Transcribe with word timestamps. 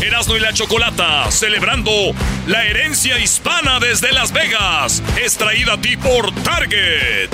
Erasmo 0.00 0.36
y 0.36 0.40
la 0.40 0.52
Chocolata, 0.52 1.30
celebrando 1.30 1.90
la 2.46 2.64
herencia 2.64 3.18
hispana 3.18 3.80
desde 3.80 4.12
Las 4.12 4.32
Vegas, 4.32 5.02
es 5.22 5.36
traída 5.36 5.74
a 5.74 5.80
ti 5.80 5.96
por 5.96 6.34
Target. 6.42 7.30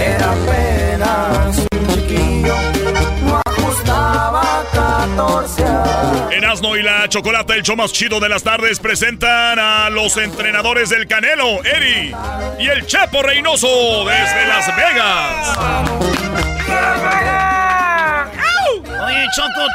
Era 0.00 0.34
14 5.16 5.62
Erasmo 6.32 6.76
y 6.76 6.82
la 6.82 7.08
Chocolata, 7.08 7.54
el 7.54 7.62
show 7.62 7.76
más 7.76 7.92
chido 7.92 8.18
de 8.20 8.28
las 8.28 8.42
tardes, 8.42 8.78
presentan 8.78 9.58
a 9.58 9.90
los 9.90 10.16
entrenadores 10.16 10.88
del 10.88 11.06
Canelo, 11.06 11.62
Eri 11.64 12.14
y 12.58 12.68
el 12.68 12.86
Chapo 12.86 13.22
Reynoso 13.22 14.04
desde 14.06 14.46
Las 14.46 14.76
Vegas. 14.76 15.58
Oye, 19.04 19.26
Choco. 19.36 19.66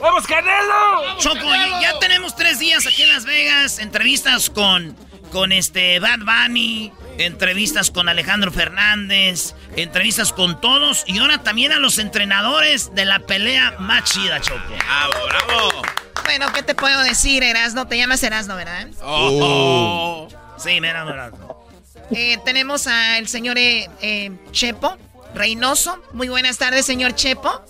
¡Vamos, 0.00 0.26
Canelo! 0.26 1.18
Choco, 1.18 1.46
ya 1.80 1.98
tenemos 1.98 2.36
tres 2.36 2.58
días 2.58 2.86
aquí 2.86 3.04
en 3.04 3.08
Las 3.08 3.24
Vegas. 3.24 3.78
Entrevistas 3.78 4.50
con, 4.50 4.94
con 5.32 5.52
este 5.52 5.98
Bad 5.98 6.20
Bunny, 6.20 6.92
entrevistas 7.18 7.90
con 7.90 8.08
Alejandro 8.08 8.50
Fernández, 8.52 9.54
entrevistas 9.76 10.32
con 10.32 10.60
todos 10.60 11.04
y 11.06 11.18
ahora 11.18 11.38
también 11.38 11.72
a 11.72 11.78
los 11.78 11.98
entrenadores 11.98 12.94
de 12.94 13.04
la 13.04 13.20
pelea 13.20 13.76
más 13.78 14.04
chida, 14.04 14.40
Choco. 14.40 14.60
¡Bravo, 14.68 15.26
bravo! 15.28 15.82
Bueno, 16.24 16.46
¿qué 16.54 16.62
te 16.62 16.74
puedo 16.74 17.02
decir, 17.02 17.42
Erasno? 17.42 17.86
Te 17.86 17.98
llamas 17.98 18.22
Erasno, 18.22 18.56
¿verdad? 18.56 18.88
Oh. 19.02 20.28
Sí, 20.56 20.80
me 20.80 20.92
llamo 20.92 21.10
Erasno. 21.10 21.64
Eh, 22.10 22.38
tenemos 22.44 22.86
al 22.86 23.28
señor 23.28 23.58
eh, 23.58 23.88
eh, 24.00 24.30
Chepo 24.52 24.96
Reynoso. 25.34 26.02
Muy 26.12 26.28
buenas 26.28 26.58
tardes, 26.58 26.86
señor 26.86 27.14
Chepo. 27.14 27.62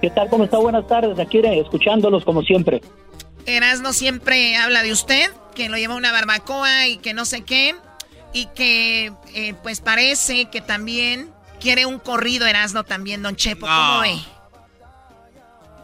¿Qué 0.00 0.10
tal? 0.10 0.28
¿Cómo 0.28 0.44
está? 0.44 0.58
Buenas 0.58 0.86
tardes. 0.86 1.18
Aquí 1.18 1.40
escuchándolos 1.44 2.24
como 2.24 2.42
siempre. 2.42 2.80
Erasno 3.46 3.92
siempre 3.92 4.56
habla 4.56 4.82
de 4.82 4.92
usted, 4.92 5.30
que 5.54 5.68
lo 5.68 5.76
lleva 5.76 5.94
una 5.94 6.12
barbacoa 6.12 6.86
y 6.88 6.98
que 6.98 7.14
no 7.14 7.24
sé 7.24 7.42
qué. 7.42 7.74
Y 8.32 8.46
que 8.46 9.12
pues 9.62 9.80
parece 9.80 10.46
que 10.46 10.60
también 10.60 11.30
quiere 11.60 11.86
un 11.86 11.98
corrido 11.98 12.46
Erasno 12.46 12.84
también, 12.84 13.22
don 13.22 13.36
Chepo. 13.36 13.66
¿Cómo 13.66 14.00
ve? 14.00 14.14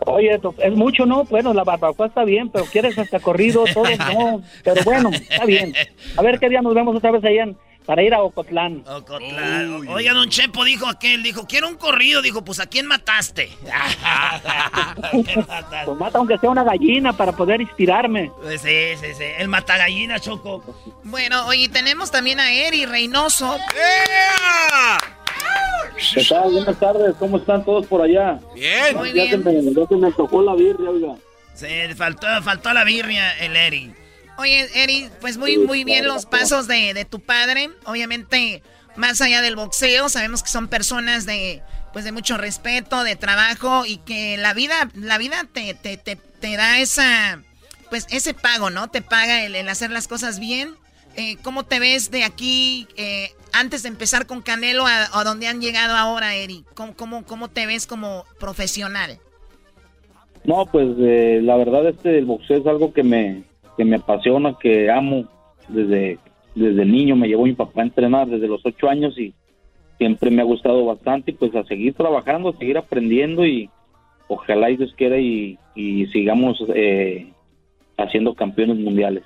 Oye, 0.09 0.41
es 0.59 0.75
mucho, 0.75 1.05
¿no? 1.05 1.25
Bueno, 1.25 1.53
la 1.53 1.65
barbacoa 1.65 2.07
está 2.07 2.25
bien, 2.25 2.49
pero 2.49 2.65
quieres 2.67 2.97
hasta 2.99 3.19
corrido, 3.19 3.65
todo, 3.73 3.85
no. 4.13 4.43
Pero 4.63 4.83
bueno, 4.85 5.11
está 5.11 5.45
bien. 5.45 5.75
A 6.17 6.23
ver 6.23 6.39
qué 6.39 6.49
día 6.49 6.63
nos 6.63 6.75
vemos 6.75 6.95
otra 6.97 7.11
vez 7.11 7.25
allá 7.25 7.43
en, 7.43 7.57
para 7.87 8.03
ir 8.03 8.13
a 8.13 8.21
Ocotlán. 8.21 8.83
Ocotlán. 8.87 9.87
Oiga, 9.89 10.13
don 10.13 10.29
Chepo 10.29 10.65
dijo 10.65 10.87
aquel, 10.89 11.23
dijo, 11.23 11.47
quiero 11.47 11.69
un 11.69 11.77
corrido. 11.77 12.21
Dijo, 12.21 12.45
pues 12.45 12.59
¿a 12.61 12.67
quién 12.67 12.87
mataste? 12.87 13.51
pues 15.15 15.99
mata 15.99 16.19
aunque 16.19 16.37
sea 16.39 16.51
una 16.51 16.65
gallina 16.65 17.13
para 17.13 17.33
poder 17.33 17.61
inspirarme. 17.61 18.31
Pues 18.43 18.61
sí, 18.61 18.97
sí, 19.01 19.15
sí. 19.17 19.25
El 19.39 19.49
mata 19.49 19.77
gallina, 19.79 20.19
Choco. 20.19 20.63
Bueno, 21.05 21.47
oye, 21.47 21.69
tenemos 21.69 22.11
también 22.11 22.41
a 22.41 22.53
Eri 22.53 22.85
Reynoso. 22.87 23.57
¿Qué 26.15 26.25
tal? 26.25 26.53
Buenas 26.53 26.79
tardes, 26.79 27.15
¿cómo 27.19 27.39
están 27.39 27.65
todos 27.65 27.87
por 27.87 28.03
allá? 28.03 28.39
Bien. 28.55 28.97
Muy 28.97 29.09
ya 29.13 29.25
bien. 29.25 29.31
Se 29.31 29.39
me, 29.39 29.75
ya 29.75 29.87
se 29.87 29.97
me 29.97 30.13
tocó 30.13 30.43
la 30.43 30.55
birria, 30.55 30.91
oiga. 30.91 31.15
Sí, 31.55 31.67
faltó, 31.97 32.27
faltó 32.43 32.73
la 32.75 32.85
birria, 32.85 33.39
el 33.39 33.57
Eri. 33.57 33.95
Oye, 34.39 34.69
Eri, 34.75 35.09
pues 35.21 35.39
muy, 35.39 35.59
muy 35.59 35.85
bien 35.85 36.07
los 36.07 36.27
pasos 36.27 36.69
de, 36.69 36.95
de 36.95 37.05
tu 37.05 37.21
padre. 37.21 37.71
Obviamente, 37.85 38.63
más 38.97 39.21
allá 39.21 39.43
del 39.43 39.57
boxeo, 39.57 40.09
sabemos 40.09 40.43
que 40.43 40.49
son 40.49 40.69
personas 40.69 41.27
de, 41.27 41.63
pues 41.93 42.05
de 42.05 42.13
mucho 42.13 42.37
respeto, 42.37 43.03
de 43.05 43.17
trabajo 43.17 43.87
y 43.87 43.99
que 43.99 44.37
la 44.37 44.53
vida, 44.55 44.91
la 44.95 45.19
vida 45.19 45.47
te, 45.51 45.75
te, 45.75 45.97
te, 45.97 46.17
te 46.17 46.57
da 46.57 46.79
esa, 46.81 47.43
pues 47.89 48.07
ese 48.11 48.35
pago, 48.35 48.71
¿no? 48.71 48.89
Te 48.89 49.03
paga 49.03 49.45
el, 49.45 49.69
hacer 49.69 49.91
las 49.91 50.09
cosas 50.09 50.39
bien. 50.39 50.75
Eh, 51.17 51.37
¿Cómo 51.43 51.65
te 51.65 51.79
ves 51.81 52.11
de 52.11 52.25
aquí, 52.25 52.87
eh, 52.99 53.31
antes 53.55 53.83
de 53.83 53.89
empezar 53.89 54.27
con 54.27 54.43
Canelo, 54.43 54.87
a, 54.87 55.19
a 55.19 55.25
donde 55.25 55.49
han 55.49 55.63
llegado 55.63 55.97
ahora, 55.97 56.35
Eri? 56.35 56.65
¿Cómo, 56.75 56.95
cómo, 56.95 57.25
cómo 57.25 57.49
te 57.49 57.65
ves 57.65 57.87
como 57.87 58.27
profesional? 58.39 59.19
No, 60.45 60.67
pues 60.67 60.89
eh, 60.99 61.41
la 61.43 61.57
verdad 61.57 61.89
este 61.89 62.19
el 62.19 62.27
boxeo 62.27 62.59
es 62.59 62.67
algo 62.67 62.93
que 62.93 63.03
me, 63.03 63.43
que 63.77 63.85
me 63.85 63.97
apasiona, 63.97 64.57
que 64.61 64.91
amo 64.91 65.29
desde, 65.69 66.19
desde 66.55 66.85
niño. 66.85 67.17
Me 67.17 67.29
llevó 67.29 67.45
mi 67.45 67.55
papá 67.55 67.83
a 67.83 67.85
entrenar 67.85 68.27
desde 68.29 68.49
los 68.49 68.65
ocho 68.65 68.89
años 68.89 69.19
y 69.19 69.35
siempre 69.99 70.31
me 70.31 70.43
ha 70.43 70.45
gustado 70.45 70.85
bastante. 70.85 71.31
Y 71.31 71.35
pues 71.35 71.55
a 71.55 71.65
seguir 71.65 71.95
trabajando, 71.95 72.51
a 72.51 72.57
seguir 72.57 72.79
aprendiendo 72.79 73.45
y 73.45 73.71
ojalá 74.29 74.71
y 74.71 74.77
Dios 74.77 74.95
quiera 74.97 75.19
y, 75.19 75.59
y 75.75 76.07
sigamos 76.07 76.59
eh, 76.75 77.33
haciendo 77.97 78.35
campeones 78.35 78.79
mundiales. 78.79 79.25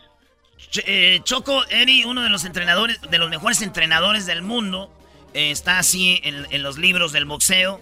Eh, 0.87 1.21
Choco, 1.25 1.62
Eri, 1.71 2.05
uno 2.05 2.22
de 2.22 2.28
los 2.28 2.44
entrenadores, 2.44 3.00
de 3.11 3.19
los 3.19 3.31
mejores 3.31 3.62
entrenadores 3.62 4.27
del 4.27 4.43
mundo, 4.43 4.93
eh, 5.32 5.50
está 5.50 5.78
así 5.78 6.21
en, 6.22 6.47
en 6.50 6.62
los 6.62 6.77
libros 6.77 7.12
del 7.12 7.25
boxeo. 7.25 7.81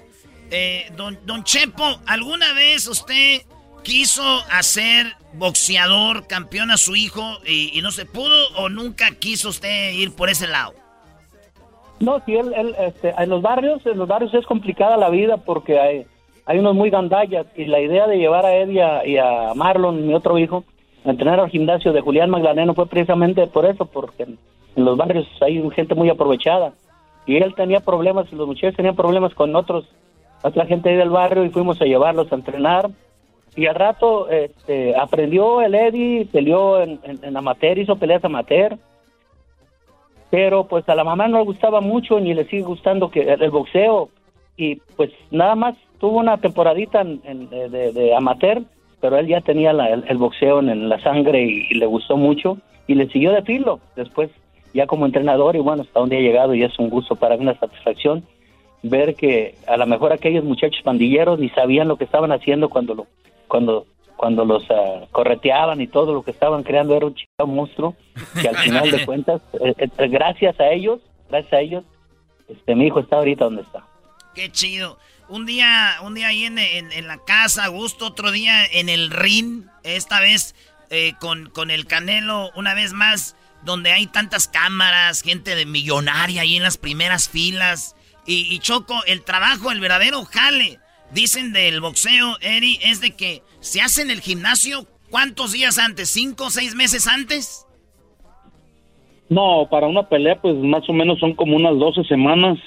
Eh, 0.50 0.90
don, 0.96 1.18
don 1.26 1.44
Chepo, 1.44 2.00
¿alguna 2.06 2.52
vez 2.54 2.86
usted 2.86 3.42
quiso 3.88 4.22
hacer 4.52 5.06
boxeador, 5.38 6.26
campeón 6.26 6.70
a 6.70 6.76
su 6.76 6.94
hijo 6.94 7.22
y, 7.46 7.80
no 7.80 7.90
se 7.90 8.04
pudo 8.04 8.36
o 8.58 8.68
nunca 8.68 9.06
quiso 9.18 9.48
usted 9.48 9.94
ir 9.94 10.14
por 10.14 10.28
ese 10.28 10.46
lado? 10.46 10.74
No, 11.98 12.20
sí, 12.26 12.36
él, 12.36 12.52
él, 12.54 12.74
este, 12.78 13.14
en 13.16 13.30
los 13.30 13.40
barrios, 13.40 13.84
en 13.86 13.96
los 13.98 14.06
barrios 14.06 14.34
es 14.34 14.44
complicada 14.44 14.98
la 14.98 15.08
vida 15.08 15.38
porque 15.38 15.80
hay, 15.80 16.06
hay 16.44 16.58
unos 16.58 16.74
muy 16.74 16.90
gandallas 16.90 17.46
y 17.56 17.64
la 17.64 17.80
idea 17.80 18.06
de 18.06 18.18
llevar 18.18 18.44
a 18.44 18.56
Eddie 18.56 18.84
y 19.06 19.16
a, 19.16 19.54
Marlon, 19.54 20.06
mi 20.06 20.12
otro 20.12 20.38
hijo, 20.38 20.64
a 21.06 21.10
entrenar 21.10 21.40
al 21.40 21.48
gimnasio 21.48 21.94
de 21.94 22.02
Julián 22.02 22.28
Magdaleno 22.28 22.74
fue 22.74 22.86
precisamente 22.86 23.46
por 23.46 23.64
eso, 23.64 23.86
porque 23.86 24.24
en, 24.24 24.38
los 24.76 24.98
barrios 24.98 25.26
hay 25.40 25.66
gente 25.70 25.94
muy 25.94 26.10
aprovechada 26.10 26.74
y 27.26 27.36
él 27.38 27.54
tenía 27.56 27.80
problemas 27.80 28.30
los 28.32 28.46
muchachos 28.46 28.76
tenían 28.76 28.94
problemas 28.94 29.32
con 29.32 29.56
otros, 29.56 29.86
otra 30.42 30.66
gente 30.66 30.90
ahí 30.90 30.96
del 30.96 31.08
barrio 31.08 31.44
y 31.44 31.50
fuimos 31.50 31.80
a 31.80 31.86
llevarlos 31.86 32.30
a 32.30 32.34
entrenar 32.34 32.90
y 33.56 33.66
al 33.66 33.74
rato 33.74 34.28
este, 34.30 34.94
aprendió 34.96 35.60
el 35.62 35.74
Eddie, 35.74 36.26
peleó 36.30 36.80
en, 36.80 37.00
en, 37.04 37.36
amateur, 37.36 37.78
hizo 37.78 37.96
peleas 37.96 38.24
amateur 38.24 38.76
pero 40.30 40.64
pues 40.64 40.86
a 40.88 40.94
la 40.94 41.04
mamá 41.04 41.26
no 41.28 41.38
le 41.38 41.44
gustaba 41.44 41.80
mucho 41.80 42.20
ni 42.20 42.34
le 42.34 42.44
sigue 42.44 42.62
gustando 42.62 43.10
que 43.10 43.20
el, 43.22 43.50
boxeo 43.50 44.10
y 44.56 44.76
pues 44.96 45.10
nada 45.30 45.54
más 45.54 45.74
tuvo 45.98 46.18
una 46.18 46.36
temporadita 46.38 47.00
en- 47.00 47.48
de, 47.48 48.14
amateur 48.14 48.62
pero 49.00 49.16
él 49.16 49.26
ya 49.26 49.40
tenía 49.40 49.72
la- 49.72 49.88
el, 49.90 50.16
boxeo 50.18 50.60
en, 50.60 50.88
la 50.88 51.00
sangre 51.00 51.42
y, 51.44 51.66
y 51.70 51.74
le 51.74 51.86
gustó 51.86 52.16
mucho 52.16 52.58
y 52.86 52.94
le 52.94 53.08
siguió 53.08 53.32
de 53.32 53.42
filo 53.42 53.80
después 53.96 54.30
ya 54.74 54.86
como 54.86 55.06
entrenador 55.06 55.56
y 55.56 55.60
bueno 55.60 55.82
hasta 55.82 56.00
donde 56.00 56.18
ha 56.18 56.20
llegado 56.20 56.54
y 56.54 56.62
es 56.62 56.78
un 56.78 56.90
gusto 56.90 57.16
para 57.16 57.36
mí 57.36 57.42
una 57.42 57.58
satisfacción 57.58 58.22
ver 58.82 59.14
que 59.14 59.54
a 59.66 59.76
lo 59.76 59.86
mejor 59.86 60.12
aquellos 60.12 60.44
muchachos 60.44 60.82
pandilleros 60.84 61.38
ni 61.38 61.48
sabían 61.50 61.88
lo 61.88 61.96
que 61.96 62.04
estaban 62.04 62.32
haciendo 62.32 62.68
cuando 62.68 62.94
lo 62.94 63.06
cuando 63.48 63.86
cuando 64.16 64.44
los 64.44 64.64
ah, 64.70 65.06
correteaban 65.12 65.80
y 65.80 65.86
todo 65.86 66.12
lo 66.12 66.22
que 66.22 66.32
estaban 66.32 66.64
creando 66.64 66.96
era 66.96 67.06
un 67.06 67.14
chico 67.14 67.46
monstruo 67.46 67.94
que 68.40 68.48
al 68.48 68.56
final 68.56 68.90
de 68.90 69.06
cuentas 69.06 69.40
eh, 69.60 69.74
eh, 69.76 70.08
gracias 70.08 70.58
a 70.60 70.70
ellos 70.70 71.00
gracias 71.28 71.52
a 71.52 71.60
ellos 71.60 71.84
este 72.48 72.74
mi 72.74 72.86
hijo 72.86 73.00
está 73.00 73.16
ahorita 73.16 73.44
donde 73.44 73.62
está 73.62 73.84
Qué 74.38 74.52
chido. 74.52 75.00
Un 75.28 75.46
día, 75.46 75.96
un 76.02 76.14
día 76.14 76.28
ahí 76.28 76.44
en, 76.44 76.60
en, 76.60 77.06
la 77.08 77.18
casa, 77.24 77.64
a 77.64 77.68
gusto, 77.68 78.06
otro 78.06 78.30
día 78.30 78.64
en 78.66 78.88
el 78.88 79.10
ring, 79.10 79.64
esta 79.82 80.20
vez 80.20 80.54
eh, 80.90 81.14
con, 81.18 81.50
con 81.50 81.72
el 81.72 81.86
Canelo, 81.86 82.52
una 82.54 82.72
vez 82.72 82.92
más, 82.92 83.34
donde 83.64 83.90
hay 83.90 84.06
tantas 84.06 84.46
cámaras, 84.46 85.22
gente 85.22 85.56
de 85.56 85.66
millonaria 85.66 86.42
ahí 86.42 86.56
en 86.56 86.62
las 86.62 86.78
primeras 86.78 87.28
filas. 87.28 87.96
Y, 88.26 88.46
y 88.54 88.60
Choco, 88.60 89.02
el 89.08 89.24
trabajo, 89.24 89.72
el 89.72 89.80
verdadero 89.80 90.24
jale, 90.24 90.78
dicen 91.12 91.52
del 91.52 91.80
boxeo, 91.80 92.36
Eri, 92.40 92.78
es 92.82 93.00
de 93.00 93.12
que 93.12 93.42
se 93.60 93.80
hace 93.80 94.02
en 94.02 94.10
el 94.10 94.20
gimnasio, 94.20 94.86
¿cuántos 95.10 95.52
días 95.52 95.78
antes? 95.78 96.08
¿Cinco 96.08 96.46
o 96.46 96.50
seis 96.50 96.74
meses 96.74 97.06
antes? 97.06 97.66
No, 99.28 99.68
para 99.70 99.86
una 99.86 100.08
pelea, 100.08 100.40
pues 100.40 100.56
más 100.56 100.88
o 100.88 100.92
menos 100.92 101.18
son 101.18 101.34
como 101.34 101.56
unas 101.56 101.78
12 101.78 102.04
semanas. 102.04 102.58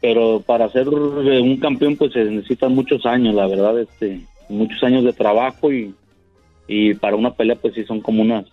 Pero 0.00 0.40
para 0.40 0.68
ser 0.70 0.88
un 0.88 1.56
campeón, 1.58 1.96
pues 1.96 2.12
se 2.12 2.24
necesitan 2.24 2.74
muchos 2.74 3.04
años, 3.04 3.34
la 3.34 3.46
verdad, 3.46 3.78
este, 3.78 4.20
muchos 4.48 4.82
años 4.82 5.04
de 5.04 5.12
trabajo 5.12 5.70
y, 5.72 5.94
y 6.66 6.94
para 6.94 7.16
una 7.16 7.34
pelea, 7.34 7.56
pues 7.56 7.74
sí 7.74 7.84
son 7.84 8.00
como 8.00 8.22
unas 8.22 8.46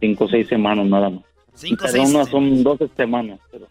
5 0.00 0.24
o 0.24 0.28
6 0.28 0.46
semanas 0.46 0.86
nada 0.86 1.10
más. 1.10 1.22
Cinco, 1.54 1.86
seis 1.88 2.10
unas 2.10 2.28
son 2.28 2.62
12 2.62 2.88
semanas, 2.96 3.40
pero. 3.50 3.66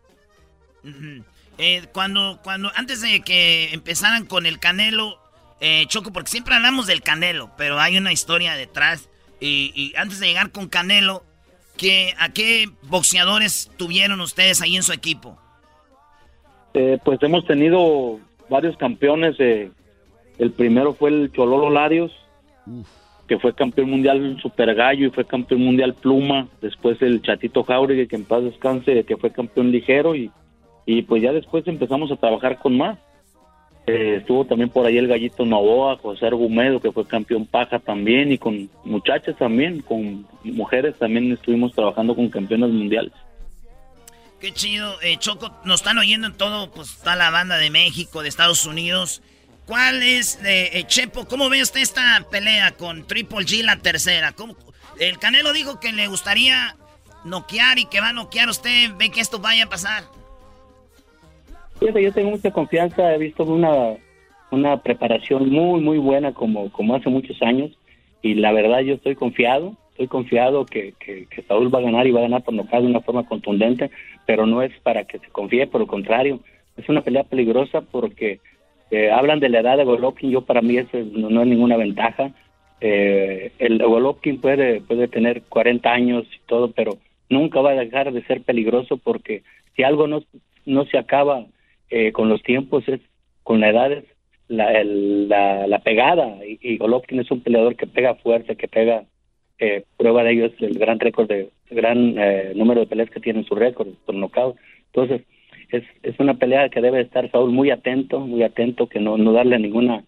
Eh, 1.61 1.87
cuando, 1.93 2.39
cuando, 2.43 2.71
antes 2.75 3.01
de 3.01 3.21
que 3.21 3.73
empezaran 3.73 4.25
con 4.25 4.45
el 4.45 4.59
Canelo, 4.59 5.17
eh, 5.59 5.85
Choco, 5.87 6.11
porque 6.11 6.31
siempre 6.31 6.55
hablamos 6.55 6.87
del 6.87 7.01
Canelo, 7.01 7.51
pero 7.57 7.79
hay 7.79 7.97
una 7.97 8.11
historia 8.11 8.55
detrás. 8.55 9.07
Y, 9.39 9.71
y 9.75 9.93
antes 9.97 10.19
de 10.19 10.27
llegar 10.27 10.51
con 10.51 10.67
Canelo, 10.67 11.23
¿A 12.19 12.29
qué 12.29 12.69
boxeadores 12.83 13.71
tuvieron 13.77 14.21
ustedes 14.21 14.61
ahí 14.61 14.75
en 14.75 14.83
su 14.83 14.93
equipo? 14.93 15.37
Eh, 16.73 16.99
pues 17.03 17.21
hemos 17.23 17.45
tenido 17.45 18.19
varios 18.49 18.77
campeones. 18.77 19.35
Eh, 19.39 19.71
el 20.37 20.51
primero 20.51 20.93
fue 20.93 21.09
el 21.09 21.31
Chololo 21.31 21.71
Larios, 21.71 22.11
que 23.27 23.39
fue 23.39 23.55
campeón 23.55 23.89
mundial 23.89 24.37
Super 24.41 24.75
Gallo 24.75 25.07
y 25.07 25.09
fue 25.09 25.25
campeón 25.25 25.61
mundial 25.61 25.95
Pluma. 25.95 26.47
Después 26.61 27.01
el 27.01 27.21
Chatito 27.23 27.63
Jauregui, 27.63 28.07
que 28.07 28.15
en 28.15 28.25
paz 28.25 28.43
descanse, 28.43 29.03
que 29.03 29.17
fue 29.17 29.31
campeón 29.31 29.71
ligero. 29.71 30.15
Y, 30.15 30.29
y 30.85 31.01
pues 31.03 31.21
ya 31.21 31.31
después 31.31 31.67
empezamos 31.67 32.11
a 32.11 32.15
trabajar 32.15 32.59
con 32.59 32.77
más. 32.77 32.97
Eh, 33.87 34.17
estuvo 34.19 34.45
también 34.45 34.69
por 34.69 34.85
ahí 34.85 34.97
el 34.97 35.07
Gallito 35.07 35.45
Novoa, 35.45 35.97
José 35.97 36.27
Argumedo, 36.27 36.79
que 36.79 36.91
fue 36.91 37.05
campeón 37.07 37.45
paja 37.45 37.79
también, 37.79 38.31
y 38.31 38.37
con 38.37 38.69
muchachas 38.83 39.35
también, 39.37 39.81
con 39.81 40.27
mujeres 40.43 40.97
también 40.99 41.31
estuvimos 41.31 41.73
trabajando 41.73 42.15
con 42.15 42.29
campeones 42.29 42.69
mundiales. 42.69 43.13
Qué 44.39 44.53
chido. 44.53 44.99
Eh, 45.01 45.17
Choco, 45.17 45.51
nos 45.65 45.81
están 45.81 45.97
oyendo 45.97 46.27
en 46.27 46.37
todo, 46.37 46.71
pues 46.71 46.89
está 46.89 47.15
la 47.15 47.29
banda 47.29 47.57
de 47.57 47.69
México, 47.69 48.21
de 48.21 48.29
Estados 48.29 48.65
Unidos. 48.65 49.21
¿Cuál 49.65 50.03
es, 50.03 50.39
eh, 50.43 50.83
Chepo, 50.87 51.25
cómo 51.25 51.49
ve 51.49 51.61
usted 51.61 51.81
esta 51.81 52.25
pelea 52.29 52.71
con 52.71 53.05
Triple 53.07 53.45
G, 53.45 53.63
la 53.63 53.77
tercera? 53.77 54.31
¿Cómo? 54.33 54.55
El 54.99 55.17
Canelo 55.17 55.53
dijo 55.53 55.79
que 55.79 55.91
le 55.91 56.07
gustaría 56.07 56.75
noquear 57.23 57.79
y 57.79 57.85
que 57.85 58.01
va 58.01 58.09
a 58.09 58.13
noquear. 58.13 58.49
¿Usted 58.49 58.91
ve 58.97 59.09
que 59.09 59.21
esto 59.21 59.39
vaya 59.39 59.65
a 59.65 59.69
pasar? 59.69 60.03
Yo 61.81 62.11
tengo 62.13 62.31
mucha 62.31 62.51
confianza, 62.51 63.13
he 63.13 63.17
visto 63.17 63.43
una, 63.43 63.95
una 64.51 64.81
preparación 64.81 65.49
muy, 65.49 65.81
muy 65.81 65.97
buena 65.97 66.33
como, 66.33 66.71
como 66.71 66.95
hace 66.95 67.09
muchos 67.09 67.41
años 67.41 67.71
y 68.21 68.35
la 68.35 68.51
verdad 68.51 68.81
yo 68.81 68.95
estoy 68.95 69.15
confiado, 69.15 69.75
estoy 69.91 70.07
confiado 70.07 70.65
que, 70.65 70.93
que, 70.99 71.27
Saúl 71.47 71.73
va 71.73 71.79
a 71.79 71.83
ganar 71.83 72.05
y 72.05 72.11
va 72.11 72.19
a 72.19 72.23
ganar 72.23 72.43
por 72.43 72.53
nocaut 72.53 72.83
de 72.83 72.89
una 72.89 73.01
forma 73.01 73.25
contundente, 73.25 73.89
pero 74.27 74.45
no 74.45 74.61
es 74.61 74.71
para 74.83 75.05
que 75.05 75.17
se 75.19 75.27
confíe, 75.29 75.67
por 75.67 75.81
lo 75.81 75.87
contrario, 75.87 76.39
es 76.77 76.87
una 76.87 77.01
pelea 77.01 77.23
peligrosa 77.23 77.81
porque 77.81 78.39
eh, 78.91 79.09
hablan 79.09 79.39
de 79.39 79.49
la 79.49 79.61
edad 79.61 79.77
de 79.77 79.83
Golovkin, 79.83 80.29
yo 80.29 80.41
para 80.41 80.61
mí 80.61 80.77
eso 80.77 80.97
no, 81.11 81.41
es 81.41 81.47
ninguna 81.47 81.77
ventaja. 81.77 82.31
Eh, 82.79 83.51
el 83.59 83.79
Golovkin 83.79 84.39
puede, 84.39 84.81
puede 84.81 85.07
tener 85.07 85.43
40 85.43 85.91
años 85.91 86.25
y 86.25 86.39
todo, 86.47 86.71
pero 86.71 86.97
nunca 87.29 87.61
va 87.61 87.71
a 87.71 87.75
dejar 87.75 88.11
de 88.11 88.23
ser 88.23 88.41
peligroso 88.41 88.97
porque 88.97 89.43
si 89.75 89.83
algo 89.83 90.07
no, 90.07 90.23
no 90.65 90.85
se 90.85 90.97
acaba 90.97 91.45
eh, 91.91 92.11
con 92.11 92.29
los 92.29 92.41
tiempos, 92.41 92.87
es 92.87 93.01
con 93.43 93.59
la 93.59 93.69
edad, 93.69 93.91
es 93.91 94.05
la, 94.47 94.83
la, 94.83 95.67
la, 95.67 95.79
pegada. 95.79 96.37
Y, 96.43 96.77
Golovkin 96.77 97.19
es 97.19 97.29
un 97.31 97.41
peleador 97.41 97.75
que 97.75 97.87
pega 97.87 98.15
fuerte, 98.15 98.55
que 98.55 98.67
pega. 98.67 99.03
Eh, 99.59 99.83
prueba 99.95 100.23
de 100.23 100.31
ello 100.31 100.45
es 100.45 100.53
el 100.59 100.79
gran 100.79 100.99
récord 100.99 101.27
de 101.27 101.49
gran 101.69 102.17
eh, 102.17 102.53
número 102.55 102.79
de 102.79 102.87
peleas 102.87 103.11
que 103.11 103.19
tiene 103.19 103.39
en 103.39 103.45
su 103.45 103.53
récord 103.53 103.89
por 104.05 104.15
nocaut. 104.15 104.55
Entonces, 104.87 105.21
es, 105.69 105.83
es 106.01 106.19
una 106.19 106.33
pelea 106.33 106.69
que 106.69 106.81
debe 106.81 107.01
estar 107.01 107.29
Saúl 107.29 107.51
muy 107.51 107.69
atento, 107.69 108.19
muy 108.19 108.41
atento, 108.41 108.87
que 108.87 108.99
no, 108.99 109.17
no 109.17 109.33
darle 109.33 109.59
ninguna 109.59 110.03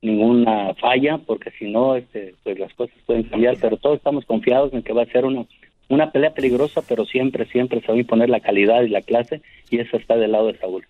ninguna 0.00 0.74
falla, 0.74 1.18
porque 1.18 1.50
si 1.58 1.70
no, 1.70 1.96
este, 1.96 2.34
pues 2.44 2.58
las 2.58 2.72
cosas 2.74 2.96
pueden 3.06 3.24
cambiar, 3.24 3.56
pero 3.60 3.76
todos 3.76 3.96
estamos 3.96 4.24
confiados 4.26 4.72
en 4.72 4.82
que 4.82 4.92
va 4.92 5.02
a 5.02 5.06
ser 5.06 5.24
una, 5.24 5.44
una 5.88 6.12
pelea 6.12 6.34
peligrosa, 6.34 6.82
pero 6.88 7.04
siempre, 7.04 7.46
siempre 7.46 7.80
se 7.80 7.88
va 7.88 7.94
a 7.94 7.98
imponer 7.98 8.30
la 8.30 8.40
calidad 8.40 8.82
y 8.82 8.88
la 8.88 9.02
clase, 9.02 9.42
y 9.70 9.78
eso 9.78 9.96
está 9.96 10.16
del 10.16 10.32
lado 10.32 10.48
de 10.48 10.58
Saúl. 10.58 10.86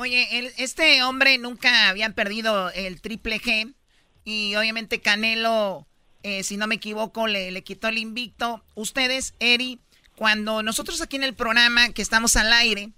Oye, 0.00 0.54
este 0.56 1.02
hombre 1.02 1.36
nunca 1.36 1.90
había 1.90 2.08
perdido 2.14 2.70
el 2.70 3.02
triple 3.02 3.38
G 3.38 3.74
y 4.24 4.54
obviamente 4.54 5.02
Canelo, 5.02 5.86
eh, 6.22 6.42
si 6.42 6.56
no 6.56 6.66
me 6.66 6.76
equivoco, 6.76 7.26
le, 7.26 7.50
le 7.50 7.62
quitó 7.62 7.88
el 7.88 7.98
invicto. 7.98 8.64
Ustedes, 8.74 9.34
Eri, 9.40 9.78
cuando 10.16 10.62
nosotros 10.62 11.02
aquí 11.02 11.16
en 11.16 11.24
el 11.24 11.34
programa 11.34 11.90
que 11.90 12.00
estamos 12.00 12.36
al 12.36 12.50
aire, 12.50 12.92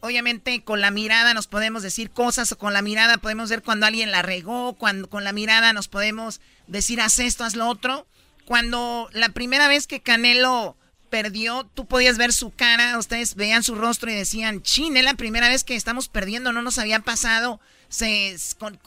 obviamente 0.00 0.64
con 0.64 0.80
la 0.80 0.90
mirada 0.90 1.32
nos 1.32 1.46
podemos 1.46 1.84
decir 1.84 2.10
cosas 2.10 2.50
o 2.50 2.58
con 2.58 2.72
la 2.72 2.82
mirada 2.82 3.18
podemos 3.18 3.50
ver 3.50 3.62
cuando 3.62 3.86
alguien 3.86 4.10
la 4.10 4.22
regó, 4.22 4.74
cuando 4.74 5.08
con 5.08 5.22
la 5.22 5.32
mirada 5.32 5.72
nos 5.72 5.86
podemos 5.86 6.40
decir 6.66 7.00
haz 7.00 7.20
esto, 7.20 7.44
haz 7.44 7.54
lo 7.54 7.68
otro. 7.68 8.08
Cuando 8.46 9.08
la 9.12 9.28
primera 9.28 9.68
vez 9.68 9.86
que 9.86 10.00
Canelo 10.00 10.76
perdió, 11.08 11.66
tú 11.74 11.86
podías 11.86 12.18
ver 12.18 12.32
su 12.32 12.50
cara, 12.54 12.98
ustedes 12.98 13.34
veían 13.34 13.62
su 13.62 13.74
rostro 13.74 14.10
y 14.10 14.14
decían, 14.14 14.62
chin, 14.62 14.96
es 14.96 15.04
la 15.04 15.14
primera 15.14 15.48
vez 15.48 15.64
que 15.64 15.74
estamos 15.74 16.08
perdiendo, 16.08 16.52
no 16.52 16.62
nos 16.62 16.78
había 16.78 17.00
pasado. 17.00 17.60
Se, 17.88 18.34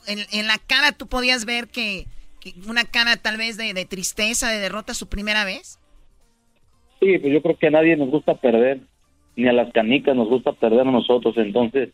en, 0.07 0.47
la 0.47 0.57
cara 0.67 0.91
tú 0.91 1.07
podías 1.07 1.45
ver 1.45 1.67
que, 1.67 2.05
una 2.67 2.85
cara 2.85 3.17
tal 3.17 3.37
vez 3.37 3.57
de, 3.57 3.73
tristeza, 3.85 4.49
de 4.49 4.59
derrota 4.59 4.93
su 4.93 5.07
primera 5.07 5.45
vez. 5.45 5.79
Sí, 6.99 7.17
pues 7.17 7.33
yo 7.33 7.41
creo 7.41 7.57
que 7.57 7.67
a 7.67 7.71
nadie 7.71 7.97
nos 7.97 8.09
gusta 8.09 8.35
perder, 8.35 8.79
ni 9.35 9.47
a 9.47 9.53
las 9.53 9.71
canicas 9.73 10.15
nos 10.15 10.29
gusta 10.29 10.53
perder 10.53 10.81
a 10.81 10.91
nosotros, 10.91 11.35
entonces, 11.37 11.89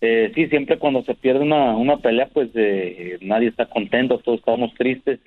eh, 0.00 0.32
sí, 0.34 0.46
siempre 0.48 0.78
cuando 0.78 1.02
se 1.02 1.14
pierde 1.14 1.40
una, 1.40 1.76
una 1.76 1.98
pelea, 1.98 2.28
pues 2.32 2.50
eh, 2.54 3.18
nadie 3.20 3.48
está 3.48 3.66
contento, 3.66 4.18
todos 4.18 4.38
estamos 4.38 4.72
tristes 4.74 5.20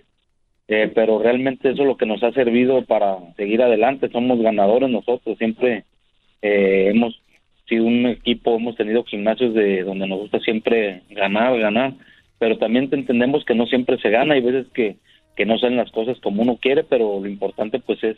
eh, 0.72 0.92
pero 0.94 1.18
realmente 1.18 1.72
eso 1.72 1.82
es 1.82 1.88
lo 1.88 1.98
que 1.98 2.06
nos 2.06 2.22
ha 2.22 2.32
servido 2.32 2.86
para 2.86 3.18
seguir 3.38 3.64
adelante. 3.64 4.08
Somos 4.12 4.40
ganadores 4.40 4.88
nosotros, 4.88 5.36
siempre 5.40 5.84
eh, 6.44 6.92
hemos 6.94 7.20
sido 7.68 7.86
un 7.86 8.06
equipo, 8.06 8.56
hemos 8.56 8.76
tenido 8.76 9.04
gimnasios 9.04 9.56
de 9.56 9.82
donde 9.84 10.08
nos 10.08 10.20
gusta 10.20 10.40
siempre 10.40 11.02
ganar, 11.10 11.58
ganar, 11.58 11.94
pero 12.38 12.60
también 12.60 12.88
entendemos 12.92 13.44
que 13.46 13.56
no 13.56 13.66
siempre 13.66 13.98
se 13.98 14.12
gana, 14.12 14.36
hay 14.36 14.42
veces 14.42 14.68
que, 14.72 14.98
que 15.36 15.48
no 15.48 15.58
salen 15.58 15.78
las 15.78 15.90
cosas 15.90 16.20
como 16.20 16.44
uno 16.44 16.60
quiere, 16.62 16.84
pero 16.84 17.20
lo 17.20 17.28
importante 17.28 17.80
pues 17.80 18.04
es 18.04 18.18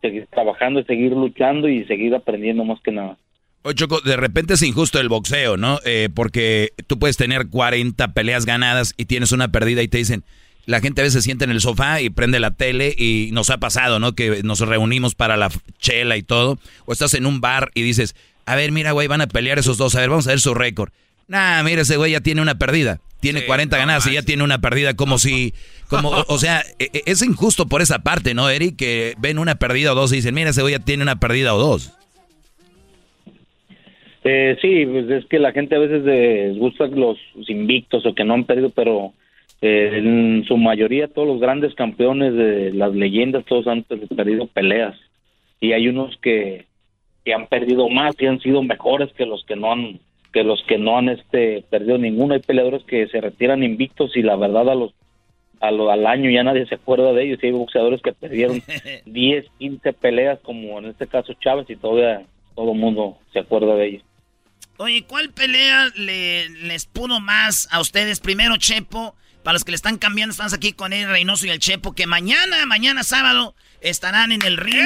seguir 0.00 0.26
trabajando, 0.26 0.82
seguir 0.82 1.12
luchando 1.12 1.68
y 1.68 1.84
seguir 1.84 2.16
aprendiendo 2.16 2.64
más 2.64 2.80
que 2.80 2.90
nada. 2.90 3.16
Oye, 3.62 3.76
Choco, 3.76 4.00
de 4.00 4.16
repente 4.16 4.54
es 4.54 4.62
injusto 4.62 4.98
el 4.98 5.08
boxeo, 5.08 5.56
¿no? 5.56 5.78
Eh, 5.84 6.08
porque 6.12 6.70
tú 6.88 6.98
puedes 6.98 7.16
tener 7.16 7.48
40 7.48 8.12
peleas 8.12 8.44
ganadas 8.44 8.92
y 8.96 9.04
tienes 9.04 9.30
una 9.30 9.52
perdida 9.52 9.82
y 9.82 9.88
te 9.88 9.98
dicen, 9.98 10.24
la 10.66 10.80
gente 10.80 11.00
a 11.00 11.04
veces 11.04 11.22
se 11.22 11.22
sienta 11.22 11.44
en 11.44 11.52
el 11.52 11.60
sofá 11.60 12.00
y 12.00 12.10
prende 12.10 12.40
la 12.40 12.50
tele 12.50 12.94
y 12.96 13.30
nos 13.32 13.50
ha 13.50 13.58
pasado, 13.58 13.98
¿no? 13.98 14.14
Que 14.14 14.42
nos 14.42 14.60
reunimos 14.60 15.14
para 15.14 15.36
la 15.36 15.48
chela 15.78 16.16
y 16.16 16.22
todo. 16.22 16.58
O 16.84 16.92
estás 16.92 17.14
en 17.14 17.24
un 17.24 17.40
bar 17.40 17.70
y 17.74 17.82
dices, 17.82 18.16
a 18.46 18.56
ver, 18.56 18.72
mira, 18.72 18.92
güey, 18.92 19.06
van 19.06 19.20
a 19.20 19.28
pelear 19.28 19.58
esos 19.58 19.78
dos, 19.78 19.94
a 19.94 20.00
ver, 20.00 20.10
vamos 20.10 20.26
a 20.26 20.30
ver 20.30 20.40
su 20.40 20.54
récord. 20.54 20.90
Nah, 21.28 21.62
mira, 21.62 21.82
ese 21.82 21.96
güey 21.96 22.12
ya 22.12 22.20
tiene 22.20 22.42
una 22.42 22.56
perdida. 22.56 23.00
Tiene 23.20 23.46
40 23.46 23.76
ganadas 23.78 24.06
y 24.06 24.12
ya 24.12 24.22
tiene 24.22 24.44
una 24.44 24.60
perdida 24.60 24.94
como 24.94 25.18
si, 25.18 25.54
como, 25.88 26.10
o, 26.10 26.38
sea, 26.38 26.62
e, 26.78 26.90
e, 26.92 27.02
es 27.06 27.22
injusto 27.22 27.66
por 27.66 27.80
esa 27.80 28.00
parte, 28.00 28.34
¿no, 28.34 28.48
Eric? 28.50 28.76
Que 28.76 29.14
ven 29.18 29.38
una 29.38 29.54
perdida 29.54 29.92
o 29.92 29.94
dos 29.94 30.12
y 30.12 30.16
dicen, 30.16 30.34
mira, 30.34 30.50
ese 30.50 30.62
güey 30.62 30.74
ya 30.74 30.84
tiene 30.84 31.02
una 31.02 31.18
perdida 31.18 31.54
o 31.54 31.58
dos. 31.58 31.92
Eh, 34.22 34.56
sí, 34.60 34.84
pues 34.86 35.08
es 35.10 35.24
que 35.26 35.38
la 35.38 35.52
gente 35.52 35.76
a 35.76 35.78
veces 35.78 36.04
les 36.04 36.58
gusta 36.58 36.88
los 36.88 37.16
invictos 37.48 38.04
o 38.04 38.14
que 38.14 38.24
no 38.24 38.34
han 38.34 38.44
perdido, 38.44 38.70
pero 38.70 39.12
eh, 39.66 39.98
en 39.98 40.44
su 40.46 40.56
mayoría 40.56 41.08
todos 41.08 41.26
los 41.26 41.40
grandes 41.40 41.74
campeones 41.74 42.34
de 42.34 42.72
las 42.72 42.94
leyendas, 42.94 43.44
todos 43.44 43.66
han 43.66 43.82
perdido 43.82 44.46
peleas. 44.46 44.96
Y 45.60 45.72
hay 45.72 45.88
unos 45.88 46.16
que, 46.18 46.66
que 47.24 47.34
han 47.34 47.48
perdido 47.48 47.88
más 47.88 48.14
y 48.20 48.26
han 48.26 48.40
sido 48.40 48.62
mejores 48.62 49.12
que 49.14 49.26
los 49.26 49.44
que 49.44 49.56
no 49.56 49.72
han 49.72 49.98
que 50.32 50.44
los 50.44 50.62
que 50.64 50.78
no 50.78 50.98
han 50.98 51.08
este 51.08 51.64
perdido 51.70 51.98
ninguno. 51.98 52.34
Hay 52.34 52.40
peleadores 52.40 52.84
que 52.84 53.08
se 53.08 53.20
retiran 53.20 53.62
invictos 53.62 54.16
y 54.16 54.22
la 54.22 54.36
verdad 54.36 54.68
a 54.68 54.74
los 54.74 54.92
a 55.60 55.70
lo, 55.70 55.90
al 55.90 56.06
año 56.06 56.30
ya 56.30 56.42
nadie 56.42 56.66
se 56.66 56.76
acuerda 56.76 57.12
de 57.12 57.24
ellos. 57.24 57.40
Y 57.42 57.46
hay 57.46 57.52
boxeadores 57.52 58.02
que 58.02 58.12
perdieron 58.12 58.62
10, 59.06 59.46
15 59.58 59.92
peleas, 59.94 60.38
como 60.40 60.78
en 60.78 60.86
este 60.86 61.06
caso 61.06 61.32
Chávez, 61.40 61.68
y 61.70 61.76
todavía 61.76 62.26
todo 62.54 62.72
el 62.72 62.78
mundo 62.78 63.18
se 63.32 63.40
acuerda 63.40 63.74
de 63.74 63.86
ellos. 63.86 64.02
Oye, 64.78 65.04
¿cuál 65.08 65.30
pelea 65.30 65.88
le, 65.96 66.50
les 66.50 66.84
pudo 66.84 67.18
más 67.18 67.66
a 67.72 67.80
ustedes? 67.80 68.20
Primero, 68.20 68.58
Chepo, 68.58 69.14
para 69.46 69.54
los 69.54 69.64
que 69.64 69.70
le 69.70 69.76
están 69.76 69.96
cambiando, 69.96 70.32
estamos 70.32 70.52
aquí 70.54 70.72
con 70.72 70.92
el 70.92 71.08
Reynoso 71.08 71.46
y 71.46 71.50
el 71.50 71.60
Chepo, 71.60 71.92
que 71.92 72.08
mañana, 72.08 72.66
mañana 72.66 73.04
sábado, 73.04 73.54
estarán 73.80 74.32
en 74.32 74.42
el 74.42 74.56
ring 74.56 74.84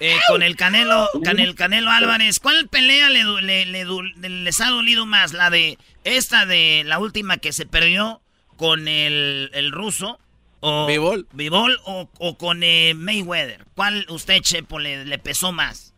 eh, 0.00 0.16
con 0.30 0.42
el 0.42 0.56
Canelo, 0.56 1.08
el 1.22 1.54
Canelo 1.54 1.90
Álvarez. 1.90 2.40
¿Cuál 2.40 2.68
pelea 2.68 3.10
le, 3.10 3.66
les 3.66 4.60
ha 4.62 4.70
dolido 4.70 5.04
más? 5.04 5.34
¿La 5.34 5.50
de 5.50 5.76
esta 6.04 6.46
de 6.46 6.84
la 6.86 6.98
última 6.98 7.36
que 7.36 7.52
se 7.52 7.66
perdió 7.66 8.22
con 8.56 8.88
el, 8.88 9.50
el 9.52 9.72
ruso? 9.72 10.18
O, 10.60 10.86
¿Bivol? 10.86 11.76
o, 11.84 12.08
o 12.18 12.38
con 12.38 12.62
eh, 12.62 12.94
Mayweather? 12.96 13.66
¿Cuál 13.74 14.06
usted, 14.08 14.40
Chepo, 14.40 14.78
le, 14.78 15.04
le, 15.04 15.18
pesó 15.18 15.52
más? 15.52 15.94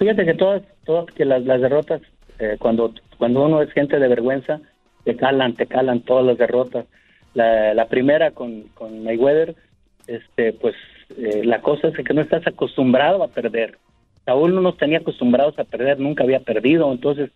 Fíjate 0.00 0.24
que 0.24 0.34
todas, 0.34 0.62
todas 0.84 1.06
que 1.14 1.24
las, 1.24 1.44
las 1.44 1.60
derrotas, 1.60 2.02
eh, 2.40 2.56
cuando, 2.58 2.92
cuando 3.16 3.44
uno 3.44 3.62
es 3.62 3.72
gente 3.74 4.00
de 4.00 4.08
vergüenza, 4.08 4.58
te 5.04 5.16
calan, 5.16 5.54
te 5.54 5.68
calan 5.68 6.00
todas 6.00 6.26
las 6.26 6.36
derrotas. 6.36 6.84
La, 7.34 7.74
la 7.74 7.86
primera 7.86 8.32
con, 8.32 8.64
con 8.74 9.04
Mayweather, 9.04 9.54
este, 10.06 10.52
pues 10.52 10.74
eh, 11.18 11.42
la 11.44 11.60
cosa 11.60 11.88
es 11.88 11.94
que 11.94 12.14
no 12.14 12.20
estás 12.20 12.46
acostumbrado 12.46 13.22
a 13.22 13.28
perder. 13.28 13.78
Saúl 14.24 14.54
no 14.54 14.60
nos 14.60 14.76
tenía 14.76 14.98
acostumbrados 14.98 15.58
a 15.58 15.64
perder, 15.64 15.98
nunca 15.98 16.24
había 16.24 16.40
perdido, 16.40 16.92
entonces 16.92 17.30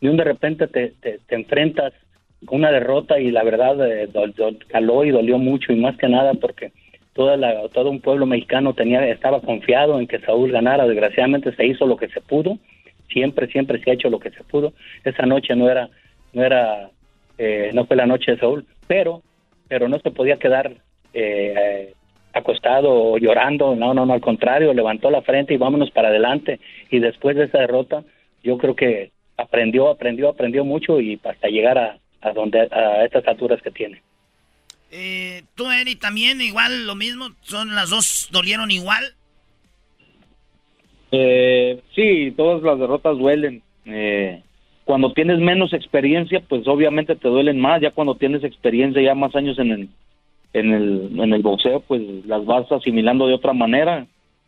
de 0.00 0.10
un 0.10 0.16
de 0.16 0.24
repente 0.24 0.68
te, 0.68 0.92
te, 1.00 1.18
enfrentas 1.34 1.92
con 2.46 2.60
una 2.60 2.70
derrota 2.70 3.18
y 3.18 3.32
la 3.32 3.42
verdad 3.42 3.76
eh, 3.90 4.08
caló 4.68 5.04
y 5.04 5.10
dolió 5.10 5.38
mucho 5.38 5.72
y 5.72 5.76
más 5.76 5.96
que 5.96 6.08
nada 6.08 6.34
porque 6.34 6.72
toda 7.14 7.36
la, 7.36 7.68
todo 7.70 7.90
un 7.90 8.00
pueblo 8.00 8.26
mexicano 8.26 8.74
tenía 8.74 9.04
estaba 9.08 9.40
confiado 9.40 9.98
en 9.98 10.06
que 10.06 10.20
Saúl 10.20 10.52
ganara, 10.52 10.86
desgraciadamente 10.86 11.52
se 11.56 11.66
hizo 11.66 11.84
lo 11.86 11.96
que 11.96 12.08
se 12.08 12.20
pudo, 12.20 12.58
siempre 13.08 13.48
siempre 13.48 13.82
se 13.82 13.90
ha 13.90 13.94
hecho 13.94 14.08
lo 14.08 14.20
que 14.20 14.30
se 14.30 14.44
pudo. 14.44 14.72
Esa 15.02 15.26
noche 15.26 15.56
no 15.56 15.68
era 15.68 15.88
no 16.32 16.44
era 16.44 16.90
eh, 17.38 17.70
no 17.74 17.86
fue 17.86 17.96
la 17.96 18.06
noche 18.06 18.32
de 18.32 18.38
Saúl, 18.38 18.64
pero 18.86 19.22
pero 19.68 19.88
no 19.88 19.98
se 20.00 20.10
podía 20.10 20.38
quedar 20.38 20.72
eh, 21.14 21.94
acostado 22.32 22.90
o 22.90 23.18
llorando, 23.18 23.74
no, 23.76 23.94
no, 23.94 24.06
no, 24.06 24.12
al 24.12 24.20
contrario, 24.20 24.72
levantó 24.74 25.10
la 25.10 25.22
frente 25.22 25.54
y 25.54 25.58
vámonos 25.58 25.90
para 25.90 26.08
adelante. 26.08 26.60
Y 26.90 26.98
después 26.98 27.36
de 27.36 27.44
esa 27.44 27.58
derrota, 27.58 28.02
yo 28.42 28.58
creo 28.58 28.74
que 28.74 29.12
aprendió, 29.36 29.88
aprendió, 29.88 30.30
aprendió 30.30 30.64
mucho 30.64 31.00
y 31.00 31.20
hasta 31.22 31.48
llegar 31.48 31.78
a, 31.78 31.98
a 32.20 32.32
donde 32.32 32.60
a 32.70 33.04
estas 33.04 33.26
alturas 33.26 33.62
que 33.62 33.70
tiene. 33.70 34.02
Eh, 34.90 35.42
Tú, 35.54 35.70
Eri, 35.70 35.96
también 35.96 36.40
igual 36.40 36.86
lo 36.86 36.94
mismo, 36.94 37.28
son 37.42 37.74
las 37.74 37.90
dos 37.90 38.28
dolieron 38.32 38.70
igual. 38.70 39.14
Eh, 41.12 41.80
sí, 41.94 42.32
todas 42.36 42.62
las 42.62 42.78
derrotas 42.78 43.16
duelen. 43.18 43.62
Eh, 43.84 44.42
cuando 44.88 45.12
tienes 45.12 45.38
menos 45.38 45.74
experiencia, 45.74 46.40
pues 46.48 46.66
obviamente 46.66 47.14
te 47.14 47.28
duelen 47.28 47.60
más. 47.60 47.82
Ya 47.82 47.90
cuando 47.90 48.14
tienes 48.14 48.42
experiencia, 48.42 49.02
ya 49.02 49.14
más 49.14 49.36
años 49.36 49.58
en 49.58 49.70
el, 49.70 49.88
en 50.54 50.72
el, 50.72 51.20
en 51.20 51.34
el 51.34 51.42
boxeo, 51.42 51.80
pues 51.80 52.00
las 52.24 52.46
vas 52.46 52.72
asimilando 52.72 53.26
de 53.26 53.34
otra 53.34 53.52
manera. 53.52 54.06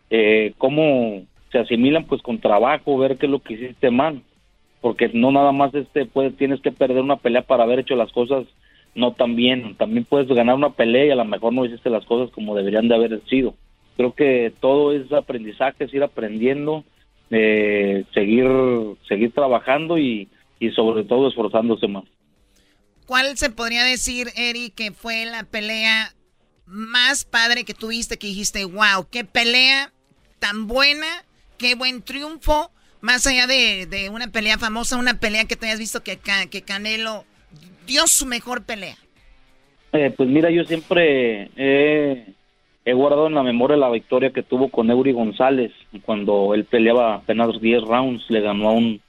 Eh, 0.09 0.55
¿Cómo 0.57 1.25
se 1.53 1.59
asimilan? 1.59 2.07
Pues 2.07 2.23
con 2.23 2.39
trabajo, 2.39 2.97
ver 2.97 3.19
qué 3.19 3.27
es 3.27 3.33
lo 3.33 3.41
que 3.41 3.53
hiciste 3.53 3.91
mal. 3.91 4.23
Porque 4.81 5.11
no 5.13 5.31
nada 5.31 5.53
más 5.53 5.75
este 5.75 6.07
puede, 6.07 6.31
tienes 6.31 6.63
que 6.63 6.73
perder 6.73 7.03
una 7.03 7.17
pelea 7.17 7.43
para 7.43 7.65
haber 7.65 7.81
hecho 7.81 7.95
las 7.95 8.11
cosas 8.11 8.47
no 8.95 9.13
tan 9.13 9.37
bien. 9.37 9.75
También 9.77 10.07
puedes 10.07 10.29
ganar 10.29 10.55
una 10.55 10.71
pelea 10.71 11.05
y 11.05 11.11
a 11.11 11.17
lo 11.17 11.25
mejor 11.27 11.53
no 11.53 11.67
hiciste 11.67 11.91
las 11.91 12.07
cosas 12.07 12.31
como 12.31 12.57
deberían 12.57 12.89
de 12.89 12.95
haber 12.95 13.21
sido. 13.27 13.53
Creo 13.99 14.15
que 14.15 14.55
todo 14.61 14.95
es 14.95 15.13
aprendizaje, 15.13 15.85
es 15.85 15.93
ir 15.93 16.03
aprendiendo, 16.03 16.83
eh, 17.31 18.05
seguir, 18.13 18.47
seguir 19.09 19.33
trabajando 19.33 19.99
y, 19.99 20.29
y 20.59 20.71
sobre 20.71 21.05
todo 21.05 21.29
esforzándose 21.29 21.89
más. 21.89 22.05
¿Cuál 23.07 23.37
se 23.37 23.51
podría 23.51 23.85
decir, 23.85 24.29
Eri, 24.37 24.71
que 24.71 24.93
fue 24.93 25.25
la 25.25 25.45
pelea 25.45 26.15
más 26.67 27.25
padre 27.25 27.65
que 27.65 27.75
tuviste, 27.75 28.19
que 28.19 28.29
dijiste, 28.29 28.65
wow, 28.65 29.09
qué 29.11 29.25
pelea 29.25 29.93
tan 30.39 30.69
buena, 30.69 31.25
qué 31.59 31.75
buen 31.75 32.03
triunfo, 32.03 32.71
más 33.01 33.27
allá 33.27 33.47
de, 33.47 34.09
una 34.13 34.29
pelea 34.31 34.59
famosa, 34.59 34.97
una 34.97 35.19
pelea 35.19 35.47
que 35.47 35.57
te 35.57 35.67
hayas 35.67 35.79
visto 35.79 36.03
que, 36.03 36.19
que 36.51 36.63
Canelo 36.63 37.25
dio 37.87 38.07
su 38.07 38.27
mejor 38.27 38.63
pelea? 38.65 38.97
Eh, 39.93 40.13
pues 40.17 40.29
mira, 40.29 40.51
yo 40.51 40.65
siempre 40.65 41.51
he 41.57 42.35
guardado 42.93 43.27
en 43.27 43.35
la 43.35 43.43
memoria 43.43 43.77
la 43.77 43.91
victoria 43.91 44.31
que 44.31 44.43
tuvo 44.43 44.69
con 44.69 44.91
Eury 44.91 45.13
González 45.13 45.73
cuando 46.05 46.55
él 46.55 46.65
peleaba 46.65 47.17
apenas 47.17 47.61
10 47.61 47.83
rounds, 47.83 48.25
le 48.31 48.41
ganó 48.41 48.71
a 48.71 48.73
un 48.73 49.01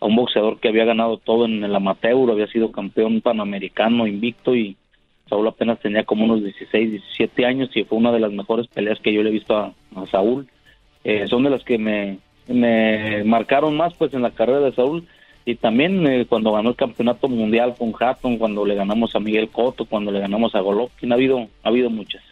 a 0.00 0.06
un 0.06 0.16
boxeador 0.16 0.58
que 0.58 0.68
había 0.68 0.84
ganado 0.84 1.18
todo 1.18 1.44
en 1.44 1.62
el 1.62 1.74
amateur, 1.74 2.30
había 2.30 2.46
sido 2.46 2.72
campeón 2.72 3.20
panamericano 3.20 4.06
invicto 4.06 4.56
y 4.56 4.76
Saúl 5.28 5.46
apenas 5.46 5.78
tenía 5.78 6.04
como 6.04 6.24
unos 6.24 6.42
16, 6.42 6.90
17 6.90 7.44
años 7.44 7.70
y 7.74 7.84
fue 7.84 7.98
una 7.98 8.10
de 8.10 8.20
las 8.20 8.32
mejores 8.32 8.66
peleas 8.66 8.98
que 9.00 9.12
yo 9.12 9.22
le 9.22 9.28
he 9.28 9.32
visto 9.32 9.56
a, 9.56 9.72
Saúl. 10.10 10.48
Eh, 11.04 11.26
son 11.28 11.44
de 11.44 11.50
las 11.50 11.62
que 11.64 11.78
me, 11.78 12.18
me 12.48 13.22
marcaron 13.24 13.76
más 13.76 13.94
pues 13.94 14.12
en 14.14 14.22
la 14.22 14.30
carrera 14.30 14.60
de 14.60 14.72
Saúl 14.72 15.06
y 15.44 15.54
también 15.54 16.06
eh, 16.06 16.26
cuando 16.26 16.52
ganó 16.52 16.70
el 16.70 16.76
campeonato 16.76 17.28
mundial 17.28 17.74
con 17.78 17.92
Hatton, 17.98 18.38
cuando 18.38 18.64
le 18.64 18.74
ganamos 18.74 19.14
a 19.14 19.20
Miguel 19.20 19.50
Cotto, 19.50 19.84
cuando 19.84 20.10
le 20.10 20.20
ganamos 20.20 20.54
a 20.54 20.60
Golovkin, 20.60 21.12
ha 21.12 21.14
habido, 21.14 21.48
ha 21.62 21.68
habido 21.68 21.90
muchas. 21.90 22.22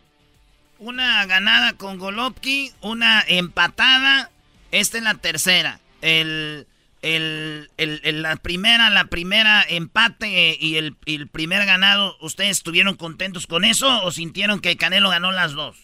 Una 0.78 1.26
ganada 1.26 1.72
con 1.72 1.98
Golovkin, 1.98 2.70
una 2.82 3.22
empatada, 3.26 4.30
esta 4.70 4.98
es 4.98 5.04
la 5.04 5.14
tercera. 5.14 5.80
El 6.02 6.66
el, 7.02 7.68
el, 7.76 8.22
la 8.22 8.36
primera, 8.36 8.90
la 8.90 9.04
primera 9.04 9.62
empate 9.68 10.56
y 10.60 10.76
el, 10.76 10.94
el, 11.06 11.28
primer 11.28 11.64
ganado, 11.64 12.16
¿ustedes 12.20 12.50
estuvieron 12.50 12.96
contentos 12.96 13.46
con 13.46 13.64
eso 13.64 13.86
o 14.04 14.10
sintieron 14.10 14.60
que 14.60 14.76
Canelo 14.76 15.10
ganó 15.10 15.30
las 15.30 15.54
dos? 15.54 15.76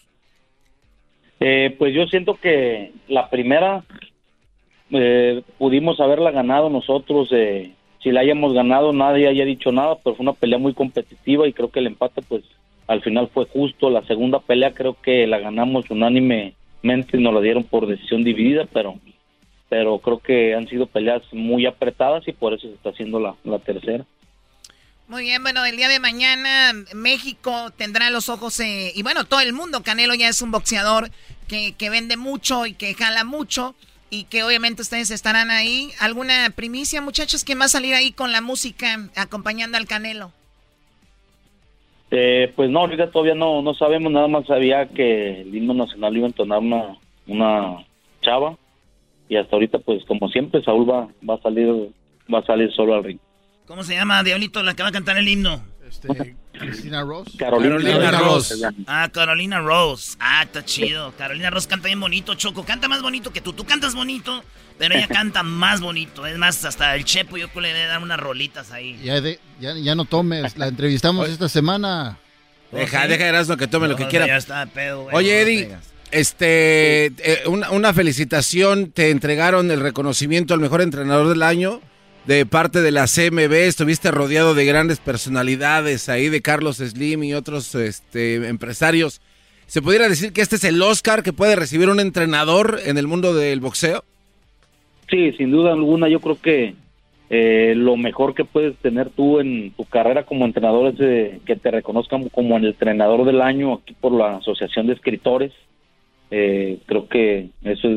Eh, 1.39 1.75
pues 1.77 1.93
yo 1.93 2.05
siento 2.07 2.35
que 2.35 2.91
la 3.07 3.29
primera 3.29 3.83
eh, 4.91 5.41
pudimos 5.57 5.99
haberla 5.99 6.31
ganado 6.31 6.69
nosotros. 6.69 7.29
Eh, 7.31 7.71
si 8.01 8.11
la 8.11 8.21
hayamos 8.21 8.53
ganado, 8.53 8.93
nadie 8.93 9.27
haya 9.27 9.45
dicho 9.45 9.71
nada, 9.71 9.97
pero 10.03 10.15
fue 10.15 10.23
una 10.23 10.33
pelea 10.33 10.59
muy 10.59 10.73
competitiva 10.73 11.47
y 11.47 11.53
creo 11.53 11.71
que 11.71 11.79
el 11.79 11.87
empate, 11.87 12.21
pues 12.21 12.43
al 12.87 13.01
final 13.01 13.29
fue 13.33 13.45
justo. 13.45 13.89
La 13.89 14.05
segunda 14.05 14.39
pelea 14.39 14.73
creo 14.73 14.95
que 15.01 15.27
la 15.27 15.39
ganamos 15.39 15.89
unánimemente 15.89 16.55
y 17.17 17.21
nos 17.21 17.33
la 17.33 17.41
dieron 17.41 17.63
por 17.63 17.87
decisión 17.87 18.23
dividida, 18.23 18.65
pero 18.71 18.99
pero 19.69 19.99
creo 19.99 20.19
que 20.19 20.53
han 20.53 20.67
sido 20.67 20.85
peleas 20.85 21.21
muy 21.31 21.65
apretadas 21.65 22.27
y 22.27 22.33
por 22.33 22.53
eso 22.53 22.67
se 22.67 22.75
está 22.75 22.89
haciendo 22.89 23.19
la, 23.19 23.59
tercera. 23.59 24.05
Muy 25.07 25.23
bien, 25.23 25.41
bueno, 25.41 25.65
el 25.65 25.75
día 25.75 25.89
de 25.89 25.99
mañana 25.99 26.73
México 26.93 27.71
tendrá 27.75 28.09
los 28.09 28.29
ojos, 28.29 28.59
eh, 28.59 28.91
y 28.95 29.03
bueno, 29.03 29.25
todo 29.25 29.39
el 29.39 29.53
mundo, 29.53 29.83
Canelo 29.83 30.13
ya 30.13 30.29
es 30.29 30.41
un 30.41 30.51
boxeador 30.51 31.09
que, 31.47 31.73
que 31.73 31.89
vende 31.89 32.15
mucho 32.15 32.65
y 32.65 32.73
que 32.73 32.93
jala 32.93 33.23
mucho 33.23 33.75
y 34.09 34.25
que 34.25 34.43
obviamente 34.43 34.81
ustedes 34.81 35.11
estarán 35.11 35.51
ahí. 35.51 35.91
¿Alguna 35.99 36.49
primicia, 36.55 37.01
muchachos, 37.01 37.43
que 37.43 37.55
va 37.55 37.65
a 37.65 37.69
salir 37.69 37.93
ahí 37.93 38.11
con 38.11 38.31
la 38.31 38.41
música 38.41 39.09
acompañando 39.15 39.77
al 39.77 39.87
Canelo? 39.87 40.31
Eh, 42.11 42.51
pues 42.55 42.69
no, 42.69 42.81
ahorita 42.81 43.09
todavía 43.09 43.35
no, 43.35 43.61
no 43.61 43.73
sabemos, 43.73 44.11
nada 44.11 44.27
más 44.27 44.45
sabía 44.45 44.87
que 44.87 45.41
el 45.41 45.55
himno 45.55 45.73
nacional 45.73 46.15
iba 46.15 46.25
a 46.25 46.29
entonar 46.29 46.59
una, 46.59 46.97
una 47.27 47.85
chava 48.21 48.55
y 49.27 49.37
hasta 49.37 49.55
ahorita 49.55 49.79
pues 49.79 50.05
como 50.05 50.29
siempre 50.29 50.63
Saúl 50.63 50.89
va, 50.89 51.07
va 51.27 51.35
a 51.35 51.41
salir 51.41 51.89
va 52.31 52.39
a 52.39 52.45
salir 52.45 52.71
solo 52.71 52.95
al 52.95 53.03
ring. 53.03 53.19
¿Cómo 53.65 53.83
se 53.83 53.95
llama 53.95 54.23
Diablito 54.23 54.61
la 54.61 54.75
que 54.75 54.83
va 54.83 54.89
a 54.89 54.91
cantar 54.91 55.17
el 55.17 55.27
himno? 55.27 55.63
Este, 56.03 56.35
Cristina 56.53 57.01
Rose. 57.01 57.31
Carolina, 57.37 58.11
Rose. 58.11 58.55
Ah, 58.87 59.09
Carolina 59.11 59.59
Rose. 59.59 60.15
Ah, 60.19 60.43
está 60.43 60.63
chido. 60.63 61.13
Carolina 61.17 61.49
Rose 61.49 61.67
canta 61.67 61.87
bien 61.87 61.99
bonito, 61.99 62.35
Choco. 62.35 62.63
Canta 62.63 62.87
más 62.87 63.01
bonito 63.01 63.31
que 63.31 63.41
tú. 63.41 63.53
Tú 63.53 63.65
cantas 63.65 63.95
bonito, 63.95 64.43
pero 64.77 64.95
ella 64.95 65.07
canta 65.09 65.43
más 65.43 65.81
bonito. 65.81 66.25
Es 66.25 66.37
más, 66.37 66.63
hasta 66.65 66.95
el 66.95 67.05
Chepo 67.05 67.37
yo 67.37 67.47
le 67.47 67.71
voy 67.71 67.81
a 67.81 67.87
dar 67.87 68.01
unas 68.01 68.19
rolitas 68.19 68.71
ahí. 68.71 68.99
Ya, 69.03 69.21
ya, 69.59 69.95
no 69.95 70.05
tomes. 70.05 70.57
La 70.57 70.67
entrevistamos 70.67 71.29
esta 71.29 71.49
semana. 71.49 72.17
Deja, 72.71 73.07
deja 73.07 73.27
Erasmo 73.27 73.57
que 73.57 73.67
tome 73.67 73.87
lo 73.87 73.95
que 73.95 74.07
quiera. 74.07 74.27
Ya 74.27 74.37
está, 74.37 74.65
pedo, 74.65 75.07
Oye, 75.11 75.41
Eddie. 75.41 75.77
Este, 76.11 77.07
eh, 77.07 77.43
una, 77.47 77.93
felicitación, 77.93 78.91
te 78.91 79.09
entregaron 79.09 79.69
el 79.71 79.81
reconocimiento 79.81 80.53
al 80.53 80.59
mejor 80.59 80.81
entrenador 80.81 81.27
del 81.27 81.43
año 81.43 81.81
de 82.27 82.45
parte 82.45 82.81
de 82.81 82.91
la 82.91 83.05
CMB, 83.05 83.53
estuviste 83.53 84.09
rodeado 84.11 84.55
de 84.55 84.65
grandes 84.65 84.99
personalidades 84.99 86.09
ahí, 86.09 86.29
de 86.29 86.41
Carlos 86.41 86.77
Slim 86.77 87.23
y 87.23 87.33
otros 87.33 87.75
este, 87.75 88.47
empresarios. 88.47 89.21
¿Se 89.67 89.81
pudiera 89.81 90.09
decir 90.09 90.33
que 90.33 90.41
este 90.41 90.55
es 90.55 90.63
el 90.63 90.81
Oscar 90.81 91.23
que 91.23 91.33
puede 91.33 91.55
recibir 91.55 91.89
un 91.89 91.99
entrenador 91.99 92.79
en 92.85 92.97
el 92.97 93.07
mundo 93.07 93.33
del 93.33 93.59
boxeo? 93.59 94.03
Sí, 95.09 95.31
sin 95.33 95.51
duda 95.51 95.73
alguna, 95.73 96.09
yo 96.09 96.19
creo 96.19 96.39
que 96.41 96.75
eh, 97.29 97.73
lo 97.75 97.97
mejor 97.97 98.35
que 98.35 98.45
puedes 98.45 98.75
tener 98.77 99.09
tú 99.09 99.39
en 99.39 99.71
tu 99.71 99.85
carrera 99.85 100.23
como 100.23 100.45
entrenador 100.45 100.93
es 100.93 100.99
eh, 100.99 101.39
que 101.45 101.55
te 101.55 101.71
reconozcan 101.71 102.29
como 102.29 102.57
el 102.57 102.65
entrenador 102.65 103.25
del 103.25 103.41
año 103.41 103.73
aquí 103.73 103.95
por 103.99 104.11
la 104.11 104.37
Asociación 104.37 104.87
de 104.87 104.93
Escritores. 104.93 105.51
Eh, 106.29 106.79
creo 106.85 107.07
que 107.07 107.49
eso 107.63 107.87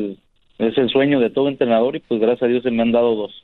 es, 0.57 0.77
el 0.77 0.89
sueño 0.89 1.19
de 1.19 1.29
todo 1.29 1.47
entrenador 1.47 1.95
y 1.95 1.99
pues 1.99 2.19
gracias 2.19 2.43
a 2.43 2.47
Dios 2.47 2.63
se 2.63 2.71
me 2.71 2.81
han 2.81 2.91
dado 2.91 3.15
dos. 3.15 3.43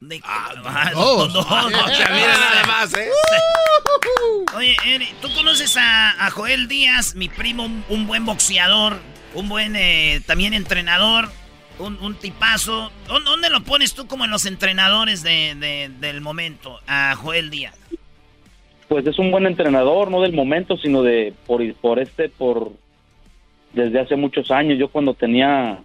De, 0.00 0.18
Ah, 0.24 0.50
ah, 0.64 0.90
dos. 0.94 1.32
no, 1.34 1.42
no, 1.42 1.70
no. 1.70 1.86
Mira 1.86 2.38
nada 2.38 2.64
más, 2.66 2.94
¿eh? 2.94 3.08
Oye, 4.56 4.74
Eri, 4.86 5.08
¿tú 5.20 5.28
conoces 5.34 5.76
a, 5.76 6.26
a 6.26 6.30
Joel 6.30 6.68
Díaz, 6.68 7.14
mi 7.14 7.28
primo, 7.28 7.64
un, 7.64 7.84
un 7.90 8.06
buen 8.06 8.24
boxeador, 8.24 8.96
un 9.34 9.48
buen 9.50 9.76
eh, 9.76 10.20
también 10.26 10.54
entrenador, 10.54 11.28
un, 11.78 11.98
un 12.02 12.14
tipazo? 12.14 12.90
¿Dó- 13.06 13.20
¿Dónde 13.20 13.50
lo 13.50 13.60
pones 13.62 13.92
tú 13.94 14.06
como 14.06 14.24
en 14.24 14.30
los 14.30 14.46
entrenadores 14.46 15.22
de, 15.22 15.54
de- 15.56 15.90
del 16.00 16.22
momento, 16.22 16.80
a 16.86 17.14
Joel 17.16 17.50
Díaz? 17.50 17.76
Pues 18.88 19.06
es 19.06 19.18
un 19.18 19.30
buen 19.30 19.44
entrenador, 19.46 20.10
no 20.10 20.22
del 20.22 20.32
momento, 20.32 20.78
sino 20.78 21.02
de 21.02 21.34
por, 21.46 21.62
por 21.74 21.98
este, 21.98 22.30
por 22.30 22.72
desde 23.74 24.00
hace 24.00 24.16
muchos 24.16 24.50
años. 24.50 24.78
Yo 24.78 24.88
cuando 24.88 25.12
tenía 25.12 25.78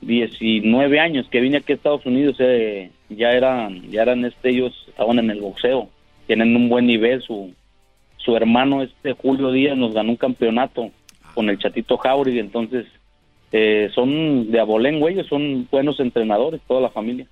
19 0.00 0.98
años 1.00 1.26
que 1.30 1.40
vine 1.40 1.58
aquí 1.58 1.72
a 1.72 1.76
Estados 1.76 2.04
Unidos, 2.04 2.36
eh, 2.40 2.90
ya 3.08 3.32
eran, 3.32 3.90
ya 3.90 4.02
eran 4.02 4.24
este, 4.24 4.50
ellos 4.50 4.72
estaban 4.88 5.18
en 5.18 5.30
el 5.30 5.40
boxeo, 5.40 5.88
tienen 6.26 6.54
un 6.56 6.68
buen 6.68 6.86
nivel. 6.86 7.22
Su, 7.22 7.52
su 8.16 8.36
hermano 8.36 8.82
este 8.82 9.12
Julio 9.12 9.52
Díaz 9.52 9.76
nos 9.76 9.94
ganó 9.94 10.10
un 10.10 10.16
campeonato 10.16 10.90
con 11.34 11.48
el 11.48 11.58
Chatito 11.58 11.96
Jauregui, 11.98 12.38
entonces 12.38 12.86
eh, 13.52 13.90
son 13.94 14.50
de 14.50 14.58
abolengo 14.60 15.08
ellos, 15.08 15.26
son 15.28 15.68
buenos 15.70 16.00
entrenadores, 16.00 16.60
toda 16.66 16.80
la 16.80 16.90
familia. 16.90 17.26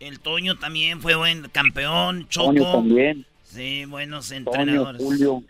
El 0.00 0.20
Toño 0.20 0.56
también 0.56 1.00
fue 1.00 1.14
buen 1.14 1.48
campeón, 1.50 2.26
Choco. 2.28 2.52
Toño 2.52 2.72
también, 2.72 3.26
Sí, 3.42 3.84
buenos 3.84 4.28
Toño, 4.28 4.38
entrenadores. 4.38 5.02
Julio, 5.02 5.42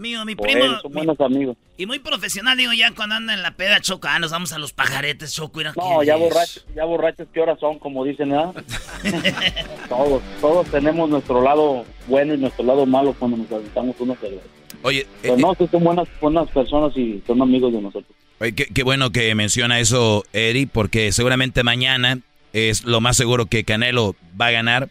Mío, 0.00 0.24
mi 0.24 0.34
primo. 0.34 0.64
son 0.80 0.90
mi- 0.90 0.94
buenos 0.94 1.20
amigos. 1.20 1.56
y 1.76 1.84
muy 1.84 1.98
profesional, 1.98 2.56
digo, 2.56 2.72
ya 2.72 2.90
cuando 2.94 3.16
anda 3.16 3.34
en 3.34 3.42
la 3.42 3.50
peda, 3.54 3.80
Choco, 3.80 4.08
ah, 4.08 4.18
nos 4.18 4.30
vamos 4.30 4.50
a 4.52 4.58
los 4.58 4.72
pajaretes, 4.72 5.34
Choco. 5.34 5.58
Mira 5.58 5.74
No, 5.76 6.02
ya 6.02 6.16
borrachos, 6.16 6.64
ya 6.74 6.84
borrachos, 6.86 7.28
¿qué 7.34 7.40
horas 7.40 7.60
son? 7.60 7.78
Como 7.78 8.02
dicen, 8.04 8.30
¿verdad? 8.30 8.54
todos, 9.88 10.22
todos 10.40 10.66
tenemos 10.68 11.10
nuestro 11.10 11.42
lado 11.42 11.84
bueno 12.06 12.32
y 12.34 12.38
nuestro 12.38 12.64
lado 12.64 12.86
malo 12.86 13.14
cuando 13.18 13.36
nos 13.36 13.52
aventamos 13.52 13.94
unos 14.00 14.18
cervezas. 14.18 14.46
Oye, 14.82 15.06
Pero 15.20 15.34
eh, 15.34 15.38
no, 15.38 15.54
sí 15.54 15.68
son 15.70 15.84
buenas, 15.84 16.08
buenas 16.20 16.48
personas 16.48 16.96
y 16.96 17.22
son 17.26 17.42
amigos 17.42 17.70
de 17.72 17.82
nosotros. 17.82 18.10
Oye, 18.38 18.54
qué, 18.54 18.66
qué 18.72 18.82
bueno 18.82 19.10
que 19.10 19.34
menciona 19.34 19.80
eso, 19.80 20.24
Eri, 20.32 20.64
porque 20.64 21.12
seguramente 21.12 21.62
mañana 21.62 22.20
es 22.54 22.84
lo 22.84 23.02
más 23.02 23.16
seguro 23.18 23.44
que 23.46 23.64
Canelo 23.64 24.16
va 24.40 24.46
a 24.46 24.50
ganar. 24.52 24.88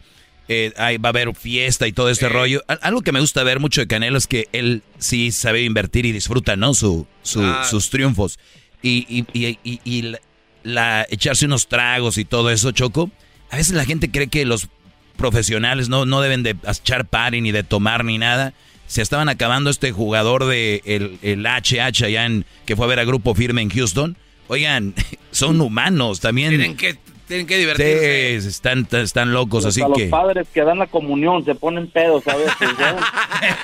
Eh, 0.51 0.73
va 0.97 1.09
a 1.09 1.11
haber 1.11 1.35
fiesta 1.35 1.87
y 1.87 1.93
todo 1.93 2.09
este 2.09 2.27
rollo. 2.27 2.63
Al- 2.67 2.79
Algo 2.81 3.01
que 3.03 3.11
me 3.11 3.19
gusta 3.19 3.43
ver 3.43 3.59
mucho 3.59 3.81
de 3.81 3.87
Canelo 3.87 4.17
es 4.17 4.25
que 4.25 4.47
él 4.51 4.81
sí 4.97 5.31
sabe 5.31 5.61
invertir 5.63 6.07
y 6.07 6.11
disfruta, 6.11 6.55
¿no? 6.55 6.73
Su, 6.73 7.05
su- 7.21 7.43
Ah. 7.43 7.63
Sus 7.69 7.91
triunfos. 7.91 8.39
Y, 8.81 9.05
y- 9.07 9.25
y- 9.31 9.59
y- 9.63 9.79
y 9.83 10.01
la, 10.01 10.19
la- 10.63 11.07
echarse 11.11 11.45
unos 11.45 11.67
tragos 11.67 12.17
y 12.17 12.25
todo 12.25 12.49
eso, 12.49 12.71
Choco. 12.71 13.11
A 13.51 13.57
veces 13.57 13.73
la 13.75 13.85
gente 13.85 14.09
cree 14.09 14.27
que 14.27 14.43
los 14.45 14.69
profesionales 15.17 15.89
no, 15.89 16.05
no 16.05 16.21
deben 16.21 16.41
de 16.43 16.55
echar 16.67 17.05
party 17.05 17.41
ni 17.41 17.51
de 17.51 17.63
tomar 17.63 18.03
ni 18.05 18.17
nada. 18.17 18.53
Se 18.87 19.03
estaban 19.03 19.29
acabando 19.29 19.69
este 19.69 19.91
jugador 19.91 20.45
de 20.45 20.81
el, 20.85 21.19
el 21.21 21.45
HH 21.45 22.05
allá 22.05 22.25
en, 22.25 22.45
que 22.65 22.75
fue 22.75 22.85
a 22.85 22.89
ver 22.89 22.99
a 22.99 23.03
Grupo 23.05 23.35
Firme 23.35 23.61
en 23.61 23.69
Houston. 23.69 24.17
Oigan, 24.47 24.95
son 25.31 25.61
humanos 25.61 26.21
también. 26.21 26.49
Tienen 26.49 26.75
que, 26.75 26.97
tienen 27.29 27.47
que 27.47 27.57
divertirse. 27.57 28.41
Sí, 28.41 28.47
están, 28.49 28.85
están 28.91 29.31
locos, 29.31 29.63
así 29.65 29.81
Hasta 29.81 29.93
que... 29.93 30.01
los 30.01 30.09
padres 30.09 30.47
que 30.53 30.61
dan 30.63 30.79
la 30.79 30.87
comunión 30.87 31.45
se 31.45 31.55
ponen 31.55 31.89
pedos 31.89 32.27
a 32.27 32.35
veces, 32.35 32.53
¿ya? 32.79 32.97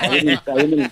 Ahí- 0.00 0.38
ahí- 0.56 0.90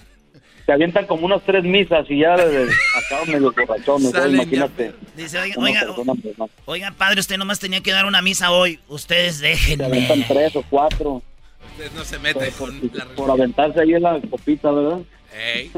Se 0.66 0.72
avientan 0.72 1.06
como 1.06 1.24
unas 1.26 1.42
tres 1.44 1.62
misas 1.64 2.04
y 2.10 2.20
ya 2.20 2.34
acaban 2.34 3.28
medio 3.28 3.52
borrachones, 3.52 4.12
¿no? 4.12 4.18
Salen 4.18 4.36
ya 4.36 4.42
imagínate. 4.42 4.92
Dice, 5.16 5.38
oiga, 5.38 5.54
oiga, 5.58 5.80
persona, 5.80 6.12
pues, 6.22 6.38
no. 6.38 6.50
oiga, 6.66 6.90
padre, 6.96 7.20
usted 7.20 7.36
nomás 7.38 7.58
tenía 7.60 7.80
que 7.82 7.92
dar 7.92 8.06
una 8.06 8.20
misa 8.22 8.50
hoy. 8.50 8.80
Ustedes 8.88 9.36
Se 9.36 9.52
avientan 9.54 9.90
déjenme. 9.90 10.24
tres 10.28 10.56
o 10.56 10.62
cuatro 10.68 11.22
Ustedes 11.70 11.92
no 11.94 12.04
se 12.04 12.18
meten 12.18 12.50
con 12.52 12.90
la 12.92 13.04
por 13.16 13.30
aventarse 13.30 13.80
ahí 13.80 13.94
en 13.94 14.02
la 14.02 14.20
copita, 14.30 14.70
¿verdad? 14.70 15.00
Ey. 15.36 15.70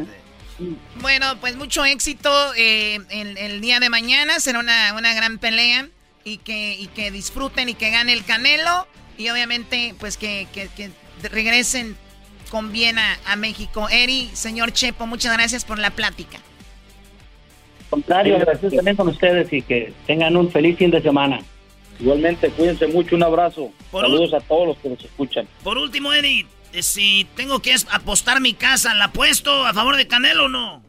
Bueno, 1.00 1.36
pues 1.40 1.56
mucho 1.56 1.84
éxito 1.84 2.30
eh, 2.56 2.98
el, 3.10 3.36
el 3.38 3.60
día 3.60 3.80
de 3.80 3.90
mañana. 3.90 4.40
Será 4.40 4.58
una, 4.60 4.94
una 4.94 5.14
gran 5.14 5.38
pelea 5.38 5.88
y 6.26 6.39
que, 6.39 6.75
y 6.75 6.89
que 6.89 7.10
disfruten 7.12 7.69
y 7.69 7.75
que 7.75 7.91
gane 7.91 8.12
el 8.12 8.25
Canelo. 8.25 8.86
Y 9.17 9.30
obviamente, 9.30 9.95
pues 9.99 10.17
que, 10.19 10.49
que- 10.52 10.69
que 10.76 10.91
regresen 11.28 11.97
con 12.50 12.73
bien 12.73 12.99
a, 12.99 13.19
a 13.26 13.36
México. 13.36 13.89
Eri, 13.89 14.28
señor 14.34 14.73
Chepo, 14.73 15.06
muchas 15.06 15.32
gracias 15.32 15.65
por 15.65 15.78
la 15.78 15.91
plática. 15.91 16.39
contrario, 17.89 18.39
gracias 18.41 18.75
también 18.75 18.97
con 18.97 19.08
ustedes 19.08 19.50
y 19.52 19.62
que 19.62 19.93
tengan 20.06 20.36
un 20.36 20.50
feliz 20.50 20.76
fin 20.76 20.91
de 20.91 21.00
semana. 21.00 21.39
Igualmente, 22.00 22.50
cuídense 22.50 22.89
mucho, 22.89 23.17
un 23.17 23.23
abrazo. 23.23 23.71
Por 23.91 24.02
Saludos 24.04 24.34
a 24.34 24.41
todos 24.41 24.67
los 24.69 24.78
que 24.78 24.89
nos 24.91 25.02
escuchan. 25.02 25.49
Por 25.62 25.78
último, 25.78 26.12
Eddie, 26.12 26.45
eh, 26.73 26.82
si 26.82 27.26
tengo 27.36 27.60
que 27.60 27.75
apostar 27.91 28.41
mi 28.41 28.52
casa, 28.52 28.93
¿la 28.95 29.06
apuesto 29.06 29.65
a 29.65 29.73
favor 29.73 29.97
de 29.97 30.06
Canelo 30.06 30.45
o 30.47 30.49
no? 30.49 30.82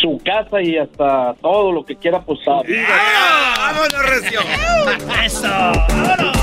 Su 0.00 0.20
casa 0.24 0.62
y 0.62 0.76
hasta 0.78 1.34
todo 1.42 1.72
lo 1.72 1.84
que 1.84 1.96
quiera 1.96 2.18
apostar. 2.18 2.64
¡Vámonos, 3.58 4.08
Recio! 4.08 4.40
¡Eso! 5.24 5.48
¡Vámonos! 5.48 6.36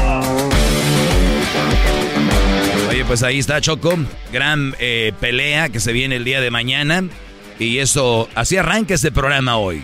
Oye, 2.90 3.04
pues 3.06 3.24
ahí 3.24 3.40
está 3.40 3.60
Choco, 3.60 3.96
gran 4.32 4.76
eh, 4.80 5.12
pelea 5.20 5.70
que 5.70 5.80
se 5.80 5.92
viene 5.92 6.18
el 6.18 6.24
día 6.24 6.40
de 6.42 6.52
mañana. 6.52 7.04
Y 7.60 7.80
eso, 7.80 8.30
así 8.36 8.58
arranca 8.58 8.94
este 8.94 9.12
programa 9.12 9.58
hoy. 9.58 9.84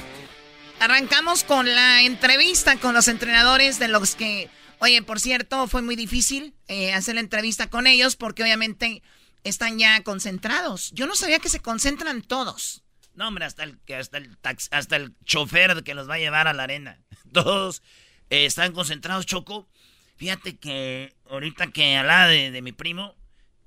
Arrancamos 0.80 1.44
con 1.44 1.74
la 1.74 2.02
entrevista 2.02 2.78
con 2.78 2.94
los 2.94 3.08
entrenadores 3.08 3.80
de 3.80 3.88
los 3.88 4.16
que, 4.16 4.50
oye, 4.80 5.02
por 5.02 5.20
cierto, 5.20 5.68
fue 5.68 5.82
muy 5.82 5.96
difícil 5.96 6.54
eh, 6.68 6.94
hacer 6.94 7.16
la 7.16 7.22
entrevista 7.22 7.70
con 7.70 7.88
ellos 7.88 8.16
porque 8.16 8.44
obviamente 8.44 9.02
están 9.44 9.80
ya 9.80 10.02
concentrados. 10.04 10.92
Yo 10.92 11.08
no 11.08 11.16
sabía 11.16 11.40
que 11.40 11.50
se 11.50 11.60
concentran 11.60 12.22
todos. 12.22 12.83
No, 13.16 13.28
hombre, 13.28 13.46
hasta 13.46 13.64
el, 13.64 13.80
hasta 13.98 14.18
el, 14.18 14.38
hasta 14.72 14.96
el 14.96 15.14
chofer 15.24 15.84
que 15.84 15.94
los 15.94 16.10
va 16.10 16.16
a 16.16 16.20
llevar 16.20 16.48
a 16.48 16.54
la 16.54 16.64
arena. 16.64 17.00
Todos 17.34 17.84
eh, 18.30 18.46
están 18.46 18.74
concentrados, 18.74 19.26
Choco. 19.26 19.68
Fíjate 20.16 20.58
que 20.58 21.16
ahorita 21.30 21.68
que 21.72 21.98
hablaba 21.98 22.28
de, 22.28 22.52
de 22.52 22.62
mi 22.62 22.72
primo, 22.72 23.16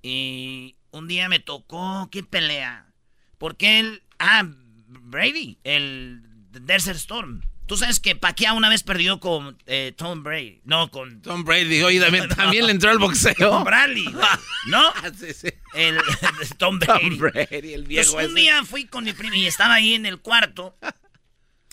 y 0.02 0.76
un 0.92 1.08
día 1.08 1.28
me 1.28 1.40
tocó, 1.40 2.08
¿qué 2.10 2.22
pelea? 2.22 2.86
Porque 3.38 3.80
él, 3.80 4.02
ah, 4.18 4.44
Brady, 4.86 5.58
el 5.64 6.22
Desert 6.50 6.96
Storm. 6.96 7.42
Tú 7.66 7.76
sabes 7.76 7.98
que 7.98 8.14
Pacquiao 8.14 8.56
una 8.56 8.68
vez 8.68 8.84
perdió 8.84 9.18
con 9.18 9.58
eh, 9.66 9.92
Tom 9.96 10.22
Brady. 10.22 10.60
No, 10.64 10.90
con... 10.90 11.20
Tom 11.20 11.44
Brady, 11.44 11.82
oye, 11.82 12.00
también, 12.00 12.28
también 12.36 12.66
le 12.66 12.72
entró 12.72 12.90
al 12.90 12.98
boxeo. 12.98 13.50
Con 13.50 13.64
Bradley, 13.64 14.06
¿no? 14.66 14.92
Sí, 15.18 15.32
sí. 15.34 15.48
El, 15.74 15.98
Tom 16.58 16.78
Brady. 16.78 17.08
Tom 17.10 17.18
Brady, 17.18 17.74
el 17.74 17.84
viejo 17.84 18.10
Entonces, 18.10 18.28
un 18.28 18.34
día 18.36 18.64
fui 18.64 18.86
con 18.86 19.04
mi 19.04 19.12
primo 19.12 19.34
y 19.34 19.46
estaba 19.46 19.74
ahí 19.74 19.94
en 19.94 20.06
el 20.06 20.20
cuarto. 20.20 20.76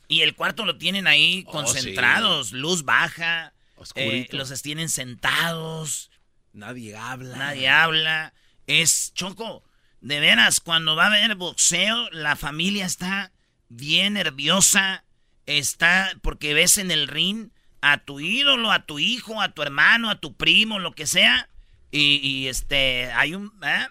Y 0.07 0.21
el 0.21 0.35
cuarto 0.35 0.65
lo 0.65 0.77
tienen 0.77 1.07
ahí 1.07 1.43
Oh, 1.47 1.51
concentrados, 1.51 2.51
luz 2.51 2.83
baja. 2.83 3.53
Eh, 3.95 4.27
los 4.31 4.61
tienen 4.61 4.89
sentados, 4.89 6.09
Nadie 6.53 6.95
habla. 6.95 7.35
nadie 7.35 7.69
habla. 7.69 8.33
Es 8.67 9.11
choco. 9.13 9.63
De 10.01 10.19
veras, 10.19 10.59
cuando 10.59 10.95
va 10.95 11.05
a 11.05 11.07
haber 11.07 11.35
boxeo, 11.35 12.09
la 12.11 12.35
familia 12.35 12.85
está 12.85 13.31
bien 13.69 14.13
nerviosa. 14.13 15.03
Está 15.45 16.11
porque 16.21 16.53
ves 16.53 16.77
en 16.77 16.91
el 16.91 17.07
ring 17.07 17.49
a 17.81 17.97
tu 17.97 18.19
ídolo, 18.19 18.71
a 18.71 18.85
tu 18.85 18.99
hijo, 18.99 19.41
a 19.41 19.53
tu 19.53 19.61
hermano, 19.61 20.09
a 20.09 20.19
tu 20.19 20.35
primo, 20.35 20.79
lo 20.79 20.93
que 20.93 21.05
sea. 21.05 21.49
Y, 21.91 22.15
y, 22.23 22.47
este, 22.47 23.11
hay 23.11 23.35
un. 23.35 23.51
¿eh? 23.63 23.87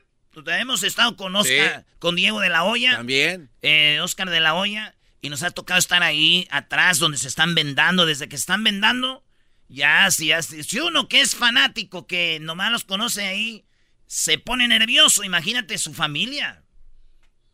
Hemos 0.46 0.82
estado 0.82 1.14
con 1.16 1.36
Oscar, 1.36 1.84
con 1.98 2.16
Diego 2.16 2.40
de 2.40 2.48
la 2.48 2.64
Hoya. 2.64 2.92
También. 2.96 3.50
eh, 3.60 4.00
Oscar 4.02 4.30
de 4.30 4.40
la 4.40 4.54
Hoya. 4.54 4.94
Y 5.20 5.28
nos 5.28 5.42
ha 5.42 5.50
tocado 5.50 5.78
estar 5.78 6.02
ahí 6.02 6.48
atrás 6.50 6.98
donde 6.98 7.18
se 7.18 7.28
están 7.28 7.54
vendando. 7.54 8.06
Desde 8.06 8.28
que 8.28 8.34
están 8.36 8.64
vendando, 8.64 9.22
ya 9.68 10.10
si, 10.10 10.28
ya, 10.28 10.42
si 10.42 10.64
si 10.64 10.80
uno 10.80 11.06
que 11.08 11.20
es 11.20 11.36
fanático, 11.36 12.06
que 12.06 12.38
nomás 12.40 12.72
los 12.72 12.84
conoce 12.84 13.26
ahí, 13.26 13.64
se 14.06 14.38
pone 14.38 14.66
nervioso. 14.66 15.22
Imagínate 15.22 15.78
su 15.78 15.92
familia. 15.94 16.64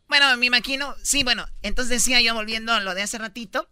Bueno, 0.07 0.35
me 0.37 0.47
imagino, 0.47 0.95
sí, 1.03 1.23
bueno, 1.23 1.45
entonces 1.61 1.89
decía 2.01 2.19
yo 2.21 2.33
volviendo 2.33 2.73
a 2.73 2.79
lo 2.79 2.95
de 2.95 3.03
hace 3.03 3.19
ratito, 3.19 3.69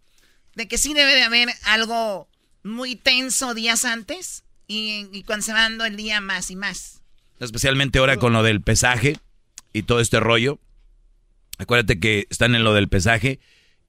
de 0.58 0.66
que 0.68 0.76
sí 0.76 0.92
debe 0.92 1.14
de 1.14 1.22
haber 1.22 1.48
algo 1.64 2.28
muy 2.64 2.96
tenso 2.96 3.54
días 3.54 3.84
antes 3.84 4.42
y, 4.66 5.06
y 5.12 5.22
cuando 5.22 5.46
se 5.46 5.52
va 5.52 5.60
dando 5.62 5.84
el 5.84 5.96
día 5.96 6.20
más 6.20 6.50
y 6.50 6.56
más. 6.56 7.00
Especialmente 7.38 8.00
ahora 8.00 8.16
con 8.16 8.32
lo 8.32 8.42
del 8.42 8.60
pesaje 8.60 9.16
y 9.72 9.84
todo 9.84 10.00
este 10.00 10.18
rollo. 10.18 10.58
Acuérdate 11.58 12.00
que 12.00 12.26
están 12.28 12.56
en 12.56 12.64
lo 12.64 12.74
del 12.74 12.88
pesaje 12.88 13.38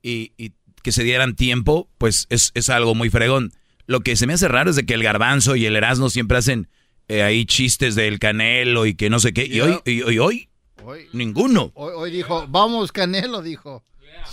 y, 0.03 0.31
y 0.37 0.53
que 0.83 0.91
se 0.91 1.03
dieran 1.03 1.35
tiempo, 1.35 1.89
pues 1.97 2.27
es, 2.29 2.51
es 2.53 2.69
algo 2.69 2.93
muy 2.93 3.09
fregón. 3.09 3.51
Lo 3.87 4.01
que 4.01 4.15
se 4.15 4.27
me 4.27 4.33
hace 4.33 4.47
raro 4.47 4.69
es 4.69 4.75
de 4.75 4.85
que 4.85 4.93
el 4.93 5.01
garbanzo 5.01 5.55
y 5.55 5.65
el 5.65 5.75
erasno 5.75 6.11
siempre 6.11 6.37
hacen 6.37 6.69
eh, 7.07 7.23
ahí 7.23 7.47
chistes 7.47 7.95
del 7.95 8.19
canelo 8.19 8.85
y 8.85 8.93
que 8.93 9.09
no 9.09 9.19
sé 9.19 9.33
qué. 9.33 9.47
Y 9.47 9.59
hoy, 9.61 9.79
y, 9.85 10.07
y 10.09 10.19
hoy, 10.19 10.45
Hoy, 10.83 11.07
ninguno. 11.13 11.71
hoy, 11.73 11.93
hoy 11.95 12.11
dijo, 12.11 12.45
vamos, 12.47 12.91
Canelo, 12.91 13.41
dijo. 13.41 13.83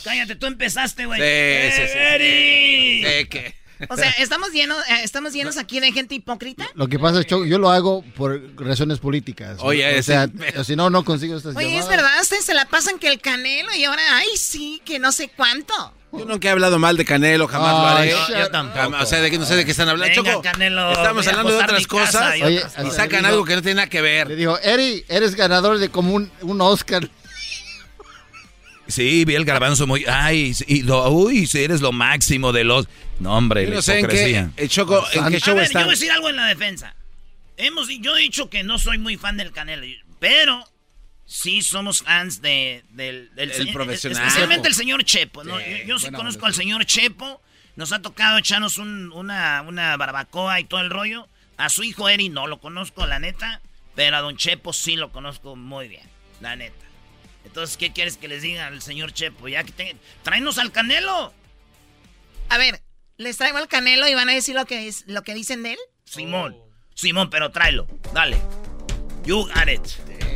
Cállate, 0.05 0.37
tú 0.37 0.47
empezaste, 0.47 1.07
güey. 1.07 1.21
Sí, 1.21 1.77
sí, 1.77 1.83
sí, 1.89 3.03
sí. 3.05 3.27
Que. 3.29 3.55
O 3.91 3.97
sea, 3.97 4.09
¿estamos 4.19 4.53
llenos, 4.53 4.79
eh, 4.89 5.01
¿estamos 5.05 5.35
llenos 5.35 5.59
aquí 5.59 5.81
de 5.81 5.93
gente 5.93 6.15
hipócrita? 6.15 6.67
Lo 6.75 6.89
que 6.89 6.99
pasa 6.99 7.21
es 7.21 7.27
que 7.27 7.47
yo 7.47 7.59
lo 7.59 7.71
hago 7.71 8.03
por 8.17 8.41
razones 8.57 9.01
políticas. 9.01 9.59
Oye, 9.61 9.99
o 9.99 10.03
sea, 10.03 10.29
ese- 10.47 10.65
si 10.65 10.77
no, 10.77 10.89
no 10.89 11.05
consigo 11.05 11.37
estas 11.37 11.55
Oye, 11.57 11.67
es 11.77 11.85
llamadas. 11.85 11.89
verdad, 11.91 12.23
ustedes 12.23 12.45
se 12.47 12.55
la 12.55 12.65
pasan 12.65 12.99
que 12.99 13.09
el 13.09 13.21
canelo 13.21 13.75
y 13.75 13.85
ahora, 13.85 14.01
ay, 14.17 14.29
sí, 14.39 14.81
que 14.85 14.99
no 14.99 15.13
sé 15.13 15.29
cuánto. 15.37 15.93
Yo 16.13 16.25
nunca 16.25 16.49
he 16.49 16.51
hablado 16.53 16.79
mal 16.79 16.97
de 16.97 17.05
Canelo, 17.05 17.47
jamás 17.47 17.73
lo 17.73 17.87
haré. 17.87 18.15
Ay, 18.15 18.35
Yo 18.39 18.51
tampoco. 18.51 18.97
O 19.03 19.05
sea, 19.05 19.21
de 19.21 19.31
que 19.31 19.39
no 19.39 19.45
sé 19.45 19.55
de 19.57 19.67
qué 19.67 19.73
están 19.73 19.89
hablando. 19.91 20.15
Venga, 20.23 20.31
Choco, 20.37 20.43
Canelo, 20.43 20.93
estamos 20.93 21.27
hablando 21.27 21.53
de 21.53 21.63
otras 21.63 21.87
cosas 21.87 22.39
y 22.39 22.43
Oye, 22.43 22.63
y 22.79 22.83
le 22.85 22.91
sacan 22.93 23.19
digo- 23.21 23.27
algo 23.27 23.45
que 23.45 23.57
no 23.57 23.61
tiene 23.61 23.75
nada 23.75 23.89
que 23.91 23.99
Le 24.01 24.25
ver. 24.25 24.35
digo, 24.37 24.59
Eri, 24.61 25.05
eres 25.09 25.35
ganador 25.35 25.77
de 25.77 25.91
como 25.91 26.15
un, 26.15 26.31
un 26.41 26.61
Oscar. 26.63 27.11
Sí, 28.89 29.25
vi 29.25 29.35
el 29.35 29.45
garbanzo 29.45 29.87
muy. 29.87 30.05
Ay, 30.07 30.53
y 30.67 30.83
lo- 30.83 31.09
uy, 31.11 31.47
si 31.47 31.63
eres 31.63 31.81
lo 31.81 31.93
máximo 31.93 32.53
de 32.53 32.65
los. 32.65 32.89
No, 33.19 33.37
hombre, 33.37 33.67
no 33.69 33.83
sé 33.83 33.99
en 34.01 34.07
qué, 34.07 34.15
hipocresía. 34.29 34.51
eh, 34.57 34.69
Choco, 34.69 35.05
en 35.13 35.29
qué 35.29 35.37
A 35.37 35.41
show 35.41 35.57
yo 35.57 35.71
voy 35.73 35.81
a 35.81 35.87
decir 35.87 36.11
algo 36.13 36.29
en 36.29 36.37
la 36.37 36.47
defensa. 36.47 36.95
Hemos, 37.57 37.89
yo 38.01 38.17
he 38.17 38.21
dicho 38.21 38.51
que 38.51 38.63
no 38.63 38.79
soy 38.79 38.99
muy 38.99 39.17
fan 39.17 39.37
del 39.39 39.51
Canelo, 39.53 39.87
pero 40.21 40.63
sí 41.25 41.63
somos 41.63 42.03
fans 42.03 42.41
de, 42.43 42.85
del, 42.91 43.35
del 43.35 43.51
El 43.51 43.73
profesional. 43.73 44.23
Especialmente 44.23 44.69
el 44.69 44.75
señor 44.75 45.03
Chepo. 45.05 45.43
¿no? 45.43 45.59
Sí, 45.59 45.65
yo 45.81 45.87
yo 45.87 45.99
sí 45.99 46.07
conozco 46.13 46.41
onda, 46.45 46.49
al 46.49 46.55
señor 46.55 46.85
Chepo. 46.87 47.41
Nos 47.77 47.93
ha 47.93 48.01
tocado 48.01 48.39
echarnos 48.39 48.79
un- 48.79 49.11
una, 49.13 49.63
una 49.67 49.97
barbacoa 49.97 50.61
y 50.61 50.65
todo 50.65 50.81
el 50.81 50.91
rollo. 50.91 51.29
A 51.57 51.69
su 51.71 51.83
hijo 51.83 52.09
Eri 52.09 52.29
no 52.29 52.47
lo 52.47 52.61
conozco, 52.61 53.07
la 53.07 53.19
neta. 53.19 53.61
Pero 53.95 54.17
a 54.17 54.21
don 54.21 54.37
Chepo 54.37 54.73
sí 54.75 54.95
lo 54.97 55.11
conozco 55.11 55.57
muy 55.57 55.89
bien, 55.89 56.05
la 56.41 56.55
neta. 56.57 56.86
Entonces, 57.47 57.77
¿qué 57.77 57.93
quieres 57.93 58.17
que 58.19 58.29
les 58.29 58.43
diga 58.43 58.67
al 58.67 58.83
señor 58.83 59.13
Chepo? 59.13 59.49
Ya 59.49 59.65
que 59.65 59.73
te... 59.73 59.97
tráenos 60.23 60.59
al 60.59 60.73
Canelo. 60.73 61.33
A 62.49 62.59
ver, 62.59 62.83
les 63.17 63.37
traigo 63.37 63.59
al 63.59 63.69
canelo 63.69 64.07
y 64.09 64.15
van 64.15 64.29
a 64.29 64.33
decir 64.35 64.55
lo 64.55 64.67
que, 64.67 64.89
es, 64.89 65.05
lo 65.07 65.23
que 65.23 65.35
dicen 65.35 65.63
de 65.63 65.73
él. 65.73 65.79
Simón. 66.05 66.57
Simón, 66.95 67.31
pero 67.31 67.51
tráelo. 67.51 67.87
Dale. 68.13 68.37
You 69.25 69.47
got 69.47 69.69
it. 69.69 69.83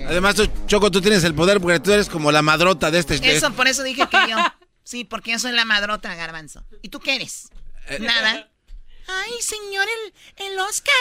Además, 0.07 0.35
tú, 0.35 0.49
Choco, 0.66 0.90
tú 0.90 1.01
tienes 1.01 1.23
el 1.25 1.35
poder 1.35 1.61
porque 1.61 1.79
tú 1.79 1.92
eres 1.92 2.09
como 2.09 2.33
la 2.33 2.42
madrota 2.42 2.90
de 2.90 2.99
este. 2.99 3.14
Eso, 3.37 3.53
por 3.53 3.68
eso 3.68 3.83
dije 3.83 4.09
que 4.09 4.16
yo. 4.29 4.37
Sí, 4.83 5.05
porque 5.05 5.33
yo 5.33 5.38
soy 5.38 5.53
la 5.53 5.64
madrota, 5.64 6.12
garbanzo. 6.16 6.64
¿Y 6.83 6.88
tú 6.88 6.99
qué 6.99 7.14
eres? 7.14 7.51
Eh, 7.87 7.99
Nada. 8.01 8.51
Ay, 9.07 9.33
señor, 9.40 9.87
el, 10.37 10.46
el 10.46 10.59
Oscar. 10.59 10.94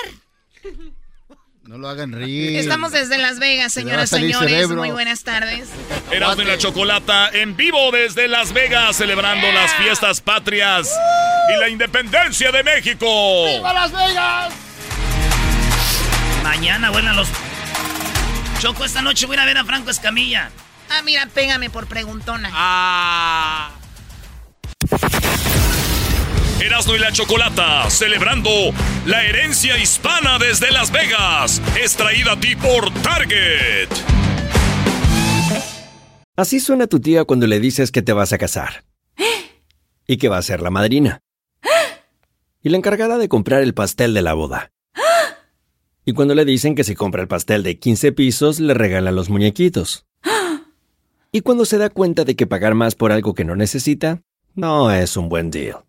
No 1.63 1.77
lo 1.77 1.87
hagan 1.89 2.11
reír. 2.11 2.57
Estamos 2.57 2.91
desde 2.91 3.17
Las 3.17 3.37
Vegas, 3.39 3.71
señoras, 3.73 4.09
señores. 4.09 4.49
cerebro. 4.49 4.77
Muy 4.77 4.91
buenas 4.91 5.23
tardes. 5.23 5.69
Erasmo 6.11 6.41
y 6.41 6.45
la 6.45 6.57
Chocolata 6.57 7.29
en 7.31 7.55
vivo 7.55 7.91
desde 7.91 8.27
Las 8.27 8.53
Vegas, 8.53 8.95
celebrando 8.95 9.51
las 9.51 9.73
fiestas 9.75 10.21
patrias 10.21 10.91
y 11.55 11.59
la 11.59 11.69
independencia 11.69 12.51
de 12.51 12.63
México. 12.63 13.45
Las 13.61 13.91
Vegas! 13.91 14.53
Mañana 16.43 16.89
vuelan 16.89 17.15
los. 17.15 17.27
Choco, 18.59 18.83
esta 18.83 19.01
noche 19.01 19.25
voy 19.27 19.35
a 19.35 19.39
ir 19.39 19.41
a 19.41 19.45
ver 19.45 19.57
a 19.57 19.65
Franco 19.65 19.91
Escamilla. 19.91 20.49
Ah, 20.89 21.01
mira, 21.03 21.27
pégame 21.27 21.69
por 21.69 21.87
preguntona. 21.87 22.49
Ah. 22.51 23.71
Erasmo 26.61 26.93
y 26.93 26.99
la 26.99 27.11
Chocolata, 27.13 27.89
celebrando 27.89 28.49
la 29.05 29.23
herencia 29.23 29.77
hispana 29.77 30.37
desde 30.37 30.71
Las 30.71 30.91
Vegas, 30.91 31.61
es 31.81 31.95
traída 31.95 32.33
a 32.33 32.39
ti 32.39 32.55
por 32.57 32.93
Target. 33.01 33.87
Así 36.35 36.59
suena 36.59 36.87
tu 36.87 36.99
tía 36.99 37.23
cuando 37.23 37.47
le 37.47 37.61
dices 37.61 37.91
que 37.91 38.01
te 38.01 38.11
vas 38.11 38.33
a 38.33 38.37
casar. 38.37 38.83
Y 40.05 40.17
que 40.17 40.27
va 40.27 40.37
a 40.37 40.41
ser 40.41 40.61
la 40.61 40.69
madrina. 40.69 41.21
Y 42.61 42.69
la 42.69 42.77
encargada 42.77 43.17
de 43.17 43.29
comprar 43.29 43.61
el 43.61 43.73
pastel 43.73 44.13
de 44.13 44.21
la 44.21 44.33
boda. 44.33 44.71
Y 46.03 46.13
cuando 46.13 46.35
le 46.35 46.43
dicen 46.43 46.75
que 46.75 46.83
si 46.83 46.93
compra 46.93 47.21
el 47.21 47.27
pastel 47.29 47.63
de 47.63 47.79
15 47.79 48.11
pisos, 48.11 48.59
le 48.59 48.73
regalan 48.73 49.15
los 49.15 49.29
muñequitos. 49.29 50.05
Y 51.31 51.41
cuando 51.41 51.63
se 51.63 51.77
da 51.77 51.89
cuenta 51.89 52.25
de 52.25 52.35
que 52.35 52.47
pagar 52.47 52.73
más 52.73 52.95
por 52.95 53.13
algo 53.13 53.33
que 53.33 53.45
no 53.45 53.55
necesita, 53.55 54.23
no 54.55 54.91
es 54.91 55.15
un 55.15 55.29
buen 55.29 55.51
deal. 55.51 55.88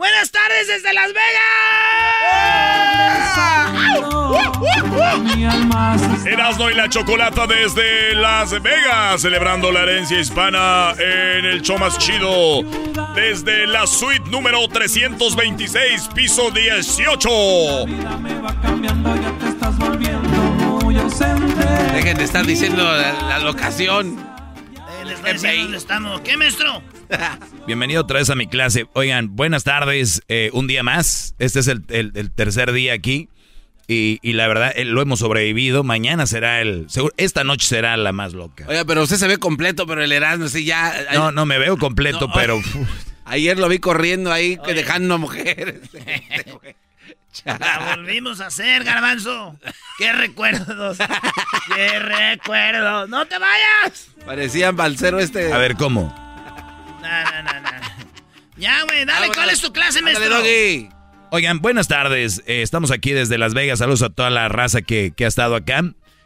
Buenas 0.00 0.30
tardes 0.30 0.66
desde 0.66 0.94
Las 0.94 1.12
Vegas. 1.12 1.30
Erasmo 6.24 6.70
y 6.70 6.74
la 6.74 6.88
Chocolata 6.88 7.46
desde 7.46 8.14
Las 8.14 8.50
Vegas, 8.62 9.20
celebrando 9.20 9.70
la 9.70 9.82
herencia 9.82 10.18
hispana 10.18 10.94
en 10.98 11.44
el 11.44 11.60
show 11.60 11.78
más 11.78 11.98
chido. 11.98 12.62
Desde 13.14 13.66
la 13.66 13.86
suite 13.86 14.30
número 14.30 14.66
326, 14.68 16.08
piso 16.14 16.50
18. 16.50 17.28
Dejen 21.92 22.16
de 22.16 22.24
estar 22.24 22.46
diciendo 22.46 22.84
la, 22.84 23.12
la 23.12 23.38
locación. 23.40 24.29
Decir 25.24 25.62
dónde 25.62 25.76
estamos. 25.78 26.20
¿Qué, 26.22 26.36
maestro? 26.36 26.82
Bienvenido 27.66 28.02
otra 28.02 28.18
vez 28.18 28.30
a 28.30 28.34
mi 28.34 28.46
clase. 28.46 28.86
Oigan, 28.94 29.36
buenas 29.36 29.64
tardes. 29.64 30.22
eh, 30.28 30.50
un 30.52 30.66
día 30.66 30.82
más. 30.82 31.34
Este 31.38 31.60
es 31.60 31.68
el, 31.68 31.84
el- 31.88 32.12
el 32.14 32.30
tercer 32.30 32.72
día 32.72 32.92
aquí. 32.94 33.28
Y, 33.86 34.18
y 34.22 34.34
la 34.34 34.46
verdad, 34.48 34.72
eh, 34.76 34.84
lo 34.84 35.02
hemos 35.02 35.18
sobrevivido. 35.20 35.82
Mañana 35.84 36.26
será 36.26 36.60
el. 36.60 36.88
seguro- 36.88 37.14
esta 37.16 37.44
noche 37.44 37.66
será 37.66 37.96
la 37.96 38.12
más 38.12 38.32
loca. 38.32 38.64
Oiga, 38.68 38.84
pero 38.84 39.02
usted 39.02 39.16
se 39.16 39.28
ve 39.28 39.38
completo, 39.38 39.86
pero 39.86 40.02
el 40.02 40.12
Erasmo 40.12 40.48
sí 40.48 40.64
ya. 40.64 40.94
No, 41.12 41.32
no 41.32 41.44
me 41.46 41.58
veo 41.58 41.76
completo, 41.76 42.28
No, 42.28 42.32
pero. 42.32 42.56
oye. 42.56 42.86
Ayer 43.24 43.58
lo 43.58 43.68
vi 43.68 43.78
corriendo 43.78 44.32
ahí, 44.32 44.58
que 44.64 44.74
dejando 44.74 45.14
a 45.14 45.18
mujeres. 45.18 45.80
La 47.44 47.94
volvimos 47.96 48.40
a 48.40 48.46
hacer, 48.46 48.84
garbanzo. 48.84 49.56
¡Qué 49.98 50.12
recuerdos! 50.12 50.98
¡Qué 51.74 51.98
recuerdos! 51.98 53.08
¡No 53.08 53.26
te 53.26 53.38
vayas! 53.38 54.08
Parecían 54.24 54.76
balcero 54.76 55.18
este. 55.18 55.52
A 55.52 55.58
ver, 55.58 55.76
¿cómo? 55.76 56.14
No, 57.00 57.24
no, 57.24 57.42
no, 57.42 57.60
no. 57.60 57.70
Ya, 58.56 58.82
güey, 58.84 59.04
dale, 59.04 59.28
Vámonos. 59.28 59.36
¿cuál 59.36 59.50
es 59.50 59.60
tu 59.60 59.72
clase, 59.72 60.00
Ándale, 60.00 60.18
maestro? 60.18 60.38
Doggy. 60.38 60.90
Oigan, 61.32 61.60
buenas 61.60 61.88
tardes. 61.88 62.42
Eh, 62.46 62.62
estamos 62.62 62.90
aquí 62.90 63.12
desde 63.12 63.38
Las 63.38 63.54
Vegas. 63.54 63.78
Saludos 63.78 64.02
a 64.02 64.10
toda 64.10 64.30
la 64.30 64.48
raza 64.48 64.82
que, 64.82 65.14
ha 65.18 65.26
estado 65.26 65.54
acá. 65.54 65.82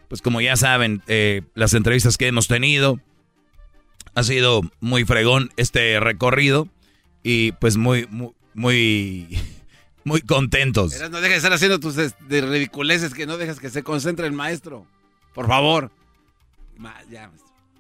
Pues 0.09 0.23
como 0.23 0.41
ya 0.41 0.57
saben, 0.57 1.03
eh, 1.07 1.43
las 1.55 1.75
entrevistas 1.75 2.17
que 2.17 2.27
hemos 2.27 2.49
tenido 2.49 2.99
ha 4.15 4.23
sido 4.23 4.63
muy 4.81 5.05
fregón 5.05 5.51
este 5.57 6.01
recorrido 6.01 6.69
y 7.23 7.53
pues 7.53 7.77
muy, 7.77 8.07
muy, 8.11 8.33
muy, 8.55 9.39
muy 10.05 10.21
contentos. 10.21 10.93
no 11.11 11.21
dejes 11.21 11.31
de 11.31 11.37
estar 11.37 11.53
haciendo 11.53 11.81
tus 11.81 11.97
de 11.97 12.41
ridiculeces 12.41 13.15
que 13.15 13.27
no 13.27 13.37
dejas 13.37 13.61
que 13.61 13.71
se 13.71 13.83
concentre 13.83 14.27
el 14.27 14.33
maestro. 14.33 14.87
Por 15.35 15.49
favor. 15.49 15.91
ya, 17.11 17.31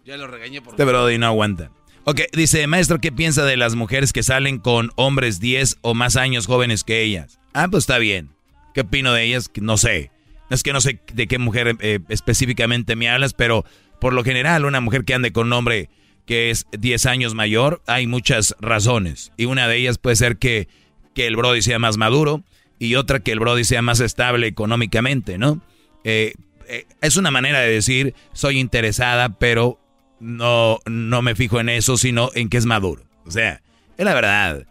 ya 0.04 0.16
lo 0.16 0.26
regañé 0.26 0.60
por... 0.60 0.74
Este 0.74 0.84
brody 0.84 1.18
no 1.18 1.26
aguanta. 1.26 1.70
Ok, 2.04 2.20
dice, 2.32 2.66
maestro, 2.66 2.98
¿qué 3.00 3.12
piensa 3.12 3.44
de 3.44 3.56
las 3.56 3.76
mujeres 3.76 4.12
que 4.12 4.22
salen 4.22 4.58
con 4.58 4.90
hombres 4.96 5.40
10 5.40 5.78
o 5.80 5.94
más 5.94 6.16
años 6.16 6.46
jóvenes 6.46 6.84
que 6.84 7.02
ellas? 7.02 7.38
Ah, 7.54 7.68
pues 7.70 7.84
está 7.84 7.98
bien. 7.98 8.30
¿Qué 8.74 8.82
opino 8.82 9.12
de 9.14 9.24
ellas? 9.24 9.50
No 9.60 9.78
sé. 9.78 10.10
Es 10.50 10.62
que 10.62 10.72
no 10.72 10.80
sé 10.80 11.00
de 11.12 11.26
qué 11.26 11.38
mujer 11.38 11.76
eh, 11.80 12.00
específicamente 12.08 12.96
me 12.96 13.08
hablas, 13.08 13.32
pero 13.32 13.64
por 14.00 14.12
lo 14.12 14.22
general 14.22 14.66
una 14.66 14.80
mujer 14.80 15.04
que 15.04 15.14
ande 15.14 15.32
con 15.32 15.46
un 15.46 15.54
hombre 15.54 15.88
que 16.26 16.50
es 16.50 16.66
10 16.78 17.06
años 17.06 17.34
mayor, 17.34 17.82
hay 17.86 18.06
muchas 18.06 18.54
razones. 18.60 19.32
Y 19.36 19.46
una 19.46 19.68
de 19.68 19.76
ellas 19.76 19.98
puede 19.98 20.16
ser 20.16 20.36
que, 20.36 20.68
que 21.14 21.26
el 21.26 21.36
Brody 21.36 21.62
sea 21.62 21.78
más 21.78 21.96
maduro 21.96 22.42
y 22.78 22.96
otra 22.96 23.20
que 23.20 23.32
el 23.32 23.40
Brody 23.40 23.64
sea 23.64 23.82
más 23.82 24.00
estable 24.00 24.46
económicamente, 24.46 25.38
¿no? 25.38 25.60
Eh, 26.04 26.34
eh, 26.68 26.86
es 27.00 27.16
una 27.16 27.30
manera 27.30 27.60
de 27.60 27.70
decir, 27.70 28.14
soy 28.32 28.58
interesada, 28.58 29.30
pero 29.30 29.78
no, 30.20 30.80
no 30.86 31.22
me 31.22 31.34
fijo 31.34 31.60
en 31.60 31.68
eso, 31.68 31.96
sino 31.96 32.30
en 32.34 32.48
que 32.48 32.56
es 32.56 32.66
maduro. 32.66 33.04
O 33.26 33.30
sea, 33.30 33.62
es 33.96 34.04
la 34.04 34.14
verdad. 34.14 34.66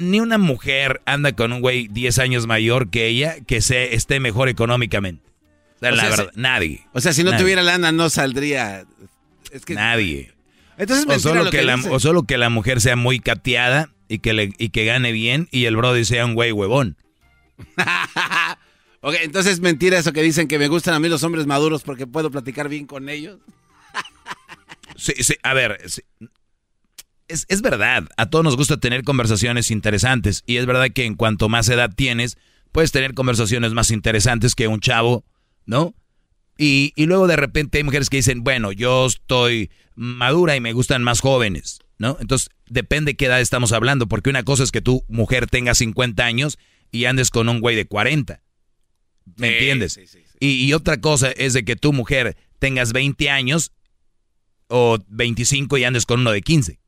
Ni 0.00 0.20
una 0.20 0.38
mujer 0.38 1.02
anda 1.04 1.32
con 1.32 1.52
un 1.52 1.60
güey 1.60 1.88
10 1.88 2.18
años 2.18 2.46
mayor 2.46 2.90
que 2.90 3.06
ella 3.06 3.36
que 3.46 3.60
se, 3.60 3.94
esté 3.94 4.20
mejor 4.20 4.48
económicamente. 4.48 5.24
O 5.76 5.78
sea, 5.80 5.90
la 5.92 6.08
verdad, 6.08 6.32
nadie. 6.34 6.86
O 6.92 7.00
sea, 7.00 7.12
si 7.12 7.22
no 7.22 7.36
tuviera 7.36 7.62
lana 7.62 7.92
no 7.92 8.08
saldría. 8.08 8.84
Es 9.52 9.64
que, 9.64 9.74
nadie. 9.74 10.32
Entonces 10.78 11.06
o 11.08 11.18
solo 11.18 11.50
que, 11.50 11.62
la, 11.62 11.76
o 11.90 12.00
solo 12.00 12.24
que 12.24 12.38
la 12.38 12.48
mujer 12.48 12.80
sea 12.80 12.96
muy 12.96 13.20
cateada 13.20 13.90
y 14.08 14.18
que, 14.18 14.32
le, 14.32 14.52
y 14.58 14.70
que 14.70 14.84
gane 14.84 15.12
bien 15.12 15.48
y 15.50 15.64
el 15.64 15.76
brody 15.76 16.04
sea 16.04 16.24
un 16.24 16.34
güey 16.34 16.52
huevón. 16.52 16.96
ok, 19.00 19.14
entonces 19.22 19.54
es 19.54 19.60
mentira 19.60 19.98
eso 19.98 20.12
que 20.12 20.22
dicen 20.22 20.48
que 20.48 20.58
me 20.58 20.68
gustan 20.68 20.94
a 20.94 21.00
mí 21.00 21.08
los 21.08 21.22
hombres 21.22 21.46
maduros 21.46 21.82
porque 21.82 22.06
puedo 22.06 22.30
platicar 22.30 22.68
bien 22.68 22.86
con 22.86 23.08
ellos. 23.08 23.38
Sí, 24.98 25.12
sí, 25.18 25.34
a 25.42 25.52
ver, 25.52 25.78
es, 27.28 27.62
verdad, 27.62 28.04
a 28.16 28.30
todos 28.30 28.44
nos 28.44 28.56
gusta 28.56 28.78
tener 28.78 29.02
conversaciones 29.02 29.70
interesantes 29.70 30.42
y 30.46 30.56
es 30.56 30.64
verdad 30.64 30.90
que 30.90 31.04
en 31.04 31.16
cuanto 31.16 31.50
más 31.50 31.68
edad 31.68 31.90
tienes, 31.94 32.38
puedes 32.72 32.92
tener 32.92 33.12
conversaciones 33.12 33.72
más 33.72 33.90
interesantes 33.90 34.54
que 34.54 34.68
un 34.68 34.80
chavo, 34.80 35.24
¿no? 35.66 35.94
Y, 36.56 36.92
y 36.96 37.04
luego 37.04 37.26
de 37.26 37.36
repente 37.36 37.78
hay 37.78 37.84
mujeres 37.84 38.08
que 38.08 38.18
dicen, 38.18 38.42
bueno, 38.42 38.72
yo 38.72 39.06
estoy 39.06 39.70
madura 39.94 40.56
y 40.56 40.60
me 40.60 40.72
gustan 40.72 41.02
más 41.02 41.20
jóvenes, 41.20 41.80
¿no? 41.98 42.16
Entonces, 42.20 42.50
depende 42.68 43.16
qué 43.16 43.26
edad 43.26 43.40
estamos 43.40 43.72
hablando, 43.72 44.06
porque 44.06 44.30
una 44.30 44.42
cosa 44.42 44.62
es 44.62 44.72
que 44.72 44.80
tu 44.80 45.04
mujer 45.08 45.46
tenga 45.46 45.74
50 45.74 46.24
años 46.24 46.58
y 46.90 47.04
andes 47.04 47.30
con 47.30 47.48
un 47.48 47.60
güey 47.60 47.76
de 47.76 47.86
40. 47.86 48.42
¿Me 49.36 49.54
entiendes? 49.54 49.98
y, 50.38 50.64
y, 50.64 50.72
otra 50.72 51.00
cosa 51.00 51.32
es 51.32 51.52
de 51.52 51.64
que 51.64 51.74
tu 51.74 51.92
mujer 51.92 52.36
tengas 52.58 52.92
20 52.92 53.28
años 53.28 53.72
o 54.68 54.98
25 55.08 55.78
y 55.78 55.84
andes 55.84 56.06
con 56.06 56.20
uno 56.20 56.30
de 56.30 56.42
15. 56.42 56.78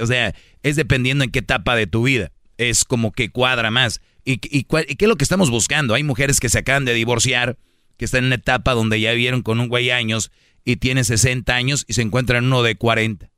O 0.00 0.06
sea, 0.06 0.34
es 0.62 0.76
dependiendo 0.76 1.24
en 1.24 1.30
qué 1.30 1.38
etapa 1.38 1.76
de 1.76 1.86
tu 1.86 2.02
vida. 2.02 2.32
Es 2.58 2.84
como 2.84 3.12
que 3.12 3.30
cuadra 3.30 3.70
más. 3.70 4.00
¿Y, 4.24 4.34
y, 4.42 4.64
qué 4.64 4.96
es 4.98 5.08
lo 5.08 5.16
que 5.16 5.24
estamos 5.24 5.50
buscando? 5.50 5.94
Hay 5.94 6.02
mujeres 6.02 6.40
que 6.40 6.48
se 6.48 6.58
acaban 6.58 6.84
de 6.84 6.94
divorciar, 6.94 7.58
que 7.96 8.04
están 8.04 8.20
en 8.20 8.26
una 8.26 8.34
etapa 8.36 8.74
donde 8.74 9.00
ya 9.00 9.12
vivieron 9.12 9.42
con 9.42 9.58
un 9.60 9.68
güey 9.68 9.90
años 9.90 10.30
y 10.64 10.76
tiene 10.76 11.04
60 11.04 11.54
años 11.54 11.84
y 11.88 11.94
se 11.94 12.02
encuentran 12.02 12.44
uno 12.44 12.62
de 12.62 12.76
40, 12.76 13.30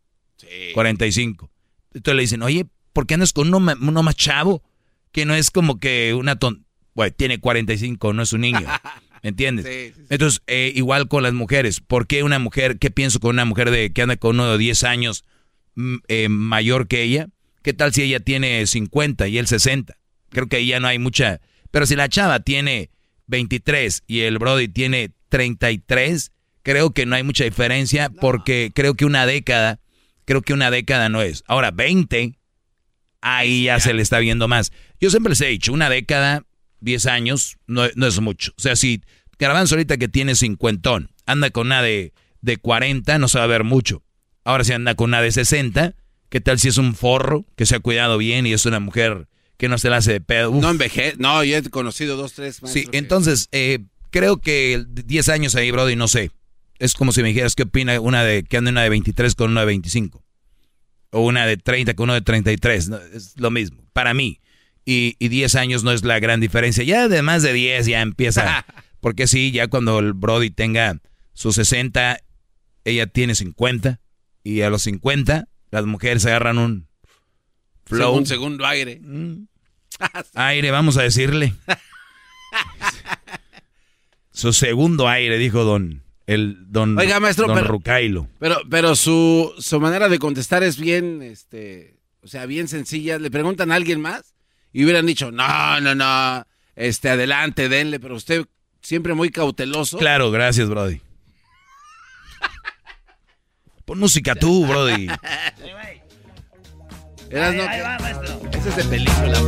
sí. 0.48 0.72
45. 0.74 1.50
Entonces 1.94 2.16
le 2.16 2.22
dicen, 2.22 2.42
oye, 2.42 2.66
¿por 2.92 3.06
qué 3.06 3.14
andas 3.14 3.32
con 3.32 3.52
uno, 3.52 3.74
uno 3.80 4.02
más 4.02 4.16
chavo? 4.16 4.62
Que 5.12 5.24
no 5.24 5.34
es 5.34 5.50
como 5.50 5.78
que 5.78 6.14
una 6.14 6.36
ton... 6.36 6.66
Bueno, 6.94 7.12
tiene 7.16 7.40
45, 7.40 8.12
no 8.12 8.22
es 8.22 8.32
un 8.32 8.42
niño. 8.42 8.66
¿Me 9.22 9.28
entiendes? 9.30 9.94
Entonces, 10.10 10.42
eh, 10.46 10.72
igual 10.74 11.08
con 11.08 11.22
las 11.22 11.32
mujeres. 11.32 11.80
¿Por 11.80 12.06
qué 12.06 12.22
una 12.22 12.38
mujer, 12.38 12.78
qué 12.78 12.90
pienso 12.90 13.20
con 13.20 13.30
una 13.30 13.44
mujer 13.44 13.70
de 13.70 13.92
que 13.92 14.02
anda 14.02 14.16
con 14.16 14.36
uno 14.36 14.52
de 14.52 14.58
10 14.58 14.84
años 14.84 15.24
mm, 15.74 15.96
eh, 16.08 16.28
mayor 16.28 16.86
que 16.86 17.02
ella? 17.02 17.28
¿Qué 17.62 17.72
tal 17.72 17.92
si 17.92 18.02
ella 18.02 18.20
tiene 18.20 18.66
50 18.66 19.26
y 19.28 19.38
él 19.38 19.46
60? 19.46 19.96
Creo 20.30 20.48
que 20.48 20.56
ahí 20.56 20.66
ya 20.68 20.80
no 20.80 20.88
hay 20.88 20.98
mucha... 20.98 21.40
Pero 21.70 21.86
si 21.86 21.96
la 21.96 22.08
chava 22.08 22.40
tiene 22.40 22.90
23 23.26 24.04
y 24.06 24.20
el 24.20 24.38
Brody 24.38 24.68
tiene 24.68 25.10
33, 25.30 26.32
creo 26.62 26.92
que 26.92 27.06
no 27.06 27.16
hay 27.16 27.22
mucha 27.22 27.44
diferencia 27.44 28.10
porque 28.10 28.70
creo 28.74 28.94
que 28.94 29.04
una 29.04 29.26
década, 29.26 29.80
creo 30.24 30.42
que 30.42 30.52
una 30.52 30.70
década 30.70 31.08
no 31.08 31.22
es. 31.22 31.44
Ahora, 31.46 31.70
20, 31.70 32.38
ahí 33.20 33.64
ya 33.64 33.80
se 33.80 33.94
le 33.94 34.02
está 34.02 34.18
viendo 34.18 34.48
más. 34.48 34.72
Yo 35.00 35.10
siempre 35.10 35.30
les 35.30 35.40
he 35.40 35.46
dicho, 35.46 35.72
una 35.72 35.88
década 35.88 36.44
10 36.80 37.06
años 37.06 37.56
no, 37.66 37.84
es 37.84 38.20
mucho. 38.20 38.52
O 38.56 38.60
sea, 38.60 38.76
si 38.76 39.02
Garbanzo 39.38 39.74
ahorita 39.74 39.96
que 39.96 40.08
tiene 40.08 40.34
cincuentón, 40.34 41.10
anda 41.26 41.50
con 41.50 41.68
una 41.68 41.82
de, 41.82 42.12
de 42.42 42.56
40, 42.58 43.18
no 43.18 43.28
se 43.28 43.38
va 43.38 43.44
a 43.44 43.48
ver 43.48 43.64
mucho. 43.64 44.02
Ahora 44.44 44.64
si 44.64 44.72
anda 44.72 44.94
con 44.94 45.10
una 45.10 45.22
de 45.22 45.32
60, 45.32 45.94
¿qué 46.28 46.40
tal 46.40 46.58
si 46.58 46.68
es 46.68 46.76
un 46.76 46.94
forro 46.94 47.46
que 47.56 47.66
se 47.66 47.76
ha 47.76 47.80
cuidado 47.80 48.18
bien 48.18 48.46
y 48.46 48.52
es 48.52 48.66
una 48.66 48.78
mujer 48.80 49.28
que 49.56 49.68
no 49.68 49.78
se 49.78 49.88
la 49.88 49.96
hace 49.96 50.12
de 50.12 50.20
pedo? 50.20 50.52
No 50.52 50.70
enveje, 50.70 51.14
no, 51.16 51.42
yo 51.42 51.56
he 51.56 51.62
conocido 51.70 52.16
dos, 52.16 52.34
tres. 52.34 52.60
Sí, 52.64 52.86
entonces 52.92 53.48
eh, 53.52 53.78
creo 54.10 54.36
que 54.36 54.84
10 54.86 55.28
años 55.30 55.54
ahí, 55.54 55.70
Brody, 55.70 55.96
no 55.96 56.08
sé. 56.08 56.30
Es 56.78 56.94
como 56.94 57.12
si 57.12 57.22
me 57.22 57.28
dijeras 57.28 57.54
qué 57.54 57.64
opina 57.64 57.98
una 58.00 58.24
de 58.24 58.42
que 58.42 58.56
anda 58.56 58.70
una 58.70 58.82
de 58.82 58.90
23 58.90 59.34
con 59.34 59.50
una 59.50 59.60
de 59.60 59.66
25. 59.66 60.22
O 61.10 61.20
una 61.20 61.46
de 61.46 61.56
30 61.56 61.94
con 61.94 62.04
una 62.04 62.14
de 62.14 62.22
33. 62.22 62.90
es 63.14 63.38
lo 63.38 63.50
mismo, 63.50 63.84
para 63.92 64.14
mí 64.14 64.40
y, 64.84 65.16
y 65.18 65.28
10 65.28 65.54
años 65.56 65.84
no 65.84 65.92
es 65.92 66.04
la 66.04 66.20
gran 66.20 66.40
diferencia. 66.40 66.84
Ya 66.84 67.08
de 67.08 67.22
más 67.22 67.42
de 67.42 67.52
10 67.52 67.86
ya 67.86 68.02
empieza. 68.02 68.66
Porque 69.00 69.26
sí, 69.26 69.50
ya 69.50 69.68
cuando 69.68 69.98
el 69.98 70.12
Brody 70.12 70.50
tenga 70.50 71.00
sus 71.32 71.56
60, 71.56 72.18
ella 72.84 73.06
tiene 73.06 73.34
50. 73.34 74.00
Y 74.42 74.60
a 74.60 74.70
los 74.70 74.82
50, 74.82 75.48
las 75.70 75.86
mujeres 75.86 76.26
agarran 76.26 76.58
un 76.58 76.88
flow. 77.86 78.14
Un 78.14 78.26
segundo 78.26 78.66
aire. 78.66 79.00
Mm. 79.00 79.46
aire, 80.34 80.70
vamos 80.70 80.96
a 80.96 81.02
decirle. 81.02 81.54
su 84.32 84.52
segundo 84.52 85.08
aire, 85.08 85.38
dijo 85.38 85.64
don. 85.64 86.03
El 86.26 86.56
don, 86.70 86.98
Oiga, 86.98 87.20
maestro, 87.20 87.46
don 87.46 87.56
pero, 87.56 87.68
Rucailo. 87.68 88.28
Pero, 88.38 88.60
pero 88.70 88.96
su, 88.96 89.52
su 89.58 89.80
manera 89.80 90.08
de 90.08 90.18
contestar 90.18 90.62
es 90.62 90.78
bien, 90.78 91.22
este, 91.22 91.96
o 92.22 92.28
sea, 92.28 92.46
bien 92.46 92.68
sencilla. 92.68 93.18
¿Le 93.18 93.30
preguntan 93.30 93.70
a 93.70 93.74
alguien 93.74 94.00
más? 94.00 94.34
y 94.74 94.84
hubieran 94.84 95.06
dicho, 95.06 95.30
no, 95.30 95.80
no, 95.80 95.94
no, 95.94 96.46
este, 96.74 97.08
adelante, 97.08 97.68
denle, 97.68 98.00
pero 98.00 98.16
usted 98.16 98.44
siempre 98.82 99.14
muy 99.14 99.30
cauteloso. 99.30 99.98
Claro, 99.98 100.32
gracias, 100.32 100.68
Brody. 100.68 101.00
Pon 103.84 104.00
música 104.00 104.34
tú, 104.34 104.66
Brody. 104.66 105.06
Eras 107.30 107.54
no, 107.54 107.62
Ese 108.50 108.68
es 108.68 108.76
de 108.76 108.84
película. 108.84 109.38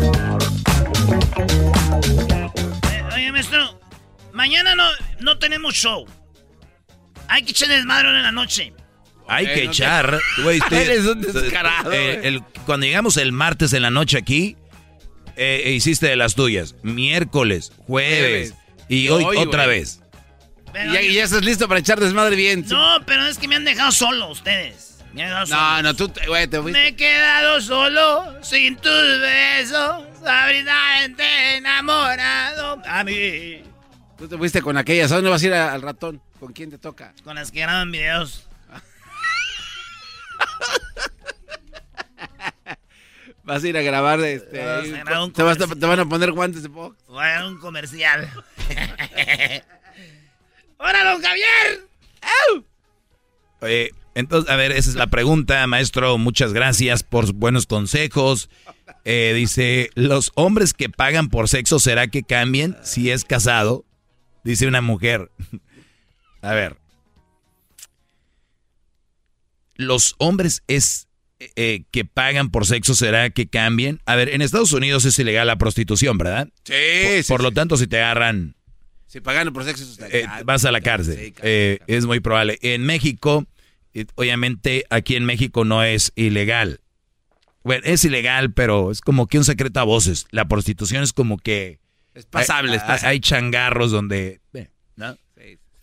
Eh, 2.93 3.03
oye, 3.15 3.33
maestro, 3.33 3.81
mañana 4.33 4.77
no, 4.77 4.85
no 5.21 5.39
tenemos 5.41 5.75
show. 5.75 6.07
Hay 7.29 7.43
que 7.43 7.51
echar 7.51 7.69
desmadre 7.69 8.09
en 8.09 8.23
la 8.23 8.33
noche. 8.33 8.73
Hay 9.29 9.47
que 9.47 9.65
echar. 9.65 10.21
Güey, 10.43 10.61
Eres 10.71 11.07
un 11.07 11.21
descarado. 11.21 11.91
Eh, 11.93 12.41
cuando 12.65 12.87
llegamos 12.87 13.17
el 13.17 13.33
martes 13.33 13.73
en 13.73 13.83
la 13.83 13.91
noche 13.91 14.19
aquí, 14.19 14.57
eh, 15.37 15.63
eh, 15.67 15.73
hiciste 15.73 16.07
de 16.07 16.17
las 16.17 16.35
tuyas. 16.35 16.75
Miércoles, 16.83 17.73
jueves, 17.87 18.55
y 18.89 19.09
hoy, 19.09 19.25
otra 19.37 19.67
vez. 19.67 20.01
y 20.75 21.15
ya, 21.15 21.25
estás 21.25 21.45
listo 21.45 21.69
para 21.69 21.81
echar 21.81 22.01
desmadre 22.01 22.37
bien. 22.37 22.65
No, 22.69 23.01
pero 23.05 23.27
es 23.27 23.39
que 23.39 23.49
me 23.49 23.57
han 23.57 23.65
dejado 23.65 23.93
solo 23.93 24.31
ustedes. 24.31 24.99
Me 25.13 25.25
han 25.25 25.45
dejado 25.45 25.83
no, 25.83 25.83
no, 25.83 25.95
tú, 25.95 26.13
güey, 26.27 26.47
te 26.47 26.61
Me 26.61 26.89
he 26.89 26.97
quedado 26.97 27.61
solo, 27.61 28.43
sin 28.43 28.77
tus 28.77 29.21
besos, 29.21 30.05
abridamente 30.25 31.57
enamorado 31.57 32.81
a 32.87 33.05
mí. 33.05 33.63
Tú 34.19 34.29
te 34.29 34.37
fuiste 34.39 34.63
con 34.63 34.77
aquellas. 34.77 35.11
¿A 35.13 35.17
dónde 35.17 35.31
vas 35.31 35.43
a 35.43 35.47
ir 35.47 35.55
al 35.55 35.83
ratón? 35.83 36.21
¿Con 36.41 36.53
quién 36.53 36.71
te 36.71 36.79
toca? 36.79 37.13
Con 37.25 37.35
las 37.35 37.51
que 37.51 37.61
graban 37.61 37.93
videos. 37.93 38.47
Vas 43.45 43.63
a 43.63 43.69
ir 43.69 43.77
a 43.77 43.83
grabar 43.83 44.19
este. 44.21 44.59
te, 45.33 45.43
van 45.87 46.01
a 46.01 46.09
poner 46.09 46.33
guantes 46.33 46.63
de 46.65 46.69
box. 46.69 46.97
Bueno, 47.07 47.49
un 47.49 47.59
comercial. 47.59 48.29
¡Hola, 50.79 51.05
don 51.05 51.23
Javier! 51.23 51.87
Oye, 53.61 53.93
Entonces, 54.15 54.51
a 54.51 54.57
ver, 54.57 54.73
esa 54.73 54.91
es 54.91 54.97
la 54.97 55.07
pregunta, 55.07 55.65
maestro. 55.69 56.19
Muchas 56.19 56.53
gracias 56.53 57.05
por 57.05 57.33
buenos 57.33 57.67
consejos. 57.67 58.51
Eh, 59.05 59.33
dice, 59.35 59.91
¿los 59.95 60.33
hombres 60.35 60.75
que 60.75 60.91
pagan 60.91 61.29
por 61.29 61.49
sexo 61.49 61.79
será 61.79 62.09
que 62.09 62.25
cambien 62.25 62.77
si 62.83 63.11
es 63.11 63.25
casado? 63.25 63.86
Dice 64.47 64.69
una 64.69 64.81
mujer. 64.81 65.31
A 66.41 66.55
ver. 66.55 66.77
¿Los 69.75 70.15
hombres 70.19 70.63
es 70.69 71.09
eh, 71.41 71.83
que 71.91 72.05
pagan 72.05 72.51
por 72.51 72.65
sexo 72.65 72.95
será 72.95 73.29
que 73.31 73.49
cambien? 73.49 74.01
A 74.07 74.15
ver, 74.15 74.29
en 74.29 74.43
Estados 74.43 74.73
Unidos 74.73 75.05
es 75.05 75.19
ilegal 75.19 75.49
la 75.49 75.59
prostitución, 75.59 76.17
¿verdad? 76.17 76.49
Sí, 76.63 76.73
Por, 77.03 77.23
sí, 77.25 77.29
por 77.29 77.43
lo 77.43 77.51
tanto, 77.51 77.77
si 77.77 77.89
te 77.89 77.99
agarran, 77.99 78.55
Si 79.09 79.21
pagan 79.21 79.53
por 79.53 79.65
sexo, 79.65 79.85
eh, 80.13 80.27
vas 80.45 80.65
a 80.65 80.71
la 80.71 80.81
cárcel. 80.81 81.35
Eh, 81.43 81.81
es 81.89 82.07
muy 82.07 82.21
probable. 82.21 82.57
En 82.63 82.85
México, 82.85 83.47
obviamente 84.15 84.85
aquí 84.91 85.17
en 85.17 85.25
México 85.25 85.65
no 85.65 85.83
es 85.83 86.13
ilegal. 86.15 86.81
Bueno, 87.65 87.83
es 87.85 88.05
ilegal, 88.05 88.53
pero 88.53 88.93
es 88.93 89.01
como 89.01 89.27
que 89.27 89.39
un 89.39 89.45
secreto 89.45 89.81
a 89.81 89.83
voces. 89.83 90.27
La 90.31 90.47
prostitución 90.47 91.03
es 91.03 91.13
como 91.13 91.37
que... 91.37 91.81
Es 92.17 92.27
pasable, 92.27 92.73
hay, 92.73 92.77
es 92.79 92.83
pasable. 92.83 93.09
hay 93.11 93.21
changarros 93.21 93.91
donde... 93.93 94.41
eh, 94.55 94.69
¿no? 94.97 95.17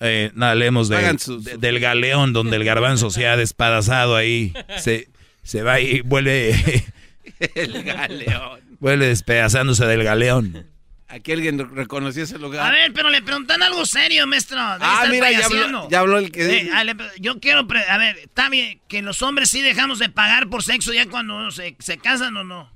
Eh, 0.06 0.32
no, 0.34 0.48
hablemos 0.48 0.90
de, 0.90 1.18
del 1.60 1.80
galeón 1.80 2.34
donde 2.34 2.58
el 2.58 2.66
garbanzo 2.66 3.10
se 3.10 3.26
ha 3.28 3.38
despadazado 3.38 4.18
ahí. 4.18 4.52
Se, 4.80 5.08
se 5.44 5.62
va 5.62 5.80
y 5.80 6.02
vuelve, 6.02 6.84
El 7.56 7.84
galeón. 7.84 8.60
vuelve 8.80 9.08
despedazándose 9.08 9.86
del 9.86 10.04
galeón. 10.04 10.68
Aquí 11.08 11.32
alguien 11.32 11.74
reconoció 11.76 12.24
ese 12.24 12.40
lugar. 12.40 12.66
A 12.68 12.72
ver, 12.72 12.92
pero 12.92 13.10
le 13.12 13.22
preguntan 13.22 13.62
algo 13.62 13.86
serio, 13.86 14.26
maestro. 14.26 14.58
Ah, 14.60 15.06
mira, 15.12 15.32
ya 15.32 15.46
habló, 15.46 15.88
ya 15.90 16.00
habló 16.00 16.18
el 16.18 16.32
que... 16.32 16.58
Eh, 16.58 16.70
ah, 16.74 16.84
le- 16.84 16.96
yo 17.20 17.40
quiero, 17.40 17.68
pre- 17.68 17.88
a 17.88 17.98
ver, 18.00 18.18
está 18.18 18.50
bien 18.50 18.82
que 18.90 19.02
los 19.04 19.22
hombres 19.22 19.52
sí 19.52 19.62
dejamos 19.62 20.00
de 20.00 20.10
pagar 20.10 20.50
por 20.50 20.64
sexo 20.64 20.92
ya 20.92 21.06
cuando 21.06 21.52
se, 21.52 21.76
se 21.80 21.98
casan 22.00 22.36
o 22.36 22.44
no. 22.44 22.73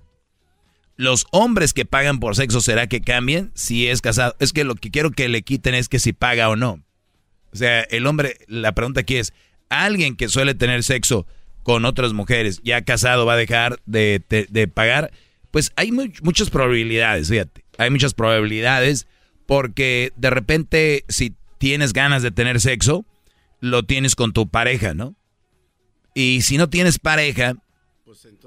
Los 0.98 1.26
hombres 1.32 1.74
que 1.74 1.86
pagan 1.86 2.20
por 2.20 2.36
sexo, 2.36 2.60
¿será 2.60 2.88
que 2.88 3.02
cambien 3.02 3.52
si 3.54 3.88
es 3.88 4.02
casado? 4.02 4.36
Es 4.40 4.52
que 4.52 4.64
lo 4.64 4.76
que 4.76 4.90
quiero 4.92 5.12
que 5.12 5.30
le 5.30 5.44
quiten 5.44 5.76
es 5.76 5.88
que 5.90 6.00
si 6.00 6.12
paga 6.12 6.50
o 6.50 6.56
no. 6.56 6.84
O 7.54 7.56
sea, 7.56 7.82
el 7.84 8.06
hombre, 8.08 8.38
la 8.48 8.74
pregunta 8.74 9.02
aquí 9.02 9.16
es, 9.18 9.32
¿alguien 9.70 10.16
que 10.16 10.28
suele 10.28 10.56
tener 10.56 10.84
sexo 10.84 11.28
con 11.64 11.86
otras 11.86 12.14
mujeres, 12.14 12.62
ya 12.64 12.82
casado, 12.82 13.26
va 13.26 13.34
a 13.34 13.38
dejar 13.38 13.80
de, 13.86 14.22
de- 14.28 14.68
pagar? 14.68 15.12
Pues 15.52 15.72
hay 15.76 15.92
mu- 15.92 16.12
muchas 16.24 16.50
probabilidades, 16.50 17.30
fíjate. 17.30 17.64
Hay 17.78 17.90
muchas 17.92 18.14
probabilidades 18.16 19.06
porque 19.46 20.12
de 20.18 20.30
repente 20.30 21.06
si 21.10 21.36
tienes 21.60 21.94
ganas 21.94 22.24
de 22.24 22.32
tener 22.32 22.60
sexo, 22.60 23.06
lo 23.60 23.84
tienes 23.84 24.16
con 24.16 24.34
tu 24.34 24.50
pareja, 24.50 24.94
¿no? 24.94 25.16
Y 26.16 26.42
si 26.42 26.58
no 26.58 26.70
tienes 26.70 26.98
pareja, 27.00 27.56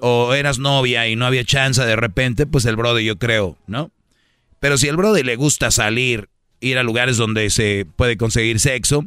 o 0.01 0.35
eras 0.35 0.59
novia 0.59 1.09
y 1.09 1.17
no 1.17 1.27
había 1.27 1.45
chance 1.45 1.85
de 1.85 1.97
repente, 1.97 2.47
pues 2.47 2.65
el 2.65 2.77
brother 2.77 3.03
yo 3.03 3.19
creo, 3.19 3.59
¿no? 3.67 3.91
Pero 4.59 4.77
si 4.79 4.89
al 4.89 4.97
brother 4.97 5.25
le 5.25 5.37
gusta 5.37 5.71
salir, 5.71 6.29
ir 6.61 6.79
a 6.79 6.83
lugares 6.83 7.17
donde 7.17 7.49
se 7.51 7.87
puede 7.97 8.17
conseguir 8.17 8.61
sexo, 8.61 9.07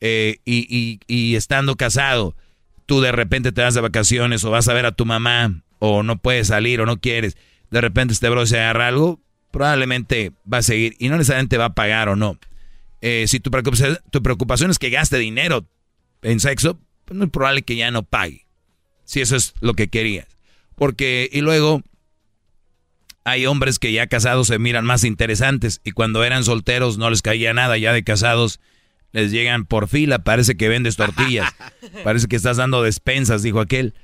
eh, 0.00 0.38
y, 0.44 1.00
y- 1.06 1.34
estando 1.36 1.76
casado, 1.76 2.36
tú 2.86 3.00
de 3.00 3.12
repente 3.12 3.52
te 3.52 3.62
vas 3.62 3.74
de 3.74 3.80
vacaciones 3.80 4.44
o 4.44 4.50
vas 4.50 4.68
a 4.68 4.74
ver 4.74 4.86
a 4.86 4.92
tu 4.92 5.04
mamá, 5.04 5.62
o 5.78 6.02
no 6.02 6.18
puedes 6.18 6.48
salir 6.48 6.80
o 6.80 6.86
no 6.86 6.98
quieres, 6.98 7.36
de 7.70 7.80
repente 7.80 8.14
este 8.14 8.28
brother 8.28 8.48
se 8.48 8.58
agarra 8.60 8.88
algo, 8.88 9.20
probablemente 9.50 10.32
va 10.50 10.58
a 10.58 10.62
seguir 10.62 10.96
y 10.98 11.08
no 11.08 11.16
necesariamente 11.18 11.58
va 11.58 11.66
a 11.66 11.74
pagar 11.74 12.08
o 12.08 12.16
no. 12.16 12.38
Eh, 13.00 13.26
si 13.28 13.40
tu 13.40 13.50
preocupación, 13.50 13.98
tu 14.10 14.22
preocupación 14.22 14.70
es 14.70 14.78
que 14.78 14.90
gaste 14.90 15.18
dinero 15.18 15.66
en 16.22 16.40
sexo, 16.40 16.78
pues 17.04 17.16
no 17.18 17.24
es 17.24 17.30
probable 17.30 17.62
que 17.62 17.76
ya 17.76 17.90
no 17.90 18.02
pague 18.02 18.47
si 19.08 19.22
eso 19.22 19.36
es 19.36 19.54
lo 19.60 19.72
que 19.72 19.88
querías. 19.88 20.26
Porque, 20.76 21.30
y 21.32 21.40
luego, 21.40 21.82
hay 23.24 23.46
hombres 23.46 23.78
que 23.78 23.92
ya 23.92 24.06
casados 24.06 24.48
se 24.48 24.58
miran 24.58 24.84
más 24.84 25.04
interesantes 25.04 25.80
y 25.84 25.90
cuando 25.92 26.24
eran 26.24 26.44
solteros 26.44 26.98
no 26.98 27.10
les 27.10 27.22
caía 27.22 27.52
nada, 27.54 27.76
ya 27.78 27.92
de 27.92 28.04
casados 28.04 28.60
les 29.12 29.30
llegan 29.32 29.64
por 29.64 29.88
fila, 29.88 30.18
parece 30.20 30.56
que 30.56 30.68
vendes 30.68 30.96
tortillas, 30.96 31.50
parece 32.04 32.26
que 32.28 32.36
estás 32.36 32.58
dando 32.58 32.82
despensas, 32.82 33.42
dijo 33.42 33.60
aquel. 33.60 33.94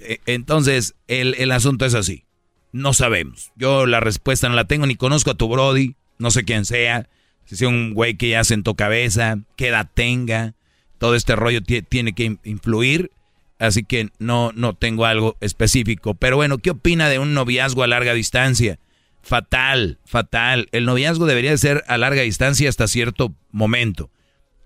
Eh, 0.00 0.18
entonces, 0.26 0.94
el, 1.06 1.34
el 1.38 1.52
asunto 1.52 1.86
es 1.86 1.94
así, 1.94 2.24
no 2.72 2.92
sabemos. 2.92 3.52
Yo 3.56 3.86
la 3.86 4.00
respuesta 4.00 4.48
no 4.48 4.56
la 4.56 4.66
tengo, 4.66 4.86
ni 4.86 4.96
conozco 4.96 5.30
a 5.30 5.34
tu 5.36 5.48
Brody, 5.48 5.94
no 6.18 6.30
sé 6.32 6.44
quién 6.44 6.64
sea, 6.64 7.08
si 7.44 7.56
sea 7.56 7.68
un 7.68 7.94
güey 7.94 8.16
que 8.16 8.30
ya 8.30 8.42
sentó 8.44 8.74
cabeza, 8.74 9.38
qué 9.56 9.68
edad 9.68 9.88
tenga, 9.94 10.54
todo 10.98 11.14
este 11.14 11.36
rollo 11.36 11.60
tie- 11.60 11.86
tiene 11.88 12.12
que 12.12 12.24
in- 12.24 12.40
influir. 12.44 13.12
Así 13.58 13.82
que 13.82 14.10
no, 14.18 14.52
no 14.54 14.74
tengo 14.74 15.04
algo 15.04 15.36
específico. 15.40 16.14
Pero 16.14 16.36
bueno, 16.36 16.58
¿qué 16.58 16.70
opina 16.70 17.08
de 17.08 17.18
un 17.18 17.34
noviazgo 17.34 17.82
a 17.82 17.88
larga 17.88 18.14
distancia? 18.14 18.78
Fatal, 19.22 19.98
fatal. 20.04 20.68
El 20.72 20.84
noviazgo 20.84 21.26
debería 21.26 21.50
de 21.50 21.58
ser 21.58 21.84
a 21.88 21.98
larga 21.98 22.22
distancia 22.22 22.68
hasta 22.68 22.86
cierto 22.86 23.34
momento. 23.50 24.10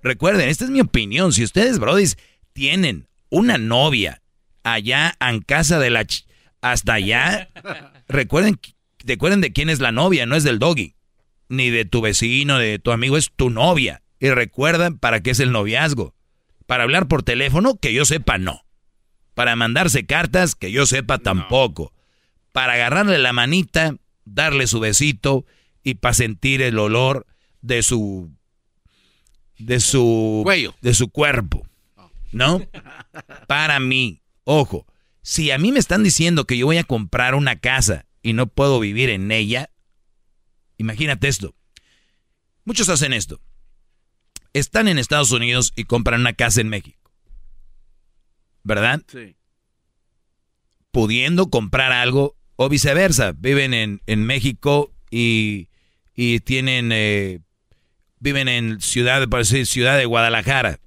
Recuerden, 0.03 0.49
esta 0.49 0.65
es 0.65 0.71
mi 0.71 0.81
opinión. 0.81 1.33
Si 1.33 1.43
ustedes, 1.43 1.79
brodis, 1.79 2.19
tienen 2.53 3.09
una 3.31 3.57
novia 3.57 4.21
allá 4.63 5.17
en 5.21 5.41
casa 5.41 5.79
de 5.79 5.91
la... 5.91 6.03
ch- 6.03 6.27
hasta 6.61 6.95
allá, 6.95 7.49
recuerden, 8.09 8.61
recuerden 8.99 9.41
de 9.41 9.53
quién 9.53 9.69
es 9.71 9.81
la 9.81 9.91
novia, 9.91 10.27
no 10.27 10.37
es 10.37 10.45
del 10.45 10.59
doggy. 10.59 10.95
Ni 11.49 11.71
de 11.71 11.85
tu 11.85 12.01
vecino, 12.03 12.59
de 12.59 12.79
tu 12.79 12.93
amigo, 12.93 13.17
es 13.17 13.31
tu 13.35 13.51
novia. 13.51 14.03
Y 14.21 14.31
recuerdan 14.31 14.99
para 14.99 15.23
qué 15.23 15.31
es 15.31 15.41
el 15.41 15.51
noviazgo. 15.51 16.15
Para 16.67 16.85
hablar 16.85 17.09
por 17.09 17.23
teléfono, 17.23 17.77
que 17.77 17.93
yo 17.93 18.05
sepa, 18.05 18.39
no. 18.39 18.65
Para 19.35 19.57
mandarse 19.57 20.07
cartas, 20.07 20.55
que 20.55 20.71
yo 20.71 20.87
sepa, 20.87 21.19
tampoco. 21.19 21.93
Para 22.53 22.75
agarrarle 22.75 23.19
la 23.19 23.33
manita, 23.33 23.97
darle 24.25 24.67
su 24.67 24.81
besito 24.81 25.47
y 25.83 25.95
para 25.95 26.15
sentir 26.15 26.63
el 26.63 26.79
olor 26.79 27.27
de 27.61 27.83
su. 27.83 28.31
de 29.59 29.81
su. 29.81 30.43
Cuello. 30.45 30.75
de 30.81 30.95
su 30.95 31.09
cuerpo. 31.09 31.67
¿No? 32.33 32.63
Para 33.47 33.79
mí, 33.79 34.23
ojo, 34.45 34.87
si 35.23 35.51
a 35.51 35.59
mí 35.59 35.71
me 35.71 35.79
están 35.79 36.03
diciendo 36.03 36.47
que 36.47 36.57
yo 36.57 36.67
voy 36.67 36.79
a 36.79 36.85
comprar 36.85 37.35
una 37.35 37.57
casa 37.57 38.07
y 38.23 38.33
no 38.33 38.47
puedo 38.47 38.81
vivir 38.81 39.11
en 39.11 39.31
ella, 39.31 39.71
imagínate 40.79 41.29
esto. 41.29 41.55
Muchos 42.65 42.89
hacen 42.89 43.13
esto. 43.13 43.41
Están 44.53 44.89
en 44.89 44.99
Estados 44.99 45.31
Unidos 45.31 45.73
y 45.77 45.85
compran 45.85 46.21
una 46.21 46.33
casa 46.33 46.61
en 46.61 46.69
México. 46.69 47.02
¿Verdad? 48.65 49.03
Sí. 49.07 49.37
Pudiendo 50.91 51.49
comprar 51.51 51.93
algo 51.93 52.37
o 52.57 52.69
viceversa. 52.69 53.33
Viven 53.37 53.75
en, 53.75 54.03
en 54.07 54.25
México 54.25 54.93
y, 55.11 55.69
y 56.15 56.41
tienen... 56.41 56.91
eh, 56.93 57.41
viven 58.23 58.47
en 58.47 58.81
ciudad, 58.81 59.29
por 59.29 59.41
decir, 59.41 59.67
ciudad 59.67 59.99
de 59.99 60.07
Guadalajara 60.07 60.79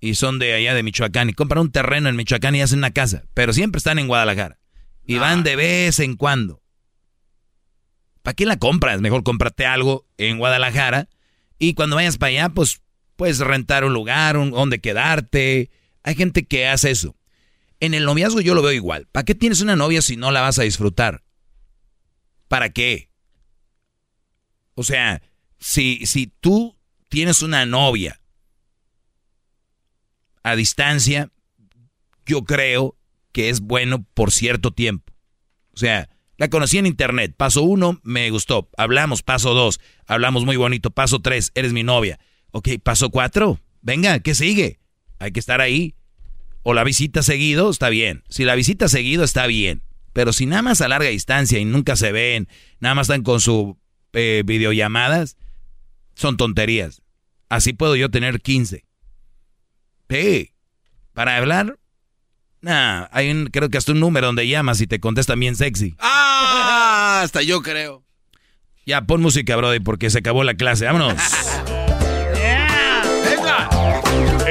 y 0.00 0.16
son 0.16 0.40
de 0.40 0.54
allá 0.54 0.74
de 0.74 0.82
Michoacán 0.82 1.30
y 1.30 1.32
compran 1.32 1.60
un 1.62 1.70
terreno 1.70 2.08
en 2.08 2.16
Michoacán 2.16 2.56
y 2.56 2.62
hacen 2.62 2.78
una 2.80 2.90
casa, 2.90 3.22
pero 3.32 3.52
siempre 3.52 3.78
están 3.78 4.00
en 4.00 4.08
Guadalajara 4.08 4.58
y 5.06 5.18
van 5.18 5.44
de 5.44 5.54
vez 5.54 6.00
en 6.00 6.16
cuando. 6.16 6.62
¿Para 8.22 8.34
qué 8.34 8.44
la 8.44 8.56
compras? 8.56 9.00
Mejor 9.00 9.22
cómprate 9.22 9.66
algo 9.66 10.04
en 10.18 10.38
Guadalajara 10.38 11.08
y 11.60 11.74
cuando 11.74 11.94
vayas 11.94 12.18
para 12.18 12.30
allá, 12.30 12.48
pues 12.48 12.80
puedes 13.14 13.38
rentar 13.38 13.84
un 13.84 13.92
lugar, 13.94 14.36
un, 14.36 14.50
donde 14.50 14.80
quedarte. 14.80 15.70
Hay 16.04 16.14
gente 16.14 16.46
que 16.46 16.68
hace 16.68 16.90
eso. 16.90 17.16
En 17.80 17.94
el 17.94 18.04
noviazgo 18.04 18.40
yo 18.40 18.54
lo 18.54 18.62
veo 18.62 18.72
igual. 18.72 19.08
¿Para 19.10 19.24
qué 19.24 19.34
tienes 19.34 19.60
una 19.60 19.74
novia 19.74 20.02
si 20.02 20.16
no 20.16 20.30
la 20.30 20.42
vas 20.42 20.58
a 20.58 20.62
disfrutar? 20.62 21.24
¿Para 22.46 22.70
qué? 22.70 23.10
O 24.74 24.84
sea, 24.84 25.22
si, 25.58 26.06
si 26.06 26.26
tú 26.26 26.76
tienes 27.08 27.42
una 27.42 27.66
novia 27.66 28.20
a 30.42 30.54
distancia, 30.56 31.32
yo 32.26 32.44
creo 32.44 32.96
que 33.32 33.48
es 33.48 33.60
bueno 33.60 34.04
por 34.14 34.30
cierto 34.30 34.72
tiempo. 34.72 35.12
O 35.72 35.78
sea, 35.78 36.08
la 36.36 36.48
conocí 36.48 36.78
en 36.78 36.86
internet, 36.86 37.34
paso 37.36 37.62
uno, 37.62 38.00
me 38.02 38.28
gustó, 38.30 38.68
hablamos, 38.76 39.22
paso 39.22 39.54
dos, 39.54 39.80
hablamos 40.06 40.44
muy 40.44 40.56
bonito, 40.56 40.90
paso 40.90 41.20
tres, 41.20 41.50
eres 41.54 41.72
mi 41.72 41.82
novia. 41.82 42.18
Ok, 42.50 42.68
paso 42.82 43.10
cuatro, 43.10 43.60
venga, 43.80 44.20
¿qué 44.20 44.34
sigue? 44.34 44.78
Hay 45.24 45.32
que 45.32 45.40
estar 45.40 45.62
ahí. 45.62 45.94
O 46.62 46.74
la 46.74 46.84
visita 46.84 47.22
seguido, 47.22 47.70
está 47.70 47.88
bien. 47.88 48.24
Si 48.28 48.44
la 48.44 48.54
visita 48.54 48.88
seguido, 48.88 49.24
está 49.24 49.46
bien. 49.46 49.82
Pero 50.12 50.34
si 50.34 50.44
nada 50.44 50.60
más 50.60 50.82
a 50.82 50.88
larga 50.88 51.08
distancia 51.08 51.58
y 51.58 51.64
nunca 51.64 51.96
se 51.96 52.12
ven, 52.12 52.46
nada 52.78 52.94
más 52.94 53.06
están 53.06 53.22
con 53.22 53.40
sus 53.40 53.74
eh, 54.12 54.42
videollamadas, 54.44 55.38
son 56.14 56.36
tonterías. 56.36 57.00
Así 57.48 57.72
puedo 57.72 57.96
yo 57.96 58.10
tener 58.10 58.42
15. 58.42 58.84
Sí. 60.10 60.52
Para 61.14 61.38
hablar, 61.38 61.78
nah, 62.60 63.06
hay 63.12 63.30
un, 63.30 63.46
creo 63.46 63.70
que 63.70 63.78
hasta 63.78 63.92
un 63.92 64.00
número 64.00 64.26
donde 64.26 64.46
llamas 64.46 64.78
y 64.82 64.86
te 64.86 65.00
contestan 65.00 65.40
bien 65.40 65.56
sexy. 65.56 65.94
Ah, 66.00 67.22
hasta 67.24 67.40
yo 67.40 67.62
creo. 67.62 68.04
Ya, 68.84 69.06
pon 69.06 69.22
música, 69.22 69.56
Brody, 69.56 69.80
porque 69.80 70.10
se 70.10 70.18
acabó 70.18 70.44
la 70.44 70.54
clase. 70.54 70.84
Vámonos. 70.84 71.14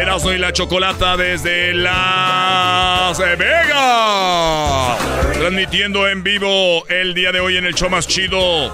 Erasmo 0.04 0.34
y 0.34 0.38
la 0.38 0.52
Chocolata 0.52 1.16
desde 1.16 1.74
Las 1.74 3.18
Vegas. 3.18 4.98
Transmitiendo 5.32 6.10
en 6.10 6.24
vivo 6.24 6.86
el 6.90 7.14
día 7.14 7.32
de 7.32 7.40
hoy 7.40 7.56
en 7.56 7.66
el 7.66 7.74
show 7.74 7.90
más 7.90 8.06
chido. 8.06 8.74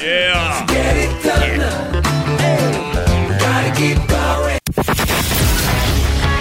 Yeah. 0.00 0.66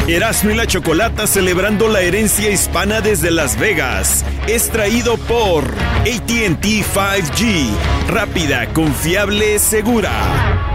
Erasmo 0.07 0.49
y 0.49 0.55
la 0.55 0.65
Chocolata 0.65 1.27
celebrando 1.27 1.87
la 1.87 2.01
herencia 2.01 2.49
hispana 2.49 3.01
desde 3.01 3.29
Las 3.29 3.59
Vegas. 3.59 4.25
Es 4.47 4.71
traído 4.71 5.17
por 5.17 5.63
ATT 5.63 6.65
5G. 6.65 7.69
Rápida, 8.07 8.65
confiable, 8.73 9.59
segura 9.59 10.74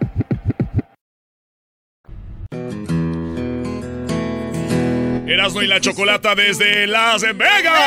Erasmo 5.31 5.61
y 5.61 5.67
la 5.67 5.79
Chocolata 5.79 6.35
desde 6.35 6.87
Las 6.87 7.21
Vegas. 7.21 7.79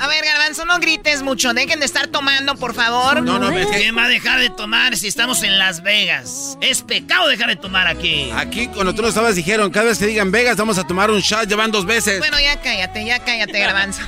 A 0.00 0.08
ver, 0.08 0.24
Garbanzo, 0.24 0.64
no 0.64 0.78
grites 0.78 1.22
mucho. 1.22 1.52
Dejen 1.54 1.78
de 1.78 1.86
estar 1.86 2.08
tomando, 2.08 2.56
por 2.56 2.74
favor. 2.74 3.22
No, 3.22 3.38
no, 3.38 3.50
¿quién 3.70 3.96
va 3.96 4.04
a 4.04 4.08
dejar 4.08 4.40
de 4.40 4.50
tomar 4.50 4.96
si 4.96 5.06
estamos 5.06 5.42
en 5.44 5.58
Las 5.58 5.82
Vegas? 5.82 6.58
Es 6.60 6.82
pecado 6.82 7.28
dejar 7.28 7.48
de 7.48 7.56
tomar 7.56 7.86
aquí. 7.86 8.30
Aquí, 8.34 8.66
cuando 8.68 8.92
tú 8.94 9.02
no 9.02 9.08
estabas, 9.08 9.36
dijeron, 9.36 9.70
cada 9.70 9.86
vez 9.86 9.98
que 9.98 10.06
digan 10.06 10.32
Vegas, 10.32 10.56
vamos 10.56 10.78
a 10.78 10.84
tomar 10.84 11.10
un 11.10 11.20
shot, 11.20 11.46
llevan 11.48 11.70
dos 11.70 11.86
veces. 11.86 12.18
Bueno, 12.18 12.40
ya 12.40 12.60
cállate, 12.60 13.04
ya 13.04 13.20
cállate, 13.20 13.58
Garbanzo. 13.60 14.00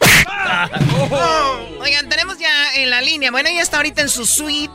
Oigan, 1.80 2.08
tenemos 2.08 2.38
ya 2.38 2.74
en 2.74 2.90
la 2.90 3.00
línea. 3.00 3.30
Bueno, 3.32 3.48
ella 3.48 3.62
está 3.62 3.78
ahorita 3.78 4.02
en 4.02 4.08
su 4.08 4.26
suite, 4.26 4.74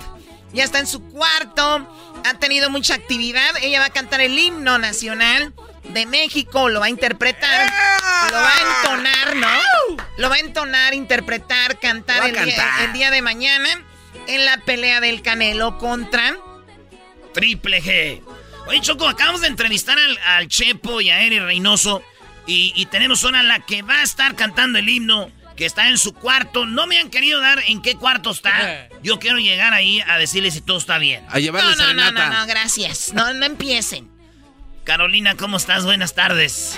ya 0.52 0.64
está 0.64 0.80
en 0.80 0.88
su 0.88 1.02
cuarto 1.04 1.88
ha 2.26 2.34
tenido 2.36 2.70
mucha 2.70 2.96
actividad. 2.96 3.56
Ella 3.62 3.80
va 3.80 3.86
a 3.86 3.90
cantar 3.90 4.22
el 4.22 4.38
himno 4.38 4.78
nacional 4.78 5.54
de 5.84 6.06
México, 6.06 6.70
lo 6.70 6.80
va 6.80 6.88
a 6.88 6.90
interpretar, 6.90 7.72
lo 8.32 8.38
va 8.38 8.54
a 8.54 8.82
entonar, 8.82 9.36
¿no? 9.36 9.98
Lo 10.18 10.30
va 10.30 10.36
a 10.36 10.40
entonar, 10.40 10.94
interpretar, 10.94 11.80
cantar, 11.80 12.26
el, 12.26 12.94
Día, 12.94 13.12
de 13.12 13.22
mañana 13.22 13.70
en 14.28 14.46
la 14.46 14.58
pelea 14.58 15.00
del 15.00 15.22
Canelo 15.22 15.78
contra 15.78 16.36
Triple 17.34 17.82
G. 17.82 18.22
Oye, 18.68 18.82
Choco, 18.82 19.08
acabamos 19.08 19.42
de 19.42 19.48
entrevistar 19.48 19.98
al, 20.26 20.48
Chepo 20.48 21.02
y 21.02 21.12
a 21.12 21.22
Eri 21.22 21.40
Reynoso 21.40 22.02
y, 22.48 22.74
y 22.76 22.88
tenemos 22.88 23.24
una 23.24 23.44
la 23.44 23.60
que 23.60 23.84
va 23.84 24.00
a 24.00 24.04
estar 24.04 24.36
cantando 24.36 24.80
el 24.80 24.90
himno 24.90 25.30
que 25.56 25.66
está 25.66 25.90
en 25.90 25.98
su 25.98 26.14
cuarto. 26.14 26.66
No 26.66 26.88
me 26.88 27.00
han 27.00 27.10
querido 27.10 27.40
dar 27.40 27.60
en 27.68 27.82
qué 27.82 27.96
cuarto 27.96 28.32
está. 28.32 28.90
Yo 29.02 29.20
quiero 29.20 29.38
llegar 29.38 29.74
ahí 29.74 30.02
a 30.08 30.18
decirle 30.18 30.52
si 30.52 30.62
todo 30.62 30.78
está 30.78 30.98
bien. 30.98 31.24
A 31.30 31.40
llevarle 31.40 31.76
no, 31.78 31.94
no, 31.94 31.94
no, 31.94 32.12
no, 32.12 32.30
no, 32.30 32.48
gracias. 32.48 33.14
No, 33.14 33.34
no 33.34 33.46
empiecen. 33.46 34.10
Carolina, 34.84 35.36
¿cómo 35.36 35.58
estás? 35.58 35.86
Buenas 35.86 36.14
tardes. 36.14 36.78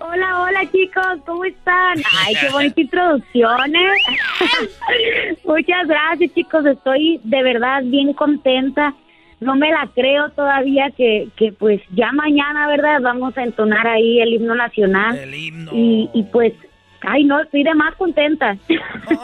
Hola, 0.00 0.40
hola 0.42 0.70
chicos, 0.70 1.20
¿cómo 1.24 1.44
están? 1.44 1.98
Ay, 2.18 2.34
qué 2.38 2.48
bonita 2.52 2.80
introducción, 2.80 3.74
¿eh? 3.74 5.36
Muchas 5.44 5.86
gracias 5.86 6.34
chicos, 6.34 6.66
estoy 6.66 7.20
de 7.24 7.42
verdad 7.42 7.82
bien 7.84 8.12
contenta. 8.12 8.94
No 9.40 9.56
me 9.56 9.70
la 9.70 9.88
creo 9.94 10.28
todavía 10.30 10.90
que, 10.96 11.28
que 11.36 11.52
pues 11.52 11.80
ya 11.94 12.12
mañana, 12.12 12.66
¿verdad? 12.68 13.00
Vamos 13.00 13.36
a 13.38 13.42
entonar 13.42 13.86
ahí 13.86 14.20
el 14.20 14.34
himno 14.34 14.54
nacional. 14.54 15.16
El 15.16 15.34
himno. 15.34 15.70
Y, 15.74 16.10
y 16.12 16.22
pues 16.24 16.52
Ay, 17.06 17.24
no, 17.24 17.40
estoy 17.40 17.62
de 17.62 17.74
más 17.74 17.94
contenta. 17.96 18.56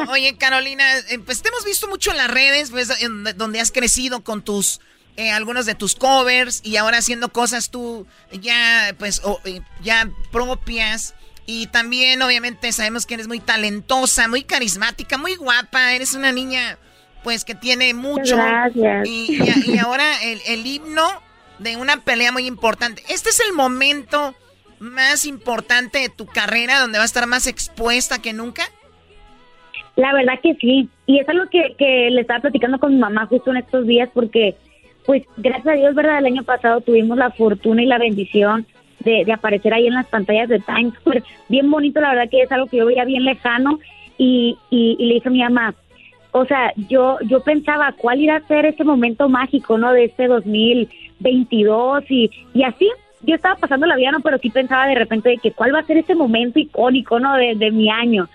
oye, 0.09 0.37
Carolina, 0.37 0.85
eh, 1.11 1.18
pues 1.24 1.43
te 1.43 1.49
hemos 1.49 1.64
visto 1.64 1.89
mucho 1.89 2.11
en 2.11 2.16
las 2.16 2.31
redes, 2.31 2.70
pues, 2.70 2.91
donde 3.37 3.61
has 3.61 3.72
crecido 3.72 4.22
con 4.22 4.43
tus, 4.43 4.81
eh, 5.16 5.31
algunos 5.31 5.66
de 5.66 5.74
tus 5.74 5.95
covers 5.95 6.61
y 6.64 6.76
ahora 6.76 6.99
haciendo 6.99 7.31
cosas 7.31 7.70
tú 7.70 8.07
ya, 8.33 8.95
pues, 8.99 9.22
eh, 9.45 9.61
ya 9.83 10.11
propias. 10.31 11.14
Y 11.47 11.66
también, 11.66 12.22
obviamente, 12.22 12.70
sabemos 12.72 13.07
que 13.07 13.14
eres 13.14 13.26
muy 13.26 13.41
talentosa, 13.41 14.28
muy 14.28 14.45
carismática, 14.45 15.18
muy 15.18 15.35
guapa. 15.35 15.95
Eres 15.95 16.14
una 16.14 16.31
niña, 16.31 16.78
pues, 17.24 17.45
que 17.45 17.57
tiene 17.57 17.93
mucho. 17.93 18.37
Gracias. 18.37 19.09
Y, 19.09 19.41
y 19.66 19.78
ahora 19.78 20.22
el, 20.22 20.41
el 20.47 20.64
himno 20.64 21.09
de 21.59 21.76
una 21.76 21.99
pelea 22.03 22.33
muy 22.33 22.47
importante. 22.47 23.03
Este 23.09 23.31
es 23.31 23.41
el 23.41 23.53
momento 23.53 24.35
más 24.81 25.24
importante 25.26 25.99
de 25.99 26.09
tu 26.09 26.26
carrera, 26.26 26.81
donde 26.81 26.99
va 26.99 27.05
a 27.05 27.07
estar 27.07 27.26
más 27.26 27.47
expuesta 27.47 28.20
que 28.20 28.33
nunca? 28.33 28.64
La 29.97 30.12
verdad 30.14 30.41
que 30.43 30.55
sí, 30.55 30.89
y 31.07 31.18
es 31.18 31.28
algo 31.28 31.45
que, 31.51 31.74
que 31.78 32.11
le 32.11 32.22
estaba 32.22 32.41
platicando 32.41 32.78
con 32.78 32.95
mi 32.95 32.99
mamá 32.99 33.26
justo 33.26 33.51
en 33.51 33.59
estos 33.59 33.87
días, 33.87 34.09
porque 34.12 34.57
pues 35.05 35.24
gracias 35.37 35.66
a 35.66 35.72
Dios, 35.76 35.95
¿verdad? 35.95 36.18
El 36.18 36.26
año 36.26 36.43
pasado 36.43 36.81
tuvimos 36.81 37.18
la 37.18 37.31
fortuna 37.31 37.83
y 37.83 37.87
la 37.87 37.99
bendición 37.99 38.66
de, 39.01 39.24
de 39.24 39.33
aparecer 39.33 39.74
ahí 39.74 39.87
en 39.87 39.95
las 39.95 40.07
pantallas 40.07 40.49
de 40.49 40.61
Times 40.61 40.95
Square. 41.01 41.22
Bien 41.49 41.70
bonito, 41.70 42.01
la 42.01 42.11
verdad 42.11 42.31
que 42.31 42.43
es 42.43 42.53
algo 42.53 42.66
que 42.66 42.78
yo 42.78 42.87
veía 42.87 43.05
bien 43.05 43.24
lejano 43.24 43.78
y, 44.18 44.57
y, 44.70 44.97
le 44.99 45.14
dije 45.14 45.28
a 45.28 45.33
mi 45.33 45.43
mamá, 45.43 45.74
o 46.33 46.45
sea, 46.45 46.72
yo, 46.89 47.18
yo 47.26 47.41
pensaba 47.41 47.93
cuál 47.93 48.20
iba 48.20 48.37
a 48.37 48.47
ser 48.47 48.66
ese 48.66 48.85
momento 48.85 49.28
mágico, 49.28 49.78
¿no? 49.78 49.93
De 49.93 50.05
este 50.05 50.28
2022 50.28 52.05
y, 52.11 52.31
y 52.55 52.62
así, 52.62 52.89
yo 53.23 53.35
estaba 53.35 53.57
pasando 53.57 53.87
la 53.87 53.97
vida, 53.97 54.12
no, 54.12 54.21
pero 54.21 54.39
sí 54.39 54.51
pensaba 54.51 54.87
de 54.87 54.95
repente 54.95 55.29
de 55.29 55.39
que 55.39 55.53
cuál 55.53 55.75
va 55.75 55.81
a 55.81 55.87
ser 55.87 55.99
ese 55.99 56.14
momento 56.14 56.59
icónico, 56.59 57.21
¿no? 57.21 57.37
De, 57.37 57.55
de 57.55 57.71
mi 57.71 57.91
año. 57.91 58.29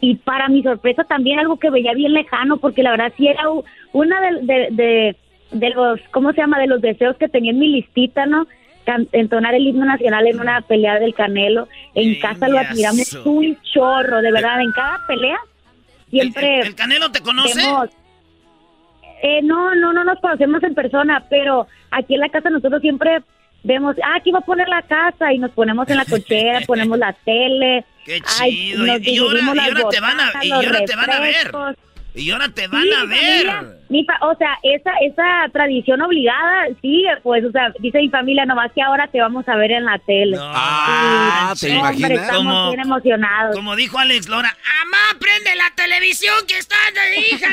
Y 0.00 0.16
para 0.16 0.48
mi 0.48 0.62
sorpresa 0.62 1.04
también 1.04 1.38
algo 1.38 1.58
que 1.58 1.70
veía 1.70 1.94
bien 1.94 2.12
lejano, 2.12 2.56
porque 2.58 2.82
la 2.82 2.90
verdad 2.90 3.12
sí 3.16 3.28
era 3.28 3.44
una 3.92 4.20
de, 4.20 4.68
de, 4.70 5.16
de, 5.52 5.70
los, 5.70 6.00
¿cómo 6.10 6.32
se 6.32 6.40
llama? 6.40 6.58
De 6.58 6.66
los 6.66 6.80
deseos 6.82 7.16
que 7.16 7.28
tenía 7.28 7.52
en 7.52 7.58
mi 7.58 7.68
listita, 7.68 8.26
¿no? 8.26 8.46
entonar 9.12 9.54
el 9.54 9.66
himno 9.66 9.86
nacional 9.86 10.26
en 10.26 10.40
una 10.40 10.60
pelea 10.60 10.98
del 10.98 11.14
Canelo. 11.14 11.68
En 11.94 12.20
casa 12.20 12.48
lo 12.48 12.58
admiramos 12.58 13.14
un 13.24 13.56
chorro, 13.62 14.20
de 14.20 14.30
verdad. 14.30 14.60
En 14.60 14.72
cada 14.72 14.98
pelea 15.06 15.38
siempre... 16.10 16.60
¿El, 16.60 16.74
Canelo 16.74 17.10
te 17.10 17.22
conoce? 17.22 17.62
eh, 19.22 19.40
no, 19.42 19.74
no, 19.74 19.94
no 19.94 20.04
nos 20.04 20.20
conocemos 20.20 20.62
en 20.62 20.74
persona, 20.74 21.24
pero 21.30 21.66
aquí 21.90 22.14
en 22.14 22.20
la 22.20 22.28
casa 22.28 22.50
nosotros 22.50 22.82
siempre 22.82 23.22
vemos, 23.64 23.96
ah, 24.04 24.16
aquí 24.16 24.30
va 24.30 24.38
a 24.38 24.42
poner 24.42 24.68
la 24.68 24.82
casa 24.82 25.32
y 25.32 25.38
nos 25.38 25.50
ponemos 25.50 25.88
en 25.88 25.96
la 25.96 26.04
cochera, 26.04 26.60
ponemos 26.66 26.98
la 26.98 27.12
tele. 27.12 27.84
Qué 28.04 28.20
chido. 28.20 28.86
y, 28.86 29.18
ahora, 29.18 29.88
te 29.90 30.00
van 30.00 30.20
a, 30.20 30.44
y 30.44 30.52
ahora 30.52 30.84
te 30.84 30.94
van 30.94 31.10
a 31.10 31.20
ver. 31.20 31.52
Y 32.14 32.30
ahora 32.30 32.48
te 32.48 32.68
van 32.68 32.84
a 32.92 33.04
ver. 33.06 33.48
o 34.20 34.34
sea, 34.36 34.56
esa 34.62 34.92
esa 35.02 35.48
tradición 35.52 36.00
obligada, 36.00 36.68
sí, 36.80 37.04
pues, 37.24 37.44
o 37.44 37.50
sea, 37.50 37.72
dice 37.80 37.98
mi 37.98 38.08
familia, 38.08 38.44
nomás 38.44 38.70
que 38.72 38.82
ahora 38.82 39.08
te 39.08 39.20
vamos 39.20 39.48
a 39.48 39.56
ver 39.56 39.72
en 39.72 39.84
la 39.84 39.98
tele. 39.98 40.36
ah, 40.40 41.52
¿te 41.58 41.70
imaginas? 41.70 42.10
estamos 42.12 42.74
bien 42.74 42.80
emocionados. 42.86 43.56
Como 43.56 43.74
dijo 43.74 43.98
Alex 43.98 44.28
Lora, 44.28 44.48
¡Amá, 44.82 45.18
prende 45.18 45.56
la 45.56 45.70
televisión 45.74 46.34
que 46.46 46.58
está 46.58 46.76
de 46.94 47.18
hija! 47.20 47.48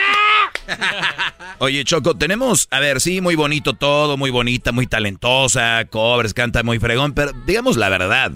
Oye, 1.58 1.84
Choco, 1.84 2.16
tenemos, 2.16 2.68
a 2.70 2.80
ver, 2.80 3.02
sí, 3.02 3.20
muy 3.20 3.36
bonito 3.36 3.74
todo, 3.74 4.16
muy 4.16 4.30
bonita, 4.30 4.72
muy 4.72 4.86
talentosa, 4.86 5.86
cobres, 5.90 6.34
canta 6.36 6.62
muy 6.62 6.78
fregón, 6.80 7.14
pero 7.14 7.32
digamos 7.46 7.78
la 7.78 7.90
verdad. 7.90 8.32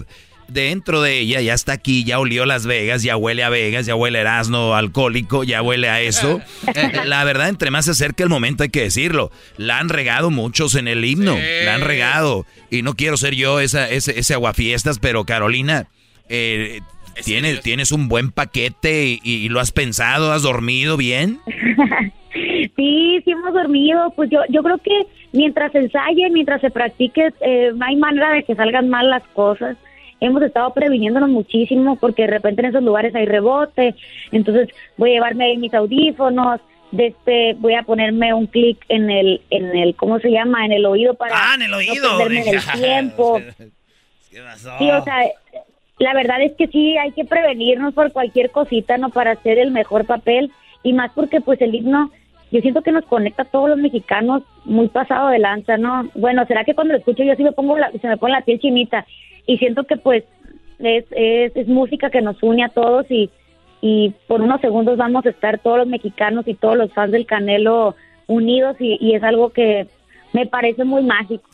Dentro 0.48 1.02
de 1.02 1.18
ella 1.18 1.40
ya 1.40 1.54
está 1.54 1.72
aquí, 1.72 2.04
ya 2.04 2.18
olió 2.18 2.46
Las 2.46 2.66
Vegas, 2.66 3.02
ya 3.02 3.16
huele 3.16 3.42
a 3.44 3.48
Vegas, 3.48 3.86
ya 3.86 3.94
huele 3.94 4.18
a 4.18 4.20
Erasmo 4.22 4.74
alcohólico, 4.74 5.44
ya 5.44 5.62
huele 5.62 5.88
a 5.88 6.00
eso. 6.00 6.40
la 7.04 7.24
verdad, 7.24 7.48
entre 7.48 7.70
más 7.70 7.86
se 7.86 7.92
acerca 7.92 8.22
el 8.22 8.30
momento 8.30 8.62
hay 8.62 8.70
que 8.70 8.82
decirlo. 8.82 9.30
La 9.56 9.78
han 9.78 9.88
regado 9.88 10.30
muchos 10.30 10.74
en 10.74 10.88
el 10.88 11.04
himno, 11.04 11.36
la 11.64 11.74
han 11.74 11.82
regado. 11.82 12.46
Y 12.70 12.82
no 12.82 12.94
quiero 12.94 13.16
ser 13.16 13.34
yo 13.34 13.60
esa, 13.60 13.88
ese, 13.88 14.18
ese 14.18 14.34
aguafiestas, 14.34 14.98
pero 14.98 15.24
Carolina, 15.24 15.88
eh, 16.28 16.80
¿tienes, 17.24 17.60
tienes 17.60 17.92
un 17.92 18.08
buen 18.08 18.30
paquete 18.30 19.18
y, 19.22 19.48
lo 19.48 19.60
has 19.60 19.72
pensado, 19.72 20.32
has 20.32 20.42
dormido 20.42 20.96
bien. 20.96 21.38
sí, 22.76 23.20
sí 23.24 23.30
hemos 23.30 23.52
dormido. 23.52 24.12
Pues 24.14 24.30
yo, 24.30 24.40
yo 24.48 24.62
creo 24.62 24.78
que 24.78 25.06
mientras 25.32 25.72
se 25.72 25.78
ensaye, 25.78 26.30
mientras 26.30 26.60
se 26.60 26.70
practique, 26.70 27.32
eh, 27.40 27.72
no 27.74 27.84
hay 27.84 27.96
manera 27.96 28.32
de 28.32 28.44
que 28.44 28.54
salgan 28.54 28.88
mal 28.88 29.10
las 29.10 29.22
cosas 29.28 29.76
hemos 30.26 30.42
estado 30.42 30.72
previniéndonos 30.72 31.30
muchísimo 31.30 31.96
porque 31.96 32.22
de 32.22 32.28
repente 32.28 32.62
en 32.62 32.68
esos 32.68 32.82
lugares 32.82 33.14
hay 33.14 33.26
rebote, 33.26 33.94
entonces 34.32 34.68
voy 34.96 35.10
a 35.10 35.14
llevarme 35.14 35.56
mis 35.56 35.74
audífonos, 35.74 36.60
este 36.96 37.54
voy 37.58 37.74
a 37.74 37.82
ponerme 37.82 38.32
un 38.32 38.46
clic 38.46 38.78
en 38.88 39.10
el 39.10 39.42
en 39.50 39.76
el 39.76 39.94
¿cómo 39.96 40.18
se 40.18 40.30
llama? 40.30 40.64
en 40.64 40.72
el 40.72 40.86
oído 40.86 41.14
para 41.14 41.34
ah, 41.34 41.54
en 41.54 41.62
el 41.62 41.74
oído. 41.74 42.18
No 42.18 42.26
el 42.26 42.44
tiempo. 42.80 43.40
Sí, 44.30 44.90
o 44.90 45.02
sea, 45.02 45.22
la 45.98 46.14
verdad 46.14 46.42
es 46.42 46.52
que 46.56 46.66
sí 46.68 46.96
hay 46.98 47.12
que 47.12 47.24
prevenirnos 47.24 47.94
por 47.94 48.12
cualquier 48.12 48.50
cosita, 48.50 48.98
no 48.98 49.08
para 49.10 49.32
hacer 49.32 49.58
el 49.58 49.70
mejor 49.70 50.04
papel 50.06 50.52
y 50.82 50.92
más 50.92 51.10
porque 51.14 51.40
pues 51.40 51.60
el 51.60 51.74
himno 51.74 52.10
yo 52.52 52.60
siento 52.60 52.82
que 52.82 52.92
nos 52.92 53.04
conecta 53.06 53.42
a 53.42 53.46
todos 53.46 53.70
los 53.70 53.78
mexicanos 53.78 54.42
muy 54.64 54.88
pasado 54.88 55.30
de 55.30 55.38
lanza, 55.38 55.76
¿no? 55.78 56.08
Bueno, 56.14 56.46
será 56.46 56.64
que 56.64 56.74
cuando 56.74 56.92
lo 56.92 56.98
escucho 56.98 57.24
yo 57.24 57.34
sí 57.34 57.42
me 57.42 57.52
pongo 57.52 57.76
la, 57.76 57.90
se 57.90 58.06
me 58.06 58.16
pone 58.16 58.34
la 58.34 58.42
piel 58.42 58.60
chinita 58.60 59.04
y 59.46 59.58
siento 59.58 59.84
que 59.84 59.96
pues 59.96 60.24
es, 60.78 61.04
es, 61.10 61.68
música 61.68 62.10
que 62.10 62.20
nos 62.20 62.42
une 62.42 62.64
a 62.64 62.68
todos 62.68 63.06
y, 63.10 63.30
y 63.80 64.14
por 64.26 64.42
unos 64.42 64.60
segundos 64.60 64.96
vamos 64.98 65.24
a 65.26 65.30
estar 65.30 65.58
todos 65.60 65.78
los 65.78 65.86
mexicanos 65.86 66.46
y 66.46 66.54
todos 66.54 66.76
los 66.76 66.92
fans 66.92 67.12
del 67.12 67.26
Canelo 67.26 67.94
unidos 68.26 68.76
y, 68.80 68.98
y 69.00 69.14
es 69.14 69.22
algo 69.22 69.50
que 69.50 69.86
me 70.32 70.46
parece 70.46 70.84
muy 70.84 71.02
mágico. 71.02 71.48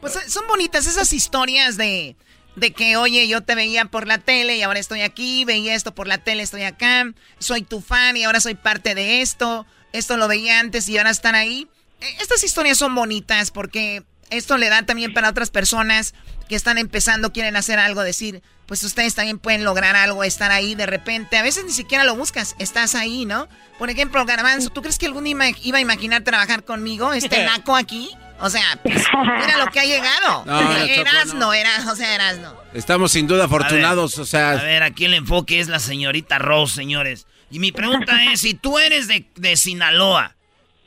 Pues 0.00 0.16
eh, 0.16 0.28
son 0.28 0.46
bonitas 0.48 0.86
esas 0.86 1.12
historias 1.12 1.76
de, 1.76 2.16
de 2.56 2.72
que, 2.72 2.96
oye, 2.96 3.28
yo 3.28 3.42
te 3.42 3.54
veía 3.54 3.84
por 3.84 4.06
la 4.06 4.18
tele 4.18 4.56
y 4.56 4.62
ahora 4.62 4.80
estoy 4.80 5.02
aquí, 5.02 5.44
veía 5.44 5.74
esto 5.74 5.94
por 5.94 6.06
la 6.06 6.18
tele, 6.18 6.42
estoy 6.42 6.62
acá, 6.62 7.12
soy 7.38 7.62
tu 7.62 7.80
fan 7.80 8.16
y 8.16 8.24
ahora 8.24 8.40
soy 8.40 8.54
parte 8.54 8.94
de 8.94 9.20
esto, 9.20 9.66
esto 9.92 10.16
lo 10.16 10.26
veía 10.26 10.58
antes 10.58 10.88
y 10.88 10.98
ahora 10.98 11.10
están 11.10 11.34
ahí. 11.34 11.68
Eh, 12.00 12.06
estas 12.20 12.42
historias 12.44 12.78
son 12.78 12.94
bonitas 12.94 13.50
porque 13.50 14.02
esto 14.30 14.58
le 14.58 14.68
da 14.68 14.82
también 14.82 15.12
para 15.12 15.30
otras 15.30 15.50
personas 15.50 16.14
que 16.48 16.56
están 16.56 16.78
empezando, 16.78 17.32
quieren 17.32 17.56
hacer 17.56 17.78
algo, 17.78 18.02
decir, 18.02 18.42
pues 18.66 18.82
ustedes 18.82 19.14
también 19.14 19.38
pueden 19.38 19.64
lograr 19.64 19.96
algo, 19.96 20.24
estar 20.24 20.50
ahí 20.52 20.74
de 20.74 20.86
repente. 20.86 21.36
A 21.36 21.42
veces 21.42 21.64
ni 21.64 21.72
siquiera 21.72 22.04
lo 22.04 22.14
buscas, 22.16 22.54
estás 22.58 22.94
ahí, 22.94 23.24
¿no? 23.24 23.48
Por 23.78 23.90
ejemplo, 23.90 24.24
Garbanzo, 24.24 24.70
¿tú 24.70 24.82
crees 24.82 24.98
que 24.98 25.06
algún 25.06 25.24
día 25.24 25.36
iba 25.62 25.78
a 25.78 25.80
imaginar 25.80 26.22
trabajar 26.22 26.64
conmigo, 26.64 27.12
este 27.12 27.44
naco 27.44 27.76
aquí? 27.76 28.10
O 28.38 28.50
sea, 28.50 28.78
pues, 28.82 29.02
mira 29.38 29.56
lo 29.56 29.66
que 29.68 29.80
ha 29.80 29.84
llegado. 29.84 30.44
No, 30.46 30.72
eras 30.76 31.34
no, 31.34 31.52
era, 31.54 31.70
o 31.90 31.96
sea, 31.96 32.14
eras 32.14 32.38
no. 32.38 32.54
Estamos 32.74 33.12
sin 33.12 33.26
duda 33.26 33.46
afortunados, 33.46 34.18
o 34.18 34.26
sea. 34.26 34.50
A 34.50 34.62
ver, 34.62 34.82
aquí 34.82 35.06
el 35.06 35.14
enfoque 35.14 35.60
es 35.60 35.68
la 35.68 35.78
señorita 35.78 36.38
Rose, 36.38 36.74
señores. 36.74 37.26
Y 37.50 37.58
mi 37.58 37.72
pregunta 37.72 38.24
es, 38.24 38.40
si 38.40 38.54
tú 38.54 38.78
eres 38.78 39.08
de, 39.08 39.30
de 39.36 39.56
Sinaloa, 39.56 40.35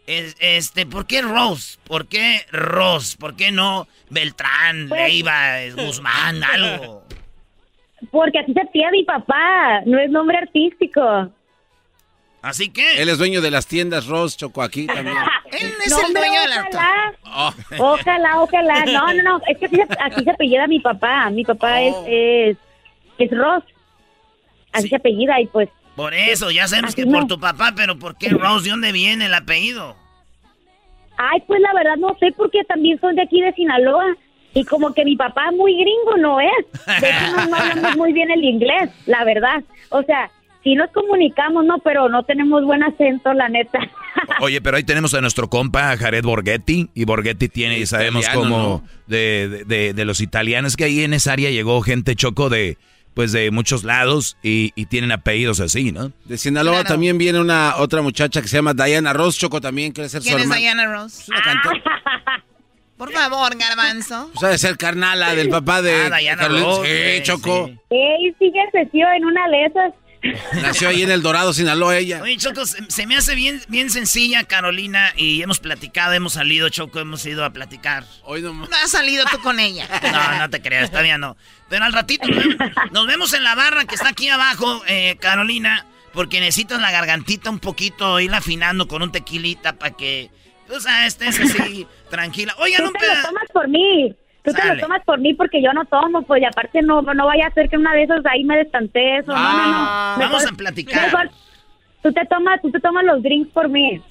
este, 0.09 0.85
¿por 0.85 1.05
qué 1.05 1.21
Rose? 1.21 1.77
¿Por 1.85 2.07
qué 2.07 2.45
Rose? 2.51 3.17
¿Por 3.17 3.35
qué 3.35 3.51
no 3.51 3.87
Beltrán, 4.09 4.87
pues, 4.89 5.01
Leiva, 5.01 5.59
Guzmán, 5.75 6.43
algo? 6.43 7.03
Porque 8.11 8.39
así 8.39 8.53
se 8.53 8.65
pide 8.71 8.89
mi 8.91 9.03
papá, 9.03 9.81
no 9.85 9.99
es 9.99 10.09
nombre 10.09 10.37
artístico. 10.37 11.31
Así 12.41 12.69
que. 12.69 13.01
Él 13.01 13.09
es 13.09 13.17
dueño 13.17 13.41
de 13.41 13.51
las 13.51 13.67
tiendas 13.67 14.07
Rose 14.07 14.37
Choco 14.37 14.61
aquí 14.61 14.87
también. 14.87 15.17
Él 15.51 15.73
es 15.85 15.91
el 15.91 16.13
dueño 16.13 16.41
de 16.41 16.47
la. 16.47 17.13
Oh. 17.25 17.53
Ojalá, 17.77 18.41
ojalá. 18.41 18.85
No, 18.85 19.13
no, 19.13 19.23
no. 19.23 19.41
Es 19.47 19.57
que 19.57 19.65
así 19.65 19.75
se, 19.75 19.83
así 19.83 20.23
se 20.23 20.31
apellida 20.31 20.65
mi 20.67 20.79
papá. 20.79 21.29
Mi 21.29 21.43
papá 21.43 21.81
es, 21.81 21.93
oh. 21.93 22.05
es, 22.07 22.57
es 23.17 23.31
Ross. 23.37 23.63
Así 24.71 24.87
se 24.87 24.95
apellida 24.95 25.41
y 25.41 25.47
pues 25.47 25.67
por 25.99 26.13
eso, 26.13 26.49
ya 26.49 26.65
sabemos 26.65 26.95
que 26.95 27.05
por 27.05 27.27
tu 27.27 27.41
papá, 27.41 27.73
pero 27.75 27.99
¿por 27.99 28.17
qué 28.17 28.29
Rose? 28.29 28.63
¿De 28.63 28.69
dónde 28.69 28.93
viene 28.93 29.25
el 29.25 29.33
apellido? 29.33 29.97
Ay, 31.21 31.43
pues 31.45 31.59
la 31.59 31.73
verdad 31.73 31.97
no 31.97 32.15
sé, 32.17 32.33
porque 32.37 32.63
también 32.63 32.97
son 33.01 33.15
de 33.15 33.23
aquí 33.23 33.41
de 33.41 33.51
Sinaloa. 33.51 34.15
Y 34.53 34.63
como 34.63 34.93
que 34.93 35.03
mi 35.03 35.17
papá 35.17 35.51
muy 35.51 35.73
gringo 35.73 36.17
no 36.17 36.39
es. 36.39 37.01
De 37.01 37.09
hecho, 37.09 37.49
no, 37.49 37.55
hablamos 37.55 37.97
muy 37.97 38.13
bien 38.13 38.31
el 38.31 38.43
inglés, 38.43 38.89
la 39.05 39.25
verdad. 39.25 39.61
O 39.89 40.01
sea, 40.03 40.31
sí 40.63 40.75
nos 40.75 40.89
comunicamos, 40.91 41.65
¿no? 41.65 41.77
Pero 41.79 42.07
no 42.07 42.23
tenemos 42.23 42.63
buen 42.63 42.81
acento, 42.83 43.33
la 43.33 43.49
neta. 43.49 43.79
Oye, 44.39 44.61
pero 44.61 44.77
ahí 44.77 44.83
tenemos 44.83 45.13
a 45.13 45.19
nuestro 45.19 45.49
compa 45.49 45.97
Jared 45.97 46.23
Borghetti. 46.23 46.89
Y 46.95 47.03
Borghetti 47.03 47.49
tiene, 47.49 47.79
y 47.79 47.85
sabemos 47.85 48.27
como 48.29 48.81
de, 49.07 49.65
de, 49.67 49.93
de, 49.93 50.05
los 50.05 50.21
italianos, 50.21 50.77
que 50.77 50.85
ahí 50.85 51.03
en 51.03 51.13
esa 51.13 51.33
área 51.33 51.51
llegó 51.51 51.81
gente 51.81 52.15
choco 52.15 52.49
de 52.49 52.77
pues 53.19 53.33
de 53.33 53.51
muchos 53.51 53.83
lados 53.83 54.37
y, 54.41 54.71
tienen 54.85 55.11
apellidos 55.11 55.59
así, 55.59 55.91
¿no? 55.91 56.13
De 56.23 56.37
Sinaloa 56.37 56.85
también 56.85 57.17
viene 57.17 57.41
una 57.41 57.75
otra 57.75 58.01
muchacha 58.01 58.41
que 58.41 58.47
se 58.47 58.55
llama 58.55 58.73
Diana 58.73 59.11
Ross, 59.11 59.37
Choco 59.37 59.59
también 59.59 59.91
quiere 59.91 60.07
ser 60.07 60.21
¿Quién 60.21 60.39
es 60.39 60.49
Diana 60.49 60.85
Ross? 60.85 61.27
Una 61.27 61.61
Por 62.97 63.11
favor, 63.11 63.57
Garbanzo. 63.57 64.29
Pues 64.31 64.43
ha 64.45 64.47
de 64.47 64.57
ser 64.57 64.77
carnala 64.77 65.35
del 65.35 65.49
papá 65.49 65.81
de 65.81 65.95
ah, 65.95 66.17
Diana 66.17 66.47
Ross. 66.47 66.87
Sí, 66.87 67.23
Choco. 67.23 67.67
Sí. 67.67 68.35
sí 68.39 68.53
que 68.53 69.01
en 69.01 69.25
una 69.25 69.49
de 69.49 69.65
esas. 69.65 69.93
Nació 70.61 70.89
ahí 70.89 71.03
en 71.03 71.11
El 71.11 71.21
Dorado, 71.21 71.53
Sinaloa, 71.53 71.97
ella. 71.97 72.21
Oye, 72.21 72.37
Choco, 72.37 72.65
se, 72.65 73.07
me 73.07 73.15
hace 73.15 73.35
bien, 73.35 73.61
bien 73.67 73.89
sencilla, 73.89 74.43
Carolina, 74.43 75.13
y 75.15 75.41
hemos 75.41 75.59
platicado, 75.59 76.13
hemos 76.13 76.33
salido, 76.33 76.69
Choco, 76.69 76.99
hemos 76.99 77.25
ido 77.25 77.45
a 77.45 77.51
platicar. 77.51 78.03
Hoy 78.23 78.41
no, 78.41 78.53
no 78.53 78.67
has 78.83 78.91
salido 78.91 79.25
tú 79.31 79.39
con 79.41 79.59
ella. 79.59 79.87
No, 80.09 80.39
no 80.39 80.49
te 80.49 80.61
creas, 80.61 80.89
todavía 80.89 81.17
no. 81.17 81.37
Pero 81.69 81.85
al 81.85 81.93
ratito 81.93 82.27
nos 82.91 83.07
vemos, 83.07 83.33
en 83.33 83.43
la 83.43 83.55
barra 83.55 83.85
que 83.85 83.95
está 83.95 84.09
aquí 84.09 84.27
abajo, 84.27 84.81
eh, 84.87 85.17
Carolina, 85.19 85.85
porque 86.13 86.39
necesitas 86.39 86.81
la 86.81 86.91
gargantita 86.91 87.49
un 87.49 87.59
poquito, 87.59 88.19
ir 88.19 88.33
afinando 88.33 88.87
con 88.87 89.01
un 89.01 89.11
tequilita 89.11 89.73
para 89.73 89.95
que, 89.95 90.31
o 90.69 90.79
sea, 90.79 91.05
estés 91.05 91.39
así, 91.39 91.87
tranquila. 92.09 92.55
Oigan, 92.57 92.87
un 92.87 92.93
pedazo. 92.93 93.27
tomas 93.27 93.49
por 93.53 93.67
mí. 93.67 94.15
Tú 94.43 94.53
te 94.53 94.65
lo 94.65 94.79
tomas 94.79 95.03
por 95.03 95.19
mí 95.19 95.33
porque 95.33 95.61
yo 95.61 95.73
no 95.73 95.83
tomo, 95.85 96.21
pues 96.21 96.41
y 96.41 96.45
aparte 96.45 96.81
no, 96.81 97.01
no 97.01 97.25
vaya 97.25 97.47
a 97.47 97.53
ser 97.53 97.69
que 97.69 97.77
una 97.77 97.93
de 97.93 98.03
esas 98.03 98.25
ahí 98.25 98.43
me 98.43 98.57
destantes 98.57 99.27
o 99.27 99.31
no, 99.31 99.37
no, 99.37 99.67
no. 99.67 99.77
Ah, 99.77 100.15
vamos 100.17 100.45
a 100.45 100.51
platicar. 100.53 101.29
tú 102.01 102.13
te 102.13 102.25
tomas, 102.25 102.61
tú 102.61 102.71
te 102.71 102.79
tomas 102.79 103.03
los 103.03 103.21
drinks 103.21 103.51
por 103.51 103.67
mí. 103.67 104.01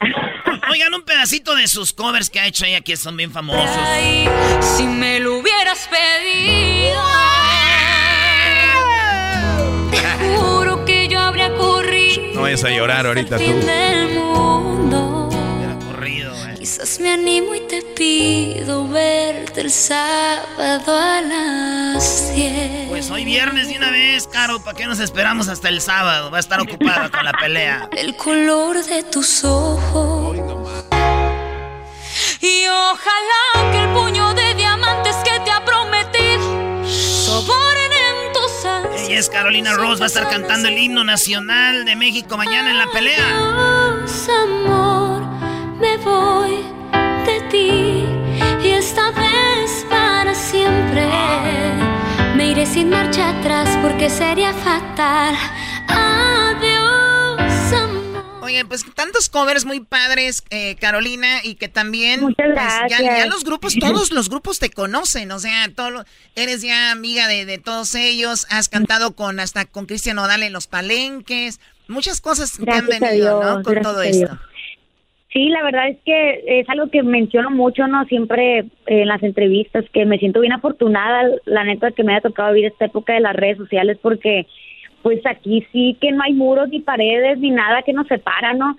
Oigan 0.71 0.93
un 0.95 1.03
pedacito 1.03 1.55
de 1.55 1.67
sus 1.67 1.95
covers 1.95 2.29
que 2.29 2.41
ha 2.41 2.47
hecho 2.47 2.67
ella 2.67 2.83
que 2.83 2.97
son 2.97 3.17
bien 3.17 3.31
famosos. 3.31 3.71
si 4.61 4.87
me 4.87 5.19
lo 5.21 5.39
hubieras 5.39 5.89
pedido. 5.89 7.01
Te 9.91 10.37
juro 10.37 10.85
que 10.85 11.09
yo 11.09 11.19
habría 11.21 11.55
corrido. 11.55 12.35
No 12.35 12.43
vayas 12.43 12.65
a 12.65 12.71
llorar 12.71 13.07
ahorita 13.07 13.39
tú. 13.39 13.45
Quizás 16.79 17.01
me 17.01 17.11
animo 17.11 17.57
y 17.57 17.61
te 17.67 17.83
pido 17.83 18.87
verte 18.87 19.63
el 19.63 19.71
sábado 19.73 20.97
a 20.97 21.21
las 21.21 22.33
10. 22.33 22.89
Pues 22.89 23.11
hoy 23.11 23.25
viernes 23.25 23.67
de 23.67 23.77
una 23.77 23.91
vez, 23.91 24.29
Caro, 24.29 24.61
¿para 24.61 24.77
qué 24.77 24.87
nos 24.87 25.01
esperamos 25.01 25.49
hasta 25.49 25.71
el 25.71 25.81
sábado? 25.81 26.31
Va 26.31 26.37
a 26.37 26.41
estar 26.41 26.61
ocupada 26.61 27.11
con 27.11 27.25
la 27.25 27.33
pelea. 27.33 27.89
El 27.97 28.15
color 28.15 28.77
de 28.85 29.03
tus 29.03 29.43
ojos. 29.43 30.37
Y 32.41 32.67
ojalá 32.69 33.73
que 33.73 33.83
el 33.83 33.89
puño 33.93 34.35
de 34.35 34.55
diamantes 34.55 35.17
que 35.25 35.41
te 35.41 35.51
ha 35.51 35.65
prometido 35.65 36.87
soboren 36.87 37.91
en 37.93 38.33
tus 38.33 38.65
ansias. 38.65 39.09
Ella 39.09 39.19
es 39.19 39.29
Carolina 39.29 39.75
Ross, 39.75 39.99
va 39.99 40.05
a 40.05 40.07
estar 40.07 40.29
cantando 40.29 40.69
el 40.69 40.79
himno 40.79 41.03
nacional 41.03 41.85
de 41.85 41.97
México 41.97 42.37
mañana 42.37 42.71
en 42.71 42.79
la 42.79 42.87
pelea. 42.93 43.37
Amor, 44.31 45.18
me 45.81 45.97
voy 45.99 46.65
de 47.27 47.41
ti 47.51 48.05
y 48.65 48.71
esta 48.71 49.11
vez 49.13 49.87
para 49.89 50.35
siempre. 50.35 51.07
Me 52.37 52.51
iré 52.51 52.67
sin 52.67 52.91
marcha 52.91 53.31
atrás 53.39 53.69
porque 53.83 54.11
sería 54.11 54.53
fatal. 54.53 55.35
Adiós, 55.89 57.73
amor. 57.73 58.25
Oye, 58.43 58.65
pues 58.65 58.85
tantos 58.95 59.29
covers 59.29 59.65
muy 59.65 59.81
padres, 59.81 60.45
eh, 60.51 60.77
Carolina, 60.81 61.41
y 61.43 61.57
que 61.57 61.69
también 61.69 62.21
Muchas 62.21 62.47
pues, 62.47 62.55
gracias. 62.55 63.01
ya, 63.01 63.27
los 63.27 63.45
grupos, 63.45 63.75
todos 63.79 64.13
los 64.13 64.29
grupos 64.29 64.59
te 64.59 64.71
conocen, 64.71 65.31
o 65.33 65.39
sea, 65.39 65.69
todo, 65.75 66.05
eres 66.35 66.63
ya 66.63 66.91
amiga 66.91 67.29
de, 67.29 67.45
de 67.45 67.59
todos 67.59 67.95
ellos, 67.95 68.47
has 68.51 68.69
cantado 68.69 69.15
con 69.15 69.41
hasta 69.41 69.65
con 69.65 69.87
Cristian 69.87 70.19
Odal 70.19 70.43
en 70.43 70.53
los 70.53 70.67
palenques, 70.67 71.61
muchas 71.89 72.21
cosas 72.21 72.59
que 72.59 72.71
han 72.71 72.87
venido, 72.87 73.43
¿no? 73.43 73.63
Con 73.63 73.83
todo 73.83 74.03
esto. 74.03 74.39
Sí, 75.31 75.51
la 75.51 75.63
verdad 75.63 75.89
es 75.89 75.99
que 76.07 76.61
es 76.61 76.69
algo 76.71 76.89
que 76.89 77.03
menciono 77.03 77.51
mucho, 77.51 77.87
¿no? 77.87 78.05
Siempre 78.07 78.65
en 78.87 79.09
las 79.09 79.23
entrevistas, 79.23 79.85
que 79.93 80.07
me 80.07 80.19
siento 80.19 80.41
bien 80.41 80.55
afortunada, 80.55 81.31
la 81.45 81.65
neta, 81.65 81.91
que 81.91 82.03
me 82.03 82.13
haya 82.13 82.23
tocado 82.23 82.55
vivir 82.55 82.71
esta 82.71 82.87
época 82.87 83.13
de 83.13 83.21
las 83.21 83.37
redes 83.37 83.59
sociales, 83.59 83.99
porque 84.01 84.47
pues 85.03 85.21
aquí 85.27 85.67
sí 85.71 85.97
que 86.01 86.13
no 86.13 86.23
hay 86.23 86.33
muros 86.33 86.71
ni 86.71 86.81
paredes 86.81 87.39
ni 87.39 87.51
nada 87.51 87.83
que 87.83 87.93
nos 87.93 88.07
separa, 88.07 88.55
¿no? 88.55 88.77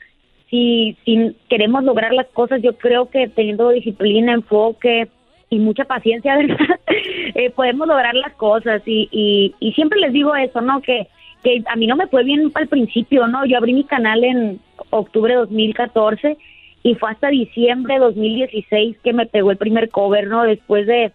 Si, 0.49 0.97
si 1.05 1.35
queremos 1.49 1.83
lograr 1.83 2.13
las 2.13 2.27
cosas, 2.27 2.63
yo 2.63 2.75
creo 2.77 3.11
que 3.11 3.27
teniendo 3.27 3.69
disciplina, 3.69 4.33
enfoque 4.33 5.07
y 5.51 5.59
mucha 5.59 5.85
paciencia, 5.85 6.35
¿verdad? 6.37 6.79
Eh, 7.35 7.51
podemos 7.51 7.87
lograr 7.87 8.15
las 8.15 8.33
cosas 8.33 8.81
y, 8.87 9.07
y, 9.11 9.53
y 9.59 9.73
siempre 9.73 9.99
les 9.99 10.13
digo 10.13 10.35
eso, 10.35 10.61
¿no? 10.61 10.81
Que, 10.81 11.07
que 11.43 11.63
a 11.67 11.75
mí 11.75 11.87
no 11.87 11.95
me 11.95 12.07
fue 12.07 12.23
bien 12.23 12.51
al 12.53 12.67
principio, 12.67 13.27
¿no? 13.27 13.45
Yo 13.45 13.57
abrí 13.57 13.73
mi 13.73 13.83
canal 13.83 14.23
en 14.23 14.59
octubre 14.89 15.33
de 15.33 15.39
2014 15.39 16.37
y 16.83 16.95
fue 16.95 17.11
hasta 17.11 17.29
diciembre 17.29 17.95
de 17.95 17.99
2016 17.99 18.97
que 19.03 19.13
me 19.13 19.25
pegó 19.25 19.51
el 19.51 19.57
primer 19.57 19.89
cover, 19.89 20.27
¿no? 20.27 20.43
Después 20.43 20.87
de 20.87 21.11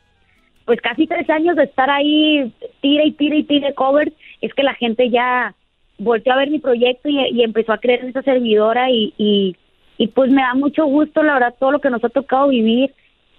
pues 0.65 0.81
casi 0.81 1.07
tres 1.07 1.29
años 1.29 1.57
de 1.57 1.65
estar 1.65 1.91
ahí, 1.91 2.53
tira 2.81 3.05
y 3.05 3.13
tira 3.13 3.37
y 3.37 3.45
tira 3.45 3.73
cover, 3.75 4.13
es 4.41 4.55
que 4.55 4.63
la 4.63 4.75
gente 4.75 5.11
ya 5.11 5.55
volvió 5.99 6.33
a 6.33 6.37
ver 6.37 6.51
mi 6.51 6.59
proyecto 6.59 7.09
y, 7.09 7.19
y 7.19 7.43
empezó 7.43 7.73
a 7.73 7.79
creer 7.79 8.01
en 8.01 8.09
esa 8.09 8.23
servidora 8.23 8.91
y, 8.91 9.13
y, 9.19 9.57
y 9.99 10.09
pues 10.09 10.31
me 10.31 10.43
da 10.43 10.55
mucho 10.55 10.87
gusto, 10.87 11.23
la 11.23 11.35
verdad, 11.35 11.55
todo 11.59 11.71
lo 11.71 11.81
que 11.81 11.91
nos 11.91 12.03
ha 12.03 12.09
tocado 12.09 12.49
vivir. 12.49 12.93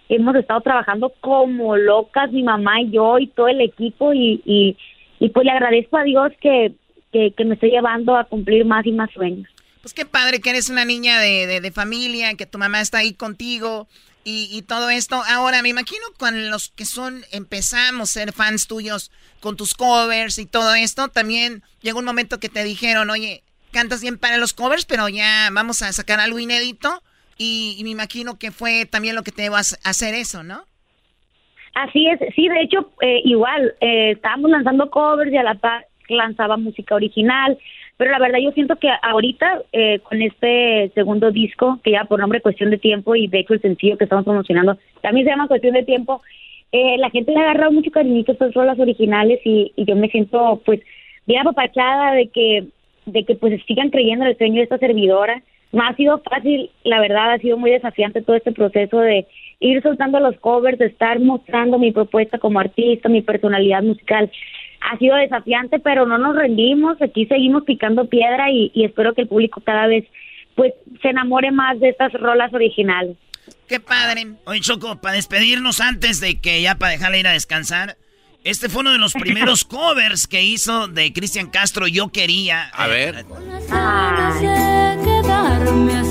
Hemos 0.07 0.35
estado 0.35 0.61
trabajando 0.61 1.11
como 1.19 1.75
locas, 1.75 2.31
mi 2.31 2.43
mamá 2.43 2.81
y 2.81 2.91
yo 2.91 3.17
y 3.17 3.27
todo 3.27 3.47
el 3.47 3.61
equipo 3.61 4.13
y, 4.13 4.41
y, 4.45 4.77
y 5.19 5.29
pues 5.29 5.45
le 5.45 5.51
agradezco 5.51 5.97
a 5.97 6.03
Dios 6.03 6.31
que, 6.41 6.73
que, 7.11 7.33
que 7.35 7.45
me 7.45 7.55
esté 7.55 7.67
llevando 7.67 8.15
a 8.15 8.25
cumplir 8.25 8.65
más 8.65 8.85
y 8.85 8.91
más 8.91 9.11
sueños. 9.11 9.47
Pues 9.81 9.93
qué 9.93 10.05
padre 10.05 10.41
que 10.41 10.49
eres 10.49 10.69
una 10.69 10.83
niña 10.83 11.19
de, 11.19 11.61
de, 11.61 11.71
familia, 11.71 12.33
que 12.33 12.47
tu 12.47 12.57
mamá 12.57 12.81
está 12.81 12.99
ahí 12.99 13.13
contigo 13.13 13.87
y, 14.23 14.49
y, 14.51 14.63
todo 14.63 14.89
esto. 14.89 15.21
Ahora, 15.27 15.61
me 15.61 15.69
imagino 15.69 16.03
con 16.17 16.49
los 16.49 16.69
que 16.69 16.85
son, 16.85 17.23
empezamos 17.31 18.09
a 18.09 18.13
ser 18.13 18.33
fans 18.33 18.65
tuyos 18.67 19.11
con 19.41 19.55
tus 19.55 19.75
covers 19.75 20.39
y 20.39 20.47
todo 20.47 20.73
esto, 20.73 21.09
también 21.09 21.61
llegó 21.81 21.99
un 21.99 22.05
momento 22.05 22.39
que 22.39 22.49
te 22.49 22.63
dijeron, 22.63 23.11
oye, 23.11 23.43
cantas 23.71 24.01
bien 24.01 24.17
para 24.17 24.37
los 24.37 24.53
covers, 24.53 24.85
pero 24.85 25.07
ya 25.07 25.49
vamos 25.51 25.83
a 25.83 25.93
sacar 25.93 26.19
algo 26.19 26.39
inédito. 26.39 27.03
Y, 27.37 27.75
y 27.77 27.83
me 27.83 27.89
imagino 27.89 28.39
que 28.39 28.51
fue 28.51 28.85
también 28.85 29.13
lo 29.13 29.23
que 29.23 29.31
te 29.31 29.49
va 29.49 29.59
a 29.59 29.89
hacer 29.89 30.15
eso, 30.15 30.41
¿no? 30.41 30.65
Así 31.75 32.07
es, 32.07 32.19
sí, 32.35 32.47
de 32.47 32.61
hecho, 32.61 32.89
eh, 33.01 33.21
igual, 33.25 33.73
eh, 33.81 34.11
estábamos 34.11 34.49
lanzando 34.49 34.89
covers 34.89 35.31
y 35.31 35.37
a 35.37 35.43
la 35.43 35.55
par 35.55 35.85
lanzaba 36.07 36.55
música 36.55 36.95
original, 36.95 37.57
pero 37.97 38.11
la 38.11 38.19
verdad 38.19 38.39
yo 38.39 38.51
siento 38.51 38.77
que 38.77 38.89
ahorita 39.01 39.61
eh, 39.73 39.99
con 39.99 40.21
este 40.21 40.91
segundo 40.95 41.31
disco, 41.31 41.79
que 41.83 41.91
ya 41.91 42.05
por 42.05 42.19
nombre 42.19 42.41
Cuestión 42.41 42.69
de 42.69 42.77
Tiempo 42.77 43.15
y 43.15 43.27
de 43.27 43.39
hecho 43.39 43.53
el 43.53 43.61
sencillo 43.61 43.97
que 43.97 44.05
estamos 44.05 44.23
promocionando 44.23 44.77
también 45.01 45.25
se 45.25 45.31
llama 45.31 45.47
Cuestión 45.47 45.73
de 45.73 45.83
Tiempo, 45.83 46.21
eh, 46.71 46.97
la 46.97 47.09
gente 47.09 47.31
le 47.31 47.39
ha 47.39 47.43
agarrado 47.43 47.71
mucho 47.71 47.91
cariñito 47.91 48.31
a 48.31 48.33
estas 48.33 48.53
rolas 48.53 48.79
originales 48.79 49.39
y, 49.43 49.71
y 49.75 49.85
yo 49.85 49.95
me 49.95 50.09
siento 50.09 50.61
pues 50.65 50.79
bien 51.25 51.41
apapachada 51.41 52.13
de 52.13 52.27
que, 52.27 52.65
de 53.05 53.23
que 53.23 53.35
pues 53.35 53.61
sigan 53.65 53.89
creyendo 53.89 54.25
en 54.25 54.31
el 54.31 54.37
sueño 54.37 54.55
de 54.55 54.63
esta 54.63 54.77
servidora. 54.77 55.41
No 55.71 55.83
ha 55.83 55.95
sido 55.95 56.19
fácil, 56.19 56.69
la 56.83 57.01
verdad 57.01 57.33
ha 57.33 57.37
sido 57.39 57.57
muy 57.57 57.71
desafiante 57.71 58.21
todo 58.21 58.35
este 58.35 58.51
proceso 58.51 58.99
de 58.99 59.25
ir 59.59 59.81
soltando 59.81 60.19
los 60.19 60.37
covers, 60.39 60.79
estar 60.81 61.19
mostrando 61.19 61.79
mi 61.79 61.91
propuesta 61.91 62.37
como 62.39 62.59
artista, 62.59 63.09
mi 63.09 63.21
personalidad 63.21 63.83
musical 63.83 64.31
ha 64.81 64.97
sido 64.97 65.15
desafiante, 65.15 65.79
pero 65.79 66.05
no 66.05 66.17
nos 66.17 66.35
rendimos, 66.35 67.01
aquí 67.01 67.25
seguimos 67.25 67.63
picando 67.63 68.07
piedra 68.07 68.51
y, 68.51 68.71
y, 68.73 68.85
espero 68.85 69.13
que 69.13 69.21
el 69.21 69.27
público 69.27 69.61
cada 69.61 69.87
vez 69.87 70.05
pues 70.55 70.73
se 71.01 71.09
enamore 71.09 71.51
más 71.51 71.79
de 71.79 71.89
estas 71.89 72.13
rolas 72.13 72.53
originales. 72.53 73.17
Qué 73.67 73.79
padre. 73.79 74.27
Oye, 74.45 74.61
Choco, 74.61 75.01
para 75.01 75.15
despedirnos 75.15 75.81
antes 75.81 76.19
de 76.21 76.39
que 76.39 76.61
ya 76.61 76.75
para 76.75 76.91
dejarle 76.91 77.19
ir 77.19 77.27
a 77.27 77.31
descansar, 77.31 77.97
este 78.43 78.69
fue 78.69 78.81
uno 78.81 78.91
de 78.91 78.99
los 78.99 79.13
primeros 79.19 79.65
covers 79.65 80.27
que 80.27 80.43
hizo 80.43 80.87
de 80.87 81.11
Cristian 81.11 81.49
Castro, 81.49 81.87
Yo 81.87 82.09
Quería. 82.09 82.69
A 82.69 82.87
ver. 82.87 83.25
de 83.25 83.25
quedarme 85.03 86.03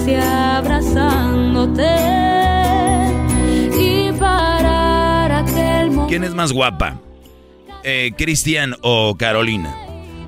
¿Quién 6.14 6.22
es 6.22 6.32
más 6.32 6.52
guapa? 6.52 7.00
Eh, 7.82 8.12
¿Cristian 8.16 8.76
o 8.82 9.16
Carolina? 9.18 9.74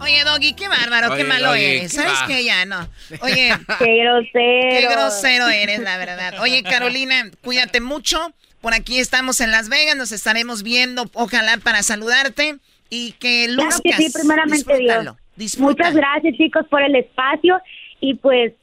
Oye, 0.01 0.25
Doggy, 0.25 0.53
qué 0.55 0.67
bárbaro, 0.67 1.13
Oye, 1.13 1.23
qué 1.23 1.29
malo 1.29 1.51
Doggy, 1.51 1.63
eres. 1.65 1.83
¿qué 1.83 1.89
¿Sabes 1.99 2.13
va? 2.23 2.27
qué? 2.27 2.45
Ya, 2.45 2.65
no. 2.65 2.89
Oye, 3.21 3.51
Qué 3.79 3.97
grosero. 4.03 4.31
qué 4.35 4.89
grosero 4.91 5.49
eres, 5.49 5.79
la 5.79 5.97
verdad. 5.97 6.41
Oye, 6.41 6.65
Carolina, 6.65 7.31
cuídate 7.41 7.81
mucho. 7.81 8.19
Por 8.61 8.75
aquí 8.75 8.99
estamos 8.99 9.41
en 9.41 9.53
Las 9.53 9.69
Vegas, 9.69 9.95
nos 9.95 10.11
estaremos 10.11 10.65
viendo, 10.65 11.09
ojalá 11.15 11.57
para 11.59 11.85
saludarte 11.85 12.57
y 12.91 13.13
que 13.21 13.45
Claro 13.47 13.63
luzcas. 13.71 13.81
que 13.85 13.93
sí, 13.93 14.11
primeramente 14.13 14.57
Disfrútalo, 14.77 15.03
Dios. 15.13 15.17
disfrútalo. 15.37 15.71
Muchas 15.71 15.95
gracias 15.95 16.35
chicos 16.37 16.67
por 16.69 16.83
el 16.83 16.97
espacio 16.97 17.61
y 18.01 18.17
pues 18.17 18.55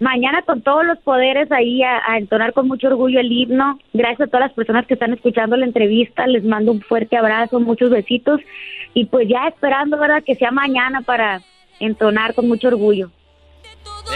mañana 0.00 0.42
con 0.42 0.62
todos 0.62 0.84
los 0.84 0.98
poderes 0.98 1.52
ahí 1.52 1.82
a, 1.82 2.18
entonar 2.18 2.52
con 2.52 2.66
mucho 2.66 2.88
orgullo 2.88 3.20
el 3.20 3.30
himno. 3.30 3.78
Gracias 3.92 4.22
a 4.22 4.30
todas 4.30 4.48
las 4.48 4.54
personas 4.54 4.86
que 4.86 4.94
están 4.94 5.12
escuchando 5.12 5.56
la 5.56 5.66
entrevista, 5.66 6.26
les 6.26 6.42
mando 6.42 6.72
un 6.72 6.80
fuerte 6.80 7.16
abrazo, 7.16 7.60
muchos 7.60 7.90
besitos 7.90 8.40
y 8.94 9.04
pues 9.04 9.28
ya 9.28 9.46
esperando, 9.46 9.98
¿verdad? 9.98 10.24
Que 10.24 10.34
sea 10.34 10.50
mañana 10.50 11.02
para 11.02 11.42
entonar 11.78 12.34
con 12.34 12.48
mucho 12.48 12.68
orgullo. 12.68 13.10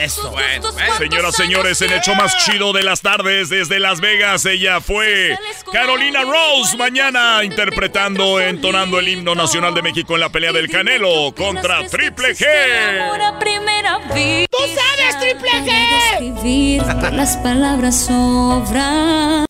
Eso. 0.00 0.30
Bueno, 0.30 0.70
Señoras, 0.98 1.36
señores, 1.36 1.80
en 1.82 1.92
el 1.92 2.00
show 2.00 2.14
más 2.16 2.36
chido 2.44 2.72
de 2.72 2.82
las 2.82 3.00
tardes 3.00 3.48
desde 3.48 3.78
Las 3.78 4.00
Vegas, 4.00 4.44
ella 4.44 4.80
fue 4.80 5.38
Carolina 5.72 6.22
Rose. 6.22 6.76
Mañana 6.76 7.44
interpretando, 7.44 8.40
entonando 8.40 8.98
el 8.98 9.08
himno 9.08 9.34
nacional 9.34 9.72
de 9.74 9.82
México 9.82 10.14
en 10.14 10.20
la 10.20 10.30
pelea 10.30 10.52
del 10.52 10.68
Canelo 10.68 11.32
contra 11.36 11.86
Triple 11.86 12.34
G. 12.34 12.44
¡Tú 14.50 14.58
sabes, 14.58 15.20
Triple 15.20 15.50
G! 15.62 17.10
Las 17.14 17.36
palabras 17.36 18.06
sobran. 18.06 19.46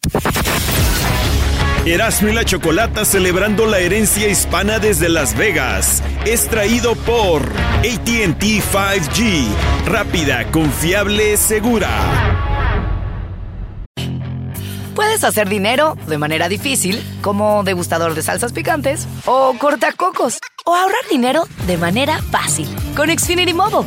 Erasmo 1.86 2.30
y 2.30 2.32
la 2.32 2.46
Chocolata 2.46 3.04
celebrando 3.04 3.66
la 3.66 3.78
herencia 3.78 4.26
hispana 4.26 4.78
desde 4.78 5.10
Las 5.10 5.36
Vegas. 5.36 6.02
Es 6.24 6.48
traído 6.48 6.94
por 6.94 7.42
ATT 7.42 8.42
5G. 8.42 9.46
Rápida, 9.84 10.50
confiable, 10.50 11.36
segura. 11.36 11.90
Puedes 14.94 15.24
hacer 15.24 15.50
dinero 15.50 15.98
de 16.06 16.16
manera 16.16 16.48
difícil, 16.48 17.02
como 17.20 17.64
degustador 17.64 18.14
de 18.14 18.22
salsas 18.22 18.54
picantes, 18.54 19.06
o 19.26 19.54
cortacocos, 19.58 20.38
o 20.64 20.74
ahorrar 20.74 21.06
dinero 21.10 21.46
de 21.66 21.76
manera 21.76 22.22
fácil 22.30 22.66
con 22.96 23.10
Xfinity 23.10 23.52
Mobile. 23.52 23.86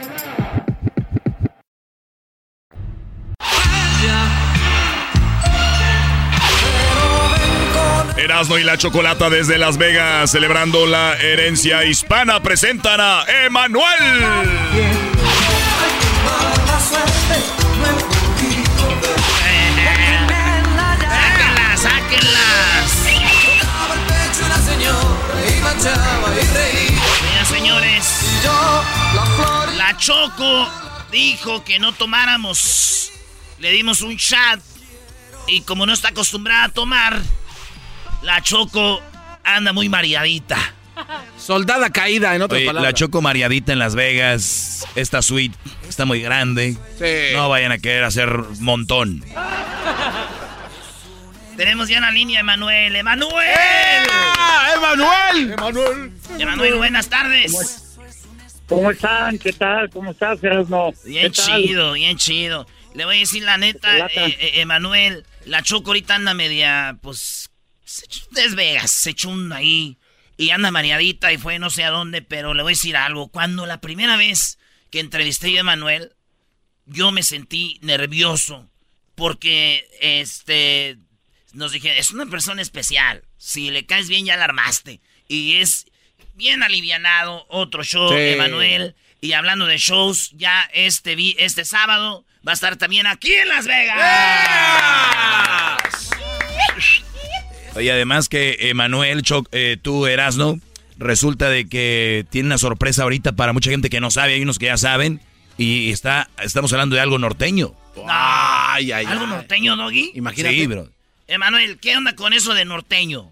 Erasmo 8.17 8.57
y 8.57 8.63
la 8.63 8.77
Chocolata 8.77 9.29
desde 9.29 9.57
Las 9.57 9.77
Vegas, 9.77 10.31
celebrando 10.31 10.85
la 10.85 11.13
herencia 11.15 11.85
hispana, 11.85 12.41
presentan 12.43 12.99
a 12.99 13.23
Emanuel. 13.45 13.85
¡Sáquenlas, 21.01 21.81
sáquenlas! 21.81 22.91
Mira, 27.23 27.45
señores, 27.45 28.05
la 29.77 29.97
Choco 29.97 30.69
dijo 31.11 31.63
que 31.63 31.79
no 31.79 31.93
tomáramos. 31.93 33.11
Le 33.59 33.71
dimos 33.71 34.01
un 34.01 34.17
chat 34.17 34.59
y 35.47 35.61
como 35.61 35.85
no 35.85 35.93
está 35.93 36.09
acostumbrada 36.09 36.65
a 36.65 36.69
tomar, 36.69 37.21
la 38.21 38.41
Choco 38.41 39.01
anda 39.43 39.73
muy 39.73 39.89
mareadita. 39.89 40.57
Soldada 41.37 41.89
caída, 41.89 42.35
en 42.35 42.43
otras 42.43 42.59
Oye, 42.59 42.67
palabras. 42.67 42.91
la 42.91 42.97
Choco 42.97 43.21
Mariadita 43.21 43.73
en 43.73 43.79
Las 43.79 43.95
Vegas. 43.95 44.85
Esta 44.95 45.21
suite 45.21 45.57
está 45.87 46.05
muy 46.05 46.21
grande. 46.21 46.77
Sí. 46.99 47.33
No 47.35 47.49
vayan 47.49 47.71
a 47.71 47.79
querer 47.79 48.03
hacer 48.03 48.29
montón. 48.59 49.23
Tenemos 51.57 51.89
ya 51.89 51.97
en 51.97 52.03
la 52.03 52.11
línea 52.11 52.39
Emanuel. 52.39 52.95
¡Emanuel! 52.95 53.31
¡Ah, 54.09 54.73
¡Emanuel! 54.75 55.51
Emanuel. 55.53 56.11
Emanuel, 56.39 56.75
buenas 56.75 57.09
tardes. 57.09 57.97
¿Cómo 58.67 58.89
están? 58.91 59.37
¿Qué 59.37 59.51
tal? 59.53 59.89
¿Cómo 59.89 60.11
estás, 60.11 60.39
no? 60.69 60.91
Bien 61.03 61.31
chido, 61.31 61.93
bien 61.93 62.17
chido. 62.17 62.65
Le 62.93 63.05
voy 63.05 63.17
a 63.17 63.19
decir 63.19 63.43
la 63.43 63.57
neta, 63.57 64.07
eh, 64.07 64.37
eh, 64.39 64.51
Emanuel, 64.61 65.25
la 65.45 65.61
Choco 65.61 65.91
ahorita 65.91 66.15
anda 66.15 66.33
media, 66.33 66.97
pues, 67.01 67.50
es 68.35 68.55
Vegas, 68.55 68.91
se 68.91 69.11
echó 69.11 69.31
ahí 69.53 69.97
y 70.37 70.49
anda 70.49 70.71
mareadita 70.71 71.31
y 71.31 71.37
fue 71.37 71.59
no 71.59 71.69
sé 71.69 71.83
a 71.83 71.91
dónde, 71.91 72.21
pero 72.21 72.53
le 72.53 72.63
voy 72.63 72.71
a 72.71 72.75
decir 72.75 72.97
algo. 72.97 73.27
Cuando 73.27 73.65
la 73.65 73.81
primera 73.81 74.17
vez 74.17 74.57
que 74.89 74.99
entrevisté 74.99 75.55
a 75.57 75.59
Emanuel, 75.59 76.13
yo 76.85 77.11
me 77.11 77.23
sentí 77.23 77.79
nervioso 77.81 78.69
porque, 79.15 79.87
este, 80.01 80.97
nos 81.53 81.71
dije, 81.71 81.99
es 81.99 82.11
una 82.11 82.25
persona 82.25 82.61
especial. 82.61 83.23
Si 83.37 83.69
le 83.69 83.85
caes 83.85 84.09
bien, 84.09 84.25
ya 84.25 84.37
la 84.37 84.45
armaste. 84.45 84.99
Y 85.27 85.57
es 85.57 85.85
bien 86.33 86.63
alivianado. 86.63 87.45
Otro 87.49 87.83
show, 87.83 88.11
Emanuel. 88.13 88.95
Y 89.19 89.33
hablando 89.33 89.67
de 89.67 89.77
shows, 89.77 90.31
ya 90.33 90.67
este, 90.73 91.15
este 91.37 91.65
sábado 91.65 92.25
va 92.47 92.53
a 92.53 92.55
estar 92.55 92.77
también 92.77 93.05
aquí 93.05 93.31
en 93.31 93.49
Las 93.49 93.67
Vegas. 93.67 94.40
Oye, 97.75 97.91
además 97.91 98.27
que 98.27 98.57
Emanuel, 98.69 99.23
eh, 99.51 99.77
tú, 99.81 100.05
Erasno, 100.05 100.59
resulta 100.97 101.49
de 101.49 101.67
que 101.67 102.25
tiene 102.29 102.47
una 102.47 102.57
sorpresa 102.57 103.03
ahorita 103.03 103.31
para 103.33 103.53
mucha 103.53 103.71
gente 103.71 103.89
que 103.89 104.01
no 104.01 104.11
sabe, 104.11 104.33
hay 104.33 104.41
unos 104.41 104.59
que 104.59 104.65
ya 104.65 104.77
saben, 104.77 105.21
y 105.57 105.91
está, 105.91 106.29
estamos 106.43 106.73
hablando 106.73 106.95
de 106.95 107.01
algo 107.01 107.17
norteño. 107.17 107.73
Ay, 108.07 108.91
ay, 108.91 109.05
¿Algo 109.05 109.27
norteño, 109.27 109.75
Doggy? 109.75 110.11
Imagínate. 110.15 110.55
Sí, 110.55 110.67
bro. 110.67 110.87
Emanuel, 111.27 111.77
¿qué 111.79 111.95
onda 111.95 112.15
con 112.15 112.33
eso 112.33 112.53
de 112.53 112.65
norteño? 112.65 113.29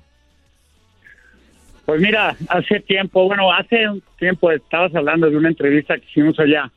Pues 1.85 1.99
mira, 2.01 2.37
hace 2.49 2.79
tiempo, 2.81 3.25
bueno, 3.25 3.51
hace 3.51 3.89
un 3.89 4.03
tiempo 4.17 4.51
estabas 4.51 4.93
hablando 4.95 5.29
de 5.29 5.35
una 5.35 5.49
entrevista 5.49 5.97
que 5.97 6.05
hicimos 6.05 6.39
allá. 6.39 6.71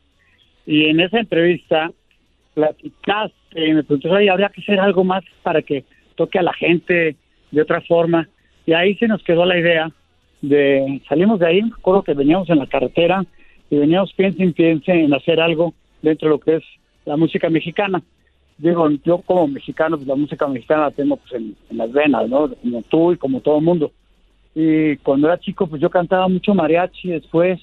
Y 0.67 0.87
en 0.87 1.01
esa 1.01 1.21
entrevista 1.21 1.93
platicaste, 2.55 3.75
me 3.75 3.83
preguntaste, 3.85 4.17
oye, 4.17 4.31
habría 4.31 4.49
que 4.49 4.63
hacer 4.63 4.81
algo 4.81 5.05
más 5.05 5.23
para 5.43 5.63
que 5.63 5.85
toque 6.17 6.39
a 6.39 6.43
la 6.43 6.55
gente 6.55 7.17
de 7.53 7.63
otra 7.63 7.81
forma. 7.83 8.29
Y 8.67 8.73
ahí 8.73 8.97
se 8.97 9.07
nos 9.07 9.23
quedó 9.23 9.45
la 9.45 9.59
idea 9.59 9.93
de, 10.41 11.01
salimos 11.09 11.39
de 11.39 11.47
ahí, 11.47 11.63
me 11.63 11.71
acuerdo 11.71 12.03
que 12.03 12.15
veníamos 12.15 12.51
en 12.51 12.59
la 12.59 12.67
carretera 12.67 13.25
y 13.71 13.77
veníamos 13.77 14.13
piense 14.13 14.45
y 14.45 14.53
piense 14.53 14.93
en 14.93 15.15
hacer 15.15 15.41
algo 15.41 15.73
dentro 16.03 16.29
de 16.29 16.35
lo 16.35 16.41
que 16.41 16.57
es 16.57 16.65
la 17.05 17.17
música 17.17 17.49
mexicana. 17.49 18.03
Digo, 18.59 18.89
yo 19.05 19.19
como 19.19 19.49
mexicano, 19.49 19.97
pues 19.97 20.09
la 20.09 20.15
música 20.15 20.47
mexicana 20.47 20.83
la 20.83 20.91
tengo 20.91 21.17
pues 21.17 21.33
en, 21.33 21.57
las 21.71 21.91
venas, 21.93 22.29
¿no? 22.29 22.51
Como 22.55 22.83
tú 22.83 23.13
y 23.13 23.17
como 23.17 23.41
todo 23.41 23.59
el 23.59 23.65
mundo. 23.65 23.93
Y 24.55 24.97
cuando 24.99 25.29
era 25.29 25.41
chico, 25.41 25.67
pues 25.67 25.81
yo 25.81 25.89
cantaba 25.89 26.29
mucho 26.29 26.55
mariachi. 26.55 27.09
Después 27.09 27.61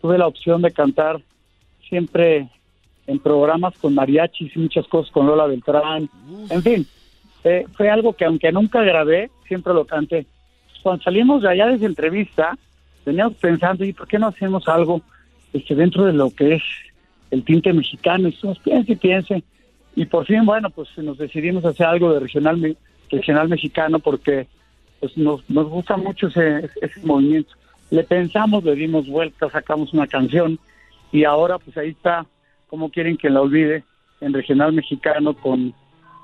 tuve 0.00 0.16
la 0.18 0.26
opción 0.26 0.62
de 0.62 0.72
cantar 0.72 1.20
siempre 1.88 2.48
en 3.06 3.18
programas 3.18 3.76
con 3.78 3.94
mariachis 3.94 4.56
y 4.56 4.58
muchas 4.58 4.86
cosas 4.88 5.12
con 5.12 5.26
Lola 5.26 5.46
Beltrán. 5.46 6.08
En 6.50 6.62
fin, 6.62 6.86
eh, 7.44 7.66
fue 7.76 7.90
algo 7.90 8.12
que 8.14 8.24
aunque 8.24 8.52
nunca 8.52 8.82
grabé, 8.82 9.30
siempre 9.46 9.74
lo 9.74 9.84
canté. 9.84 10.26
Cuando 10.82 11.02
salimos 11.02 11.42
de 11.42 11.50
allá 11.50 11.66
de 11.66 11.74
esa 11.74 11.86
entrevista, 11.86 12.56
veníamos 13.04 13.34
pensando, 13.34 13.84
¿y 13.84 13.92
por 13.92 14.08
qué 14.08 14.18
no 14.18 14.28
hacemos 14.28 14.68
algo 14.68 15.02
este, 15.52 15.74
dentro 15.74 16.04
de 16.04 16.12
lo 16.12 16.30
que 16.30 16.54
es 16.54 16.62
el 17.30 17.44
tinte 17.44 17.72
mexicano? 17.72 18.28
Y 18.28 18.32
estamos, 18.32 18.58
piense 18.60 18.96
piense. 18.96 19.42
Y 19.94 20.06
por 20.06 20.26
fin, 20.26 20.44
bueno, 20.44 20.70
pues 20.70 20.88
nos 20.98 21.18
decidimos 21.18 21.64
hacer 21.64 21.86
algo 21.86 22.12
de 22.12 22.20
regional, 22.20 22.76
regional 23.10 23.48
mexicano 23.48 23.98
porque 23.98 24.46
pues 25.00 25.16
nos, 25.16 25.48
nos 25.50 25.68
gusta 25.68 25.96
mucho 25.96 26.28
ese, 26.28 26.70
ese 26.80 27.00
movimiento. 27.04 27.54
Le 27.90 28.04
pensamos, 28.04 28.64
le 28.64 28.74
dimos 28.74 29.06
vuelta, 29.06 29.50
sacamos 29.50 29.92
una 29.92 30.06
canción 30.06 30.58
y 31.10 31.24
ahora 31.24 31.58
pues 31.58 31.76
ahí 31.76 31.90
está, 31.90 32.24
como 32.68 32.90
quieren 32.90 33.16
que 33.16 33.28
la 33.28 33.42
olvide, 33.42 33.84
en 34.20 34.32
regional 34.32 34.72
mexicano 34.72 35.34
con, 35.34 35.74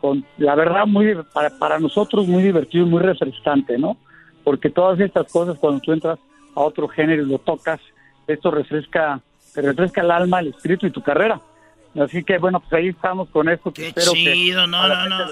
con 0.01 0.25
la 0.37 0.55
verdad 0.55 0.87
muy 0.87 1.15
para, 1.33 1.51
para 1.59 1.79
nosotros 1.79 2.27
muy 2.27 2.43
divertido 2.43 2.87
y 2.87 2.91
muy 2.91 3.03
refrescante, 3.03 3.79
¿no? 3.79 3.97
Porque 4.45 4.71
todas 4.71 4.99
estas 5.01 5.31
cosas 5.31 5.59
cuando 5.59 5.81
tú 5.81 5.93
entras 5.93 6.19
a 6.55 6.61
otro 6.61 6.89
género 6.89 7.23
y 7.23 7.27
lo 7.27 7.39
tocas, 7.39 7.81
esto 8.27 8.51
refresca, 8.51 9.21
te 9.55 9.63
refresca 9.63 10.01
el 10.01 10.11
alma, 10.11 10.41
el 10.41 10.49
espíritu 10.49 10.87
y 10.87 10.91
tu 10.91 11.03
carrera. 11.03 11.41
Así 11.99 12.23
que 12.23 12.39
bueno, 12.39 12.61
pues 12.61 12.73
ahí 12.73 12.89
estamos 12.89 13.29
con 13.31 13.49
esto. 13.49 13.73
Qué 13.73 13.93
chido, 13.95 14.67
no, 14.67 14.87
no, 14.87 15.09
no. 15.09 15.27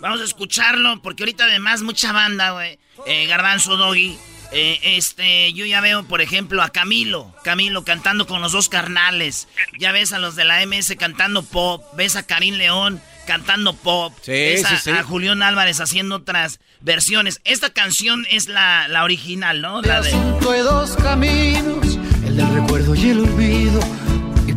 Vamos 0.00 0.20
a 0.20 0.24
escucharlo, 0.24 1.00
porque 1.02 1.22
ahorita 1.22 1.44
además 1.44 1.82
mucha 1.82 2.12
banda, 2.12 2.52
güey. 2.52 2.78
Eh, 3.06 3.26
Garbanzo 3.26 3.76
Doggy. 3.76 4.16
Eh, 4.52 4.78
este, 4.96 5.52
yo 5.52 5.66
ya 5.66 5.80
veo, 5.80 6.04
por 6.04 6.20
ejemplo, 6.20 6.62
a 6.62 6.68
Camilo, 6.68 7.34
Camilo 7.42 7.84
cantando 7.84 8.26
con 8.26 8.40
los 8.40 8.52
dos 8.52 8.68
carnales. 8.68 9.48
Ya 9.78 9.90
ves 9.90 10.12
a 10.12 10.18
los 10.18 10.36
de 10.36 10.44
la 10.44 10.64
MS 10.64 10.94
cantando 10.96 11.42
pop. 11.42 11.82
Ves 11.96 12.16
a 12.16 12.24
Karim 12.24 12.54
León 12.54 13.00
cantando 13.24 13.74
pop. 13.74 14.12
Sí, 14.22 14.32
ves 14.32 14.64
a, 14.88 15.02
Julián 15.02 15.42
Álvarez 15.42 15.80
haciendo 15.80 16.16
otras 16.16 16.60
versiones. 16.80 17.40
Esta 17.44 17.70
canción 17.70 18.26
es 18.30 18.48
la, 18.48 18.88
la 18.88 19.04
original, 19.04 19.60
¿no? 19.60 19.82
La 19.82 20.00
de... 20.00 20.12
dos 20.12 20.96
caminos, 20.96 21.98
el 22.26 22.36
del 22.36 22.54
recuerdo 22.54 22.94
y 22.94 23.10
el 23.10 23.20
olvido 23.20 23.80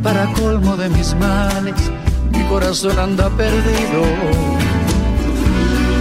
para 0.04 0.26
colmo 0.34 0.78
de 0.78 0.90
mis 0.90 1.14
males, 1.16 1.92
mi 2.32 2.44
corazón 2.48 2.98
anda 2.98 3.30
perdido. 3.36 4.04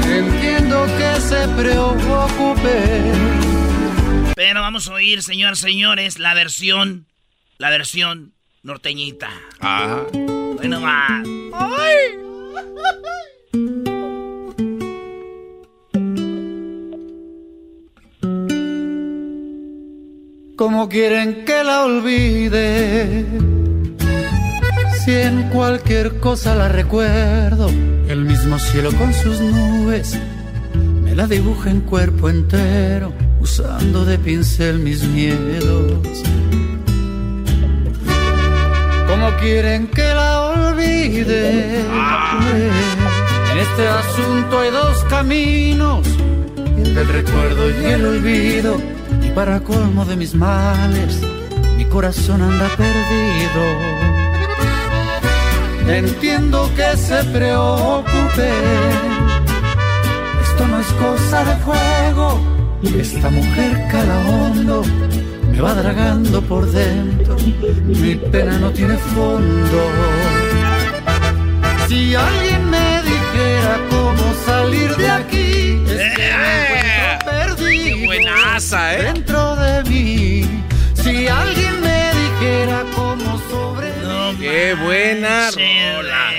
Entiendo 0.05 0.87
que 0.99 1.21
se 1.21 1.49
preocupe. 1.49 3.03
Pero 4.35 4.61
vamos 4.61 4.89
a 4.89 4.95
oír, 4.95 5.23
señores, 5.23 5.59
señores, 5.59 6.19
la 6.19 6.35
versión, 6.35 7.07
la 7.59 7.71
versión 7.71 8.35
norteñita. 8.63 9.31
Ah. 9.61 10.05
Bueno, 10.13 10.81
va. 10.81 11.23
¡Ay! 11.53 12.26
¿Cómo 20.57 20.89
quieren 20.89 21.45
que 21.45 21.63
la 21.63 21.85
olvide? 21.85 23.27
Si 25.05 25.13
en 25.13 25.51
cualquier 25.51 26.19
cosa 26.19 26.55
la 26.55 26.69
recuerdo, 26.69 27.69
el 28.09 28.25
mismo 28.25 28.59
cielo 28.59 28.91
con 28.93 29.13
sus 29.13 29.41
nubes 29.41 30.19
me 31.05 31.15
la 31.15 31.27
dibuja 31.27 31.71
en 31.71 31.83
cuerpo 31.83 32.31
entero, 32.31 33.13
usando 33.39 34.05
de 34.05 34.19
pincel 34.19 34.79
mis 34.79 35.05
miedos. 35.05 36.23
¿Cómo 39.27 39.39
quieren 39.39 39.89
que 39.89 40.05
la 40.15 40.41
olvide? 40.41 41.81
En 41.81 43.59
este 43.59 43.89
asunto 43.89 44.61
hay 44.61 44.71
dos 44.71 45.03
caminos, 45.11 46.07
el 46.77 46.95
del 46.95 47.09
recuerdo 47.09 47.69
y 47.69 47.85
el 47.87 48.07
olvido. 48.07 48.77
Y 49.27 49.31
para 49.31 49.59
colmo 49.59 50.05
de 50.05 50.15
mis 50.15 50.33
males, 50.33 51.21
mi 51.77 51.85
corazón 51.87 52.41
anda 52.41 52.69
perdido. 52.77 53.65
Entiendo 55.89 56.71
que 56.77 56.97
se 56.97 57.25
preocupe. 57.25 58.51
Esto 60.45 60.69
no 60.69 60.79
es 60.79 60.93
cosa 60.93 61.45
de 61.47 61.55
juego. 61.65 62.41
Y 62.81 63.01
esta 63.01 63.29
mujer 63.31 63.89
cala 63.91 64.19
hondo. 64.29 64.83
Me 65.57 65.63
va 65.63 65.73
dragando 65.73 66.43
por 66.43 66.71
dentro. 66.71 67.35
Mi 67.87 68.15
pena 68.15 68.59
no 68.59 68.71
tiene 68.73 68.99
fondo. 68.99 69.91
Si 71.89 72.15
alguien 72.15 72.69
me 72.69 73.01
dijera 73.03 73.81
cómo 73.89 74.35
salir 74.45 74.95
de 74.97 75.09
aquí, 75.09 75.83
es 75.89 76.15
que 76.15 76.31
me 76.37 77.25
perdido 77.25 78.07
buenaza, 78.07 78.99
¿eh? 78.99 79.03
dentro 79.15 79.57
de 79.57 79.83
mí. 79.85 80.63
Si 80.93 81.27
alguien 81.27 81.81
me 81.81 82.11
dijera 82.13 82.85
cómo 82.95 83.39
sobre 83.49 83.93
¡Qué 84.39 84.75
buena 84.75 85.51
rola! 85.53 86.33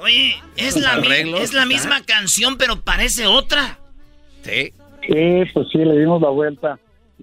Oye, 0.00 0.36
es 0.56 0.76
la, 0.76 0.98
es 1.40 1.52
la 1.52 1.66
misma 1.66 2.04
canción, 2.04 2.58
pero 2.58 2.80
parece 2.80 3.26
otra. 3.26 3.80
Sí. 4.44 4.72
Sí, 5.02 5.42
pues 5.52 5.66
sí, 5.72 5.78
le 5.78 5.98
dimos 5.98 6.22
la 6.22 6.28
vuelta. 6.28 6.78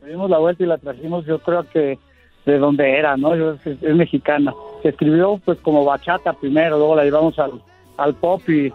Dimos 0.05 0.29
la 0.29 0.39
vuelta 0.39 0.63
y 0.63 0.67
la 0.67 0.77
trajimos, 0.77 1.25
yo 1.25 1.39
creo 1.39 1.63
que 1.69 1.99
de 2.45 2.57
donde 2.57 2.97
era, 2.97 3.17
¿no? 3.17 3.33
Es, 3.35 3.81
mexicana. 3.81 4.53
Se 4.81 4.89
escribió 4.89 5.39
pues 5.43 5.59
como 5.59 5.85
bachata 5.85 6.33
primero, 6.33 6.77
luego 6.77 6.95
la 6.95 7.03
llevamos 7.03 7.37
al, 7.37 7.61
al 7.97 8.15
pop 8.15 8.41
y, 8.49 8.73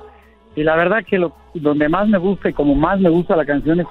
y 0.54 0.62
la 0.62 0.76
verdad 0.76 1.04
que 1.04 1.18
lo, 1.18 1.34
donde 1.54 1.88
más 1.88 2.08
me 2.08 2.18
gusta 2.18 2.48
y 2.48 2.52
como 2.52 2.74
más 2.74 3.00
me 3.00 3.08
gusta 3.08 3.36
la 3.36 3.44
canción 3.44 3.80
es 3.80 3.86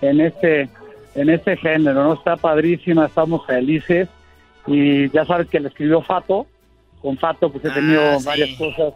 en 0.00 0.20
este 0.20 0.68
en 1.14 1.28
este 1.28 1.56
género, 1.56 2.04
¿no? 2.04 2.14
Está 2.14 2.36
padrísima, 2.36 3.06
estamos 3.06 3.44
felices 3.46 4.08
y 4.66 5.08
ya 5.10 5.24
sabes 5.24 5.48
que 5.48 5.60
le 5.60 5.68
escribió 5.68 6.02
Fato, 6.02 6.46
con 7.02 7.16
Fato 7.16 7.50
pues 7.50 7.64
he 7.64 7.70
tenido 7.70 8.00
Ah, 8.02 8.18
varias 8.24 8.56
cosas, 8.56 8.94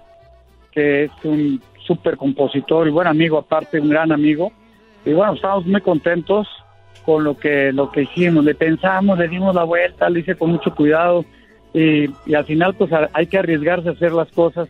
que 0.71 1.05
es 1.05 1.11
un 1.25 1.61
súper 1.85 2.17
compositor 2.17 2.87
y 2.87 2.91
buen 2.91 3.07
amigo 3.07 3.39
aparte, 3.39 3.81
un 3.81 3.89
gran 3.89 4.13
amigo, 4.13 4.53
y 5.05 5.13
bueno, 5.13 5.35
estamos 5.35 5.67
muy 5.67 5.81
contentos 5.81 6.47
con 7.05 7.25
lo 7.25 7.37
que 7.37 7.73
lo 7.73 7.91
que 7.91 8.03
hicimos. 8.03 8.45
Le 8.45 8.55
pensamos, 8.55 9.19
le 9.19 9.29
dimos 9.29 9.55
la 9.55 9.65
vuelta, 9.65 10.09
lo 10.11 10.19
hice 10.19 10.35
con 10.37 10.51
mucho 10.51 10.75
cuidado 10.75 11.25
y, 11.73 12.07
y 12.27 12.35
al 12.35 12.45
final 12.45 12.75
pues 12.75 12.93
a- 12.93 13.11
hay 13.13 13.27
que 13.27 13.39
arriesgarse 13.39 13.89
a 13.89 13.93
hacer 13.93 14.13
las 14.13 14.29
cosas 14.33 14.69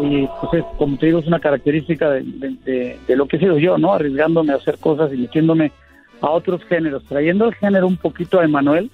y 0.00 0.26
pues 0.40 0.54
es, 0.54 0.64
como 0.78 0.96
te 0.98 1.06
digo 1.06 1.18
es 1.18 1.26
una 1.26 1.40
característica 1.40 2.10
de, 2.10 2.22
de- 2.24 2.56
de- 2.64 2.98
de 3.06 3.16
lo 3.16 3.26
que 3.26 3.36
he 3.36 3.40
sido 3.40 3.58
yo, 3.58 3.78
¿no? 3.78 3.92
Arriesgándome 3.94 4.52
a 4.52 4.56
hacer 4.56 4.78
cosas 4.78 5.12
y 5.12 5.16
metiéndome 5.16 5.72
a 6.20 6.30
otros 6.30 6.62
géneros, 6.68 7.02
trayendo 7.08 7.46
el 7.48 7.54
género 7.54 7.86
un 7.86 7.96
poquito 7.96 8.38
a 8.40 8.44
Emanuel 8.44 8.90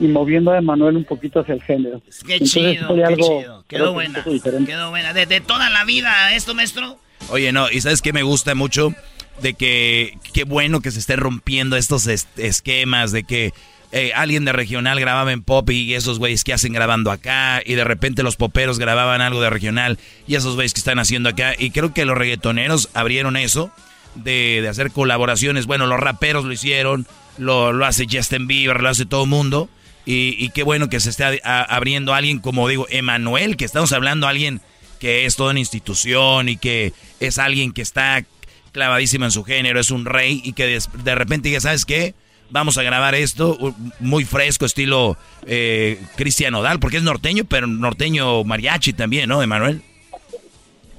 y 0.00 0.06
moviendo 0.06 0.52
a 0.52 0.58
Emanuel 0.58 0.96
un 0.96 1.04
poquito 1.04 1.40
hacia 1.40 1.54
el 1.54 1.62
género. 1.62 2.00
Qué 2.24 2.34
Entonces, 2.34 2.50
chido, 2.52 2.86
fue 2.86 2.96
qué 2.96 3.04
algo, 3.04 3.40
chido. 3.40 3.64
Quedó 3.66 3.92
buena. 3.92 4.24
Quedó 4.64 4.90
buena. 4.90 5.12
De, 5.12 5.26
de 5.26 5.40
toda 5.40 5.70
la 5.70 5.84
vida 5.84 6.32
esto, 6.36 6.54
maestro. 6.54 6.98
Oye, 7.30 7.50
no, 7.50 7.68
y 7.68 7.80
sabes 7.80 8.00
qué 8.00 8.12
me 8.12 8.22
gusta 8.22 8.54
mucho 8.54 8.94
de 9.42 9.54
que 9.54 10.18
qué 10.32 10.44
bueno 10.44 10.80
que 10.80 10.90
se 10.90 10.98
estén 10.98 11.20
rompiendo 11.20 11.76
estos 11.76 12.06
es- 12.06 12.28
esquemas 12.36 13.12
de 13.12 13.24
que 13.24 13.52
eh, 13.90 14.12
alguien 14.14 14.44
de 14.44 14.52
regional 14.52 15.00
grababa 15.00 15.32
en 15.32 15.42
pop 15.42 15.70
y 15.70 15.94
esos 15.94 16.18
güeyes 16.18 16.44
que 16.44 16.52
hacen 16.52 16.74
grabando 16.74 17.10
acá 17.10 17.62
y 17.64 17.74
de 17.74 17.84
repente 17.84 18.22
los 18.22 18.36
poperos 18.36 18.78
grababan 18.78 19.22
algo 19.22 19.40
de 19.40 19.48
regional 19.48 19.98
y 20.26 20.34
esos 20.34 20.56
güeyes 20.56 20.74
que 20.74 20.80
están 20.80 20.98
haciendo 20.98 21.30
acá 21.30 21.54
y 21.58 21.70
creo 21.70 21.94
que 21.94 22.04
los 22.04 22.18
reggaetoneros 22.18 22.90
abrieron 22.92 23.36
eso 23.36 23.70
de, 24.14 24.66
hacer 24.68 24.90
colaboraciones. 24.90 25.66
Bueno, 25.66 25.86
los 25.86 26.00
raperos 26.00 26.44
lo 26.44 26.52
hicieron, 26.52 27.06
lo, 27.38 27.72
lo 27.72 27.86
hace 27.86 28.06
Justin 28.10 28.46
Bieber, 28.46 28.82
lo 28.82 28.90
hace 28.90 29.06
todo 29.06 29.24
el 29.24 29.30
mundo 29.30 29.70
y, 30.04 30.48
qué 30.50 30.62
bueno 30.62 30.88
que 30.88 31.00
se 31.00 31.10
esté 31.10 31.40
abriendo 31.44 32.14
alguien 32.14 32.38
como 32.38 32.66
digo, 32.66 32.86
Emanuel, 32.88 33.56
que 33.58 33.66
estamos 33.66 33.92
hablando 33.92 34.26
alguien 34.26 34.62
que 35.00 35.26
es 35.26 35.36
toda 35.36 35.50
una 35.50 35.60
institución 35.60 36.48
y 36.48 36.56
que 36.56 36.92
es 37.20 37.38
alguien 37.38 37.72
que 37.72 37.82
está 37.82 38.24
clavadísimo 38.72 39.24
en 39.24 39.30
su 39.30 39.44
género, 39.44 39.80
es 39.80 39.90
un 39.90 40.04
rey 40.04 40.40
y 40.44 40.52
que 40.52 40.78
de, 41.04 41.14
repente 41.14 41.48
diga, 41.48 41.60
¿sabes 41.60 41.84
qué? 41.84 42.14
Vamos 42.50 42.78
a 42.78 42.82
grabar 42.82 43.14
esto 43.14 43.58
muy 44.00 44.24
fresco, 44.24 44.64
estilo 44.64 45.16
eh, 45.46 46.00
Cristian 46.16 46.54
porque 46.80 46.96
es 46.96 47.02
norteño, 47.02 47.44
pero 47.44 47.66
norteño 47.66 48.42
mariachi 48.44 48.94
también, 48.94 49.28
¿no, 49.28 49.42
Emanuel? 49.42 49.82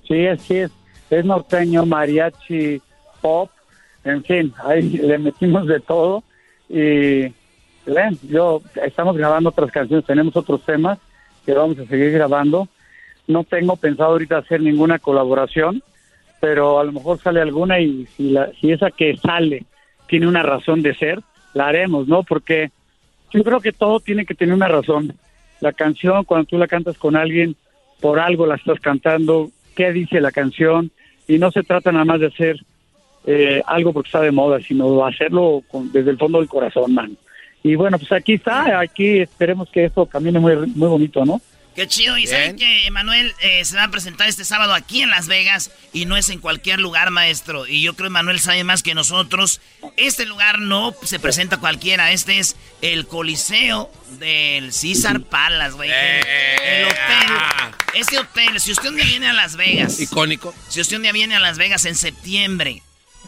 Sí, 0.07 0.27
así 0.27 0.57
es. 0.57 0.71
Es 1.09 1.25
norteño, 1.25 1.85
mariachi, 1.85 2.81
pop, 3.21 3.49
en 4.03 4.23
fin, 4.23 4.53
ahí 4.63 4.81
le 4.89 5.17
metimos 5.17 5.67
de 5.67 5.79
todo. 5.79 6.23
Y 6.67 7.33
ven, 7.85 8.17
yo 8.29 8.61
estamos 8.83 9.17
grabando 9.17 9.49
otras 9.49 9.71
canciones, 9.71 10.05
tenemos 10.05 10.35
otros 10.35 10.63
temas 10.65 10.99
que 11.45 11.53
vamos 11.53 11.79
a 11.79 11.85
seguir 11.85 12.11
grabando. 12.11 12.67
No 13.27 13.43
tengo 13.43 13.75
pensado 13.75 14.11
ahorita 14.11 14.37
hacer 14.37 14.61
ninguna 14.61 14.99
colaboración, 14.99 15.83
pero 16.39 16.79
a 16.79 16.83
lo 16.83 16.91
mejor 16.91 17.19
sale 17.19 17.41
alguna 17.41 17.79
y 17.79 18.05
si, 18.15 18.29
la, 18.31 18.51
si 18.59 18.71
esa 18.71 18.91
que 18.91 19.17
sale 19.17 19.65
tiene 20.07 20.27
una 20.27 20.43
razón 20.43 20.81
de 20.81 20.95
ser, 20.95 21.19
la 21.53 21.67
haremos, 21.67 22.07
¿no? 22.07 22.23
Porque 22.23 22.71
yo 23.31 23.43
creo 23.43 23.59
que 23.59 23.71
todo 23.71 23.99
tiene 23.99 24.25
que 24.25 24.35
tener 24.35 24.55
una 24.55 24.67
razón. 24.67 25.13
La 25.61 25.73
canción, 25.73 26.23
cuando 26.23 26.45
tú 26.47 26.57
la 26.57 26.67
cantas 26.67 26.97
con 26.97 27.15
alguien, 27.15 27.55
por 27.99 28.19
algo 28.19 28.45
la 28.45 28.55
estás 28.55 28.79
cantando, 28.79 29.49
qué 29.75 29.91
dice 29.91 30.21
la 30.21 30.31
canción, 30.31 30.91
y 31.27 31.37
no 31.37 31.51
se 31.51 31.63
trata 31.63 31.91
nada 31.91 32.05
más 32.05 32.19
de 32.21 32.27
hacer 32.27 32.57
eh, 33.25 33.61
algo 33.67 33.91
porque 33.93 34.07
está 34.07 34.21
de 34.21 34.31
moda, 34.31 34.59
sino 34.61 35.05
hacerlo 35.05 35.61
con- 35.67 35.91
desde 35.91 36.11
el 36.11 36.17
fondo 36.17 36.39
del 36.39 36.47
corazón, 36.47 36.93
man. 36.93 37.17
Y 37.61 37.75
bueno, 37.75 37.99
pues 37.99 38.11
aquí 38.13 38.33
está, 38.35 38.79
aquí 38.79 39.19
esperemos 39.19 39.69
que 39.69 39.83
esto 39.85 40.05
camine 40.05 40.39
muy, 40.39 40.55
muy 40.55 40.87
bonito, 40.87 41.25
¿no? 41.25 41.41
Qué 41.79 41.87
chido. 41.87 42.17
Y 42.17 42.27
saben 42.27 42.57
que 42.57 42.87
Emanuel 42.87 43.33
eh, 43.39 43.63
se 43.63 43.77
va 43.77 43.85
a 43.85 43.89
presentar 43.89 44.27
este 44.27 44.43
sábado 44.43 44.73
aquí 44.73 45.01
en 45.01 45.09
Las 45.09 45.27
Vegas 45.27 45.71
y 45.93 46.03
no 46.03 46.17
es 46.17 46.27
en 46.27 46.39
cualquier 46.39 46.81
lugar, 46.81 47.09
maestro. 47.09 47.65
Y 47.67 47.81
yo 47.81 47.93
creo 47.93 48.07
que 48.07 48.11
Emanuel 48.11 48.41
sabe 48.41 48.65
más 48.65 48.83
que 48.83 48.93
nosotros. 48.93 49.61
Este 49.95 50.25
lugar 50.25 50.59
no 50.59 50.93
se 51.03 51.19
presenta 51.19 51.55
cualquiera. 51.55 52.11
Este 52.11 52.39
es 52.39 52.57
el 52.81 53.07
Coliseo 53.07 53.89
del 54.19 54.73
César 54.73 55.21
Palace, 55.21 55.71
güey. 55.71 55.89
El, 55.89 56.25
el 56.67 56.85
hotel. 56.85 57.37
Este 57.93 58.19
hotel, 58.19 58.59
si 58.59 58.73
usted 58.73 58.89
un 58.89 58.97
día 58.97 59.05
viene 59.05 59.29
a 59.29 59.33
Las 59.33 59.55
Vegas. 59.55 60.01
Icónico. 60.01 60.53
Si 60.67 60.81
usted 60.81 60.97
un 60.97 61.03
día 61.03 61.13
viene 61.13 61.37
a 61.37 61.39
Las 61.39 61.57
Vegas 61.57 61.85
en 61.85 61.95
septiembre, 61.95 62.83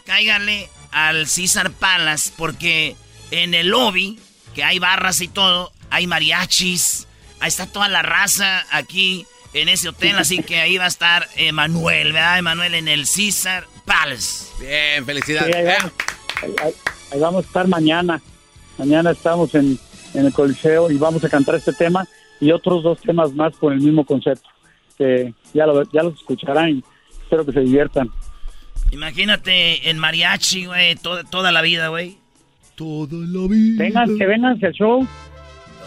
cáigale 0.06 0.70
al 0.92 1.26
César 1.30 1.72
Palace 1.72 2.34
porque 2.36 2.98
en 3.32 3.54
el 3.54 3.68
lobby, 3.70 4.20
que 4.54 4.66
hay 4.66 4.78
barras 4.78 5.22
y 5.22 5.30
todo, 5.30 5.72
hay 5.90 6.06
mariachis, 6.06 7.08
ahí 7.42 7.48
está 7.50 7.68
toda 7.68 7.88
la 7.90 8.02
raza 8.02 8.66
aquí 8.72 9.26
en 9.54 9.68
ese 9.68 9.90
hotel, 9.90 10.18
así 10.18 10.42
que 10.44 10.62
ahí 10.62 10.78
va 10.78 10.86
a 10.86 10.88
estar 10.88 11.28
Emanuel, 11.36 12.14
¿verdad? 12.14 12.40
Emanuel 12.40 12.74
en 12.76 12.88
el 12.88 13.06
César 13.06 13.66
Palace. 13.86 14.46
Bien, 14.60 15.00
Sí, 15.00 15.06
felicidades. 15.06 15.56
ahí, 15.56 15.66
vamos, 15.66 15.92
ahí- 17.12 17.20
vamos 17.20 17.44
a 17.44 17.48
estar 17.48 17.68
mañana. 17.68 18.22
Mañana 18.78 19.12
estamos 19.12 19.54
en, 19.56 19.78
en 20.14 20.26
el 20.26 20.32
Coliseo 20.34 20.90
y 20.90 20.98
vamos 20.98 21.24
a 21.26 21.30
cantar 21.30 21.56
este 21.56 21.74
tema 21.74 22.08
y 22.40 22.52
otros 22.52 22.82
dos 22.84 23.00
temas 23.02 23.34
más 23.34 23.56
con 23.58 23.74
el 23.74 23.80
mismo 23.82 24.06
concepto. 24.06 24.48
Que 24.98 25.34
ya, 25.54 25.66
lo, 25.66 25.84
ya 25.92 26.04
los 26.04 26.14
escucharán 26.16 26.70
y 26.78 26.84
espero 27.24 27.46
que 27.46 27.52
se 27.52 27.60
diviertan. 27.60 28.10
Imagínate 28.92 29.90
en 29.90 29.98
mariachi, 29.98 30.66
güey, 30.66 30.96
toda, 30.96 31.24
toda 31.24 31.52
la 31.52 31.62
vida, 31.62 31.90
güey. 31.90 32.18
Toda 32.76 33.08
la 33.14 33.48
vida. 33.48 33.84
Vengan, 33.84 34.18
que 34.18 34.26
vengan 34.26 34.60
al 34.64 34.72
show. 34.74 35.08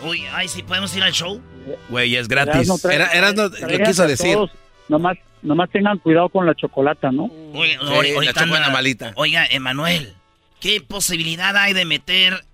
Uy, 0.02 0.24
ay, 0.32 0.48
sí, 0.48 0.62
podemos 0.62 0.94
ir 0.96 1.02
al 1.02 1.12
show. 1.12 1.40
Güey, 1.88 2.16
es 2.16 2.28
gratis. 2.28 2.68
Era- 2.84 3.06
lo 3.32 3.84
quiso 3.84 4.06
decir. 4.06 4.34
todos. 4.34 4.50
Nomás, 4.88 5.16
nomás 5.42 5.70
tengan 5.70 5.98
cuidado 5.98 6.28
con 6.28 6.44
la 6.46 6.54
chocolata, 6.54 7.10
¿no? 7.10 7.30
Oiga, 7.54 7.78
Sí, 7.80 7.86
ahori- 7.86 8.60
la 8.60 8.70
malita. 8.70 9.12
Oiga, 9.16 9.46
Emanuel, 9.50 10.14
¿qué 10.60 10.80
posibilidad 10.82 11.56
hay 11.56 11.72
de 11.72 11.84
meter 11.86 12.44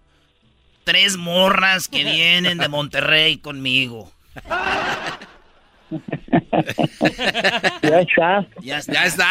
tres 0.84 1.16
morras 1.16 1.88
que 1.88 2.04
vienen 2.04 2.58
de 2.58 2.68
Monterrey 2.68 3.38
conmigo? 3.38 4.12
Ya 7.82 8.00
está. 8.00 8.46
Ya 8.62 8.78
está. 8.78 8.92
Ya 8.92 9.04
está. 9.06 9.28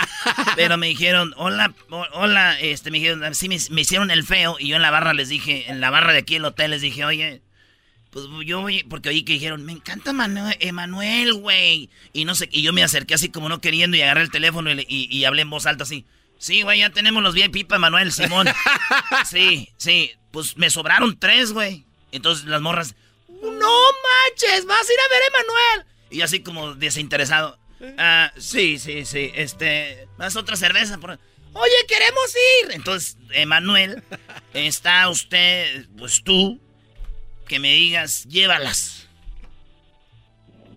Pero 0.56 0.78
me 0.78 0.88
dijeron, 0.88 1.34
hola, 1.38 1.74
ho- 1.90 2.06
hola, 2.14 2.60
este, 2.60 2.92
me 2.92 3.00
dijeron, 3.00 3.34
sí, 3.36 3.48
me, 3.48 3.58
me 3.72 3.82
hicieron 3.82 4.12
el 4.12 4.24
feo 4.24 4.58
y 4.60 4.68
yo 4.70 4.76
en 4.76 4.82
la 4.82 4.92
barra 4.92 5.14
les 5.14 5.30
dije, 5.30 5.70
en 5.72 5.80
la 5.80 5.90
barra 5.90 6.12
de 6.12 6.20
aquí 6.20 6.34
del 6.36 6.46
hotel 6.46 6.72
les 6.72 6.82
dije, 6.82 7.06
oye, 7.06 7.42
pues 8.12 8.26
yo 8.46 8.62
voy, 8.62 8.84
porque 8.84 9.10
oí 9.10 9.24
que 9.24 9.34
dijeron, 9.34 9.66
me 9.66 9.72
encanta 9.74 10.12
Manu- 10.14 10.56
Emanuel, 10.60 11.34
güey. 11.36 11.90
Y 12.14 12.26
no 12.26 12.34
sé, 12.36 12.50
y 12.52 12.62
yo 12.64 12.74
me 12.74 12.84
acerqué 12.84 13.14
así 13.14 13.30
como 13.30 13.50
no 13.50 13.62
queriendo 13.62 13.96
y 13.98 14.02
agarré 14.02 14.22
el 14.22 14.32
teléfono 14.32 14.72
y- 14.72 14.86
y 14.88 15.26
hablé 15.26 15.44
en 15.44 15.50
voz 15.50 15.66
alta 15.66 15.84
así. 15.84 16.06
Sí, 16.38 16.62
güey, 16.62 16.80
ya 16.80 16.90
tenemos 16.90 17.22
los 17.22 17.34
VIP 17.36 17.66
para 17.68 17.78
Emanuel, 17.78 18.12
Simón. 18.12 18.48
sí, 19.30 19.70
sí, 19.78 20.12
pues 20.32 20.58
me 20.58 20.70
sobraron 20.70 21.20
tres, 21.20 21.52
güey. 21.52 21.86
Entonces 22.12 22.46
las 22.46 22.62
morras, 22.62 22.96
no 23.28 23.42
manches, 23.52 24.66
vas 24.66 24.80
a 24.90 24.94
ir 24.94 25.00
a 25.00 25.14
ver 25.14 25.22
a 25.24 25.28
Emanuel. 25.28 25.94
Y 26.10 26.22
así 26.22 26.40
como 26.42 26.74
desinteresado. 26.76 27.60
Ah, 27.98 28.32
sí, 28.38 28.80
sí, 28.80 29.06
sí, 29.06 29.32
este, 29.36 30.08
más 30.18 30.36
otra 30.36 30.56
cerveza. 30.56 30.98
Por... 30.98 31.12
Oye, 31.54 31.74
queremos 31.88 32.36
ir. 32.64 32.72
Entonces, 32.72 33.18
Emanuel, 33.32 34.02
está 34.54 35.08
usted, 35.10 35.88
pues 35.98 36.24
tú, 36.24 36.60
que 37.50 37.60
me 37.60 37.74
digas, 37.74 38.24
llévalas. 38.30 39.10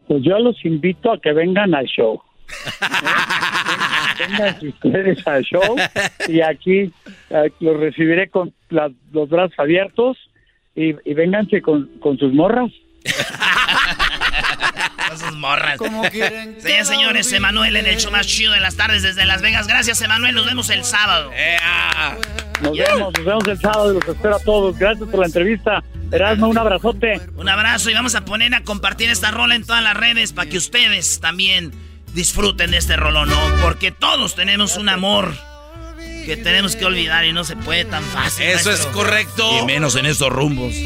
Pues 0.09 0.23
yo 0.25 0.37
los 0.41 0.57
invito 0.65 1.13
a 1.13 1.21
que 1.21 1.33
vengan 1.33 1.73
al 1.75 1.87
show. 1.87 2.21
vengan 4.19 4.57
ustedes 4.63 5.27
al 5.27 5.43
show 5.45 5.77
y 6.29 6.41
aquí 6.41 6.93
eh, 7.31 7.53
los 7.61 7.79
recibiré 7.79 8.29
con 8.29 8.53
las- 8.69 8.93
los 9.13 9.29
brazos 9.29 9.55
abiertos 9.59 10.19
y, 10.75 10.95
y 11.09 11.15
vénganse 11.15 11.63
con, 11.63 11.87
con 12.01 12.19
sus 12.19 12.33
morras. 12.33 12.71
Con 15.09 15.19
sus 15.19 15.37
morras. 15.37 15.77
Como 15.77 16.03
quieren 16.05 16.55
que 16.55 16.61
Señores, 16.63 16.87
señores, 16.89 17.31
la 17.33 17.37
Emanuel 17.37 17.77
en 17.77 17.87
el 17.87 17.97
show 17.99 18.11
más 18.13 18.27
chido 18.27 18.53
de 18.55 18.61
las 18.61 18.77
tardes 18.77 19.03
desde 19.03 19.27
Las 19.27 19.43
Vegas. 19.43 19.67
Gracias, 19.67 20.01
Emanuel. 20.01 20.35
Nos 20.35 20.47
vemos 20.47 20.71
el 20.71 20.85
sábado. 20.85 21.31
Nos 22.63 22.79
vemos, 22.79 23.13
nos 23.19 23.25
vemos 23.25 23.47
el 23.49 23.59
sábado 23.59 23.91
y 23.93 23.95
los 23.97 24.09
espero 24.09 24.37
a 24.37 24.39
todos. 24.39 24.79
Gracias 24.79 25.07
por 25.11 25.21
la 25.21 25.27
entrevista. 25.27 25.83
Erasmo, 26.13 26.49
un 26.49 26.59
abrazote. 26.59 27.21
Un 27.37 27.49
abrazo 27.49 27.91
y 27.91 27.95
vamos 27.95 28.15
a 28.15 28.25
poner 28.25 28.55
a 28.55 28.63
compartir 28.63 29.11
esta 29.11 29.31
rola 29.31 29.55
en 29.55 29.65
todas 29.65 29.83
las 29.83 29.97
redes 29.97 30.33
para 30.33 30.49
que 30.49 30.59
ustedes 30.59 31.21
también 31.21 31.73
disfruten 32.15 32.71
de 32.71 32.77
este 32.77 32.97
rolón, 32.97 33.31
¿no? 33.31 33.41
Porque 33.63 33.91
todos 33.91 34.35
tenemos 34.35 34.77
un 34.77 34.89
amor 34.89 35.33
que 36.27 36.37
tenemos 36.37 36.77
que 36.77 36.85
olvidar 36.85 37.25
y 37.25 37.33
no 37.33 37.45
se 37.45 37.57
puede 37.57 37.85
tan 37.85 38.05
fácil. 38.05 38.45
Eso 38.47 38.71
es 38.71 38.81
correcto. 38.87 39.59
Y 39.61 39.65
menos 39.67 39.97
en 39.97 40.07
estos 40.07 40.31
rumbos. 40.31 40.75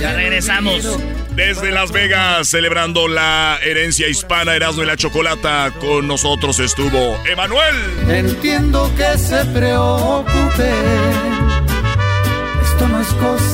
Ya 0.00 0.14
regresamos. 0.14 0.98
Desde 1.36 1.70
Las 1.70 1.92
Vegas, 1.92 2.48
celebrando 2.48 3.06
la 3.06 3.58
herencia 3.62 4.08
hispana 4.08 4.56
Erasmo 4.56 4.82
y 4.82 4.86
la 4.86 4.96
Chocolata, 4.96 5.72
con 5.78 6.08
nosotros 6.08 6.58
estuvo 6.58 7.16
Emanuel. 7.26 7.76
Entiendo 8.08 8.92
que 8.96 9.16
se 9.18 9.44
preocupe. 9.46 10.71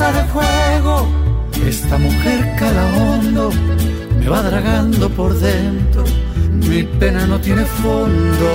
De 0.09 0.23
juego. 0.33 1.07
Esta 1.67 1.99
mujer 1.99 2.55
cala 2.57 2.83
hondo, 2.97 3.51
me 4.19 4.27
va 4.27 4.41
dragando 4.41 5.07
por 5.09 5.37
dentro. 5.39 6.03
Mi 6.67 6.81
pena 6.81 7.27
no 7.27 7.39
tiene 7.39 7.63
fondo. 7.63 8.47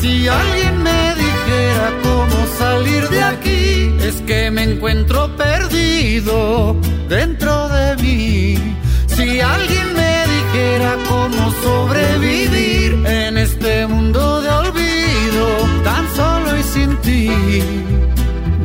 Si 0.00 0.26
alguien 0.26 0.82
me 0.82 1.14
dijera 1.14 1.86
cómo 2.02 2.46
salir 2.58 3.08
de 3.10 3.22
aquí. 3.22 3.94
Es 4.08 4.16
que 4.22 4.50
me 4.50 4.64
encuentro 4.64 5.36
perdido 5.36 6.76
dentro 7.08 7.68
de 7.68 7.96
mí. 8.02 8.76
Si 9.06 9.40
alguien 9.40 9.94
me 9.94 10.14
dijera 10.34 10.96
cómo 11.08 11.52
sobrevivir 11.62 13.06
en 13.06 13.38
este 13.38 13.86
mundo 13.86 14.42
de 14.42 14.50
olvido, 14.50 15.46
tan 15.84 16.04
solo 16.16 16.58
y 16.58 16.62
sin 16.64 16.96
ti. 17.02 17.93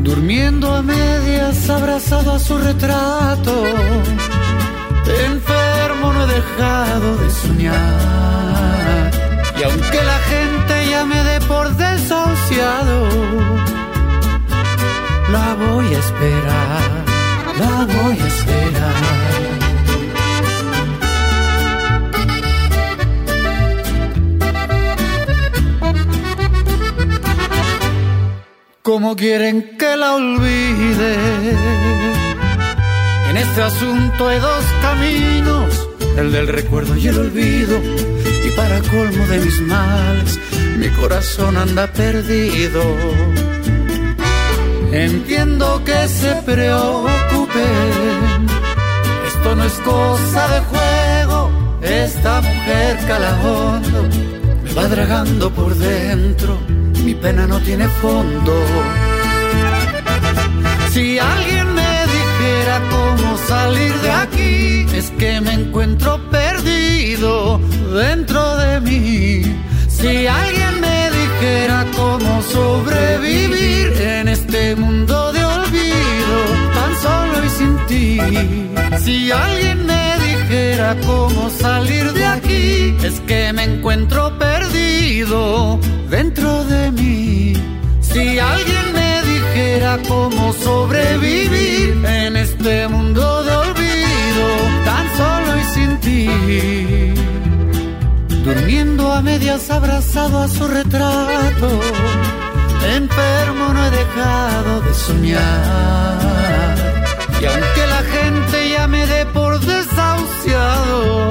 Durmiendo 0.10 0.74
a 0.74 0.82
medias, 0.82 1.70
abrazado 1.70 2.34
a 2.34 2.39
su 2.39 2.57
retrato. 2.57 3.53
Enfermo 5.28 6.14
no 6.14 6.24
he 6.24 6.34
dejado 6.34 7.18
de 7.18 7.30
soñar. 7.30 9.12
Y 9.60 9.64
aunque 9.64 9.99
la 10.12 10.20
gente 10.32 10.89
ya 10.89 11.05
me 11.05 11.24
dé 11.24 11.39
por 11.41 11.70
desahuciado, 11.76 13.07
la 15.32 15.53
voy 15.53 15.93
a 15.93 15.99
esperar, 15.99 17.05
la 17.60 17.86
voy 17.86 18.18
a 18.20 18.28
esperar. 18.28 19.28
¿Cómo 28.89 29.15
quieren 29.15 29.77
que 29.77 29.95
la 29.95 30.15
olvide? 30.15 31.13
En 33.29 33.37
este 33.37 33.61
asunto 33.61 34.27
hay 34.27 34.39
dos 34.39 34.63
caminos, 34.81 35.89
el 36.17 36.31
del 36.31 36.47
recuerdo 36.47 36.97
y 36.97 37.07
el 37.07 37.19
olvido. 37.19 37.77
Y 37.77 38.49
para 38.57 38.79
colmo 38.81 39.27
de 39.27 39.41
mis 39.41 39.61
males, 39.61 40.39
mi 40.79 40.89
corazón 40.99 41.55
anda 41.55 41.85
perdido. 41.85 42.81
Entiendo 44.91 45.83
que 45.85 46.07
se 46.07 46.33
preocupen, 46.43 47.69
esto 49.27 49.55
no 49.55 49.65
es 49.65 49.73
cosa 49.85 50.47
de 50.47 50.61
juego, 50.61 51.51
esta 51.83 52.41
mujer 52.41 52.97
calajondo 53.07 54.09
me 54.63 54.73
va 54.73 54.87
dragando 54.87 55.51
por 55.51 55.75
dentro 55.75 56.78
mi 57.03 57.13
pena 57.15 57.47
no 57.47 57.59
tiene 57.59 57.87
fondo. 57.87 58.53
Si 60.91 61.19
alguien 61.19 61.73
me 61.73 61.93
dijera 62.15 62.81
cómo 62.89 63.37
salir 63.47 63.93
de 64.01 64.11
aquí, 64.11 64.85
es 64.93 65.09
que 65.11 65.39
me 65.41 65.53
encuentro 65.53 66.19
perdido 66.29 67.59
dentro 67.93 68.57
de 68.57 68.79
mí. 68.81 69.41
Si 69.87 70.27
alguien 70.27 70.81
me 70.81 71.09
dijera 71.19 71.85
cómo 71.95 72.41
sobrevivir 72.41 73.93
en 74.01 74.27
este 74.27 74.75
mundo 74.75 75.31
de 75.33 75.43
olvido, 75.43 76.37
tan 76.73 76.95
solo 77.05 77.45
y 77.45 77.49
sin 77.49 77.77
ti. 77.87 78.19
Si 79.03 79.31
alguien 79.31 79.85
me 79.85 80.05
dijera 80.27 80.95
cómo 81.05 81.49
salir 81.49 82.11
de 82.13 82.25
aquí, 82.25 82.95
es 83.03 83.19
que 83.21 83.53
me 83.53 83.63
encuentro 83.63 84.37
perdido 84.37 84.78
dentro 86.10 86.64
de 86.66 86.91
mí. 86.91 87.53
Si 87.99 88.38
alguien 88.38 88.93
me 88.93 89.22
dijera 89.24 89.97
cómo 90.07 90.53
sobrevivir 90.53 92.05
en 92.05 92.38
este 92.38 92.88
mundo 92.88 93.43
de 93.43 93.55
olvido, 93.55 94.47
tan 94.86 95.05
solo 95.18 95.57
y 95.57 95.64
sin 95.74 95.99
ti. 95.99 96.30
Durmiendo 98.45 99.12
a 99.12 99.22
medias 99.22 99.72
abrazado 99.72 100.43
a 100.43 100.47
su 100.47 100.68
retrato, 100.68 101.82
enfermo 102.95 103.74
no 103.74 103.86
he 103.88 103.89
dejado 103.89 104.82
de 104.82 104.93
soñar. 104.93 106.20
Y 107.41 107.45
aunque 107.45 107.88
la 107.95 108.03
gente 108.16 108.70
ya 108.70 108.88
me 108.88 109.07
dé 109.07 109.26
por 109.26 109.60
desahuciado, 109.60 111.30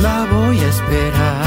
la 0.00 0.26
voy 0.32 0.58
a 0.58 0.68
esperar, 0.68 1.39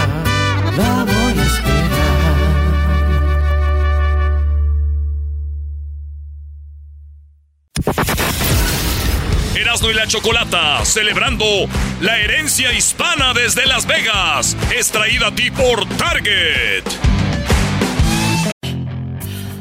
Erasmo 9.63 9.89
y 9.89 9.93
la 9.93 10.05
Chocolata, 10.07 10.83
celebrando 10.83 11.45
la 12.01 12.19
herencia 12.19 12.73
hispana 12.73 13.33
desde 13.33 13.65
Las 13.65 13.87
Vegas, 13.87 14.57
es 14.77 14.91
traída 14.91 15.27
a 15.27 15.35
ti 15.35 15.51
por 15.51 15.87
Target. 15.95 16.83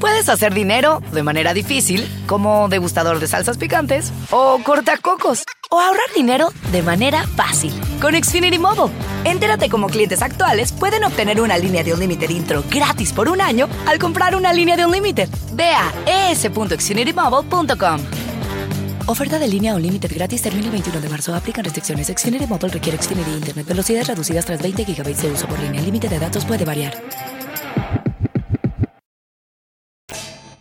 Puedes 0.00 0.28
hacer 0.28 0.54
dinero 0.54 1.00
de 1.12 1.22
manera 1.22 1.54
difícil, 1.54 2.04
como 2.26 2.68
degustador 2.68 3.20
de 3.20 3.28
salsas 3.28 3.58
picantes, 3.58 4.12
o 4.32 4.58
cortacocos, 4.64 5.44
o 5.70 5.78
ahorrar 5.78 6.12
dinero 6.16 6.52
de 6.72 6.82
manera 6.82 7.24
fácil 7.36 7.72
con 8.00 8.20
Xfinity 8.20 8.58
Mobile. 8.58 8.92
Entérate 9.22 9.68
cómo 9.68 9.86
clientes 9.86 10.20
actuales 10.20 10.72
pueden 10.72 11.04
obtener 11.04 11.40
una 11.40 11.58
línea 11.58 11.84
de 11.84 11.94
Unlimited 11.94 12.30
intro 12.30 12.64
gratis 12.68 13.12
por 13.12 13.28
un 13.28 13.40
año 13.40 13.68
al 13.86 14.00
comprar 14.00 14.34
una 14.34 14.52
línea 14.52 14.76
de 14.76 14.84
Unlimited. 14.84 15.28
Ve 15.52 15.70
a 15.70 15.92
es.xfinitymobile.com. 16.32 18.00
Oferta 19.06 19.38
de 19.38 19.48
línea 19.48 19.74
Unlimited 19.74 20.12
gratis 20.14 20.42
termina 20.42 20.66
el 20.66 20.72
21 20.72 21.00
de 21.00 21.08
marzo. 21.08 21.34
Aplican 21.34 21.64
restricciones. 21.64 22.06
Xfinity 22.06 22.46
Mobile 22.46 22.72
requiere 22.72 22.98
Xfinity 22.98 23.30
Internet. 23.30 23.66
Velocidades 23.66 24.08
reducidas 24.08 24.46
tras 24.46 24.62
20 24.62 24.84
GB 24.84 25.04
de 25.04 25.30
uso 25.32 25.46
por 25.48 25.58
línea. 25.58 25.80
El 25.80 25.86
límite 25.86 26.08
de 26.08 26.18
datos 26.18 26.44
puede 26.44 26.64
variar. 26.64 26.94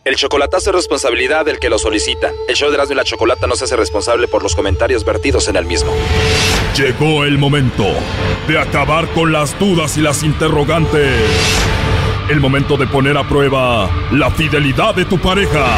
El 0.04 0.16
chocolatazo 0.16 0.72
es 0.72 0.76
responsabilidad 0.76 1.46
del 1.46 1.60
que 1.60 1.70
lo 1.70 1.78
solicita. 1.78 2.32
El 2.48 2.56
show 2.56 2.70
de 2.70 2.76
Erasmo 2.76 2.94
y 2.94 2.96
la 2.98 3.04
Chocolata 3.04 3.46
no 3.46 3.56
se 3.56 3.66
hace 3.66 3.76
responsable 3.76 4.28
por 4.28 4.42
los 4.42 4.56
comentarios 4.56 5.06
vertidos 5.06 5.48
en 5.48 5.56
el 5.56 5.66
mismo. 5.66 5.94
Llegó 6.76 7.24
el 7.24 7.38
momento 7.38 7.86
de 8.48 8.60
acabar 8.60 9.08
con 9.14 9.32
las 9.32 9.58
dudas 9.60 9.98
y 9.98 10.02
las 10.02 10.24
interrogantes. 10.24 11.22
El 12.30 12.40
momento 12.40 12.78
de 12.78 12.88
poner 12.88 13.16
a 13.16 13.28
prueba 13.28 13.90
la 14.12 14.32
fidelidad 14.32 14.96
de 14.96 15.06
tu 15.06 15.20
pareja. 15.20 15.78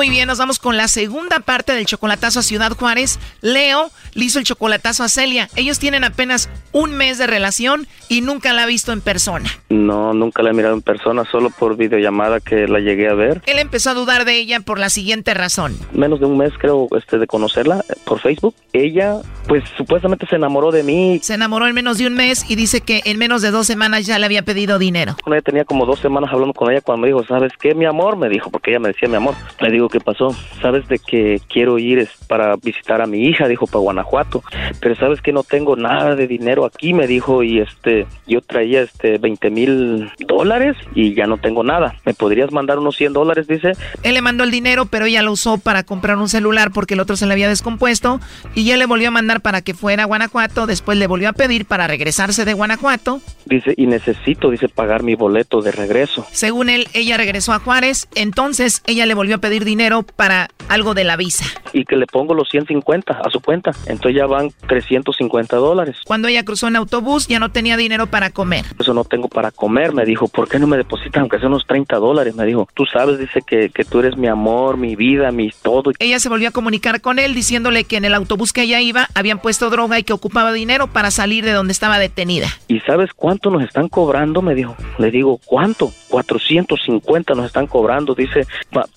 Muy 0.00 0.08
bien, 0.08 0.28
nos 0.28 0.38
vamos 0.38 0.58
con 0.58 0.78
la 0.78 0.88
segunda 0.88 1.40
parte 1.40 1.74
del 1.74 1.84
chocolatazo 1.84 2.38
a 2.40 2.42
Ciudad 2.42 2.72
Juárez. 2.72 3.18
Leo 3.42 3.90
le 4.14 4.24
hizo 4.24 4.38
el 4.38 4.46
chocolatazo 4.46 5.04
a 5.04 5.10
Celia. 5.10 5.50
Ellos 5.56 5.78
tienen 5.78 6.04
apenas 6.04 6.48
un 6.72 6.92
mes 6.94 7.18
de 7.18 7.26
relación 7.26 7.86
y 8.08 8.22
nunca 8.22 8.54
la 8.54 8.62
ha 8.62 8.66
visto 8.66 8.92
en 8.92 9.02
persona. 9.02 9.50
No, 9.68 10.14
nunca 10.14 10.42
la 10.42 10.50
he 10.50 10.52
mirado 10.54 10.72
en 10.72 10.80
persona, 10.80 11.24
solo 11.30 11.50
por 11.50 11.76
videollamada 11.76 12.40
que 12.40 12.66
la 12.66 12.80
llegué 12.80 13.10
a 13.10 13.14
ver. 13.14 13.42
Él 13.44 13.58
empezó 13.58 13.90
a 13.90 13.94
dudar 13.94 14.24
de 14.24 14.38
ella 14.38 14.60
por 14.60 14.78
la 14.78 14.88
siguiente 14.88 15.34
razón. 15.34 15.76
Menos 15.92 16.18
de 16.18 16.24
un 16.24 16.38
mes 16.38 16.54
creo 16.58 16.88
este 16.96 17.18
de 17.18 17.26
conocerla 17.26 17.84
eh, 17.90 17.92
por 18.06 18.20
Facebook. 18.20 18.54
Ella 18.72 19.18
pues 19.46 19.64
supuestamente 19.76 20.26
se 20.26 20.36
enamoró 20.36 20.70
de 20.70 20.82
mí. 20.82 21.20
Se 21.22 21.34
enamoró 21.34 21.66
en 21.66 21.74
menos 21.74 21.98
de 21.98 22.06
un 22.06 22.14
mes 22.14 22.48
y 22.48 22.56
dice 22.56 22.80
que 22.80 23.02
en 23.04 23.18
menos 23.18 23.42
de 23.42 23.50
dos 23.50 23.66
semanas 23.66 24.06
ya 24.06 24.18
le 24.18 24.24
había 24.24 24.42
pedido 24.42 24.78
dinero. 24.78 25.16
Ella 25.26 25.42
tenía 25.42 25.66
como 25.66 25.84
dos 25.84 26.00
semanas 26.00 26.30
hablando 26.32 26.54
con 26.54 26.70
ella 26.70 26.80
cuando 26.80 27.02
me 27.02 27.08
dijo, 27.08 27.22
¿sabes 27.26 27.52
qué, 27.60 27.74
mi 27.74 27.84
amor? 27.84 28.16
Me 28.16 28.30
dijo, 28.30 28.50
porque 28.50 28.70
ella 28.70 28.80
me 28.80 28.88
decía 28.88 29.08
mi 29.08 29.16
amor. 29.16 29.34
Le 29.60 29.70
digo, 29.70 29.89
¿qué 29.90 30.00
pasó? 30.00 30.34
Sabes 30.62 30.88
de 30.88 30.98
que 30.98 31.40
quiero 31.48 31.78
ir 31.78 31.98
es 31.98 32.08
para 32.28 32.56
visitar 32.56 33.02
a 33.02 33.06
mi 33.06 33.26
hija, 33.26 33.48
dijo, 33.48 33.66
para 33.66 33.80
Guanajuato. 33.80 34.42
Pero 34.80 34.94
sabes 34.96 35.20
que 35.20 35.32
no 35.32 35.42
tengo 35.42 35.76
nada 35.76 36.14
de 36.14 36.26
dinero 36.26 36.64
aquí, 36.64 36.94
me 36.94 37.06
dijo, 37.06 37.42
y 37.42 37.60
este, 37.60 38.06
yo 38.26 38.40
traía 38.40 38.82
este 38.82 39.18
20 39.18 39.50
mil 39.50 40.10
dólares 40.20 40.76
y 40.94 41.14
ya 41.14 41.26
no 41.26 41.38
tengo 41.38 41.62
nada. 41.62 41.96
¿Me 42.06 42.14
podrías 42.14 42.52
mandar 42.52 42.78
unos 42.78 42.96
100 42.96 43.12
dólares? 43.12 43.46
Dice. 43.46 43.72
Él 44.02 44.14
le 44.14 44.22
mandó 44.22 44.44
el 44.44 44.50
dinero, 44.50 44.86
pero 44.86 45.06
ella 45.06 45.22
lo 45.22 45.32
usó 45.32 45.58
para 45.58 45.82
comprar 45.82 46.16
un 46.16 46.28
celular 46.28 46.70
porque 46.72 46.94
el 46.94 47.00
otro 47.00 47.16
se 47.16 47.26
le 47.26 47.32
había 47.32 47.48
descompuesto 47.48 48.20
y 48.54 48.64
ya 48.64 48.76
le 48.76 48.86
volvió 48.86 49.08
a 49.08 49.10
mandar 49.12 49.40
para 49.40 49.62
que 49.62 49.74
fuera 49.74 50.04
a 50.04 50.06
Guanajuato. 50.06 50.66
Después 50.66 50.96
le 50.98 51.06
volvió 51.06 51.28
a 51.28 51.32
pedir 51.32 51.66
para 51.66 51.86
regresarse 51.86 52.44
de 52.44 52.54
Guanajuato. 52.54 53.20
Dice, 53.46 53.74
y 53.76 53.86
necesito, 53.86 54.50
dice, 54.50 54.68
pagar 54.68 55.02
mi 55.02 55.16
boleto 55.16 55.60
de 55.60 55.72
regreso. 55.72 56.26
Según 56.30 56.68
él, 56.68 56.88
ella 56.94 57.16
regresó 57.16 57.52
a 57.52 57.58
Juárez, 57.58 58.08
entonces 58.14 58.82
ella 58.86 59.06
le 59.06 59.14
volvió 59.14 59.36
a 59.36 59.38
pedir 59.38 59.64
dinero 59.64 59.79
dinero 59.80 60.02
para 60.02 60.50
algo 60.68 60.92
de 60.92 61.04
la 61.04 61.16
visa. 61.16 61.46
Y 61.72 61.84
que 61.86 61.96
le 61.96 62.06
pongo 62.06 62.34
los 62.34 62.50
150 62.50 63.14
a 63.14 63.30
su 63.30 63.40
cuenta. 63.40 63.72
Entonces 63.86 64.14
ya 64.14 64.26
van 64.26 64.50
350 64.68 65.56
dólares. 65.56 65.96
Cuando 66.04 66.28
ella 66.28 66.44
cruzó 66.44 66.68
en 66.68 66.76
autobús 66.76 67.28
ya 67.28 67.38
no 67.38 67.50
tenía 67.50 67.78
dinero 67.78 68.06
para 68.06 68.28
comer. 68.30 68.66
Eso 68.78 68.92
no 68.92 69.04
tengo 69.04 69.28
para 69.28 69.50
comer, 69.50 69.94
me 69.94 70.04
dijo. 70.04 70.28
¿Por 70.28 70.48
qué 70.48 70.58
no 70.58 70.66
me 70.66 70.76
depositan 70.76 71.22
aunque 71.22 71.38
sea 71.38 71.48
unos 71.48 71.66
30 71.66 71.96
dólares? 71.96 72.34
Me 72.34 72.44
dijo. 72.44 72.68
Tú 72.74 72.84
sabes, 72.84 73.18
dice 73.18 73.40
que, 73.46 73.70
que 73.70 73.84
tú 73.84 74.00
eres 74.00 74.18
mi 74.18 74.26
amor, 74.28 74.76
mi 74.76 74.96
vida, 74.96 75.32
mi 75.32 75.50
todo. 75.62 75.92
Ella 75.98 76.18
se 76.18 76.28
volvió 76.28 76.48
a 76.48 76.52
comunicar 76.52 77.00
con 77.00 77.18
él 77.18 77.34
diciéndole 77.34 77.84
que 77.84 77.96
en 77.96 78.04
el 78.04 78.12
autobús 78.12 78.52
que 78.52 78.62
ella 78.62 78.82
iba 78.82 79.08
habían 79.14 79.40
puesto 79.40 79.70
droga 79.70 79.98
y 79.98 80.02
que 80.02 80.12
ocupaba 80.12 80.52
dinero 80.52 80.88
para 80.88 81.10
salir 81.10 81.44
de 81.44 81.52
donde 81.52 81.72
estaba 81.72 81.98
detenida. 81.98 82.48
¿Y 82.68 82.80
sabes 82.80 83.10
cuánto 83.16 83.50
nos 83.50 83.62
están 83.62 83.88
cobrando? 83.88 84.42
Me 84.42 84.54
dijo. 84.54 84.76
Le 84.98 85.10
digo, 85.10 85.40
¿cuánto? 85.46 85.90
450 86.10 87.34
nos 87.34 87.46
están 87.46 87.66
cobrando, 87.66 88.14
dice, 88.14 88.46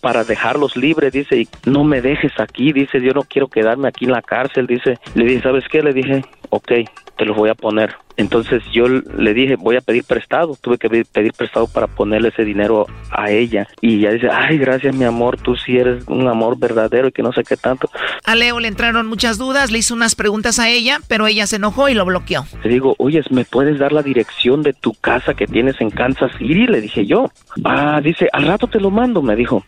para 0.02 0.24
dejarlos 0.24 0.73
libres, 0.76 1.14
dice, 1.14 1.38
y 1.38 1.48
no 1.66 1.84
me 1.84 2.02
dejes 2.02 2.32
aquí, 2.40 2.74
dice, 2.74 3.02
yo 3.02 3.14
no 3.14 3.24
quiero 3.24 3.48
quedarme 3.48 3.88
aquí 3.88 4.06
en 4.06 4.12
la 4.12 4.22
cárcel, 4.22 4.68
dice. 4.68 4.98
Le 5.16 5.26
dije, 5.26 5.42
¿sabes 5.42 5.66
qué? 5.70 5.82
Le 5.82 5.94
dije, 5.94 6.24
ok, 6.54 6.72
te 7.18 7.26
los 7.26 7.36
voy 7.36 7.50
a 7.50 7.56
poner. 7.56 7.96
Entonces 8.16 8.62
yo 8.72 8.88
le 8.88 9.34
dije, 9.34 9.56
voy 9.56 9.76
a 9.76 9.82
pedir 9.82 10.04
prestado. 10.04 10.56
Tuve 10.62 10.78
que 10.78 10.88
pedir 10.88 11.34
prestado 11.34 11.68
para 11.68 11.88
ponerle 11.88 12.30
ese 12.30 12.44
dinero 12.44 12.86
a 13.10 13.32
ella. 13.32 13.68
Y 13.82 14.00
ella 14.00 14.12
dice, 14.12 14.30
ay, 14.32 14.60
gracias 14.60 14.96
mi 14.96 15.04
amor, 15.04 15.38
tú 15.38 15.56
sí 15.56 15.78
eres 15.78 16.08
un 16.08 16.28
amor 16.28 16.60
verdadero 16.60 17.08
y 17.08 17.12
que 17.12 17.24
no 17.24 17.34
sé 17.34 17.44
qué 17.44 17.58
tanto. 17.58 17.90
A 18.24 18.36
Leo 18.36 18.60
le 18.60 18.68
entraron 18.68 19.08
muchas 19.08 19.40
dudas, 19.40 19.72
le 19.72 19.80
hizo 19.80 19.96
unas 19.96 20.14
preguntas 20.14 20.60
a 20.60 20.70
ella, 20.70 21.00
pero 21.08 21.26
ella 21.26 21.48
se 21.48 21.56
enojó 21.56 21.90
y 21.90 21.96
lo 21.96 22.06
bloqueó. 22.06 22.46
Le 22.64 22.70
digo, 22.70 22.96
oye, 23.00 23.24
¿me 23.32 23.46
puedes 23.46 23.80
dar 23.80 23.92
la 23.92 24.04
dirección 24.04 24.62
de 24.62 24.74
tu 24.74 24.94
casa 24.94 25.34
que 25.34 25.48
tienes 25.48 25.82
en 25.82 25.90
Kansas 25.90 26.32
City? 26.38 26.68
Le 26.68 26.82
dije 26.82 27.06
yo. 27.08 27.32
Ah, 27.64 28.00
dice, 28.04 28.30
al 28.32 28.46
rato 28.46 28.68
te 28.68 28.80
lo 28.80 28.92
mando, 28.92 29.24
me 29.24 29.36
dijo. 29.36 29.64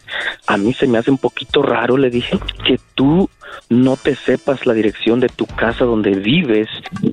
A 0.46 0.58
mí 0.58 0.74
se 0.74 0.86
me 0.86 1.00
hace 1.00 1.10
un 1.10 1.18
poquito 1.18 1.64
raro, 1.64 1.98
le 1.98 2.12
dije, 2.12 2.38
que 2.64 2.80
tú 2.94 3.28
no 3.70 3.98
te 3.98 4.16
sepas 4.16 4.66
la 4.66 4.74
dirección 4.74 5.20
de 5.20 5.30
tu 5.30 5.46
casa 5.46 5.86
donde 5.86 6.12
vives. 6.12 6.68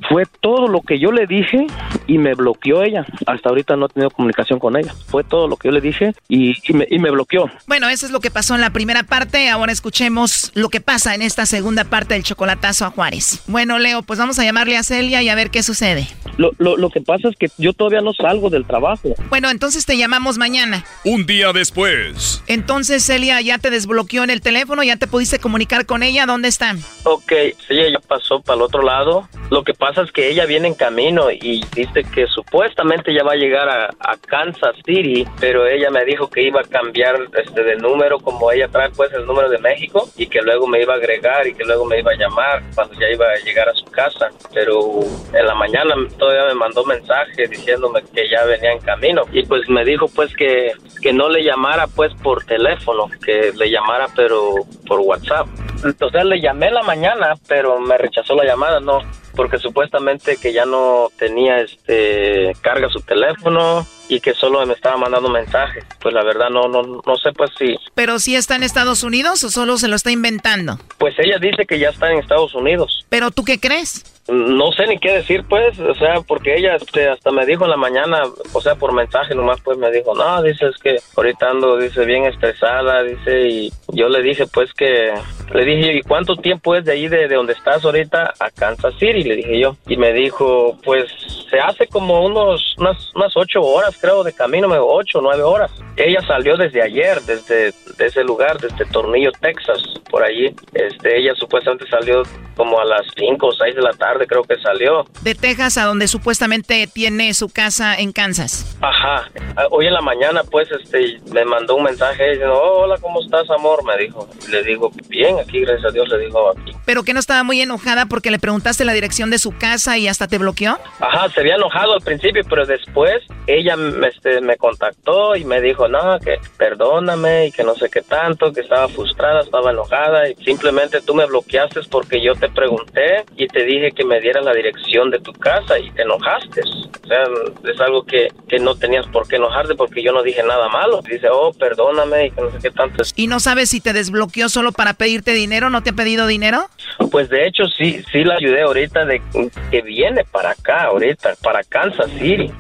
Fue 0.09 0.25
todo 0.41 0.69
lo 0.69 0.81
que 0.83 0.99
yo 0.99 1.13
le 1.13 1.27
dije 1.27 1.67
y 2.07 2.19
me 2.19 2.35
bloqueó 2.35 2.83
ella. 2.83 3.07
Hasta 3.27 3.49
ahorita 3.49 3.77
no 3.77 3.87
he 3.87 3.89
tenido 3.89 4.11
comunicación 4.11 4.59
con 4.59 4.77
ella. 4.77 4.95
Fue 5.07 5.25
todo 5.25 5.49
lo 5.49 5.57
que 5.57 5.69
yo 5.69 5.73
le 5.73 5.81
dije 5.81 6.15
y, 6.29 6.55
me, 6.73 6.87
y 6.91 6.99
me 6.99 7.11
bloqueó. 7.11 7.51
Bueno, 7.67 7.89
eso 7.89 8.07
es 8.07 8.13
lo 8.13 8.21
que 8.21 8.31
pasó 8.31 8.55
en 8.55 8.61
la 8.61 8.71
primera 8.71 9.03
parte. 9.03 9.49
Ahora 9.49 9.73
escuchemos 9.73 10.53
lo 10.55 10.69
que 10.69 10.81
pasa 10.81 11.15
en 11.15 11.23
esta 11.23 11.47
segunda 11.47 11.85
parte 11.85 12.15
del 12.15 12.23
chocolatazo 12.23 12.85
a 12.85 12.91
Juárez. 12.91 13.43
Bueno, 13.47 13.79
Leo, 13.79 14.03
pues 14.03 14.19
vamos 14.19 14.39
a 14.39 14.45
llamarle 14.45 14.77
a 14.77 14.83
Celia 14.83 15.23
y 15.23 15.29
a 15.29 15.35
ver 15.35 15.51
qué 15.51 15.63
sucede. 15.63 16.07
Lo, 16.39 16.53
lo, 16.59 16.77
lo 16.77 16.91
que 16.91 17.01
pasa 17.01 17.29
es 17.29 17.37
que 17.37 17.49
yo 17.59 17.73
todavía 17.73 18.01
no 18.01 18.13
salgo 18.15 18.51
del 18.51 18.65
trabajo. 18.65 19.15
Bueno, 19.29 19.51
entonces 19.51 19.85
te 19.85 19.97
llamamos 19.97 20.39
mañana. 20.39 20.85
Un 21.05 21.27
día 21.27 21.53
después. 21.53 22.43
Entonces, 22.47 23.05
Celia, 23.05 23.41
ya 23.41 23.59
te 23.59 23.71
desbloqueó 23.71 24.25
en 24.25 24.31
el 24.31 24.41
teléfono, 24.41 24.83
ya 24.83 24.97
te 24.97 25.07
pudiste 25.07 25.39
comunicar 25.39 25.87
con 25.87 26.03
ella. 26.03 26.27
¿Dónde 26.33 26.49
están? 26.49 26.79
Ok, 27.05 27.31
sí, 27.69 27.79
ella 27.79 27.99
pasó 28.09 28.41
para 28.41 28.57
el 28.57 28.63
otro 28.63 28.81
lado. 28.81 29.29
Lo 29.51 29.63
que 29.63 29.75
pasa 29.75 30.01
es 30.01 30.11
que 30.13 30.31
ella 30.31 30.47
viene 30.47 30.67
en 30.67 30.75
camino 30.75 31.31
y 31.31 31.63
dice 31.75 32.05
que 32.05 32.27
supuestamente 32.27 33.13
ya 33.13 33.23
va 33.23 33.33
a 33.33 33.37
llegar 33.37 33.69
a, 33.69 33.91
Kansas 34.27 34.77
City, 34.87 35.27
pero 35.39 35.67
ella 35.67 35.91
me 35.91 36.07
dijo 36.07 36.31
que 36.31 36.43
iba 36.43 36.63
a 36.63 36.65
cambiar 36.65 37.17
este 37.37 37.63
de 37.63 37.77
número 37.77 38.19
como 38.19 38.51
ella 38.51 38.67
trae 38.69 38.89
pues 38.91 39.13
el 39.13 39.27
número 39.27 39.51
de 39.51 39.59
México 39.59 40.09
y 40.17 40.27
que 40.27 40.41
luego 40.41 40.67
me 40.67 40.81
iba 40.81 40.95
a 40.95 40.97
agregar 40.97 41.47
y 41.47 41.53
que 41.53 41.65
luego 41.65 41.85
me 41.85 41.99
iba 41.99 42.13
a 42.13 42.17
llamar 42.17 42.63
cuando 42.75 42.95
ya 42.99 43.11
iba 43.11 43.27
a 43.27 43.45
llegar 43.45 43.69
a 43.69 43.75
su 43.75 43.85
casa. 43.87 44.31
Pero 44.55 45.01
en 45.35 45.47
la 45.47 45.55
mañana 45.55 45.95
todavía 46.19 46.47
me 46.47 46.55
mandó 46.55 46.83
mensaje 46.87 47.47
diciéndome 47.47 48.03
que 48.15 48.27
ya 48.31 48.45
venía 48.45 48.73
en 48.73 48.81
camino 48.81 49.25
y 49.33 49.45
pues 49.45 49.69
me 49.69 49.85
dijo 49.85 50.09
pues 50.09 50.35
que, 50.35 50.73
que 51.03 51.13
no 51.13 51.29
le 51.29 51.45
llamara 51.45 51.87
pues 51.89 52.15
por 52.23 52.43
teléfono, 52.47 53.11
que 53.23 53.53
le 53.55 53.71
llamara 53.71 54.07
pero 54.17 54.55
por 54.87 55.01
WhatsApp. 55.01 55.47
Entonces 55.85 56.22
le 56.25 56.41
llamé 56.41 56.71
la 56.71 56.83
mañana, 56.83 57.35
pero 57.49 57.81
me 57.81 57.99
rechazó 57.99 58.35
la 58.35 58.45
llamada, 58.45 58.81
no, 58.81 59.01
porque 59.35 59.59
supuestamente 59.59 60.37
que 60.37 60.53
ya 60.53 60.65
no 60.65 61.09
tenía 61.19 61.61
este 61.61 62.53
carga 62.61 62.89
su 62.89 63.01
teléfono 63.01 63.87
y 64.09 64.21
que 64.21 64.35
solo 64.35 64.65
me 64.67 64.75
estaba 64.75 64.97
mandando 64.97 65.29
mensajes. 65.29 65.85
Pues 66.01 66.15
la 66.15 66.23
verdad 66.23 66.51
no 66.51 66.69
no 66.69 66.83
no 66.83 67.17
sé 67.17 67.33
pues 67.33 67.51
si 67.59 67.77
Pero 67.95 68.19
si 68.19 68.37
está 68.37 68.57
en 68.57 68.63
Estados 68.63 69.03
Unidos 69.03 69.43
o 69.45 69.51
solo 69.51 69.79
se 69.79 69.89
lo 69.89 69.97
está 69.97 70.11
inventando? 70.11 70.79
Pues 70.99 71.15
ella 71.19 71.39
dice 71.39 71.65
que 71.67 71.79
ya 71.79 71.89
está 71.89 72.11
en 72.11 72.19
Estados 72.19 72.55
Unidos. 72.55 73.05
¿Pero 73.09 73.31
tú 73.31 73.45
qué 73.45 73.59
crees? 73.59 74.05
No 74.29 74.71
sé 74.71 74.87
ni 74.87 74.99
qué 74.99 75.15
decir, 75.15 75.45
pues, 75.49 75.79
o 75.81 75.95
sea, 75.95 76.21
porque 76.21 76.57
ella 76.57 76.77
este, 76.77 77.09
hasta 77.09 77.33
me 77.33 77.45
dijo 77.45 77.65
en 77.65 77.71
la 77.71 77.77
mañana, 77.77 78.23
o 78.53 78.61
sea, 78.61 78.77
por 78.77 78.93
mensaje 78.93 79.35
nomás, 79.35 79.61
pues 79.63 79.77
me 79.79 79.91
dijo, 79.91 80.15
no, 80.15 80.41
dice, 80.43 80.69
es 80.69 80.77
que 80.77 80.97
ahorita 81.17 81.51
ando, 81.51 81.77
dice, 81.77 82.05
bien 82.05 82.27
estresada, 82.27 83.03
dice, 83.03 83.49
y 83.49 83.73
yo 83.89 84.09
le 84.09 84.23
dije, 84.23 84.47
pues, 84.47 84.73
que, 84.75 85.13
le 85.53 85.65
dije, 85.65 85.97
¿y 85.97 86.03
cuánto 86.03 86.37
tiempo 86.37 86.77
es 86.77 86.85
de 86.85 86.93
ahí, 86.93 87.09
de, 87.09 87.27
de 87.27 87.35
donde 87.35 87.55
estás 87.55 87.85
ahorita, 87.85 88.33
a 88.39 88.51
Kansas 88.51 88.95
City? 88.95 89.25
Le 89.25 89.37
dije 89.37 89.59
yo, 89.59 89.77
y 89.89 89.97
me 89.97 90.13
dijo, 90.13 90.79
pues, 90.85 91.11
se 91.51 91.59
hace 91.59 91.89
como 91.89 92.25
unos, 92.25 92.77
unas, 92.79 93.13
unas 93.17 93.37
ocho 93.37 93.61
horas, 93.61 93.99
creo, 94.01 94.23
de 94.23 94.33
camino, 94.33 94.69
me 94.69 94.79
ocho, 94.79 95.21
nueve 95.21 95.43
horas. 95.43 95.73
Ella 95.97 96.21
salió 96.27 96.57
desde 96.57 96.81
ayer, 96.81 97.21
desde 97.23 97.75
ese 97.99 98.23
lugar, 98.23 98.59
desde 98.59 98.87
Tornillo, 98.87 99.33
Texas, 99.33 99.83
por 100.11 100.23
allí. 100.23 100.55
Este, 100.73 101.19
ella 101.19 101.35
supuestamente 101.35 101.87
salió 101.89 102.23
como 102.57 102.79
a 102.79 102.85
las 102.85 103.03
cinco 103.17 103.49
o 103.49 103.53
seis 103.53 103.75
de 103.75 103.83
la 103.83 103.93
tarde 103.93 104.12
creo 104.27 104.43
que 104.45 104.57
salió. 104.59 105.05
De 105.23 105.35
Texas 105.35 105.79
a 105.79 105.85
donde 105.85 106.09
supuestamente 106.09 106.87
tiene 106.87 107.35
su 107.35 107.49
casa 107.49 107.95
en 107.95 108.13
Kansas. 108.13 108.77
Ajá. 108.81 109.31
Ah, 109.57 109.67
hoy 109.71 109.87
en 109.87 109.95
la 109.95 110.01
mañana 110.01 110.43
pues 110.45 110.69
este 110.71 111.21
me 111.33 111.45
mandó 111.45 111.77
un 111.77 111.85
mensaje 111.85 112.31
diciendo, 112.31 112.55
oh, 112.55 112.83
hola, 112.85 112.97
¿cómo 113.01 113.21
estás, 113.21 113.49
amor? 113.51 113.85
Me 113.85 113.97
dijo. 114.03 114.29
Le 114.49 114.63
digo, 114.63 114.91
bien, 115.09 115.39
aquí, 115.39 115.61
gracias 115.61 115.87
a 115.87 115.93
Dios, 115.93 116.09
le 116.09 116.19
dijo 116.19 116.51
aquí. 116.51 116.73
Pero 116.85 117.03
que 117.03 117.15
no 117.15 117.21
estaba 117.21 117.43
muy 117.43 117.61
enojada 117.61 118.07
porque 118.07 118.31
le 118.31 118.39
preguntaste 118.39 118.85
la 118.85 118.93
dirección 118.93 119.31
de 119.31 119.39
su 119.39 119.57
casa 119.57 119.99
y 119.99 120.09
hasta 120.09 120.29
te 120.29 120.39
bloqueó. 120.39 120.79
Ajá, 121.01 121.29
se 121.31 121.41
había 121.41 121.57
enojado 121.57 121.95
al 121.95 122.01
principio, 122.01 122.43
pero 122.49 122.65
después 122.67 123.23
ella 123.47 123.77
este, 124.07 124.41
me 124.41 124.57
contactó 124.57 125.37
y 125.37 125.45
me 125.45 125.61
dijo, 125.61 125.89
no, 125.89 126.19
que 126.21 126.39
perdóname 126.57 127.47
y 127.47 127.53
que 127.53 127.65
no 127.65 127.75
sé 127.75 127.89
qué 127.91 128.03
tanto, 128.03 128.53
que 128.53 128.61
estaba 128.61 128.89
frustrada, 128.89 129.41
estaba 129.41 129.71
enojada 129.71 130.29
y 130.29 130.35
simplemente 130.37 131.01
tú 131.01 131.15
me 131.15 131.27
bloqueaste 131.27 131.73
porque 131.91 132.21
yo 132.21 132.35
te 132.35 132.49
pregunté 132.49 133.25
y 133.37 133.47
te 133.47 133.65
dije 133.65 133.93
que 133.93 134.02
me 134.05 134.21
dieras 134.21 134.45
la 134.45 134.53
dirección 134.53 135.11
de 135.11 135.21
tu 135.21 135.33
casa 135.33 135.79
y 135.79 135.91
te 135.93 136.03
enojaste. 136.03 136.63
O 136.63 137.07
sea, 137.07 137.25
es 137.73 137.81
algo 137.81 138.05
que, 138.05 138.29
que 138.49 138.59
no 138.59 138.75
tenías 138.75 139.07
por 139.09 139.27
qué 139.27 139.37
enojarte 139.37 139.75
porque 139.75 140.03
yo 140.03 140.13
no 140.13 140.23
dije 140.23 140.43
nada 140.43 140.69
malo. 140.69 141.01
Dice, 141.03 141.29
oh, 141.31 141.53
perdóname 141.53 142.27
y 142.27 142.31
que 142.31 142.41
no 142.41 142.51
sé 142.51 142.59
qué 142.63 142.71
tanto. 142.71 143.03
¿Y 143.17 143.27
no 143.27 143.41
sabes 143.41 143.71
si 143.71 143.81
te 143.81 143.93
desbloqueó 143.93 144.49
solo 144.49 144.73
para 144.73 144.95
pedirte 144.95 145.33
dinero? 145.33 145.71
¿No 145.71 145.83
te 145.83 145.91
ha 145.91 145.95
pedido 145.95 146.27
dinero? 146.27 146.69
Pues 147.11 147.29
de 147.29 147.47
hecho 147.47 147.65
sí, 147.67 148.03
sí 148.11 148.25
la 148.25 148.35
ayudé 148.35 148.63
ahorita 148.63 149.05
de 149.05 149.23
que 149.71 149.83
viene 149.83 150.25
para 150.25 150.51
acá, 150.51 150.85
ahorita, 150.85 151.35
para 151.43 151.63
Kansas 151.65 152.11
City. 152.19 152.51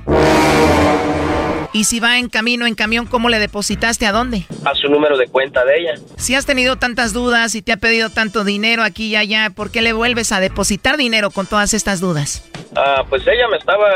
Y 1.74 1.84
si 1.84 2.00
va 2.00 2.18
en 2.18 2.28
camino, 2.28 2.66
en 2.66 2.74
camión, 2.74 3.06
¿cómo 3.06 3.30
le 3.30 3.38
depositaste? 3.38 4.04
¿A 4.04 4.12
dónde? 4.12 4.44
A 4.64 4.74
su 4.74 4.88
número 4.88 5.16
de 5.16 5.26
cuenta 5.28 5.64
de 5.64 5.78
ella. 5.78 5.94
Si 6.16 6.34
has 6.34 6.44
tenido 6.44 6.76
tantas 6.76 7.14
dudas 7.14 7.54
y 7.54 7.62
te 7.62 7.72
ha 7.72 7.78
pedido 7.78 8.10
tanto 8.10 8.44
dinero 8.44 8.82
aquí 8.82 9.06
y 9.06 9.16
allá, 9.16 9.50
¿por 9.54 9.70
qué 9.70 9.80
le 9.80 9.94
vuelves 9.94 10.32
a 10.32 10.40
depositar 10.40 10.98
dinero 10.98 11.30
con 11.30 11.46
todas 11.46 11.72
estas 11.72 12.00
dudas? 12.00 12.46
Ah, 12.76 13.04
pues 13.08 13.26
ella 13.26 13.48
me 13.48 13.56
estaba 13.56 13.88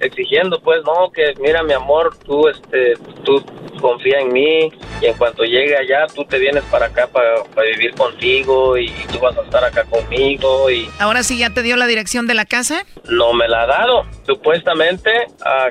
exigiendo, 0.00 0.60
pues, 0.60 0.80
no, 0.84 1.10
que 1.12 1.34
mira, 1.40 1.62
mi 1.62 1.72
amor, 1.72 2.16
tú, 2.24 2.48
este, 2.48 2.94
tú 3.24 3.44
confía 3.80 4.18
en 4.20 4.32
mí 4.32 4.70
y 5.00 5.06
en 5.06 5.16
cuanto 5.16 5.44
llegue 5.44 5.76
allá, 5.76 6.06
tú 6.14 6.24
te 6.24 6.38
vienes 6.38 6.64
para 6.64 6.86
acá 6.86 7.08
para, 7.08 7.42
vivir 7.76 7.94
contigo 7.94 8.76
y 8.76 8.88
tú 9.12 9.18
vas 9.20 9.36
a 9.36 9.42
estar 9.42 9.64
acá 9.64 9.84
conmigo 9.84 10.70
y... 10.70 10.88
¿Ahora 10.98 11.22
sí 11.22 11.38
ya 11.38 11.50
te 11.50 11.62
dio 11.62 11.76
la 11.76 11.86
dirección 11.86 12.26
de 12.26 12.34
la 12.34 12.44
casa? 12.44 12.84
No 13.08 13.32
me 13.32 13.48
la 13.48 13.62
ha 13.62 13.66
dado. 13.66 14.06
Supuestamente, 14.26 15.10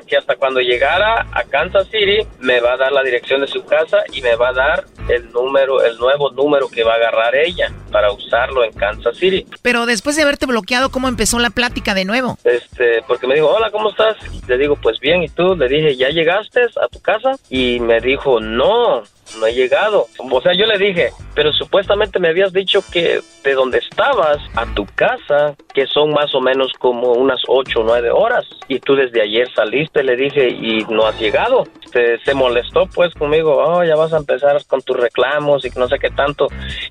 que 0.06 0.16
hasta 0.16 0.36
cuando 0.36 0.60
llegara 0.60 1.09
a 1.18 1.44
Kansas 1.44 1.88
City, 1.88 2.26
me 2.40 2.60
va 2.60 2.74
a 2.74 2.76
dar 2.76 2.92
la 2.92 3.02
dirección 3.02 3.40
de 3.40 3.46
su 3.46 3.64
casa 3.64 3.98
y 4.12 4.20
me 4.22 4.36
va 4.36 4.48
a 4.48 4.52
dar 4.52 4.84
el 5.08 5.30
número, 5.32 5.82
el 5.82 5.96
nuevo 5.98 6.30
número 6.30 6.68
que 6.68 6.84
va 6.84 6.92
a 6.92 6.96
agarrar 6.96 7.34
ella 7.34 7.72
para 7.90 8.12
usarlo 8.12 8.64
en 8.64 8.72
Kansas 8.72 9.16
City. 9.16 9.46
Pero 9.62 9.86
después 9.86 10.16
de 10.16 10.22
haberte 10.22 10.46
bloqueado, 10.46 10.90
¿cómo 10.90 11.08
empezó 11.08 11.38
la 11.38 11.50
plática 11.50 11.94
de 11.94 12.04
nuevo? 12.04 12.38
Este, 12.44 13.02
porque 13.06 13.26
me 13.26 13.34
dijo, 13.34 13.48
hola, 13.48 13.70
¿cómo 13.70 13.90
estás? 13.90 14.16
Le 14.46 14.58
digo, 14.58 14.76
pues 14.76 14.98
bien, 15.00 15.22
¿y 15.22 15.28
tú? 15.28 15.56
Le 15.56 15.68
dije, 15.68 15.96
¿ya 15.96 16.10
llegaste 16.10 16.60
a 16.62 16.88
tu 16.88 17.00
casa? 17.00 17.32
Y 17.48 17.80
me 17.80 18.00
dijo, 18.00 18.40
no, 18.40 19.02
no 19.38 19.46
he 19.46 19.54
llegado. 19.54 20.06
O 20.18 20.40
sea, 20.40 20.52
yo 20.52 20.66
le 20.66 20.78
dije, 20.78 21.10
pero 21.34 21.52
supuestamente 21.52 22.18
me 22.18 22.28
habías 22.28 22.52
dicho 22.52 22.82
que 22.92 23.20
de 23.44 23.54
donde 23.54 23.78
estabas 23.78 24.38
a 24.56 24.66
tu 24.74 24.86
casa, 24.94 25.54
que 25.74 25.86
son 25.86 26.12
más 26.12 26.34
o 26.34 26.40
menos 26.40 26.72
como 26.78 27.12
unas 27.12 27.40
ocho 27.48 27.80
o 27.80 27.84
nueve 27.84 28.10
horas, 28.10 28.44
y 28.68 28.78
tú 28.80 28.94
desde 28.94 29.22
ayer 29.22 29.48
saliste, 29.54 30.02
le 30.02 30.16
dije, 30.16 30.48
y 30.48 30.84
no 30.88 31.06
has 31.06 31.18
llegado. 31.18 31.64
Se, 31.92 32.18
se 32.18 32.34
molestó 32.34 32.86
pues 32.86 33.12
conmigo, 33.14 33.56
oh, 33.56 33.82
ya 33.82 33.96
vas 33.96 34.12
a 34.12 34.18
empezar 34.18 34.64
con 34.66 34.80
tus 34.82 34.96
reclamos 34.96 35.64
y 35.64 35.70
no 35.70 35.88
sé 35.88 35.98
qué 35.98 36.10
tanto. 36.10 36.46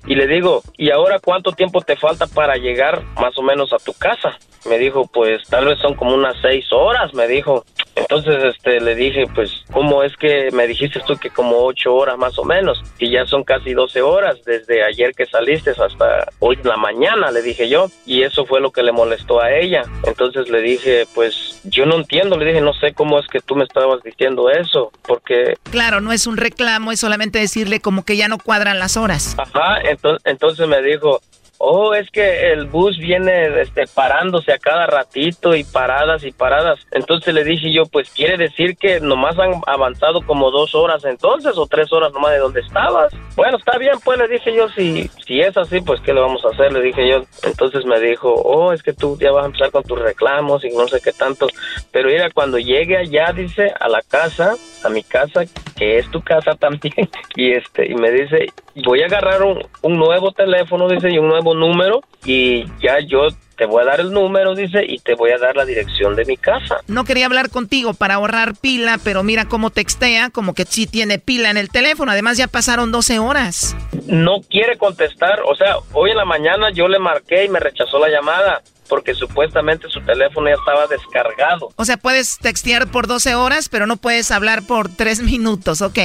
Y 0.06 0.14
le 0.14 0.26
digo, 0.26 0.62
¿y 0.76 0.90
ahora 0.90 1.18
cuánto 1.18 1.52
tiempo 1.52 1.80
te 1.80 1.96
falta 1.96 2.26
para 2.26 2.56
llegar 2.56 3.02
más 3.20 3.36
o 3.38 3.42
menos 3.42 3.72
a 3.72 3.78
tu 3.78 3.92
casa? 3.94 4.36
Me 4.68 4.78
dijo, 4.78 5.06
pues 5.06 5.42
tal 5.48 5.66
vez 5.66 5.78
son 5.78 5.94
como 5.94 6.14
unas 6.14 6.36
seis 6.42 6.66
horas, 6.72 7.14
me 7.14 7.26
dijo. 7.26 7.64
Entonces, 8.00 8.42
este, 8.42 8.80
le 8.80 8.94
dije, 8.94 9.26
pues, 9.34 9.64
¿cómo 9.72 10.02
es 10.02 10.16
que 10.16 10.50
me 10.52 10.66
dijiste 10.66 11.00
tú 11.06 11.16
que 11.16 11.30
como 11.30 11.64
ocho 11.64 11.94
horas 11.94 12.18
más 12.18 12.38
o 12.38 12.44
menos? 12.44 12.82
Y 12.98 13.10
ya 13.10 13.26
son 13.26 13.44
casi 13.44 13.72
12 13.72 14.02
horas 14.02 14.38
desde 14.44 14.82
ayer 14.82 15.12
que 15.14 15.26
saliste 15.26 15.70
hasta 15.70 16.28
hoy 16.38 16.58
en 16.60 16.68
la 16.68 16.76
mañana, 16.76 17.30
le 17.30 17.42
dije 17.42 17.68
yo. 17.68 17.86
Y 18.06 18.22
eso 18.22 18.46
fue 18.46 18.60
lo 18.60 18.72
que 18.72 18.82
le 18.82 18.92
molestó 18.92 19.40
a 19.40 19.52
ella. 19.52 19.82
Entonces 20.04 20.48
le 20.48 20.60
dije, 20.60 21.06
pues, 21.14 21.60
yo 21.64 21.86
no 21.86 21.96
entiendo, 21.96 22.36
le 22.36 22.46
dije, 22.46 22.60
no 22.60 22.74
sé 22.74 22.92
cómo 22.92 23.18
es 23.18 23.26
que 23.28 23.40
tú 23.40 23.54
me 23.54 23.64
estabas 23.64 24.02
diciendo 24.02 24.50
eso, 24.50 24.92
porque... 25.06 25.56
Claro, 25.70 26.00
no 26.00 26.12
es 26.12 26.26
un 26.26 26.36
reclamo, 26.36 26.92
es 26.92 27.00
solamente 27.00 27.38
decirle 27.38 27.80
como 27.80 28.04
que 28.04 28.16
ya 28.16 28.28
no 28.28 28.38
cuadran 28.38 28.78
las 28.78 28.96
horas. 28.96 29.36
Ajá, 29.38 29.80
entonces, 29.82 30.22
entonces 30.24 30.66
me 30.66 30.82
dijo, 30.82 31.20
Oh, 31.62 31.92
es 31.92 32.10
que 32.10 32.52
el 32.52 32.64
bus 32.68 32.96
viene 32.96 33.60
este, 33.60 33.84
parándose 33.86 34.50
a 34.50 34.58
cada 34.58 34.86
ratito 34.86 35.54
y 35.54 35.62
paradas 35.62 36.24
y 36.24 36.32
paradas. 36.32 36.78
Entonces 36.90 37.34
le 37.34 37.44
dije 37.44 37.70
yo, 37.70 37.84
pues 37.84 38.08
quiere 38.08 38.38
decir 38.38 38.78
que 38.78 38.98
nomás 38.98 39.38
han 39.38 39.60
avanzado 39.66 40.22
como 40.22 40.50
dos 40.50 40.74
horas 40.74 41.04
entonces 41.04 41.58
o 41.58 41.66
tres 41.66 41.92
horas 41.92 42.14
nomás 42.14 42.32
de 42.32 42.38
donde 42.38 42.60
estabas. 42.60 43.12
Bueno, 43.36 43.58
está 43.58 43.76
bien, 43.76 43.92
pues 44.02 44.18
le 44.18 44.28
dije 44.28 44.56
yo, 44.56 44.70
si, 44.70 45.10
si 45.26 45.42
es 45.42 45.54
así, 45.58 45.82
pues 45.82 46.00
¿qué 46.00 46.14
le 46.14 46.22
vamos 46.22 46.42
a 46.46 46.48
hacer? 46.48 46.72
Le 46.72 46.80
dije 46.80 47.06
yo. 47.06 47.24
Entonces 47.42 47.84
me 47.84 48.00
dijo, 48.00 48.32
oh, 48.32 48.72
es 48.72 48.82
que 48.82 48.94
tú 48.94 49.18
ya 49.20 49.30
vas 49.30 49.42
a 49.42 49.48
empezar 49.48 49.70
con 49.70 49.82
tus 49.82 49.98
reclamos 49.98 50.64
y 50.64 50.70
no 50.70 50.88
sé 50.88 50.98
qué 51.04 51.12
tanto. 51.12 51.46
Pero 51.92 52.08
era 52.08 52.30
cuando 52.30 52.58
llegue 52.58 52.96
allá, 52.96 53.34
dice, 53.34 53.70
a 53.78 53.86
la 53.90 54.00
casa, 54.00 54.54
a 54.82 54.88
mi 54.88 55.02
casa, 55.02 55.42
que 55.76 55.98
es 55.98 56.10
tu 56.10 56.22
casa 56.22 56.54
también, 56.58 57.10
y 57.36 57.52
este, 57.52 57.86
y 57.86 57.94
me 57.96 58.10
dice, 58.10 58.46
voy 58.76 59.02
a 59.02 59.06
agarrar 59.06 59.42
un, 59.42 59.62
un 59.82 59.98
nuevo 59.98 60.32
teléfono, 60.32 60.88
dice, 60.88 61.10
y 61.10 61.18
un 61.18 61.28
nuevo 61.28 61.54
número 61.54 62.00
y 62.24 62.64
ya 62.80 63.00
yo 63.00 63.28
te 63.60 63.66
voy 63.66 63.82
a 63.82 63.84
dar 63.84 64.00
el 64.00 64.10
número, 64.10 64.54
dice, 64.54 64.82
y 64.88 65.00
te 65.00 65.14
voy 65.14 65.32
a 65.32 65.38
dar 65.38 65.54
la 65.54 65.66
dirección 65.66 66.16
de 66.16 66.24
mi 66.24 66.38
casa. 66.38 66.78
No 66.86 67.04
quería 67.04 67.26
hablar 67.26 67.50
contigo 67.50 67.92
para 67.92 68.14
ahorrar 68.14 68.54
pila, 68.56 68.98
pero 69.04 69.22
mira 69.22 69.44
cómo 69.48 69.68
textea, 69.68 70.30
como 70.30 70.54
que 70.54 70.64
sí 70.64 70.86
tiene 70.86 71.18
pila 71.18 71.50
en 71.50 71.58
el 71.58 71.68
teléfono. 71.68 72.10
Además, 72.10 72.38
ya 72.38 72.46
pasaron 72.46 72.90
12 72.90 73.18
horas. 73.18 73.76
No 74.06 74.40
quiere 74.48 74.78
contestar, 74.78 75.40
o 75.44 75.54
sea, 75.56 75.76
hoy 75.92 76.10
en 76.10 76.16
la 76.16 76.24
mañana 76.24 76.70
yo 76.72 76.88
le 76.88 76.98
marqué 76.98 77.44
y 77.44 77.48
me 77.50 77.60
rechazó 77.60 77.98
la 77.98 78.08
llamada 78.08 78.62
porque 78.90 79.14
supuestamente 79.14 79.88
su 79.88 80.00
teléfono 80.02 80.48
ya 80.48 80.56
estaba 80.56 80.86
descargado. 80.88 81.70
O 81.76 81.84
sea, 81.84 81.96
puedes 81.96 82.38
textear 82.38 82.90
por 82.90 83.06
12 83.06 83.36
horas, 83.36 83.68
pero 83.68 83.86
no 83.86 83.96
puedes 83.96 84.30
hablar 84.32 84.66
por 84.66 84.94
3 84.94 85.22
minutos, 85.22 85.80
¿ok? 85.80 85.98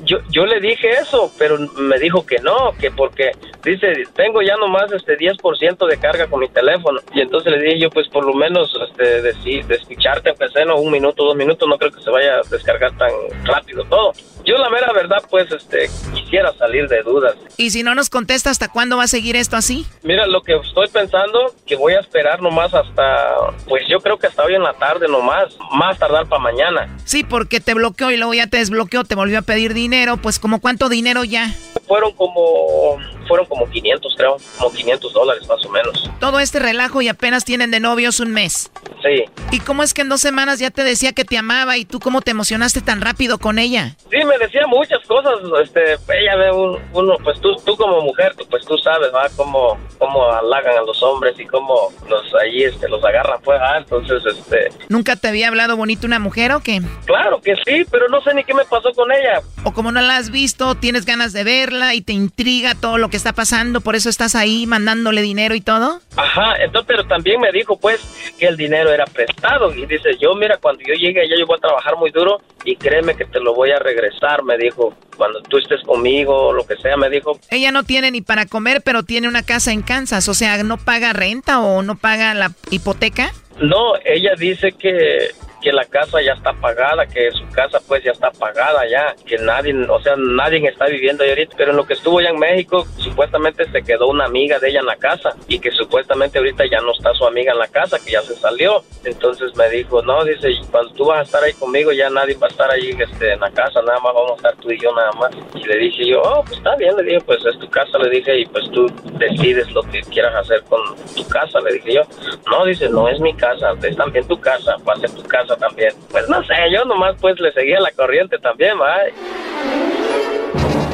Yo, 0.00 0.18
yo 0.30 0.44
le 0.46 0.60
dije 0.60 0.90
eso, 1.00 1.32
pero 1.38 1.58
me 1.58 1.98
dijo 1.98 2.24
que 2.26 2.38
no, 2.40 2.72
que 2.78 2.90
porque 2.90 3.32
dice, 3.64 4.04
tengo 4.14 4.42
ya 4.42 4.56
nomás 4.56 4.92
este 4.92 5.16
10% 5.16 5.88
de 5.88 5.98
carga 5.98 6.26
con 6.26 6.40
mi 6.40 6.48
teléfono. 6.48 7.00
Y 7.14 7.22
entonces 7.22 7.50
le 7.50 7.60
dije 7.60 7.80
yo, 7.80 7.90
pues 7.90 8.06
por 8.08 8.24
lo 8.24 8.34
menos 8.34 8.70
este, 8.88 9.22
de, 9.22 9.64
de 9.66 9.74
escucharte, 9.74 10.28
aunque 10.28 10.48
sea 10.48 10.68
un 10.74 10.90
minuto, 10.90 11.24
dos 11.24 11.36
minutos, 11.36 11.66
no 11.66 11.78
creo 11.78 11.90
que 11.90 12.02
se 12.02 12.10
vaya 12.10 12.34
a 12.36 12.48
descargar 12.50 12.96
tan 12.98 13.10
rápido 13.44 13.84
todo. 13.84 14.12
Yo 14.48 14.56
la 14.56 14.70
mera 14.70 14.90
verdad, 14.94 15.22
pues, 15.28 15.52
este, 15.52 15.90
quisiera 16.14 16.54
salir 16.54 16.88
de 16.88 17.02
dudas. 17.02 17.34
¿Y 17.58 17.68
si 17.68 17.82
no 17.82 17.94
nos 17.94 18.08
contesta, 18.08 18.48
hasta 18.48 18.68
cuándo 18.68 18.96
va 18.96 19.02
a 19.02 19.06
seguir 19.06 19.36
esto 19.36 19.56
así? 19.56 19.84
Mira, 20.02 20.26
lo 20.26 20.40
que 20.40 20.56
estoy 20.56 20.88
pensando, 20.88 21.54
que 21.66 21.76
voy 21.76 21.92
a 21.92 22.00
esperar 22.00 22.40
nomás 22.40 22.72
hasta, 22.72 23.34
pues 23.68 23.82
yo 23.90 24.00
creo 24.00 24.16
que 24.16 24.26
hasta 24.26 24.44
hoy 24.44 24.54
en 24.54 24.62
la 24.62 24.72
tarde 24.72 25.06
nomás, 25.06 25.54
más 25.72 25.98
tardar 25.98 26.26
para 26.30 26.42
mañana. 26.42 26.96
Sí, 27.04 27.24
porque 27.24 27.60
te 27.60 27.74
bloqueó 27.74 28.10
y 28.10 28.16
luego 28.16 28.32
ya 28.32 28.46
te 28.46 28.56
desbloqueó, 28.56 29.04
te 29.04 29.16
volvió 29.16 29.40
a 29.40 29.42
pedir 29.42 29.74
dinero, 29.74 30.16
pues 30.16 30.38
como 30.38 30.62
cuánto 30.62 30.88
dinero 30.88 31.24
ya? 31.24 31.52
Fueron 31.86 32.14
como, 32.14 32.96
fueron 33.28 33.46
como 33.46 33.68
500 33.68 34.14
creo, 34.16 34.36
como 34.58 34.72
500 34.72 35.12
dólares 35.12 35.46
más 35.46 35.64
o 35.64 35.68
menos. 35.70 36.10
Todo 36.18 36.40
este 36.40 36.58
relajo 36.58 37.02
y 37.02 37.08
apenas 37.08 37.44
tienen 37.44 37.70
de 37.70 37.78
novios 37.80 38.18
un 38.20 38.32
mes. 38.32 38.70
Sí. 39.02 39.24
¿Y 39.52 39.60
cómo 39.60 39.82
es 39.82 39.94
que 39.94 40.02
en 40.02 40.08
dos 40.08 40.20
semanas 40.20 40.58
ya 40.58 40.70
te 40.70 40.82
decía 40.82 41.12
que 41.12 41.24
te 41.24 41.38
amaba 41.38 41.76
y 41.76 41.84
tú 41.84 42.00
cómo 42.00 42.20
te 42.20 42.32
emocionaste 42.32 42.80
tan 42.80 43.00
rápido 43.00 43.38
con 43.38 43.58
ella? 43.58 43.94
Sí, 44.10 44.24
me 44.24 44.38
decía 44.38 44.66
muchas 44.66 45.00
cosas, 45.06 45.34
este, 45.62 45.92
ella 45.92 46.36
ve 46.36 46.50
uno, 46.52 47.16
pues 47.22 47.40
tú, 47.40 47.54
tú 47.64 47.76
como 47.76 48.00
mujer, 48.00 48.34
pues 48.50 48.64
tú 48.64 48.76
sabes, 48.78 49.14
¿va? 49.14 49.28
Cómo, 49.36 49.78
cómo 49.98 50.24
halagan 50.32 50.78
a 50.78 50.82
los 50.82 51.00
hombres 51.02 51.38
y 51.38 51.46
cómo 51.46 51.92
los 52.08 52.34
ahí, 52.42 52.64
este, 52.64 52.88
los 52.88 53.04
agarran, 53.04 53.40
pues. 53.42 53.60
Entonces, 53.76 54.22
este... 54.26 54.68
¿Nunca 54.88 55.16
te 55.16 55.28
había 55.28 55.48
hablado 55.48 55.76
bonito 55.76 56.06
una 56.06 56.18
mujer 56.18 56.52
o 56.52 56.60
qué? 56.60 56.80
Claro 57.04 57.40
que 57.40 57.54
sí, 57.66 57.84
pero 57.90 58.08
no 58.08 58.20
sé 58.22 58.34
ni 58.34 58.44
qué 58.44 58.54
me 58.54 58.64
pasó 58.64 58.92
con 58.92 59.12
ella. 59.12 59.40
O 59.64 59.72
como 59.72 59.92
no 59.92 60.00
la 60.00 60.16
has 60.16 60.30
visto, 60.30 60.74
tienes 60.74 61.04
ganas 61.04 61.32
de 61.32 61.44
verla 61.44 61.94
y 61.94 62.00
te 62.00 62.12
intriga 62.12 62.74
todo 62.74 62.98
lo 62.98 63.10
que 63.10 63.17
está 63.18 63.34
pasando, 63.34 63.82
por 63.82 63.96
eso 63.96 64.08
estás 64.08 64.34
ahí 64.34 64.66
mandándole 64.66 65.20
dinero 65.20 65.54
y 65.54 65.60
todo. 65.60 66.00
Ajá, 66.16 66.56
entonces, 66.56 66.86
pero 66.88 67.06
también 67.06 67.40
me 67.40 67.52
dijo, 67.52 67.78
pues, 67.78 68.00
que 68.38 68.46
el 68.46 68.56
dinero 68.56 68.90
era 68.90 69.04
prestado 69.04 69.74
y 69.74 69.84
dice, 69.84 70.16
yo, 70.18 70.34
mira, 70.34 70.56
cuando 70.56 70.82
yo 70.86 70.94
llegue 70.94 71.20
allá 71.20 71.34
yo 71.38 71.46
voy 71.46 71.58
a 71.58 71.60
trabajar 71.60 71.96
muy 71.96 72.10
duro 72.10 72.40
y 72.64 72.76
créeme 72.76 73.14
que 73.14 73.26
te 73.26 73.40
lo 73.40 73.54
voy 73.54 73.70
a 73.72 73.78
regresar, 73.78 74.42
me 74.42 74.56
dijo, 74.56 74.94
cuando 75.16 75.42
tú 75.42 75.58
estés 75.58 75.82
conmigo 75.82 76.52
lo 76.52 76.66
que 76.66 76.76
sea, 76.76 76.96
me 76.96 77.10
dijo. 77.10 77.38
Ella 77.50 77.72
no 77.72 77.82
tiene 77.82 78.10
ni 78.10 78.22
para 78.22 78.46
comer, 78.46 78.80
pero 78.82 79.02
tiene 79.02 79.28
una 79.28 79.42
casa 79.42 79.72
en 79.72 79.82
Kansas, 79.82 80.28
o 80.28 80.34
sea, 80.34 80.62
¿no 80.62 80.78
paga 80.78 81.12
renta 81.12 81.60
o 81.60 81.82
no 81.82 81.96
paga 81.96 82.32
la 82.34 82.52
hipoteca? 82.70 83.32
No, 83.60 83.96
ella 84.04 84.32
dice 84.38 84.72
que 84.72 85.32
que 85.60 85.72
la 85.72 85.84
casa 85.84 86.20
ya 86.22 86.32
está 86.32 86.52
pagada, 86.52 87.06
que 87.06 87.30
su 87.32 87.46
casa 87.50 87.80
pues 87.86 88.02
ya 88.04 88.12
está 88.12 88.30
pagada 88.30 88.86
ya, 88.88 89.14
que 89.26 89.38
nadie, 89.38 89.74
o 89.88 90.00
sea, 90.00 90.14
nadie 90.16 90.66
está 90.68 90.86
viviendo 90.86 91.24
ahí 91.24 91.30
ahorita, 91.30 91.54
pero 91.56 91.70
en 91.70 91.76
lo 91.76 91.86
que 91.86 91.94
estuvo 91.94 92.18
allá 92.18 92.30
en 92.30 92.38
México, 92.38 92.86
supuestamente 92.98 93.70
se 93.70 93.82
quedó 93.82 94.08
una 94.08 94.26
amiga 94.26 94.58
de 94.58 94.70
ella 94.70 94.80
en 94.80 94.86
la 94.86 94.96
casa 94.96 95.34
y 95.48 95.58
que 95.58 95.70
supuestamente 95.72 96.38
ahorita 96.38 96.64
ya 96.66 96.80
no 96.80 96.92
está 96.92 97.12
su 97.14 97.26
amiga 97.26 97.52
en 97.52 97.58
la 97.58 97.68
casa, 97.68 97.98
que 98.04 98.12
ya 98.12 98.22
se 98.22 98.34
salió. 98.36 98.82
Entonces 99.04 99.54
me 99.56 99.68
dijo, 99.70 100.02
no, 100.02 100.24
dice, 100.24 100.48
cuando 100.70 100.92
tú 100.94 101.06
vas 101.06 101.20
a 101.20 101.22
estar 101.22 101.42
ahí 101.42 101.52
conmigo 101.54 101.92
ya 101.92 102.10
nadie 102.10 102.36
va 102.36 102.46
a 102.46 102.50
estar 102.50 102.70
ahí 102.70 102.96
este, 102.98 103.32
en 103.32 103.40
la 103.40 103.50
casa, 103.50 103.82
nada 103.82 103.98
más 104.00 104.14
vamos 104.14 104.32
a 104.32 104.36
estar 104.36 104.56
tú 104.56 104.70
y 104.70 104.80
yo 104.80 104.94
nada 104.94 105.12
más. 105.12 105.30
Y 105.54 105.64
le 105.64 105.76
dije 105.76 106.06
yo, 106.06 106.22
oh, 106.22 106.42
pues 106.44 106.58
está 106.58 106.76
bien, 106.76 106.96
le 106.96 107.02
dije, 107.02 107.20
pues 107.20 107.44
es 107.44 107.58
tu 107.58 107.68
casa, 107.68 107.98
le 107.98 108.10
dije, 108.10 108.38
y 108.38 108.46
pues 108.46 108.70
tú 108.70 108.86
decides 109.18 109.70
lo 109.72 109.82
que 109.82 110.00
quieras 110.02 110.34
hacer 110.36 110.62
con 110.64 110.80
tu 111.14 111.26
casa, 111.28 111.60
le 111.60 111.74
dije 111.74 111.94
yo. 111.94 112.02
No, 112.50 112.64
dice, 112.64 112.88
no 112.88 113.08
es 113.08 113.20
mi 113.20 113.34
casa, 113.34 113.74
es 113.82 113.96
también 113.96 114.26
tu 114.26 114.38
casa, 114.40 114.76
va 114.86 114.94
a 114.94 114.96
ser 114.96 115.10
tu 115.10 115.22
casa 115.24 115.47
también. 115.56 115.92
Pues 116.10 116.28
no 116.28 116.42
sé, 116.44 116.54
yo 116.72 116.84
nomás 116.84 117.16
pues 117.20 117.38
le 117.40 117.52
seguía 117.52 117.80
la 117.80 117.90
corriente 117.92 118.38
también, 118.38 118.78
¿va? 118.80 118.96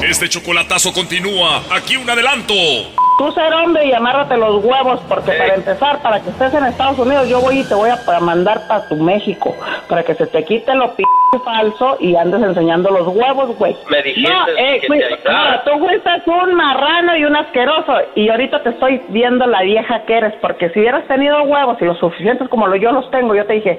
Este 0.02 0.28
chocolatazo 0.28 0.92
continúa. 0.92 1.62
Aquí 1.70 1.96
un 1.96 2.08
adelanto. 2.08 2.54
Tú 3.16 3.30
ser 3.32 3.52
hombre 3.54 3.86
y 3.86 3.92
amárrate 3.92 4.36
los 4.36 4.64
huevos, 4.64 5.00
porque 5.08 5.32
para 5.32 5.54
empezar, 5.54 6.02
para 6.02 6.20
que 6.20 6.30
estés 6.30 6.52
en 6.52 6.64
Estados 6.64 6.98
Unidos, 6.98 7.28
yo 7.28 7.40
voy 7.40 7.60
y 7.60 7.64
te 7.64 7.74
voy 7.74 7.90
a 7.90 8.20
mandar 8.20 8.66
para 8.66 8.88
tu 8.88 8.96
México, 8.96 9.54
para 9.88 10.02
que 10.02 10.14
se 10.14 10.26
te 10.26 10.44
quite 10.44 10.74
lo 10.74 10.94
p 10.94 11.04
falso 11.44 11.96
y 12.00 12.14
andes 12.16 12.42
enseñando 12.42 12.90
los 12.90 13.08
huevos, 13.08 13.56
güey. 13.56 13.76
Me 13.88 14.02
dijiste 14.02 14.32
no, 14.32 14.48
eh, 14.56 14.78
que 14.80 14.86
güey, 14.86 15.00
te 15.00 15.30
no, 15.30 15.60
tú 15.64 15.78
fuiste 15.78 16.10
un 16.26 16.54
marrano 16.54 17.16
y 17.16 17.24
un 17.24 17.36
asqueroso, 17.36 17.92
y 18.14 18.28
ahorita 18.28 18.62
te 18.62 18.70
estoy 18.70 19.00
viendo 19.08 19.46
la 19.46 19.62
vieja 19.62 20.04
que 20.06 20.16
eres, 20.16 20.34
porque 20.40 20.70
si 20.70 20.80
hubieras 20.80 21.06
tenido 21.06 21.42
huevos 21.42 21.76
y 21.80 21.84
los 21.84 21.98
suficientes 21.98 22.48
como 22.48 22.66
lo, 22.66 22.76
yo 22.76 22.92
los 22.92 23.10
tengo, 23.10 23.34
yo 23.34 23.46
te 23.46 23.54
dije... 23.54 23.78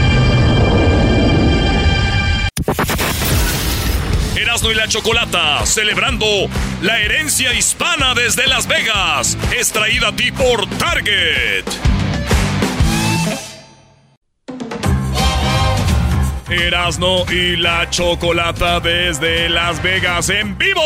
Erasmo 4.51 4.69
y 4.69 4.75
la 4.75 4.87
Chocolata, 4.89 5.65
celebrando 5.65 6.25
la 6.81 6.99
herencia 6.99 7.53
hispana 7.53 8.13
desde 8.13 8.47
Las 8.47 8.67
Vegas, 8.67 9.37
es 9.57 9.71
traída 9.71 10.09
a 10.09 10.11
ti 10.13 10.29
por 10.29 10.67
Target. 10.71 11.63
Erasno 16.49 17.23
y 17.31 17.55
la 17.55 17.89
Chocolata 17.89 18.81
desde 18.81 19.47
Las 19.47 19.81
Vegas 19.81 20.29
en 20.29 20.57
vivo. 20.57 20.83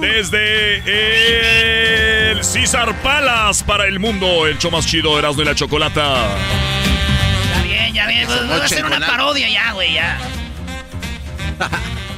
Desde 0.00 0.76
el 2.30 2.44
César 2.44 2.94
Palace 3.02 3.64
para 3.64 3.88
el 3.88 3.98
mundo, 3.98 4.46
el 4.46 4.58
show 4.58 4.70
más 4.70 4.86
chido 4.86 5.18
Erasno 5.18 5.42
y 5.42 5.46
la 5.46 5.56
Chocolata. 5.56 6.28
Ya 7.52 7.62
bien, 7.64 7.94
ya 7.94 8.06
bien. 8.06 8.28
Voy 8.28 8.60
a 8.60 8.64
hacer 8.64 8.84
una 8.84 9.00
parodia 9.04 9.48
ya, 9.48 9.72
güey, 9.72 9.94
ya. 9.94 10.18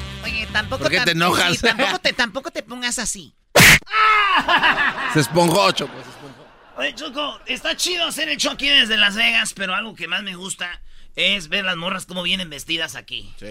Tampoco 0.54 0.84
¿Por 0.84 0.92
qué 0.92 1.00
te 1.00 1.10
enojas? 1.10 1.56
sí, 1.56 1.62
tampoco, 1.62 1.98
te, 1.98 2.12
tampoco 2.12 2.50
te 2.52 2.62
pongas 2.62 3.00
así. 3.00 3.34
Se 5.12 5.18
esponjó, 5.18 5.72
Choco. 5.72 5.92
se 6.00 6.08
esponjó. 6.08 6.46
Oye, 6.76 6.94
Choco, 6.94 7.40
está 7.46 7.76
chido 7.76 8.04
hacer 8.06 8.28
el 8.28 8.36
show 8.36 8.52
aquí 8.52 8.68
desde 8.68 8.96
Las 8.96 9.16
Vegas, 9.16 9.52
pero 9.52 9.74
algo 9.74 9.96
que 9.96 10.06
más 10.06 10.22
me 10.22 10.36
gusta 10.36 10.80
es 11.16 11.48
ver 11.48 11.64
las 11.64 11.76
morras 11.76 12.06
cómo 12.06 12.22
vienen 12.22 12.50
vestidas 12.50 12.94
aquí. 12.94 13.34
Sí. 13.40 13.46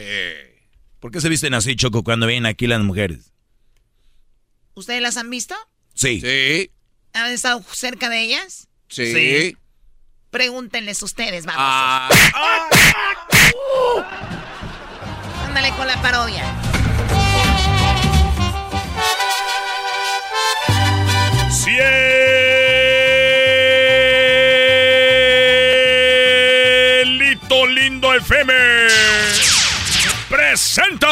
¿Por 1.01 1.11
qué 1.11 1.19
se 1.19 1.27
visten 1.27 1.53
así, 1.53 1.75
Choco, 1.75 2.05
cuando 2.05 2.25
vienen 2.25 2.45
aquí 2.45 2.67
las 2.67 2.79
mujeres? 2.79 3.33
¿Ustedes 4.73 5.01
las 5.01 5.17
han 5.17 5.29
visto? 5.29 5.55
Sí. 5.93 6.21
Sí. 6.21 6.71
¿Han 7.11 7.31
estado 7.31 7.61
cerca 7.73 8.07
de 8.07 8.21
ellas? 8.21 8.69
Sí. 8.87 9.57
Pregúntenles 10.29 11.03
ustedes, 11.03 11.45
vamos. 11.45 11.61
Ah. 11.65 12.09
Ándale 15.47 15.69
con 15.71 15.85
la 15.85 16.01
parodia. 16.01 16.62
Cielito 21.53 21.85
Lindo 27.67 28.11
FM 28.15 28.53
presenta. 30.27 31.07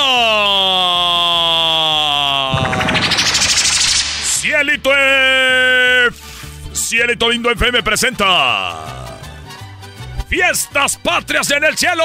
Cielito 4.24 4.92
F 4.92 6.18
Cielito 6.74 7.30
Lindo 7.30 7.52
FM 7.52 7.84
presenta. 7.84 9.20
Fiestas 10.28 10.98
Patrias 10.98 11.52
en 11.52 11.66
el 11.66 11.78
Cielo. 11.78 12.04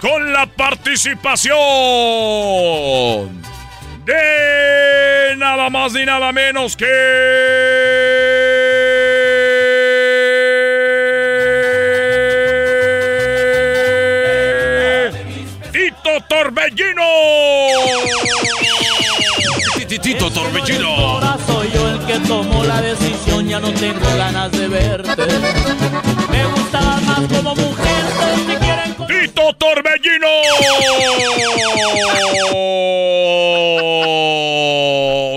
Con 0.00 0.32
la 0.32 0.46
participación 0.46 1.56
de 4.06 5.34
nada 5.36 5.68
más 5.68 5.92
ni 5.92 6.04
nada 6.06 6.32
menos 6.32 6.76
que 6.76 6.86
Tito 15.72 16.20
Torbellino. 16.28 17.02
Tito 20.06 20.30
Torbellino. 20.30 20.88
Ahora 20.88 21.36
soy 21.46 21.70
yo 21.72 21.88
el 21.88 21.98
que 22.06 22.18
tomó 22.28 22.62
la 22.62 22.80
decisión, 22.80 23.48
ya 23.48 23.58
no 23.58 23.72
tengo 23.72 24.06
ganas 24.16 24.52
de 24.52 24.68
verte. 24.68 25.26
Me 26.30 26.44
gustabas 26.44 27.02
más 27.02 27.20
como 27.20 27.54
mujer, 27.56 28.55
Tito 29.26 29.52
Torbellino. 29.54 30.28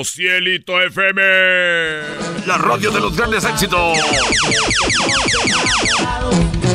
Cielito 0.04 0.80
FM. 0.80 1.22
La 2.46 2.58
radio 2.60 2.92
de 2.92 3.00
los 3.00 3.18
grandes 3.18 3.44
éxitos. 3.46 3.98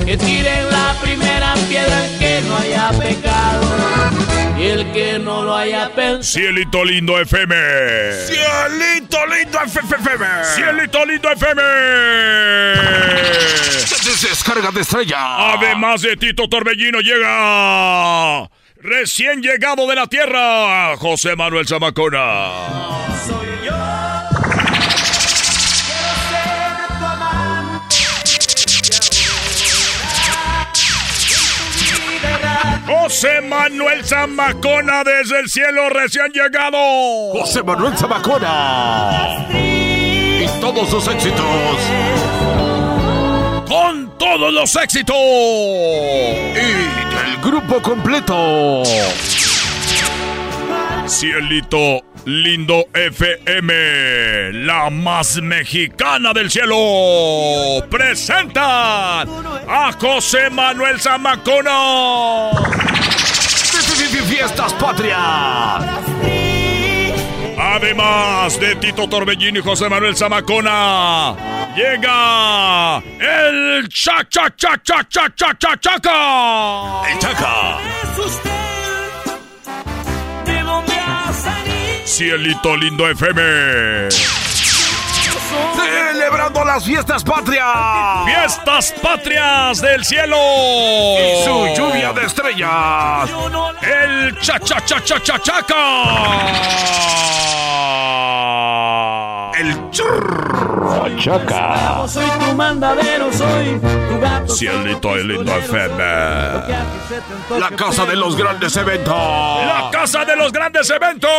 Que 0.04 0.16
tiren 0.16 0.68
la 0.70 0.96
primera 1.00 1.54
piedra 1.68 2.02
que 2.18 2.42
no 2.48 2.56
haya 2.56 2.90
pecado. 2.98 4.23
Y 4.58 4.62
el 4.62 4.92
que 4.92 5.18
no 5.18 5.42
lo 5.42 5.56
haya 5.56 5.88
pensado. 5.90 6.22
Cielito 6.22 6.84
Lindo 6.84 7.18
FM. 7.18 7.54
Cielito 8.26 9.26
lindo 9.26 9.58
FFM. 9.58 10.26
Cielito 10.54 11.04
Lindo 11.04 11.30
FM. 11.30 11.62
Descarga 14.22 14.70
de 14.70 14.80
estrella. 14.80 15.52
Además 15.54 16.02
de 16.02 16.16
Tito 16.16 16.48
Torbellino 16.48 17.00
llega 17.00 18.48
recién 18.84 19.42
llegado 19.42 19.86
de 19.86 19.94
la 19.96 20.06
tierra, 20.06 20.96
José 20.98 21.34
Manuel 21.34 21.66
Zamacona. 21.66 23.33
José 33.14 33.40
Manuel 33.42 34.04
Zamacona 34.04 35.04
desde 35.04 35.38
el 35.38 35.48
cielo 35.48 35.88
recién 35.88 36.32
llegado. 36.32 36.76
José 37.32 37.62
Manuel 37.62 37.96
Zamacona. 37.96 39.46
Y 39.52 40.48
todos 40.60 40.90
sus 40.90 41.06
éxitos. 41.06 41.46
Con 43.68 44.18
todos 44.18 44.52
los 44.52 44.74
éxitos. 44.74 45.14
Y 45.14 46.56
el 46.56 47.40
grupo 47.40 47.80
completo. 47.80 48.82
Cielito 51.06 52.02
Lindo 52.26 52.86
FM, 52.94 54.52
la 54.64 54.88
más 54.90 55.36
mexicana 55.42 56.32
del 56.32 56.50
cielo, 56.50 57.84
presenta 57.90 59.22
a 59.22 59.92
José 60.00 60.48
Manuel 60.50 61.00
Zamacona. 61.00 62.50
Fiestas 64.26 64.72
patrias. 64.74 65.84
Además 67.58 68.58
de 68.58 68.74
Tito 68.76 69.08
Torbellino 69.08 69.58
y 69.58 69.62
José 69.62 69.88
Manuel 69.88 70.16
Zamacona, 70.16 71.36
llega 71.76 73.02
el 73.20 73.88
cha 73.88 74.26
cha 74.28 74.48
cha 74.56 74.76
cha 74.82 75.06
cha 75.08 75.28
cha 75.36 75.54
cha 75.58 75.76
chaca. 75.78 77.10
El 77.10 77.18
Chaca. 77.18 78.73
Cielito 82.04 82.76
Lindo 82.76 83.06
FM. 83.08 84.43
Celebrando 85.74 86.64
las 86.64 86.84
fiestas 86.84 87.24
patrias. 87.24 88.24
Fiestas 88.24 88.94
patrias 89.02 89.80
del 89.80 90.04
cielo. 90.04 90.36
Y 90.36 91.44
su 91.44 91.66
lluvia 91.76 92.12
de 92.12 92.24
estrellas. 92.24 93.30
El 93.82 94.38
cha 94.40 94.58
cha 94.58 94.80
cha 94.84 95.00
cha 95.02 95.20
cha 95.20 95.38
chaca. 95.38 95.74
El 99.58 99.90
churro. 99.90 100.64
Chaca. 101.18 102.06
Soy 102.08 102.26
tu 102.40 102.54
mandadero, 102.54 103.32
soy 103.32 103.80
tu 103.80 104.20
gato. 104.20 104.54
Cielito 104.54 105.16
Lindo 105.16 105.56
FM. 105.56 106.04
La 107.58 107.70
casa 107.76 108.04
de 108.04 108.16
los 108.16 108.36
grandes 108.36 108.76
eventos. 108.76 109.14
La 109.14 109.88
casa 109.90 110.24
de 110.24 110.36
los 110.36 110.52
grandes 110.52 110.88
eventos. 110.90 111.30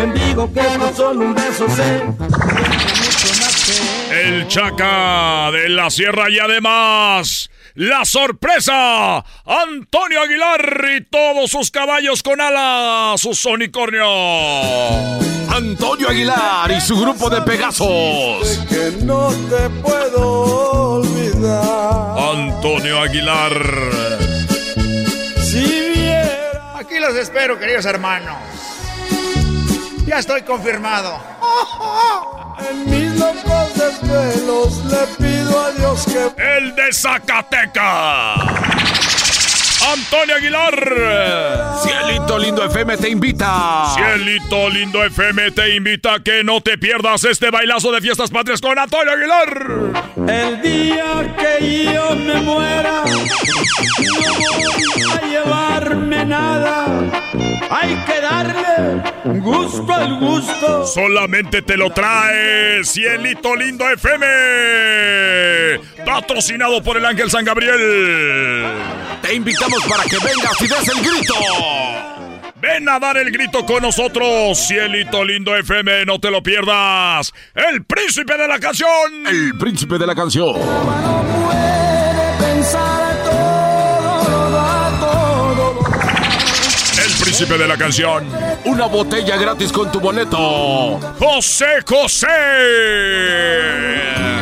Mendigo 0.00 0.50
que 0.50 0.62
no 0.78 0.94
solo 0.94 1.20
un 1.26 1.34
beso 1.34 1.68
sé. 1.68 2.02
El 4.10 4.48
Chaca 4.48 5.50
de 5.52 5.68
la 5.68 5.90
Sierra 5.90 6.30
y 6.30 6.38
además 6.38 7.50
la 7.74 8.06
sorpresa, 8.06 9.18
Antonio 9.44 10.22
Aguilar 10.22 10.84
y 10.96 11.04
todos 11.04 11.50
sus 11.50 11.70
caballos 11.70 12.22
con 12.22 12.40
alas, 12.40 13.20
sus 13.20 13.44
unicornios. 13.44 14.06
Antonio 15.54 16.08
Aguilar 16.08 16.70
y 16.70 16.80
su 16.80 16.98
grupo 16.98 17.28
de 17.28 17.42
Pegasos. 17.42 18.58
que 18.70 19.04
no 19.04 19.28
te 19.50 19.68
puedo 19.82 21.00
olvidar. 21.00 22.18
Antonio 22.38 23.02
Aguilar. 23.02 23.52
Si 25.42 25.92
viera 25.94 26.72
Aquí 26.76 26.98
los 26.98 27.14
espero, 27.16 27.58
queridos 27.58 27.84
hermanos. 27.84 28.38
Ya 30.10 30.18
estoy 30.18 30.42
confirmado. 30.42 31.20
en 32.68 32.90
mis 32.90 33.16
locos 33.16 33.74
desvelos, 33.76 34.84
le 34.86 35.06
pido 35.24 35.60
a 35.60 35.70
Dios 35.70 36.04
que 36.04 36.56
El 36.58 36.74
de 36.74 36.92
Zacateca. 36.92 38.34
Antonio 39.82 40.36
Aguilar. 40.36 41.78
Cielito 41.82 42.38
Lindo 42.38 42.64
FM 42.64 42.96
te 42.98 43.08
invita. 43.08 43.86
Cielito 43.94 44.68
Lindo 44.68 45.02
FM 45.04 45.50
te 45.52 45.74
invita 45.74 46.14
a 46.14 46.20
que 46.20 46.44
no 46.44 46.60
te 46.60 46.76
pierdas 46.76 47.24
este 47.24 47.50
bailazo 47.50 47.90
de 47.90 48.00
fiestas 48.00 48.30
patrias 48.30 48.60
con 48.60 48.78
Antonio 48.78 49.12
Aguilar. 49.12 50.04
el 50.28 50.62
día 50.62 51.34
que 51.38 51.84
yo 51.84 52.14
me 52.14 52.40
muera, 52.42 53.04
no 53.04 54.34
voy 54.34 55.18
a 55.18 55.26
llevarme 55.26 56.24
nada. 56.26 56.86
Hay 57.70 57.94
que 58.04 58.20
darle 58.20 58.60
gusto 59.40 59.92
al 59.92 60.18
gusto. 60.18 60.86
Solamente 60.86 61.62
te 61.62 61.76
lo 61.76 61.90
trae 61.90 62.84
Cielito 62.84 63.56
Lindo 63.56 63.88
FM. 63.88 64.26
Patrocinado 66.04 66.82
por 66.82 66.96
el 66.96 67.06
Ángel 67.06 67.30
San 67.30 67.44
Gabriel. 67.44 68.66
Te 69.22 69.34
invitamos 69.34 69.79
para 69.88 70.04
que 70.04 70.16
vengas 70.16 70.60
y 70.60 70.66
des 70.66 70.88
el 70.88 71.02
grito. 71.02 71.34
Ven 72.60 72.88
a 72.88 72.98
dar 72.98 73.16
el 73.16 73.30
grito 73.30 73.64
con 73.64 73.82
nosotros, 73.82 74.58
Cielito 74.58 75.24
Lindo 75.24 75.56
FM, 75.56 76.04
no 76.04 76.18
te 76.18 76.30
lo 76.30 76.42
pierdas. 76.42 77.32
El 77.54 77.84
príncipe 77.84 78.36
de 78.36 78.46
la 78.46 78.58
canción. 78.58 79.26
El 79.26 79.56
príncipe 79.58 79.98
de 79.98 80.06
la 80.06 80.14
canción. 80.14 80.54
Príncipe 87.40 87.58
de 87.58 87.68
la 87.68 87.76
canción. 87.76 88.28
Una 88.66 88.86
botella 88.86 89.36
gratis 89.36 89.72
con 89.72 89.90
tu 89.90 89.98
boleto. 90.00 91.00
José 91.18 91.80
José. 91.86 92.26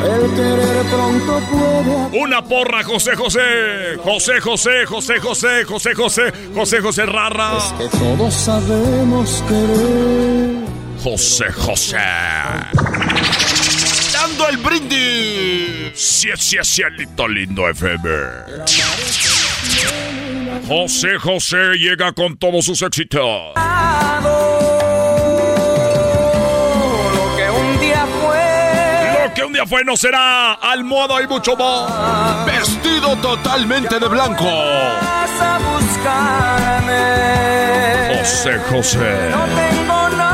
El 0.03 0.35
querer 0.35 0.87
pronto 0.87 1.41
todo 1.51 2.09
puede 2.09 2.23
Una 2.23 2.43
porra, 2.43 2.83
José 2.83 3.15
José. 3.15 3.97
José 4.03 4.41
José, 4.41 4.87
José 4.87 5.21
José, 5.21 5.65
José 5.65 5.95
José, 5.95 6.33
José 6.55 6.81
José 6.81 7.07
Rara. 7.07 7.59
Es 7.59 7.73
que 7.75 7.99
todos 7.99 8.35
sabemos 8.35 9.45
querer. 9.49 10.59
José 11.03 11.53
José. 11.53 11.97
Dando 14.13 14.49
el 14.49 14.57
brindis. 14.57 15.93
Sí, 15.95 16.31
sí, 16.37 16.57
cielito 16.65 17.29
lindo 17.29 17.69
FM. 17.69 18.09
José 20.69 21.19
José 21.19 21.79
llega 21.79 22.13
con 22.13 22.37
todos 22.37 22.67
sus 22.67 22.83
éxitos. 22.83 23.23
Lo 27.15 27.37
que 27.37 27.51
un 27.51 27.81
día 27.81 28.07
fue. 28.21 29.25
Lo 29.25 29.33
que 29.33 29.45
un 29.45 29.53
día 29.55 29.65
fue 29.65 29.83
no 29.83 29.97
será 29.97 30.53
almohada 30.53 31.23
y 31.23 31.27
mucho 31.27 31.57
más. 31.57 32.45
Vestido 32.45 33.17
totalmente 33.17 33.99
de 33.99 34.09
blanco. 34.09 34.45
Vas 34.45 35.41
a 35.41 35.59
buscarme. 35.71 36.99
José 38.19 38.59
José. 38.69 39.31
No 39.31 39.47
tengo 39.47 40.09
nada. 40.19 40.28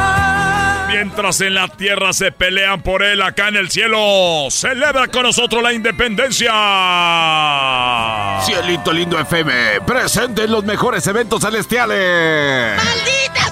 Mientras 0.94 1.40
en 1.40 1.54
la 1.54 1.66
tierra 1.66 2.12
se 2.12 2.30
pelean 2.30 2.80
por 2.80 3.02
él, 3.02 3.20
acá 3.20 3.48
en 3.48 3.56
el 3.56 3.68
cielo 3.68 4.46
celebra 4.48 5.08
con 5.08 5.24
nosotros 5.24 5.60
la 5.60 5.72
independencia. 5.72 6.52
Cielito 8.44 8.92
lindo 8.92 9.18
FM, 9.18 9.80
presente 9.84 10.44
en 10.44 10.52
los 10.52 10.62
mejores 10.62 11.04
eventos 11.08 11.42
celestiales. 11.42 12.76
¡Malditas 12.76 13.43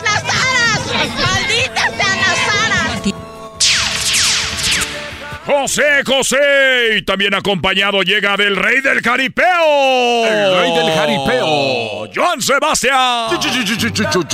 José 5.44 6.02
José 6.06 6.98
y 6.98 7.02
también 7.02 7.34
acompañado 7.34 8.02
llega 8.02 8.36
del 8.36 8.54
rey 8.54 8.80
del 8.80 9.00
jaripeo. 9.02 10.26
El 10.26 10.56
rey 10.56 10.72
del 10.76 10.92
jaripeo. 10.92 12.08
John 12.14 12.40
Sebastián. 12.40 13.28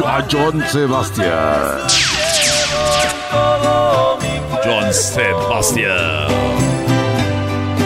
A 0.07 0.27
John 0.31 0.63
Sebastián. 0.69 1.79
John 4.63 4.93
Sebastián. 4.93 6.58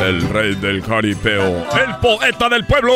El 0.03 0.29
rey 0.29 0.55
del 0.57 0.83
jaripeo. 0.83 1.65
El 1.79 1.97
poeta 2.01 2.49
del 2.49 2.67
pueblo. 2.67 2.93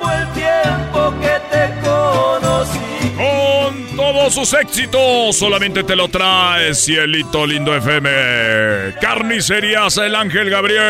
Fue 0.00 0.14
el 0.14 0.28
tiempo 0.32 1.12
que 1.20 1.40
te 1.50 1.74
conocí. 1.80 2.78
Con 3.16 3.96
todos 3.96 4.34
sus 4.34 4.52
éxitos, 4.54 5.36
solamente 5.36 5.82
te 5.82 5.96
lo 5.96 6.06
trae 6.08 6.72
Cielito 6.74 7.44
Lindo 7.44 7.74
FM. 7.74 8.94
Carnicerías 9.00 9.96
El 9.96 10.14
Ángel 10.14 10.48
Gabriel. 10.48 10.84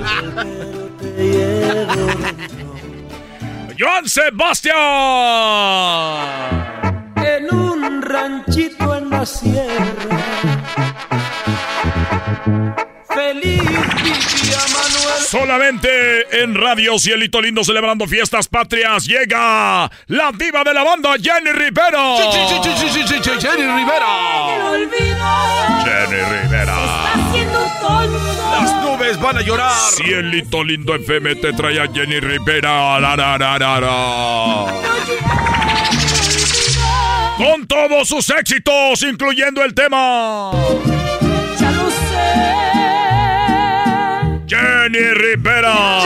Joan 3.78 4.08
Sebastián. 4.08 4.74
En 7.16 7.54
un 7.54 8.02
ranchito 8.02 8.96
en 8.96 9.10
la 9.10 9.24
sierra. 9.24 10.89
Feliz 13.14 13.62
Manuel. 13.62 15.22
Solamente 15.28 16.42
en 16.42 16.54
Radio 16.54 16.98
Cielito 16.98 17.40
Lindo 17.40 17.64
celebrando 17.64 18.06
fiestas 18.06 18.48
patrias 18.48 19.04
llega 19.04 19.90
la 20.06 20.32
diva 20.32 20.62
de 20.64 20.74
la 20.74 20.84
banda 20.84 21.14
Jenny 21.20 21.50
Rivera. 21.52 22.16
Sí, 22.16 22.24
sí, 22.76 22.88
sí, 22.88 23.02
Jenny 23.40 23.62
Rivera. 23.62 24.06
Jenny 25.84 26.22
Rivera. 26.42 26.76
Las 28.52 28.74
nubes 28.82 29.20
van 29.20 29.38
a 29.38 29.40
llorar. 29.42 29.72
Cielito 29.96 30.62
Lindo 30.62 30.94
FM 30.94 31.36
te 31.36 31.52
trae 31.52 31.80
a 31.80 31.86
Jenny 31.92 32.20
Rivera. 32.20 33.00
La, 33.00 33.16
la, 33.16 33.38
la, 33.38 33.58
la, 33.58 33.80
la. 33.80 34.66
Con 37.36 37.66
todos 37.66 38.06
sus 38.06 38.28
éxitos, 38.30 39.02
incluyendo 39.02 39.64
el 39.64 39.74
tema. 39.74 40.50
Jenny 44.50 45.14
Rivera. 45.14 46.00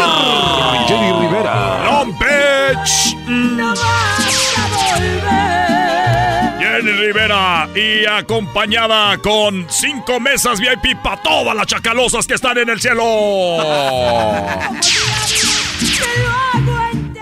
Jenny 0.86 1.12
Rivera. 1.18 1.82
Long 1.86 2.12
Beach. 2.18 3.16
No 3.26 3.72
vas 3.74 4.58
a 4.58 4.68
volver. 4.98 6.58
Jenny 6.60 6.92
Rivera 6.92 7.66
y 7.74 8.04
acompañada 8.04 9.16
con 9.16 9.64
cinco 9.70 10.20
mesas 10.20 10.60
VIP 10.60 11.00
para 11.02 11.22
todas 11.22 11.56
las 11.56 11.66
chacalosas 11.68 12.26
que 12.26 12.34
están 12.34 12.58
en 12.58 12.68
el 12.68 12.78
cielo. 12.78 13.02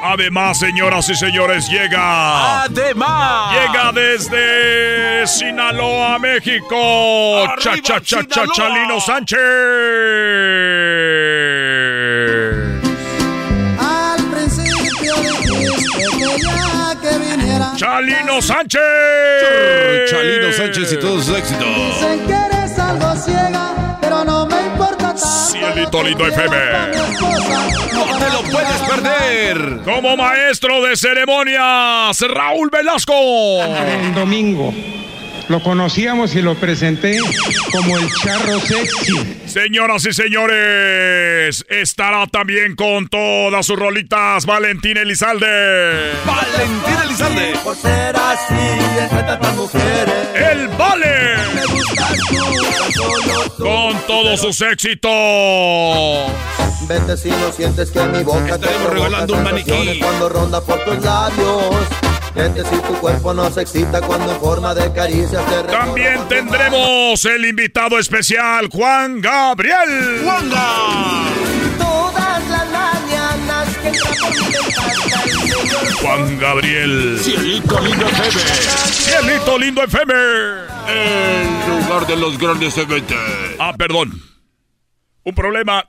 Además, 0.05 0.59
señoras 0.59 1.09
y 1.09 1.15
señores, 1.15 1.69
llega. 1.69 2.63
Además. 2.65 3.53
Llega 3.55 3.93
desde 3.93 5.27
Sinaloa, 5.29 6.19
México. 6.19 7.39
Arriba, 7.47 7.57
Cha, 7.59 7.81
cha, 7.81 8.01
cha, 8.01 8.27
cha. 8.27 8.45
Chalino 8.53 9.01
Sánchez. 9.01 9.39
Al 13.79 14.23
principio 14.25 15.15
dijiste 15.17 16.05
que 16.19 16.43
ya 16.43 17.01
que 17.01 17.19
viniera. 17.19 17.73
Chalino 17.77 18.43
Sánchez. 18.43 18.81
Chalino 20.11 20.53
Sánchez 20.53 20.93
y 20.95 20.97
todos 20.99 21.27
sus 21.27 21.39
éxitos. 21.39 21.65
Dicen 21.65 22.27
que 22.27 22.33
eres 22.33 22.79
algo 22.79 23.15
ciega, 23.17 23.71
Cielito 25.53 26.03
lindo 26.03 26.27
FM. 26.27 26.57
No 27.93 28.19
te 28.19 28.31
lo 28.33 28.43
puedes 28.51 28.81
perder. 28.89 29.81
Como 29.85 30.17
maestro 30.17 30.83
de 30.83 30.97
ceremonias, 30.97 32.19
Raúl 32.23 32.71
Velasco. 32.71 33.13
En 33.63 34.15
domingo. 34.15 34.73
Lo 35.49 35.63
conocíamos 35.63 36.35
y 36.35 36.41
lo 36.43 36.55
presenté 36.55 37.19
como 37.73 37.99
el 37.99 38.09
charro 38.23 38.59
sexy. 38.61 39.37
Señoras 39.47 40.07
y 40.07 40.13
señores, 40.13 41.65
estará 41.69 42.27
también 42.27 42.75
con 42.75 43.09
todas 43.09 43.67
sus 43.67 43.79
rolitas 43.79 44.47
Valentín 44.47 44.97
Elizalde. 44.97 46.13
Valentín 46.25 46.95
Elizalde. 47.05 47.53
Por 47.63 47.77
ser 47.77 48.17
así, 48.17 48.55
entre 48.99 49.23
tantas 49.25 49.55
mujeres. 49.57 50.29
El 50.35 50.69
Vale. 50.69 51.37
Me 51.55 51.63
tú, 51.63 53.51
tú. 53.59 53.65
Con 53.65 53.99
todos 54.07 54.41
sus 54.41 54.61
éxitos. 54.63 55.11
Vete 56.89 57.17
si 57.17 57.31
no 57.31 57.53
sientes 57.53 57.91
que 57.91 58.01
mi 58.05 58.23
boca 58.23 58.47
te 58.59 58.67
Estaremos 58.67 58.87
provoca 58.87 59.05
regalando 59.09 59.35
un 59.35 59.43
maniquí. 59.43 59.71
sensaciones 59.71 60.03
cuando 60.05 60.29
ronda 60.29 60.61
por 60.63 60.85
tus 60.85 61.05
labios. 61.05 61.63
Vete 62.35 62.65
si 62.65 62.77
tu 62.83 62.95
cuerpo 62.95 63.35
no 63.35 63.51
se 63.51 63.63
excita 63.63 64.01
cuando 64.01 64.33
en 64.33 64.41
forma 64.41 64.75
de 64.75 64.91
caricias 64.93 65.45
te 65.47 65.63
También 65.65 66.27
tendremos 66.29 67.23
el 67.27 67.45
invitado 67.45 67.99
especial, 67.99 68.69
Juan 68.71 69.21
Gabriel. 69.21 70.21
¡Juanga! 70.25 71.29
Todas 71.79 72.49
las 72.49 72.71
mañanas 72.71 73.77
que 73.79 73.93
Juan 76.01 76.39
Gabriel. 76.39 77.19
Cielito 77.21 77.81
lindo 77.81 78.07
FM. 78.07 78.41
Cielito 78.91 79.59
lindo 79.59 79.85
FM. 79.85 80.15
El 80.89 81.69
lugar 81.69 82.07
de 82.07 82.17
los 82.17 82.39
grandes 82.39 82.79
eventos. 82.79 83.17
Ah, 83.59 83.75
perdón. 83.77 84.11
Un 85.25 85.35
problema. 85.35 85.89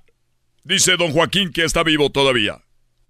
Dice 0.64 0.98
don 0.98 1.12
Joaquín 1.14 1.52
que 1.52 1.64
está 1.64 1.84
vivo 1.84 2.10
todavía. 2.10 2.62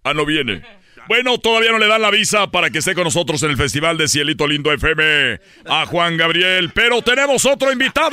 Ah, 0.04 0.14
no 0.14 0.26
viene. 0.26 0.83
Bueno, 1.08 1.38
todavía 1.38 1.72
no 1.72 1.80
le 1.80 1.88
dan 1.88 2.02
la 2.02 2.12
visa 2.12 2.48
para 2.48 2.70
que 2.70 2.80
esté 2.80 2.96
con 2.96 3.04
nosotros 3.04 3.44
en 3.44 3.52
el 3.52 3.58
Festival 3.58 3.98
de 3.98 4.08
Cielito 4.08 4.48
Lindo 4.48 4.72
FM 4.72 5.40
a 5.68 5.86
Juan 5.86 6.16
Gabriel, 6.18 6.72
pero 6.74 7.02
tenemos 7.02 7.46
otro 7.46 7.72
invitado, 7.72 8.10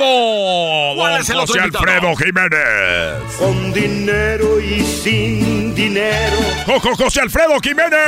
¿Cuál 0.95 1.13
don 1.13 1.21
es 1.21 1.29
el 1.29 1.37
otro 1.37 1.53
José 1.53 1.59
invitado? 1.59 1.91
Alfredo 1.91 2.15
Jiménez. 2.15 3.37
Con 3.39 3.73
dinero 3.73 4.59
y 4.59 4.81
sin 4.81 5.73
dinero. 5.73 6.37
¡Jojo, 6.65 6.95
José 6.95 7.21
Alfredo 7.21 7.59
Jiménez! 7.61 7.99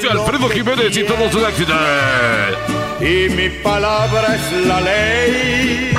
Sí, 0.00 0.06
Alfredo 0.08 0.48
Jiménez 0.48 0.96
y 0.96 1.04
todos 1.04 1.32
sus 1.32 1.48
éxitos. 1.48 1.76
Y 3.00 3.28
mi 3.30 3.48
palabra 3.62 4.36
es 4.36 4.66
la 4.66 4.80
ley. 4.80 5.92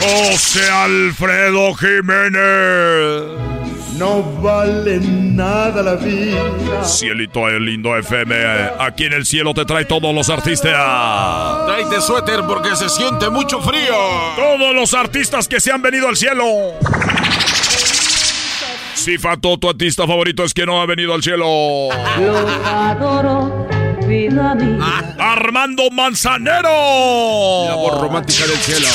José 0.00 0.70
Alfredo 0.70 1.74
Jiménez. 1.74 3.55
No 3.96 4.22
vale 4.42 5.00
nada 5.00 5.82
la 5.82 5.94
vida. 5.94 6.84
Cielito 6.84 7.48
Lindo 7.58 7.96
FM, 7.96 8.34
aquí 8.78 9.04
en 9.04 9.14
el 9.14 9.24
cielo 9.24 9.54
te 9.54 9.64
trae 9.64 9.84
todos 9.86 10.14
los 10.14 10.28
artistas. 10.28 10.72
Tráete 11.66 12.00
suéter 12.00 12.42
porque 12.46 12.76
se 12.76 12.88
siente 12.90 13.30
mucho 13.30 13.60
frío. 13.60 13.94
Todos 14.36 14.74
los 14.74 14.92
artistas 14.92 15.48
que 15.48 15.60
se 15.60 15.72
han 15.72 15.80
venido 15.80 16.08
al 16.08 16.16
cielo. 16.16 16.44
Si 18.94 19.18
Fato, 19.18 19.56
tu 19.56 19.68
artista 19.68 20.06
favorito 20.06 20.44
es 20.44 20.52
que 20.52 20.66
no 20.66 20.80
ha 20.82 20.86
venido 20.86 21.14
al 21.14 21.22
cielo. 21.22 21.88
adoro, 22.64 23.66
vida 24.06 24.54
mía. 24.56 25.14
Armando 25.18 25.90
Manzanero. 25.90 26.68
La 27.68 27.74
voz 27.76 28.00
romántica 28.00 28.46
del 28.46 28.56
cielo. 28.58 28.88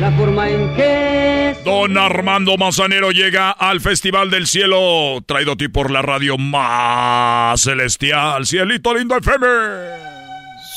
La 0.00 0.10
forma 0.12 0.48
en 0.48 0.74
que... 0.74 1.56
Don 1.64 1.96
Armando 1.96 2.56
Manzanero 2.56 3.10
llega 3.10 3.50
al 3.50 3.80
Festival 3.80 4.30
del 4.30 4.46
Cielo, 4.46 5.22
traído 5.26 5.52
a 5.52 5.56
ti 5.56 5.68
por 5.68 5.90
la 5.90 6.02
radio 6.02 6.36
más 6.36 7.60
celestial, 7.60 8.46
Cielito 8.46 8.94
Lindo 8.94 9.16
FM. 9.16 9.46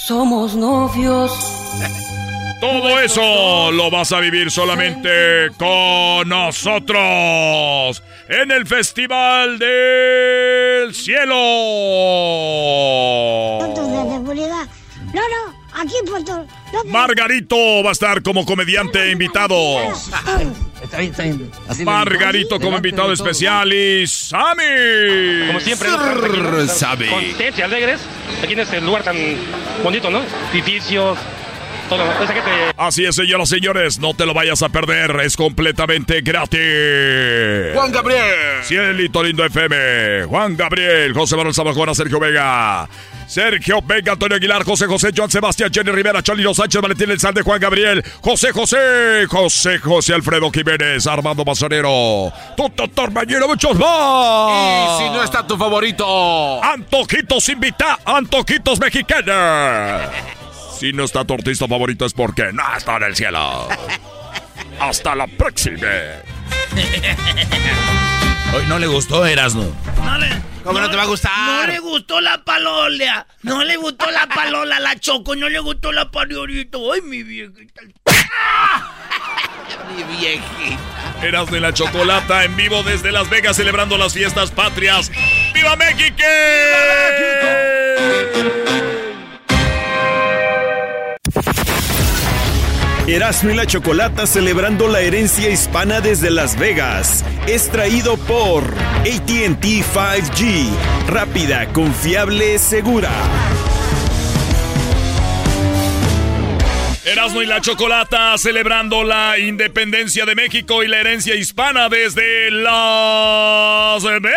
Somos 0.07 0.55
novios. 0.55 1.31
Todo 2.61 2.99
eso 2.99 3.71
lo 3.71 3.91
vas 3.91 4.11
a 4.11 4.19
vivir 4.19 4.49
solamente 4.49 5.49
con 5.57 6.27
nosotros 6.27 8.03
en 8.27 8.49
el 8.51 8.65
Festival 8.65 9.59
del 9.59 10.95
Cielo. 10.95 11.35
de 13.61 14.11
seguridad. 14.11 14.67
No, 15.13 15.21
no, 15.21 15.53
aquí 15.79 15.93
Puerto. 16.09 16.33
No, 16.37 16.56
Margarito 16.85 17.83
va 17.83 17.89
a 17.89 17.93
estar 17.93 18.21
como 18.21 18.45
comediante 18.45 19.11
invitado. 19.11 19.55
Está 20.81 20.99
bien, 20.99 21.11
está 21.11 21.23
bien. 21.23 21.51
Así 21.67 21.83
Margarito 21.83 22.59
como 22.59 22.77
invitado 22.77 23.11
especial 23.11 23.71
y 23.73 24.05
Sammy. 24.07 25.47
Como 25.47 25.59
siempre, 25.59 25.89
Sammy. 26.67 27.07
Contentos 27.07 27.59
y 27.59 27.61
alegres. 27.61 28.01
Aquí 28.43 28.53
en 28.53 28.59
este 28.59 28.81
lugar 28.81 29.03
tan 29.03 29.15
bonito, 29.83 30.09
¿no? 30.09 30.21
Edificios, 30.53 31.17
todo. 31.89 32.03
Esa 32.03 32.33
gente... 32.33 32.51
Así 32.77 33.05
es, 33.05 33.15
señoras 33.15 33.51
y 33.51 33.55
señores, 33.55 33.99
no 33.99 34.13
te 34.13 34.25
lo 34.25 34.33
vayas 34.33 34.61
a 34.61 34.69
perder, 34.69 35.19
es 35.21 35.35
completamente 35.35 36.21
gratis. 36.21 36.59
Juan 37.73 37.91
Gabriel. 37.91 38.63
Cielito 38.63 39.23
Lindo 39.23 39.43
FM, 39.45 40.25
Juan 40.25 40.55
Gabriel, 40.55 41.13
José 41.13 41.35
Manuel 41.35 41.55
Zamacona, 41.55 41.95
Sergio 41.95 42.19
Vega. 42.19 42.87
Sergio 43.27 43.81
Vega, 43.81 44.13
Antonio 44.13 44.37
Aguilar, 44.37 44.63
José 44.63 44.87
José, 44.87 45.11
Joan 45.15 45.29
Sebastián, 45.29 45.69
Jenny 45.71 45.91
Rivera, 45.91 46.23
Chalino 46.23 46.53
Sánchez, 46.53 46.81
Valentín 46.81 47.11
Elzalde, 47.11 47.41
Juan 47.41 47.59
Gabriel, 47.59 48.03
José 48.21 48.53
José, 48.53 49.25
José 49.27 49.79
José 49.79 50.13
Alfredo 50.13 50.49
Jiménez, 50.49 51.05
Armando 51.05 51.43
Mazanero, 51.43 52.31
Tuto 52.55 52.87
Torbañero, 52.87 53.47
muchos 53.47 53.77
más. 53.77 55.01
Y 55.01 55.03
si 55.03 55.09
no 55.09 55.23
está 55.23 55.45
tu 55.45 55.57
favorito. 55.57 56.63
Antojitos 56.63 57.49
invita, 57.49 57.99
Antojitos 58.05 58.79
mexicanos. 58.79 60.09
Si 60.79 60.93
no 60.93 61.03
está 61.03 61.25
tu 61.25 61.33
artista 61.33 61.67
favorito 61.67 62.05
es 62.05 62.13
porque 62.13 62.53
no 62.53 62.63
está 62.77 62.97
en 62.97 63.03
el 63.03 63.15
cielo. 63.15 63.67
Hasta 64.79 65.15
la 65.15 65.27
próxima. 65.27 65.81
Hoy 68.53 68.65
no 68.67 68.79
le 68.79 68.87
gustó 68.87 69.25
Erasmo. 69.25 69.75
No 70.03 70.17
le, 70.17 70.29
¿Cómo 70.63 70.79
no 70.79 70.89
te 70.89 70.95
va 70.95 71.03
a 71.03 71.05
gustar? 71.05 71.31
No 71.67 71.67
le 71.67 71.79
gustó 71.79 72.21
la 72.21 72.43
palola. 72.43 73.27
No 73.43 73.63
le 73.63 73.77
gustó 73.77 74.09
la 74.11 74.27
palola, 74.27 74.79
la 74.79 74.99
choco. 74.99 75.35
No 75.35 75.49
le 75.49 75.59
gustó 75.59 75.91
la 75.91 76.11
pariorito. 76.11 76.91
Ay, 76.91 77.01
mi 77.01 77.23
viejita. 77.23 77.81
Mi 79.95 80.03
viejita. 80.17 80.77
Eras 81.21 81.49
de 81.51 81.59
la 81.59 81.73
Chocolata 81.73 82.43
en 82.43 82.55
vivo 82.55 82.83
desde 82.83 83.11
Las 83.11 83.29
Vegas 83.29 83.55
celebrando 83.55 83.97
las 83.97 84.13
fiestas 84.13 84.51
patrias. 84.51 85.11
¡Viva 85.53 85.75
México! 85.75 86.23
Erasmo 93.07 93.51
y 93.51 93.55
la 93.55 93.65
Chocolata 93.65 94.27
celebrando 94.27 94.89
la 94.89 94.99
herencia 94.99 95.49
hispana 95.49 96.01
desde 96.01 96.29
Las 96.29 96.59
Vegas. 96.59 97.23
Es 97.47 97.69
traído 97.69 98.17
por 98.17 98.65
ATT 98.65 99.63
5G. 99.63 100.67
Rápida, 101.07 101.67
confiable, 101.71 102.59
segura. 102.59 103.09
Erasmo 107.05 107.41
y 107.41 107.45
la 107.45 107.61
Chocolata 107.61 108.37
celebrando 108.37 109.05
la 109.05 109.39
independencia 109.39 110.25
de 110.25 110.35
México 110.35 110.83
y 110.83 110.89
la 110.89 110.99
herencia 110.99 111.33
hispana 111.35 111.87
desde 111.87 112.51
Las 112.51 114.03
Vegas. 114.03 114.33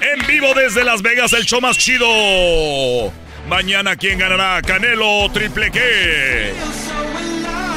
En 0.00 0.26
vivo 0.26 0.54
desde 0.54 0.82
Las 0.82 1.02
Vegas, 1.02 1.34
el 1.34 1.44
show 1.44 1.60
más 1.60 1.76
chido. 1.76 2.06
Mañana, 3.48 3.94
¿quién 3.96 4.18
ganará? 4.18 4.62
Canelo 4.62 5.30
Triple 5.32 5.70
G. 5.70 6.52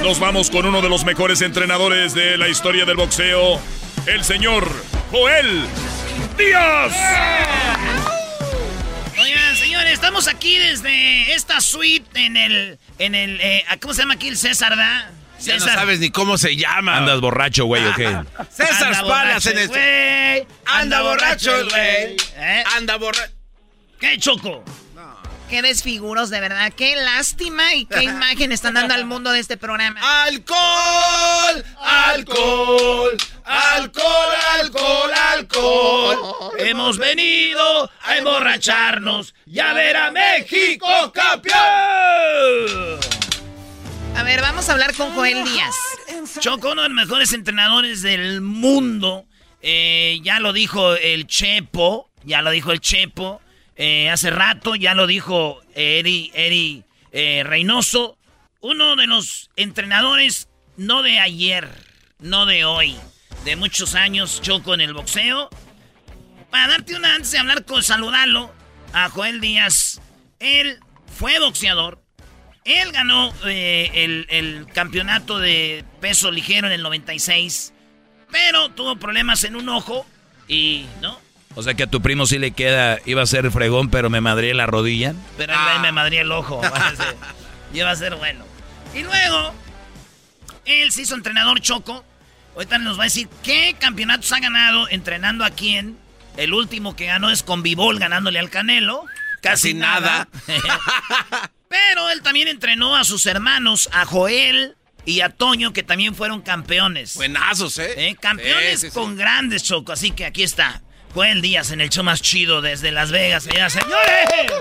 Nos 0.02 0.20
vamos 0.20 0.50
con 0.50 0.66
uno 0.66 0.82
de 0.82 0.88
los 0.88 1.04
mejores 1.04 1.42
entrenadores 1.42 2.14
de 2.14 2.38
la 2.38 2.48
historia 2.48 2.86
del 2.86 2.96
boxeo, 2.96 3.60
el 4.06 4.24
señor 4.24 4.70
Joel 5.12 5.66
Díaz. 6.38 6.94
Oigan, 9.20 9.56
señores, 9.58 9.92
estamos 9.94 10.30
aquí 10.30 10.58
desde 10.58 11.34
esta 11.34 11.60
suite 11.60 12.26
en 12.26 12.38
el. 12.38 12.80
En 12.98 13.14
el 13.14 13.42
eh, 13.42 13.66
¿Cómo 13.82 13.94
se 13.94 14.04
llama 14.04 14.14
aquí 14.14 14.30
el 14.30 14.38
César, 14.38 14.78
da? 14.78 15.12
Ya 15.42 15.58
no 15.58 15.66
sabes 15.66 16.00
ni 16.00 16.10
cómo 16.10 16.38
se 16.38 16.56
llama. 16.56 16.98
Andas 16.98 17.20
borracho, 17.20 17.66
güey, 17.66 17.86
¿o 17.86 17.94
qué? 17.94 18.06
César 18.52 18.94
Anda 18.94 19.02
Palas 19.04 19.44
borracho 19.44 19.50
en 19.52 19.58
este. 19.58 19.80
güey. 19.80 20.48
Anda 20.66 21.02
borracho 21.02 21.52
güey. 21.52 22.18
¿Eh? 22.38 22.64
Anda 22.76 22.96
borracho. 22.96 23.34
¿Qué, 24.00 24.18
Choco? 24.18 24.64
Qué 25.50 25.62
desfiguros, 25.62 26.30
de 26.30 26.42
verdad. 26.42 26.74
Qué 26.76 26.98
lástima 26.98 27.74
y 27.74 27.86
qué 27.86 28.04
imagen 28.04 28.52
están 28.52 28.74
dando 28.74 28.94
al 28.94 29.06
mundo 29.06 29.32
de 29.32 29.40
este 29.40 29.56
programa. 29.56 30.00
¡Alcohol! 30.24 31.64
¡Alcohol! 31.80 33.18
¡Alcohol, 33.46 34.36
alcohol, 34.60 35.12
alcohol! 35.32 36.52
Hemos 36.58 36.98
venido 36.98 37.90
a 38.04 38.18
emborracharnos 38.18 39.34
y 39.46 39.60
a 39.60 39.72
ver 39.72 39.96
a 39.96 40.12
México 40.12 40.88
campeón. 41.14 41.56
A 44.18 44.24
ver, 44.24 44.42
vamos 44.42 44.68
a 44.68 44.74
hablar 44.74 44.94
con 44.96 45.14
Joel 45.14 45.46
Díaz. 45.46 45.76
Choco, 46.40 46.72
uno 46.72 46.82
de 46.82 46.90
los 46.90 46.96
mejores 46.96 47.32
entrenadores 47.32 48.02
del 48.02 48.42
mundo. 48.42 49.26
Eh, 49.62 50.20
ya 50.24 50.42
lo 50.42 50.52
dijo 50.52 50.96
el 50.96 51.26
Chepo. 51.26 52.10
Ya 52.24 52.42
lo 52.42 52.52
dijo 52.52 52.74
el 52.74 52.82
Chepo. 52.82 53.42
Eh, 53.78 54.10
hace 54.10 54.32
rato 54.32 54.76
ya 54.76 54.96
lo 54.96 55.06
dijo 55.06 55.62
Eri, 55.76 56.32
Eri 56.34 56.84
eh, 57.12 57.44
Reynoso. 57.46 58.18
Uno 58.60 58.96
de 58.96 59.06
los 59.06 59.50
entrenadores, 59.56 60.50
no 60.78 61.04
de 61.04 61.20
ayer, 61.20 61.70
no 62.20 62.48
de 62.48 62.66
hoy, 62.66 62.96
de 63.46 63.56
muchos 63.56 63.94
años, 63.94 64.42
Choco 64.42 64.74
en 64.74 64.82
el 64.82 64.94
boxeo. 64.94 65.50
Para 66.50 66.70
darte 66.70 66.96
una 66.96 67.14
antes 67.14 67.32
de 67.32 67.38
hablar 67.38 67.66
con 67.66 67.84
saludarlo 67.84 68.52
a 68.94 69.10
Joel 69.10 69.42
Díaz. 69.42 70.02
Él 70.40 70.80
fue 71.18 71.40
boxeador. 71.40 72.02
Él 72.66 72.92
ganó 72.92 73.32
eh, 73.46 73.92
el, 73.94 74.26
el 74.30 74.68
campeonato 74.74 75.40
de 75.40 75.86
peso 76.02 76.32
ligero 76.32 76.68
en 76.68 76.74
el 76.74 76.82
96. 76.82 77.74
Pero 78.32 78.70
tuvo 78.70 78.98
problemas 78.98 79.44
en 79.44 79.56
un 79.56 79.70
ojo 79.70 80.06
y, 80.48 80.86
¿no? 81.02 81.27
O 81.58 81.64
sea 81.64 81.74
que 81.74 81.82
a 81.82 81.88
tu 81.88 82.04
primo 82.04 82.28
sí 82.28 82.38
le 82.38 82.52
queda, 82.52 83.00
iba 83.08 83.24
a 83.24 83.26
ser 83.26 83.50
fregón, 83.50 83.90
pero 83.90 84.12
me 84.12 84.22
madré 84.22 84.54
la 84.54 84.68
rodilla. 84.68 85.16
Pero 85.38 85.56
ahí 85.58 85.80
me 85.80 85.92
madría 85.92 86.22
el 86.22 86.32
ojo. 86.32 86.62
y 87.74 87.80
iba 87.80 87.90
a 87.90 87.96
ser 87.96 88.16
bueno. 88.16 88.46
Y 88.94 89.02
luego, 89.02 89.56
él 90.66 90.92
se 90.92 91.02
hizo 91.02 91.16
entrenador 91.16 91.60
choco. 91.60 92.06
Ahorita 92.54 92.78
nos 92.78 93.00
va 93.00 93.04
a 93.04 93.06
decir 93.06 93.28
qué 93.42 93.76
campeonatos 93.80 94.32
ha 94.34 94.40
ganado 94.40 94.88
entrenando 94.90 95.44
a 95.44 95.50
quién. 95.50 95.98
El 96.38 96.54
último 96.54 96.96
que 96.96 97.08
ganó 97.08 97.32
es 97.32 97.42
con 97.42 97.64
Bibol 97.64 97.98
ganándole 97.98 98.38
al 98.38 98.52
Canelo. 98.52 99.06
Casi, 99.42 99.70
Casi 99.70 99.74
nada. 99.74 100.28
Pero 101.70 102.12
él 102.12 102.22
también 102.22 102.50
entrenó 102.50 102.96
a 102.96 103.04
sus 103.04 103.26
hermanos, 103.26 103.90
a 103.94 104.06
Joel 104.06 104.76
y 105.06 105.22
a 105.22 105.30
Toño, 105.30 105.74
que 105.74 105.82
también 105.82 106.14
fueron 106.14 106.42
campeones. 106.44 107.16
Buenazos, 107.16 107.80
¿eh? 107.80 108.10
¿Eh? 108.10 108.16
Campeones 108.20 108.80
Sí, 108.80 108.88
sí, 108.88 108.88
sí. 108.90 108.94
con 108.94 109.16
grandes 109.16 109.64
choco. 109.64 109.92
Así 109.92 110.12
que 110.12 110.24
aquí 110.24 110.44
está. 110.44 110.84
Joel 111.18 111.42
Díaz 111.42 111.72
en 111.72 111.82
el 111.82 111.90
show 111.90 112.04
más 112.04 112.22
chido 112.22 112.62
desde 112.62 112.92
Las 112.92 113.12
Vegas, 113.12 113.42
señoras 113.42 113.76
y 113.76 113.80
señores. 113.80 114.52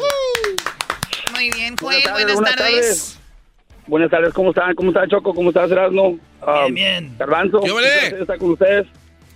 Muy 1.34 1.50
bien, 1.50 1.76
Buenas 1.76 2.02
Joel, 2.02 2.02
tardes, 2.02 2.24
buenas 2.24 2.34
buenas 2.34 2.56
tardes. 2.56 2.80
tardes. 2.80 3.18
Buenas 3.86 4.10
tardes, 4.10 4.32
¿cómo 4.32 4.48
están? 4.52 4.74
¿Cómo 4.74 4.88
está 4.90 5.06
Choco? 5.06 5.34
¿Cómo 5.34 5.50
estás, 5.50 5.70
Erasmo? 5.70 6.18
Bien, 6.62 6.74
bien. 6.74 7.14
Garbanzo, 7.18 7.60
estar 7.62 8.38
con 8.38 8.52
ustedes. 8.52 8.86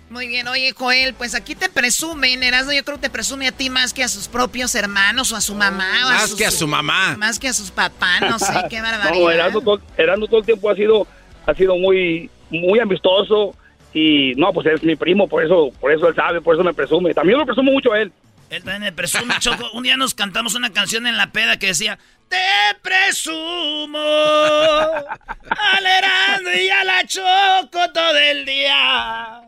Muy 0.09 0.29
bien, 0.29 0.47
oye, 0.47 0.73
Joel, 0.75 1.13
pues 1.13 1.35
aquí 1.35 1.53
te 1.53 1.69
presumen, 1.69 2.41
Erasmo, 2.41 2.71
yo 2.71 2.83
creo 2.83 2.97
que 2.97 3.03
te 3.03 3.09
presume 3.11 3.47
a 3.47 3.51
ti 3.51 3.69
más 3.69 3.93
que 3.93 4.03
a 4.03 4.07
sus 4.07 4.27
propios 4.27 4.73
hermanos 4.73 5.31
o 5.31 5.35
a 5.35 5.41
su 5.41 5.53
mamá. 5.53 5.91
O 6.05 6.09
Más 6.09 6.29
sus- 6.31 6.39
que 6.39 6.47
a 6.47 6.49
su 6.51 6.67
mamá. 6.67 7.17
Más 7.19 7.37
que 7.37 7.49
a 7.49 7.53
sus 7.53 7.69
papás, 7.69 8.21
no 8.21 8.39
sé, 8.39 8.47
qué 8.71 8.81
barbaridad. 8.81 9.13
No, 9.23 9.29
Erasmo 9.29 9.61
todo, 9.61 9.79
Erasmo 9.95 10.25
todo 10.25 10.39
el 10.39 10.45
tiempo 10.47 10.71
ha 10.71 10.75
sido, 10.75 11.05
ha 11.45 11.53
sido 11.53 11.77
muy, 11.77 12.31
muy 12.49 12.79
amistoso 12.79 13.55
y 13.93 14.33
no, 14.35 14.53
pues 14.53 14.67
es 14.67 14.83
mi 14.83 14.95
primo, 14.95 15.27
por 15.27 15.43
eso, 15.43 15.69
por 15.79 15.91
eso 15.91 16.07
él 16.07 16.15
sabe, 16.15 16.41
por 16.41 16.55
eso 16.55 16.63
me 16.63 16.73
presume. 16.73 17.13
También 17.13 17.37
lo 17.39 17.45
presumo 17.45 17.71
mucho 17.71 17.91
a 17.93 18.01
él. 18.01 18.11
Él 18.49 18.63
también 18.63 18.81
me 18.83 18.91
presume, 18.91 19.33
Choco. 19.39 19.69
Un 19.73 19.83
día 19.83 19.95
nos 19.97 20.13
cantamos 20.13 20.55
una 20.55 20.71
canción 20.71 21.07
en 21.07 21.15
la 21.17 21.31
peda 21.31 21.57
que 21.57 21.67
decía, 21.67 21.97
te 22.27 22.37
presumo 22.81 23.97
al 23.97 25.85
Erasmo 25.85 26.49
y 26.61 26.69
a 26.69 26.83
la 26.83 27.05
Choco 27.05 27.91
todo 27.93 28.17
el 28.17 28.45
día. 28.45 29.41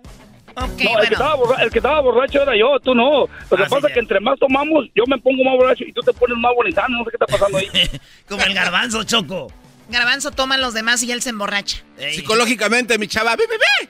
Ok, 0.56 0.82
No, 0.84 1.00
el, 1.00 1.08
que 1.08 1.14
estaba 1.16 1.36
borra- 1.36 1.64
el 1.64 1.72
que 1.72 1.80
estaba 1.80 2.00
borracho 2.02 2.42
era 2.44 2.56
yo, 2.56 2.80
tú 2.80 2.94
no. 2.94 3.22
Lo 3.22 3.58
que 3.58 3.64
Ah, 3.64 3.66
sí, 3.66 3.70
pasa 3.74 3.88
es 3.88 3.94
que 3.94 4.00
entre 4.00 4.20
más 4.20 4.38
tomamos, 4.40 4.86
yo 4.96 5.04
me 5.08 5.18
pongo 5.18 5.44
más 5.44 5.56
borracho 5.58 5.84
y 5.84 5.92
tú 5.92 6.02
te 6.02 6.14
pones 6.14 6.38
más 6.38 6.54
bonitano, 6.56 6.98
no 7.00 7.04
sé 7.06 7.10
qué 7.12 7.16
está 7.20 7.26
pasando 7.26 7.58
ahí. 7.58 7.68
Como 8.30 8.44
el 8.44 8.54
garbanzo, 8.54 9.04
Choco. 9.04 9.52
Garbanzo 9.90 10.32
toma 10.32 10.56
a 10.56 10.58
los 10.60 10.74
demás 10.74 11.02
y 11.04 11.12
él 11.12 11.22
se 11.22 11.30
emborracha. 11.32 11.78
Psicológicamente, 12.12 12.98
mi 13.00 13.08
chava, 13.08 13.36
¡bi, 13.36 13.44
bi, 13.50 13.56
bi! 13.58 13.90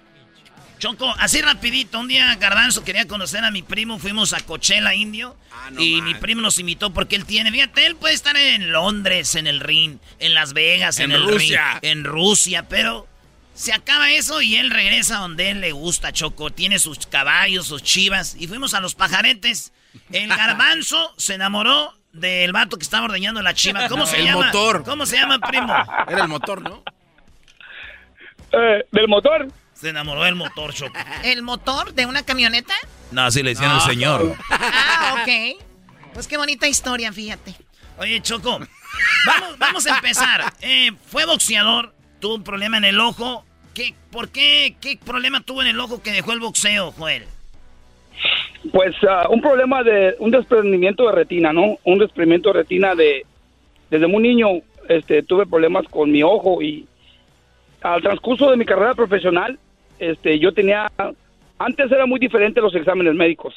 Choco, 0.83 1.15
así 1.17 1.41
rapidito, 1.41 1.97
un 1.97 2.09
día 2.09 2.35
Garbanzo 2.35 2.83
quería 2.83 3.07
conocer 3.07 3.41
a 3.45 3.51
mi 3.51 3.61
primo, 3.61 3.99
fuimos 3.99 4.33
a 4.33 4.41
Coachella 4.41 4.93
Indio 4.93 5.33
y 5.77 6.01
mi 6.01 6.13
primo 6.15 6.41
nos 6.41 6.59
invitó 6.59 6.89
porque 6.93 7.15
él 7.15 7.23
tiene, 7.23 7.53
fíjate, 7.53 7.85
él 7.85 7.95
puede 7.95 8.13
estar 8.13 8.35
en 8.35 8.73
Londres, 8.73 9.35
en 9.35 9.47
el 9.47 9.61
ring, 9.61 9.99
en 10.19 10.33
Las 10.33 10.51
Vegas, 10.51 10.99
en, 10.99 11.13
En 11.13 11.21
el 11.21 11.23
Rusia. 11.23 11.79
ring, 11.81 11.89
en 11.89 12.03
Rusia, 12.03 12.67
pero 12.67 13.07
se 13.53 13.71
acaba 13.71 14.11
eso 14.11 14.41
y 14.41 14.57
él 14.57 14.71
regresa 14.71 15.19
donde 15.19 15.51
él 15.51 15.61
le 15.61 15.71
gusta, 15.71 16.11
Choco, 16.11 16.49
tiene 16.49 16.79
sus 16.79 17.07
caballos, 17.07 17.65
sus 17.65 17.81
chivas 17.81 18.35
y 18.37 18.49
fuimos 18.49 18.73
a 18.73 18.81
los 18.81 18.93
pajaretes. 18.93 19.71
El 20.11 20.27
Garbanzo 20.35 21.13
se 21.15 21.35
enamoró 21.35 21.93
del 22.11 22.51
vato 22.51 22.75
que 22.75 22.83
estaba 22.83 23.05
ordeñando 23.05 23.41
la 23.41 23.53
chiva, 23.53 23.87
¿cómo 23.87 24.05
se 24.05 24.17
El 24.17 24.25
llama? 24.25 24.47
motor. 24.47 24.83
¿Cómo 24.83 25.05
se 25.05 25.15
llama, 25.15 25.39
primo? 25.39 25.73
Era 26.09 26.23
el 26.23 26.27
motor, 26.27 26.61
¿no? 26.61 26.83
Eh, 28.51 28.83
¿Del 28.91 29.07
motor? 29.07 29.47
Se 29.83 29.89
enamoró 29.89 30.23
del 30.23 30.35
motor, 30.35 30.73
Choco. 30.73 30.93
¿El 31.25 31.41
motor 31.41 31.93
de 31.93 32.05
una 32.05 32.23
camioneta? 32.23 32.73
No, 33.11 33.23
así 33.23 33.43
le 33.43 33.49
decían 33.49 33.71
al 33.71 33.81
señor. 33.81 34.33
Ah, 34.49 35.17
ok. 35.21 35.61
Pues 36.13 36.25
qué 36.25 36.37
bonita 36.37 36.69
historia, 36.69 37.11
fíjate. 37.11 37.53
Oye, 37.97 38.21
Choco, 38.21 38.59
vamos, 39.25 39.57
vamos 39.57 39.85
a 39.85 39.95
empezar. 39.95 40.53
Eh, 40.61 40.93
fue 41.07 41.25
boxeador, 41.25 41.93
tuvo 42.21 42.35
un 42.35 42.45
problema 42.45 42.77
en 42.77 42.85
el 42.85 42.99
ojo. 43.01 43.43
¿Qué, 43.73 43.93
¿Por 44.09 44.29
qué? 44.29 44.77
¿Qué 44.79 44.97
problema 45.03 45.41
tuvo 45.41 45.61
en 45.61 45.67
el 45.67 45.79
ojo 45.81 46.01
que 46.01 46.13
dejó 46.13 46.31
el 46.31 46.39
boxeo, 46.39 46.93
Joel? 46.93 47.25
Pues 48.71 48.95
ah, 49.09 49.27
un 49.29 49.41
problema 49.41 49.83
de 49.83 50.15
un 50.19 50.31
desprendimiento 50.31 51.07
de 51.07 51.11
retina, 51.11 51.51
¿no? 51.51 51.77
Un 51.83 51.99
desprendimiento 51.99 52.53
de 52.53 52.59
retina 52.59 52.95
de 52.95 53.25
desde 53.89 54.07
muy 54.07 54.23
niño 54.23 54.47
este 54.87 55.23
tuve 55.23 55.45
problemas 55.45 55.85
con 55.89 56.09
mi 56.09 56.23
ojo 56.23 56.61
y 56.61 56.87
al 57.81 58.01
transcurso 58.01 58.49
de 58.49 58.55
mi 58.55 58.63
carrera 58.63 58.93
profesional 58.93 59.59
este 60.11 60.39
yo 60.39 60.53
tenía 60.53 60.91
antes 61.57 61.91
era 61.91 62.05
muy 62.05 62.19
diferente 62.19 62.61
los 62.61 62.75
exámenes 62.75 63.15
médicos 63.15 63.53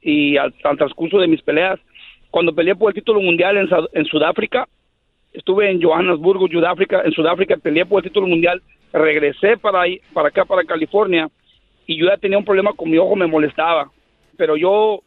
y 0.00 0.36
al, 0.36 0.54
al 0.64 0.76
transcurso 0.76 1.18
de 1.18 1.28
mis 1.28 1.42
peleas 1.42 1.78
cuando 2.30 2.54
peleé 2.54 2.74
por 2.74 2.90
el 2.90 2.94
título 2.94 3.20
mundial 3.20 3.56
en, 3.56 3.68
en 3.92 4.04
Sudáfrica 4.06 4.66
estuve 5.34 5.68
en 5.68 5.82
Johannesburgo, 5.82 6.48
Sudáfrica, 6.48 7.02
en 7.04 7.12
Sudáfrica 7.12 7.56
peleé 7.56 7.84
por 7.84 7.98
el 7.98 8.08
título 8.08 8.26
mundial, 8.26 8.62
regresé 8.92 9.56
para 9.56 9.82
ahí, 9.82 10.00
para 10.12 10.28
acá 10.28 10.44
para 10.44 10.64
California 10.64 11.28
y 11.86 11.98
yo 11.98 12.06
ya 12.06 12.16
tenía 12.16 12.38
un 12.38 12.44
problema 12.44 12.72
con 12.72 12.90
mi 12.90 12.96
ojo, 12.96 13.16
me 13.16 13.26
molestaba, 13.26 13.90
pero 14.36 14.56
yo 14.56 15.02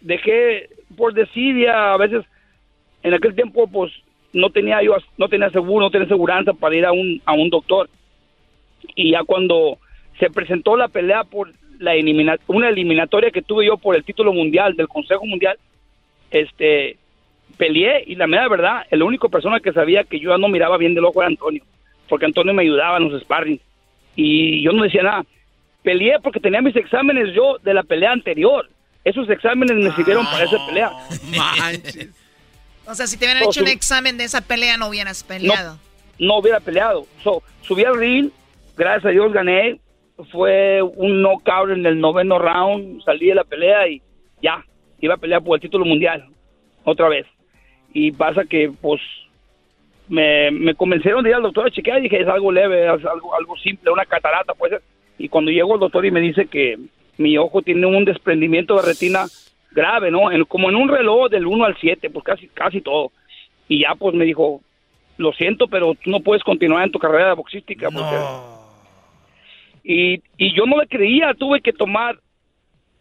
dejé 0.00 0.68
por 0.96 1.12
desidia, 1.12 1.92
a 1.92 1.96
veces 1.96 2.24
en 3.02 3.12
aquel 3.12 3.34
tiempo 3.34 3.66
pues 3.66 3.92
no 4.32 4.50
tenía 4.50 4.82
yo 4.82 4.96
no 5.18 5.28
tenía 5.28 5.50
seguro, 5.50 5.86
no 5.86 5.90
tenía 5.90 6.08
seguranza 6.08 6.52
para 6.52 6.76
ir 6.76 6.86
a 6.86 6.92
un 6.92 7.20
a 7.24 7.34
un 7.34 7.50
doctor. 7.50 7.88
Y 8.94 9.12
ya 9.12 9.24
cuando 9.24 9.78
se 10.18 10.30
presentó 10.30 10.76
la 10.76 10.88
pelea 10.88 11.24
por 11.24 11.52
la 11.78 11.94
elimina- 11.94 12.38
una 12.46 12.68
eliminatoria 12.68 13.30
que 13.30 13.42
tuve 13.42 13.66
yo 13.66 13.76
por 13.76 13.96
el 13.96 14.04
título 14.04 14.32
mundial 14.32 14.74
del 14.76 14.88
Consejo 14.88 15.26
Mundial, 15.26 15.58
este 16.30 16.96
peleé 17.58 18.02
y 18.06 18.14
la 18.16 18.26
mera 18.26 18.48
verdad, 18.48 18.84
la 18.90 19.04
única 19.04 19.28
persona 19.28 19.60
que 19.60 19.72
sabía 19.72 20.04
que 20.04 20.18
yo 20.18 20.30
ya 20.30 20.38
no 20.38 20.48
miraba 20.48 20.76
bien 20.76 20.94
del 20.94 21.04
ojo 21.04 21.20
era 21.22 21.28
Antonio, 21.28 21.62
porque 22.08 22.26
Antonio 22.26 22.52
me 22.54 22.62
ayudaba 22.62 22.96
en 22.98 23.10
los 23.10 23.22
sparring 23.22 23.60
y 24.16 24.62
yo 24.62 24.72
no 24.72 24.82
decía 24.84 25.02
nada. 25.02 25.24
Peleé 25.82 26.18
porque 26.22 26.40
tenía 26.40 26.62
mis 26.62 26.74
exámenes 26.76 27.34
yo 27.34 27.58
de 27.62 27.74
la 27.74 27.82
pelea 27.82 28.12
anterior. 28.12 28.68
Esos 29.04 29.28
exámenes 29.28 29.76
me 29.76 29.94
sirvieron 29.94 30.24
para 30.24 30.44
esa 30.44 30.64
pelea. 30.66 30.90
O 32.86 32.94
sea, 32.94 33.06
si 33.06 33.16
te 33.16 33.24
hubieran 33.24 33.42
hecho 33.42 33.60
un 33.62 33.68
examen 33.68 34.18
de 34.18 34.24
esa 34.24 34.40
pelea, 34.42 34.76
no 34.76 34.88
hubieras 34.88 35.22
peleado. 35.24 35.78
no 36.18 36.38
hubiera 36.38 36.60
peleado. 36.60 37.06
So, 37.22 37.42
subí 37.62 37.84
al 37.84 37.98
ring, 37.98 38.30
gracias 38.76 39.06
a 39.06 39.08
Dios 39.10 39.32
gané. 39.32 39.78
Fue 40.30 40.80
un 40.80 41.22
knockout 41.22 41.70
en 41.70 41.84
el 41.86 41.98
noveno 42.00 42.38
round, 42.38 43.02
salí 43.04 43.26
de 43.26 43.34
la 43.34 43.44
pelea 43.44 43.88
y 43.88 44.00
ya, 44.40 44.64
iba 45.00 45.14
a 45.14 45.18
pelear 45.18 45.42
por 45.42 45.56
el 45.56 45.60
título 45.62 45.84
mundial, 45.84 46.24
otra 46.84 47.08
vez. 47.08 47.26
Y 47.92 48.12
pasa 48.12 48.44
que, 48.44 48.70
pues, 48.80 49.00
me, 50.08 50.50
me 50.52 50.74
convencieron 50.74 51.24
de 51.24 51.30
ir 51.30 51.36
al 51.36 51.42
doctor 51.42 51.66
a 51.66 51.70
chequear 51.70 51.98
y 51.98 52.02
dije, 52.02 52.20
es 52.20 52.28
algo 52.28 52.52
leve, 52.52 52.84
es 52.94 53.04
algo, 53.04 53.34
algo 53.34 53.56
simple, 53.56 53.90
una 53.90 54.04
catarata, 54.04 54.54
puede 54.54 54.74
ser. 54.76 54.82
Y 55.18 55.28
cuando 55.28 55.50
llego 55.50 55.74
al 55.74 55.80
doctor 55.80 56.04
y 56.06 56.10
me 56.10 56.20
dice 56.20 56.46
que 56.46 56.78
mi 57.18 57.36
ojo 57.38 57.62
tiene 57.62 57.86
un 57.86 58.04
desprendimiento 58.04 58.76
de 58.76 58.82
retina 58.82 59.24
grave, 59.72 60.10
¿no? 60.10 60.30
En- 60.30 60.44
como 60.44 60.68
en 60.68 60.76
un 60.76 60.88
reloj 60.88 61.28
del 61.30 61.46
1 61.46 61.64
al 61.64 61.76
7, 61.80 62.10
pues 62.10 62.24
casi, 62.24 62.48
casi 62.48 62.80
todo. 62.80 63.10
Y 63.68 63.80
ya, 63.82 63.94
pues, 63.96 64.14
me 64.14 64.24
dijo, 64.24 64.60
lo 65.16 65.32
siento, 65.32 65.66
pero 65.68 65.94
tú 65.94 66.10
no 66.10 66.20
puedes 66.20 66.42
continuar 66.44 66.84
en 66.84 66.92
tu 66.92 66.98
carrera 67.00 67.34
boxística. 67.34 67.88
porque- 67.90 68.63
Y, 69.84 70.22
y 70.38 70.56
yo 70.56 70.64
no 70.66 70.80
le 70.80 70.88
creía, 70.88 71.34
tuve 71.34 71.60
que 71.60 71.72
tomar 71.72 72.18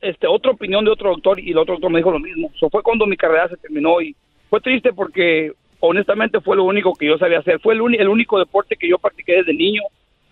este 0.03 0.27
otra 0.27 0.51
opinión 0.51 0.83
de 0.83 0.91
otro 0.91 1.11
doctor 1.11 1.39
y 1.39 1.51
el 1.51 1.57
otro 1.57 1.75
doctor 1.75 1.89
me 1.89 1.99
dijo 1.99 2.11
lo 2.11 2.19
mismo. 2.19 2.51
Eso 2.53 2.69
fue 2.69 2.83
cuando 2.83 3.07
mi 3.07 3.17
carrera 3.17 3.47
se 3.47 3.57
terminó 3.57 4.01
y 4.01 4.15
fue 4.49 4.59
triste 4.61 4.91
porque 4.93 5.53
honestamente 5.79 6.41
fue 6.41 6.57
lo 6.57 6.65
único 6.65 6.93
que 6.93 7.07
yo 7.07 7.17
sabía 7.17 7.39
hacer. 7.39 7.59
Fue 7.61 7.73
el, 7.73 7.81
único 7.81 8.37
deporte 8.37 8.75
que 8.75 8.89
yo 8.89 8.97
practiqué 8.99 9.37
desde 9.37 9.53
niño, 9.53 9.81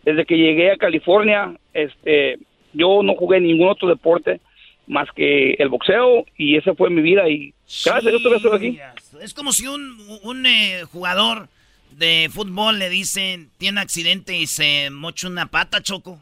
desde 0.03 0.25
que 0.25 0.37
llegué 0.37 0.71
a 0.71 0.77
California. 0.77 1.53
Este, 1.73 2.37
yo 2.73 3.01
no 3.01 3.15
jugué 3.15 3.39
ningún 3.39 3.69
otro 3.69 3.87
deporte 3.87 4.41
más 4.87 5.07
que 5.15 5.53
el 5.53 5.69
boxeo 5.69 6.25
y 6.37 6.57
esa 6.57 6.75
fue 6.75 6.89
mi 6.89 7.01
vida 7.01 7.29
y 7.29 7.53
gracias 7.85 8.11
Dios 8.11 8.23
todavía 8.23 8.37
estoy 8.37 8.57
aquí. 8.57 8.79
Es 9.23 9.33
como 9.33 9.53
si 9.53 9.67
un, 9.67 9.97
un 10.23 10.45
eh, 10.45 10.83
jugador 10.91 11.47
de 11.91 12.29
fútbol 12.31 12.79
le 12.79 12.89
dicen 12.89 13.49
tiene 13.57 13.79
accidente 13.79 14.37
y 14.37 14.47
se 14.47 14.89
mocha 14.89 15.27
una 15.27 15.45
pata, 15.45 15.81
Choco. 15.81 16.19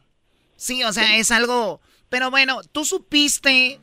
Sí, 0.59 0.83
o 0.83 0.91
sea, 0.91 1.15
es 1.17 1.31
algo... 1.31 1.79
Pero 2.09 2.31
bueno, 2.31 2.59
tú 2.73 2.83
supiste, 2.85 3.79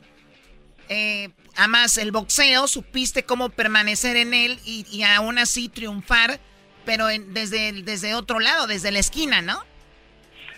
eh, 0.89 1.29
además 1.55 1.97
el 1.97 2.11
boxeo, 2.11 2.67
supiste 2.67 3.23
cómo 3.23 3.49
permanecer 3.49 4.15
en 4.17 4.33
él 4.33 4.59
y, 4.65 4.85
y 4.91 5.01
aún 5.03 5.37
así 5.39 5.69
triunfar, 5.69 6.39
pero 6.85 7.09
en- 7.09 7.33
desde, 7.33 7.71
desde 7.83 8.13
otro 8.15 8.39
lado, 8.39 8.67
desde 8.67 8.91
la 8.91 8.99
esquina, 8.99 9.41
¿no? 9.41 9.55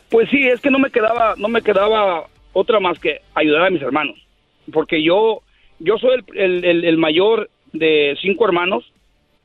Pues 0.10 0.28
sí, 0.30 0.44
es 0.48 0.60
que 0.62 0.72
no 0.72 0.80
me 0.80 0.90
quedaba, 0.92 1.36
no 1.38 1.48
me 1.48 1.62
quedaba 1.62 2.28
otra 2.54 2.80
más 2.80 2.98
que 3.00 3.22
ayudar 3.36 3.68
a 3.68 3.70
mis 3.70 3.82
hermanos, 3.84 4.18
porque 4.74 5.02
yo, 5.04 5.42
yo 5.78 5.98
soy 6.00 6.24
el- 6.34 6.66
el- 6.66 6.86
el 6.86 6.98
mayor 6.98 7.50
de 7.72 8.18
cinco 8.20 8.46
hermanos 8.46 8.84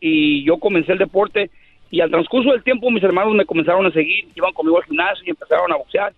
y 0.00 0.44
yo 0.44 0.56
comencé 0.58 0.92
el 0.92 0.98
deporte 0.98 1.50
y 1.90 2.00
al 2.00 2.10
transcurso 2.10 2.50
del 2.52 2.64
tiempo 2.64 2.90
mis 2.90 3.04
hermanos 3.04 3.34
me 3.34 3.44
comenzaron 3.44 3.84
a 3.86 3.92
seguir, 3.92 4.26
iban 4.34 4.52
conmigo 4.54 4.78
al 4.78 4.84
gimnasio 4.84 5.22
y 5.26 5.30
empezaron 5.30 5.70
a 5.70 5.76
boxear. 5.76 6.14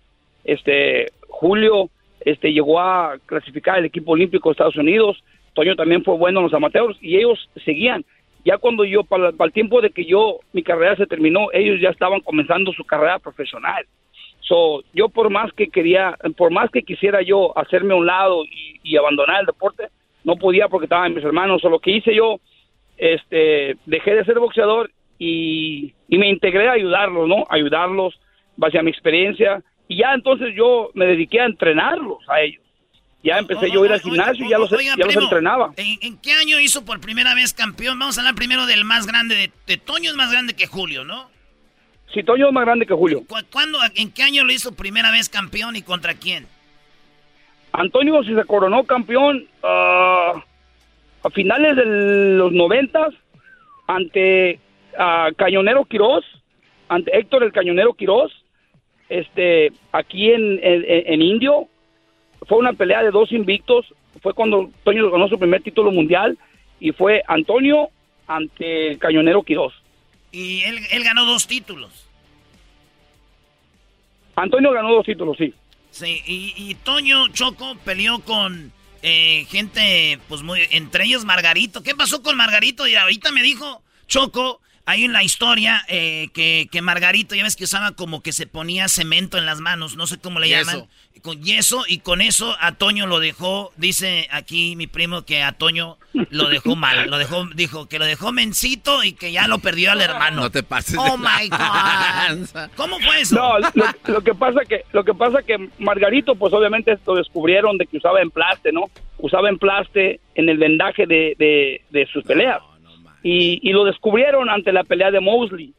Este 0.47 1.11
Julio, 1.27 1.91
este 2.21 2.51
llegó 2.51 2.79
a 2.79 3.17
clasificar 3.27 3.77
el 3.77 3.85
equipo 3.85 4.13
olímpico 4.13 4.49
de 4.49 4.53
Estados 4.53 4.77
Unidos, 4.77 5.23
Toño 5.57 5.75
también 5.75 6.03
fue 6.03 6.15
bueno 6.15 6.39
en 6.39 6.43
los 6.43 6.53
amateurs 6.53 6.97
y 7.01 7.17
ellos 7.17 7.49
seguían. 7.65 8.05
Ya 8.45 8.59
cuando 8.59 8.85
yo, 8.85 9.03
para, 9.03 9.29
el 9.29 9.51
tiempo 9.51 9.81
de 9.81 9.89
que 9.89 10.05
yo, 10.05 10.39
mi 10.53 10.61
carrera 10.61 10.95
se 10.95 11.07
terminó, 11.07 11.47
ellos 11.51 11.81
ya 11.81 11.89
estaban 11.89 12.21
comenzando 12.21 12.71
su 12.73 12.83
carrera 12.85 13.17
profesional. 13.17 13.83
So, 14.41 14.83
yo 14.93 15.09
por 15.09 15.31
más 15.31 15.51
que 15.53 15.67
quería, 15.69 16.15
por 16.37 16.51
más 16.51 16.69
que 16.69 16.83
quisiera 16.83 17.23
yo 17.23 17.57
hacerme 17.57 17.93
a 17.93 17.97
un 17.97 18.05
lado 18.05 18.43
y, 18.83 18.95
abandonar 18.95 19.41
el 19.41 19.47
deporte, 19.47 19.87
no 20.23 20.35
podía 20.35 20.67
porque 20.69 20.85
estaban 20.85 21.15
mis 21.15 21.23
hermanos. 21.23 21.65
O 21.65 21.69
lo 21.69 21.79
que 21.79 21.91
hice 21.91 22.15
yo, 22.15 22.39
este, 22.95 23.75
dejé 23.87 24.13
de 24.13 24.25
ser 24.25 24.39
boxeador 24.39 24.91
y, 25.17 25.93
y 26.07 26.17
me 26.19 26.29
integré 26.29 26.67
a 26.69 26.73
ayudarlos, 26.73 27.27
¿no? 27.27 27.45
Ayudarlos 27.49 28.17
base 28.55 28.77
a 28.77 28.83
mi 28.83 28.91
experiencia. 28.91 29.63
Y 29.87 29.97
ya 29.97 30.13
entonces 30.13 30.53
yo 30.55 30.89
me 30.93 31.05
dediqué 31.05 31.39
a 31.41 31.45
entrenarlos 31.45 32.19
a 32.29 32.41
ellos. 32.41 32.61
Ya 33.23 33.39
empecé 33.39 33.69
yo 33.71 33.83
a 33.83 33.85
ir 33.87 33.91
al 33.93 33.99
gimnasio 34.01 34.45
y 34.45 34.49
ya 34.49 34.57
los, 34.57 34.71
Oiga, 34.71 34.93
ya 34.97 35.05
los 35.05 35.15
entrenaba. 35.15 35.73
¿en, 35.75 35.97
en 36.01 36.17
qué 36.19 36.33
año 36.33 36.59
hizo 36.59 36.85
por 36.85 36.99
primera 37.01 37.33
vez 37.35 37.51
campeón? 37.53 37.97
Vamos 37.99 38.17
a 38.17 38.21
hablar 38.21 38.35
primero 38.35 38.65
del 38.65 38.85
más 38.85 39.05
grande, 39.07 39.35
de, 39.35 39.51
de 39.65 39.77
Toño 39.77 40.09
es 40.11 40.15
más 40.15 40.31
grande 40.31 40.53
que 40.53 40.67
Julio, 40.67 41.03
¿no? 41.03 41.29
Si 42.13 42.23
Toño 42.23 42.47
es 42.47 42.53
más 42.53 42.63
grande 42.65 42.85
que 42.85 42.93
Julio. 42.93 43.23
¿Cu- 43.27 43.35
¿Cuándo, 43.51 43.79
en 43.95 44.11
qué 44.11 44.23
año 44.23 44.43
lo 44.45 44.53
hizo 44.53 44.75
primera 44.75 45.11
vez 45.11 45.27
campeón 45.29 45.75
y 45.75 45.81
contra 45.81 46.13
quién? 46.13 46.47
Antonio 47.73 48.23
si 48.23 48.33
se 48.33 48.43
coronó 48.45 48.83
campeón 48.85 49.45
ah, 49.63 50.33
a 51.23 51.29
finales 51.31 51.75
de 51.75 51.85
los 52.37 52.51
noventas 52.53 53.13
ante 53.87 54.59
ah, 54.97 55.29
Cañonero 55.35 55.85
Quirós, 55.85 56.23
ante 56.87 57.17
Héctor 57.17 57.43
el 57.43 57.51
Cañonero 57.51 57.93
Quirós, 57.93 58.31
este, 59.09 59.71
aquí 59.91 60.31
en, 60.31 60.59
en, 60.63 60.83
en 60.87 61.21
Indio. 61.21 61.67
Fue 62.47 62.57
una 62.57 62.73
pelea 62.73 63.03
de 63.03 63.11
dos 63.11 63.31
invictos. 63.31 63.85
Fue 64.21 64.33
cuando 64.33 64.69
Toño 64.83 65.09
ganó 65.11 65.27
su 65.27 65.37
primer 65.37 65.61
título 65.61 65.91
mundial 65.91 66.37
y 66.79 66.91
fue 66.91 67.23
Antonio 67.27 67.89
ante 68.27 68.89
el 68.89 68.99
Cañonero 68.99 69.43
Quirós. 69.43 69.73
Y 70.31 70.61
él, 70.63 70.79
él 70.91 71.03
ganó 71.03 71.25
dos 71.25 71.47
títulos. 71.47 72.07
Antonio 74.35 74.71
ganó 74.71 74.93
dos 74.93 75.05
títulos, 75.05 75.37
sí. 75.37 75.53
Sí, 75.89 76.21
y, 76.27 76.53
y 76.55 76.75
Toño 76.75 77.29
Choco 77.29 77.75
peleó 77.83 78.19
con 78.19 78.71
eh, 79.01 79.45
gente, 79.49 80.19
pues 80.27 80.43
muy, 80.43 80.59
entre 80.71 81.05
ellos 81.05 81.25
Margarito. 81.25 81.81
¿Qué 81.81 81.95
pasó 81.95 82.21
con 82.21 82.37
Margarito? 82.37 82.87
Y 82.87 82.95
ahorita 82.95 83.31
me 83.31 83.41
dijo 83.41 83.81
Choco, 84.07 84.61
hay 84.87 85.03
en 85.03 85.11
la 85.11 85.21
historia 85.21 85.83
eh, 85.89 86.29
que, 86.33 86.69
que 86.71 86.81
Margarito, 86.81 87.35
ya 87.35 87.43
ves 87.43 87.57
que 87.57 87.65
usaba 87.65 87.91
como 87.91 88.23
que 88.23 88.31
se 88.31 88.47
ponía 88.47 88.87
cemento 88.87 89.37
en 89.37 89.45
las 89.45 89.59
manos, 89.59 89.97
no 89.97 90.07
sé 90.07 90.17
cómo 90.17 90.39
le 90.39 90.47
Yeso. 90.47 90.71
llaman, 90.71 90.87
con 91.21 91.43
yeso, 91.43 91.83
y 91.87 91.97
con 91.97 92.21
eso 92.21 92.55
a 92.61 92.73
Toño 92.73 93.05
lo 93.05 93.19
dejó, 93.19 93.73
dice 93.75 94.29
aquí 94.31 94.77
mi 94.77 94.87
primo 94.87 95.23
que 95.23 95.43
a 95.43 95.51
Toño 95.51 95.97
lo 96.29 96.47
dejó 96.47 96.77
mal, 96.77 97.09
lo 97.09 97.17
dejó, 97.17 97.45
dijo 97.53 97.89
que 97.89 97.99
lo 97.99 98.05
dejó 98.05 98.31
mencito 98.31 99.03
y 99.03 99.11
que 99.11 99.33
ya 99.33 99.47
lo 99.49 99.59
perdió 99.59 99.91
al 99.91 99.99
hermano. 99.99 100.43
No 100.43 100.51
te 100.51 100.63
pases 100.63 100.95
Oh 100.97 101.17
my 101.17 101.49
God. 101.49 102.69
¿Cómo 102.77 102.97
fue 102.99 103.19
eso? 103.21 103.35
No, 103.35 103.59
lo, 103.59 103.85
lo 104.05 104.21
que 104.21 104.33
pasa 104.35 104.61
que 104.63 104.85
lo 104.93 105.03
que 105.03 105.13
pasa 105.13 105.43
que 105.43 105.69
Margarito, 105.79 106.35
pues 106.35 106.53
obviamente 106.53 106.97
lo 107.05 107.15
descubrieron 107.15 107.77
de 107.77 107.87
que 107.87 107.97
usaba 107.97 108.21
emplaste, 108.21 108.71
¿no? 108.71 108.85
Usaba 109.17 109.49
emplaste 109.49 110.21
en 110.35 110.47
el 110.47 110.57
vendaje 110.57 111.07
de, 111.07 111.35
de, 111.37 111.81
de 111.89 112.07
sus 112.13 112.23
peleas 112.23 112.61
y, 113.29 113.71
lo 113.73 113.83
descubrieron 113.83 114.49
ante 114.49 114.71
la 114.71 114.83
pelea 114.83 115.11
de 115.11 115.19
Mosley 115.19 115.73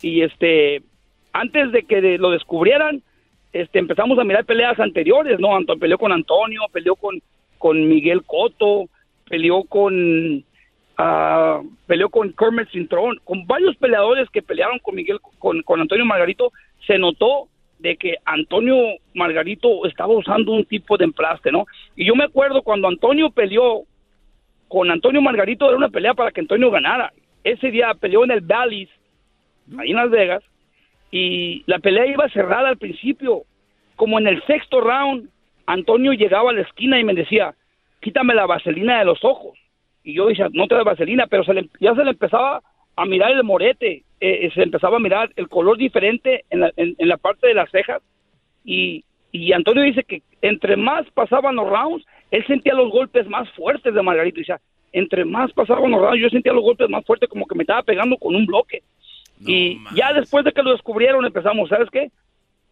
y 0.00 0.22
este 0.22 0.82
antes 1.32 1.72
de 1.72 1.82
que 1.82 2.18
lo 2.18 2.30
descubrieran, 2.30 3.02
este 3.52 3.80
empezamos 3.80 4.18
a 4.18 4.24
mirar 4.24 4.44
peleas 4.44 4.78
anteriores, 4.78 5.40
¿no? 5.40 5.56
Anto- 5.56 5.76
peleó 5.76 5.98
con 5.98 6.12
Antonio, 6.12 6.62
peleó 6.72 6.94
con 6.94 7.20
con 7.58 7.88
Miguel 7.88 8.22
Cotto, 8.24 8.88
peleó 9.28 9.64
con 9.64 10.44
ah, 10.96 11.62
peleó 11.86 12.08
con 12.10 12.32
Kermit 12.32 12.70
Cintrón, 12.70 13.18
con 13.24 13.46
varios 13.46 13.76
peleadores 13.76 14.30
que 14.30 14.42
pelearon 14.42 14.78
con 14.78 14.94
Miguel, 14.94 15.18
con, 15.38 15.62
con 15.62 15.80
Antonio 15.80 16.04
Margarito, 16.04 16.52
se 16.86 16.98
notó 16.98 17.48
de 17.80 17.96
que 17.96 18.16
Antonio 18.24 18.76
Margarito 19.14 19.84
estaba 19.86 20.14
usando 20.14 20.52
un 20.52 20.64
tipo 20.64 20.96
de 20.96 21.04
emplaste, 21.04 21.50
¿no? 21.50 21.66
Y 21.96 22.06
yo 22.06 22.14
me 22.14 22.24
acuerdo 22.24 22.62
cuando 22.62 22.86
Antonio 22.86 23.30
peleó 23.30 23.84
con 24.74 24.90
Antonio 24.90 25.22
Margarito, 25.22 25.68
era 25.68 25.76
una 25.76 25.88
pelea 25.88 26.14
para 26.14 26.32
que 26.32 26.40
Antonio 26.40 26.68
ganara. 26.68 27.12
Ese 27.44 27.70
día 27.70 27.94
peleó 27.94 28.24
en 28.24 28.32
el 28.32 28.40
Valleys, 28.40 28.88
ahí 29.78 29.90
en 29.90 29.96
Las 29.96 30.10
Vegas, 30.10 30.42
y 31.12 31.62
la 31.66 31.78
pelea 31.78 32.06
iba 32.06 32.28
cerrada 32.30 32.70
al 32.70 32.76
principio. 32.76 33.42
Como 33.94 34.18
en 34.18 34.26
el 34.26 34.42
sexto 34.46 34.80
round, 34.80 35.28
Antonio 35.66 36.12
llegaba 36.12 36.50
a 36.50 36.54
la 36.54 36.62
esquina 36.62 36.98
y 36.98 37.04
me 37.04 37.14
decía, 37.14 37.54
quítame 38.00 38.34
la 38.34 38.46
vaselina 38.46 38.98
de 38.98 39.04
los 39.04 39.22
ojos. 39.22 39.56
Y 40.02 40.14
yo 40.14 40.26
decía, 40.26 40.48
no 40.52 40.66
te 40.66 40.74
da 40.74 40.82
vaselina, 40.82 41.28
pero 41.28 41.44
se 41.44 41.54
le- 41.54 41.68
ya 41.78 41.94
se 41.94 42.02
le 42.02 42.10
empezaba 42.10 42.60
a 42.96 43.06
mirar 43.06 43.30
el 43.30 43.44
morete, 43.44 44.02
eh, 44.20 44.38
eh, 44.42 44.50
se 44.56 44.62
empezaba 44.64 44.96
a 44.96 45.00
mirar 45.06 45.30
el 45.36 45.48
color 45.48 45.76
diferente 45.76 46.44
en 46.50 46.58
la, 46.60 46.72
en 46.76 47.08
la 47.08 47.16
parte 47.16 47.46
de 47.46 47.54
las 47.54 47.70
cejas. 47.70 48.02
Y, 48.64 49.04
y 49.34 49.52
Antonio 49.52 49.82
dice 49.82 50.04
que 50.04 50.22
entre 50.42 50.76
más 50.76 51.10
pasaban 51.10 51.56
los 51.56 51.68
rounds, 51.68 52.06
él 52.30 52.46
sentía 52.46 52.72
los 52.72 52.88
golpes 52.92 53.26
más 53.26 53.50
fuertes 53.50 53.92
de 53.92 54.00
Margarito. 54.00 54.38
Y 54.38 54.42
decía, 54.42 54.60
entre 54.92 55.24
más 55.24 55.52
pasaban 55.52 55.90
los 55.90 56.00
rounds, 56.00 56.20
yo 56.20 56.28
sentía 56.30 56.52
los 56.52 56.62
golpes 56.62 56.88
más 56.88 57.04
fuertes, 57.04 57.28
como 57.28 57.44
que 57.44 57.56
me 57.56 57.64
estaba 57.64 57.82
pegando 57.82 58.16
con 58.16 58.36
un 58.36 58.46
bloque. 58.46 58.84
y 59.44 59.80
ya 59.96 60.12
después 60.12 60.44
de 60.44 60.52
que 60.52 60.62
lo 60.62 60.70
descubrieron, 60.70 61.26
empezamos, 61.26 61.68
¿sabes 61.68 61.90
qué? 61.90 62.12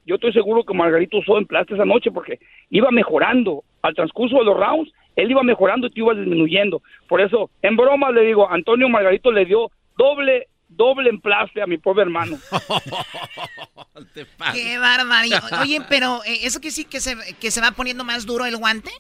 Yo 0.06 0.14
estoy 0.14 0.32
seguro 0.32 0.62
que 0.62 0.72
Margarito 0.72 1.18
usó 1.18 1.36
emplaste 1.36 1.74
esa 1.74 1.84
noche 1.84 2.12
porque 2.12 2.39
iba 2.70 2.93
mejorando. 2.93 3.64
Al 3.82 3.97
transcurso 3.97 4.39
de 4.39 4.44
los 4.44 4.56
rounds, 4.56 4.93
él 5.16 5.32
iba 5.32 5.43
mejorando 5.43 5.89
y 5.89 5.90
tú 5.90 6.02
ibas 6.02 6.16
disminuyendo. 6.16 6.80
Por 7.09 7.20
eso, 7.20 7.51
en 7.62 7.74
broma 7.76 8.12
le 8.12 8.22
digo, 8.22 8.48
Antonio 8.48 8.89
Margarito 8.89 9.32
le 9.32 9.47
dio 9.47 9.72
doble, 9.98 10.47
doble 10.77 11.11
emplaste 11.11 11.62
a 11.62 11.66
mi 11.66 11.78
pobre 11.78 12.03
hermano. 12.03 12.39
Qué 14.55 14.78
barbaridad. 14.78 15.43
Oye, 15.61 15.81
pero 15.89 16.23
eh, 16.24 16.40
¿eso 16.43 16.61
quiere 16.61 16.70
decir 16.70 16.86
que 16.86 17.01
se, 17.01 17.16
que 17.40 17.51
se 17.51 17.61
va 17.61 17.73
poniendo 17.73 18.05
más 18.05 18.27
duro 18.27 18.47
el 18.47 18.57
guante? 18.57 18.90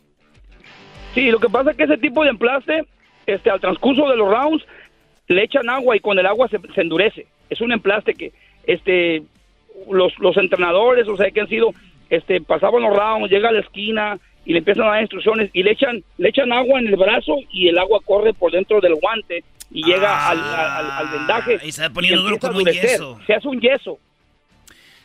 Sí, 1.14 1.30
lo 1.30 1.38
que 1.38 1.48
pasa 1.48 1.70
es 1.70 1.76
que 1.76 1.84
ese 1.84 1.98
tipo 1.98 2.22
de 2.22 2.30
emplaste, 2.30 2.84
este, 3.26 3.50
al 3.50 3.60
transcurso 3.60 4.08
de 4.08 4.16
los 4.16 4.28
rounds, 4.28 4.64
le 5.28 5.44
echan 5.44 5.68
agua 5.68 5.96
y 5.96 6.00
con 6.00 6.18
el 6.18 6.26
agua 6.26 6.48
se, 6.48 6.58
se 6.74 6.80
endurece. 6.80 7.26
Es 7.50 7.60
un 7.60 7.72
emplaste 7.72 8.14
que, 8.14 8.32
este, 8.64 9.22
los, 9.90 10.18
los 10.18 10.36
entrenadores, 10.36 11.08
o 11.08 11.16
sea, 11.16 11.30
que 11.30 11.40
han 11.40 11.48
sido, 11.48 11.72
este, 12.10 12.40
pasaban 12.40 12.82
los 12.82 12.96
rounds, 12.96 13.30
llega 13.30 13.48
a 13.48 13.52
la 13.52 13.60
esquina 13.60 14.18
y 14.44 14.52
le 14.52 14.58
empiezan 14.58 14.84
a 14.84 14.92
dar 14.92 15.02
instrucciones 15.02 15.50
y 15.52 15.62
le 15.62 15.72
echan, 15.72 16.02
le 16.18 16.28
echan 16.28 16.52
agua 16.52 16.80
en 16.80 16.88
el 16.88 16.96
brazo 16.96 17.36
y 17.50 17.68
el 17.68 17.78
agua 17.78 18.00
corre 18.04 18.34
por 18.34 18.52
dentro 18.52 18.80
del 18.80 18.94
guante 18.94 19.44
y 19.72 19.84
llega 19.84 20.28
al, 20.28 20.38
al- 20.42 20.90
al 20.90 21.08
vendaje. 21.08 21.58
y 21.64 21.72
se 21.72 21.82
va 21.82 21.90
poniendo 21.90 22.22
duro 22.22 22.38
como 22.38 22.58
un 22.58 22.64
yeso. 22.66 23.18
Se 23.26 23.34
hace 23.34 23.48
un 23.48 23.60
yeso. 23.60 23.98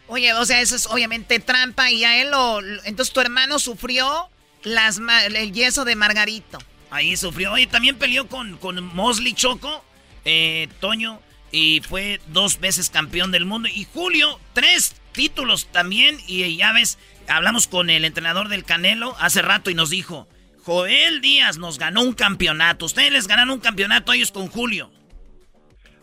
Oye, 0.08 0.34
o 0.34 0.46
sea, 0.46 0.62
eso 0.62 0.76
es 0.76 0.86
obviamente 0.88 1.40
trampa 1.40 1.92
y 1.92 2.04
a 2.04 2.22
él 2.22 2.32
lo... 2.32 2.62
lo- 2.62 2.84
Entonces 2.86 3.14
tu 3.14 3.20
hermano 3.20 3.60
sufrió 3.60 4.30
las, 4.64 5.02
el 5.34 5.52
yeso 5.52 5.84
de 5.86 5.96
Margarito. 5.96 6.58
Ahí 6.90 7.18
sufrió. 7.18 7.52
Oye, 7.54 7.68
también 7.68 7.98
peleó 7.98 8.28
con, 8.28 8.58
con 8.58 8.82
Mosley 8.96 9.34
Choco, 9.34 9.84
eh, 10.24 10.70
Toño, 10.80 11.20
y 11.52 11.82
fue 11.88 12.22
dos 12.28 12.60
veces 12.62 12.90
campeón 12.90 13.32
del 13.32 13.44
mundo. 13.46 13.68
Y 13.68 13.86
Julio, 13.94 14.40
tres 14.54 14.96
títulos 15.12 15.68
también. 15.74 16.18
Y 16.28 16.56
ya 16.56 16.72
ves, 16.72 16.98
hablamos 17.28 17.68
con 17.68 17.90
el 17.90 18.06
entrenador 18.06 18.48
del 18.48 18.64
Canelo 18.64 19.16
hace 19.20 19.42
rato 19.42 19.70
y 19.70 19.74
nos 19.74 19.90
dijo, 19.90 20.28
Joel 20.68 21.22
Díaz 21.22 21.58
nos 21.58 21.80
ganó 21.80 22.02
un 22.02 22.12
campeonato. 22.12 22.88
Ustedes 22.88 23.14
les 23.14 23.26
ganaron 23.26 23.52
un 23.52 23.60
campeonato 23.62 24.12
a 24.12 24.18
ellos 24.18 24.34
con 24.34 24.48
Julio. 24.48 24.92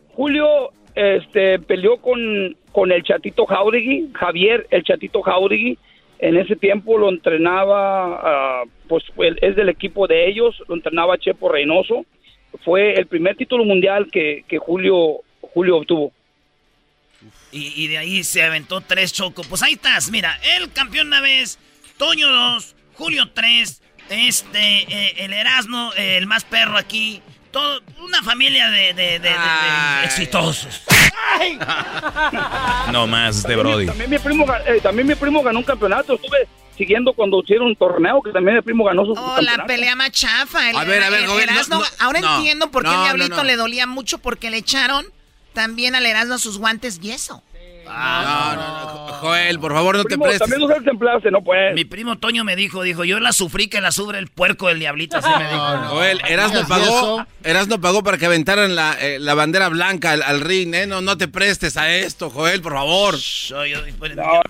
Julio 0.09 0.73
este, 0.95 1.59
peleó 1.59 1.99
con, 1.99 2.57
con 2.73 2.91
el 2.91 3.03
Chatito 3.03 3.45
Jauregui, 3.45 4.09
Javier, 4.15 4.67
el 4.71 4.83
Chatito 4.83 5.21
Jauregui. 5.21 5.77
En 6.19 6.39
ese 6.39 6.57
tiempo 6.57 6.97
lo 6.97 7.11
entrenaba, 7.11 8.63
ah, 8.63 8.63
pues 8.89 9.05
es 9.43 9.55
del 9.55 9.69
equipo 9.69 10.07
de 10.07 10.31
ellos, 10.31 10.57
lo 10.67 10.77
entrenaba 10.77 11.19
Chepo 11.19 11.51
Reynoso. 11.51 12.07
Fue 12.65 12.95
el 12.95 13.07
primer 13.07 13.37
título 13.37 13.67
mundial 13.67 14.09
que, 14.11 14.47
que 14.49 14.57
Julio, 14.57 15.19
Julio 15.43 15.77
obtuvo. 15.77 16.11
Y, 17.53 17.85
y 17.85 17.89
de 17.89 17.99
ahí 17.99 18.25
se 18.25 18.43
aventó 18.43 18.81
tres 18.81 19.13
Choco. 19.13 19.43
Pues 19.47 19.63
ahí 19.63 19.75
estás, 19.75 20.11
mira, 20.11 20.39
el 20.57 20.73
campeón 20.73 21.09
una 21.09 21.21
vez, 21.21 21.59
Toño 21.99 22.31
dos, 22.31 22.75
Julio 22.95 23.29
tres, 23.35 23.83
este, 24.11 24.83
eh, 24.83 25.25
el 25.25 25.33
Erasmo, 25.33 25.93
eh, 25.97 26.19
el 26.19 26.27
más 26.27 26.45
perro 26.45 26.77
aquí. 26.79 27.21
Todo, 27.51 27.81
una 28.01 28.23
familia 28.23 28.69
de, 28.71 28.95
de- 28.95 28.95
de- 28.95 29.19
de- 29.21 29.29
de 29.29 30.05
exitosos. 30.05 30.83
No 32.93 33.07
más 33.07 33.43
de 33.43 33.57
Brody. 33.57 33.87
También 33.87 34.11
mi 34.11 34.19
primo, 34.19 34.47
eh, 34.67 34.81
también 34.83 35.07
mi 35.07 35.15
primo 35.15 35.43
ganó 35.43 35.59
un 35.61 35.65
campeonato. 35.65 36.15
Estuve 36.15 36.49
siguiendo 36.77 37.13
cuando 37.13 37.41
hicieron 37.43 37.69
un 37.69 37.77
torneo 37.77 38.21
que 38.23 38.31
también 38.33 38.57
mi 38.57 38.63
primo 38.63 38.85
ganó 38.85 39.05
su 39.05 39.13
Oh, 39.13 39.41
la 39.41 39.65
pelea 39.67 39.95
más 39.97 40.11
chafa. 40.11 40.71
el- 40.71 40.77
A 40.77 40.85
ver, 40.85 41.03
a 41.03 41.11
ver, 41.11 41.25
el 41.25 41.31
Erasmo- 41.49 41.79
no, 41.79 41.83
ahora 42.01 42.21
no, 42.21 42.37
entiendo 42.39 42.71
por 42.71 42.83
qué 42.83 42.89
no, 42.89 42.93
el 42.95 42.99
no, 42.99 43.05
Diablito 43.05 43.37
no. 43.37 43.45
le 43.45 43.57
dolía 43.57 43.87
mucho 43.87 44.19
porque 44.19 44.51
le 44.51 44.59
echaron 44.59 45.07
también 45.53 45.95
al 45.95 46.05
Erasmo 46.07 46.39
sus 46.39 46.59
guantes 46.59 47.01
yeso. 47.01 47.43
No, 47.85 48.55
no, 48.57 48.57
no, 48.57 48.89
Jo- 48.89 49.13
Joel, 49.25 49.59
por 49.59 49.73
favor, 49.73 49.97
no 49.97 50.05
te 50.05 50.19
prestes. 50.19 50.39
también 50.41 50.63
usas 50.63 50.85
templaste, 50.85 51.31
no 51.31 51.43
puedes. 51.43 51.75
Mi 51.75 51.85
primo 51.85 52.19
Toño 52.19 52.45
me 52.45 52.57
dijo, 52.57 52.83
dijo, 52.83 53.05
yo 53.05 53.21
la 53.21 53.33
sufrí 53.33 53.69
que 53.69 53.81
la 53.81 53.91
sufre 53.93 54.19
el 54.19 54.29
puerco 54.29 54.69
del 54.69 54.79
diablito, 54.81 55.17
así 55.19 55.29
me 55.39 55.45
dijo. 55.45 55.77
Joel, 55.89 56.21
Erasmo 56.29 56.67
pagó, 56.69 57.25
Erasmo 57.43 57.81
pagó 57.81 58.03
para 58.03 58.19
que 58.19 58.27
aventaran 58.27 58.75
la, 58.75 58.97
eh, 59.01 59.19
la 59.19 59.35
bandera 59.35 59.69
blanca 59.69 60.13
al, 60.13 60.23
al 60.23 60.41
ring, 60.41 60.75
¿eh? 60.75 60.87
No, 60.87 61.01
no 61.01 61.17
te 61.17 61.29
prestes 61.29 61.77
a 61.77 61.91
esto, 61.95 62.29
Joel, 62.31 62.61
por 62.61 62.73
favor. 62.75 63.15
No, 63.51 63.63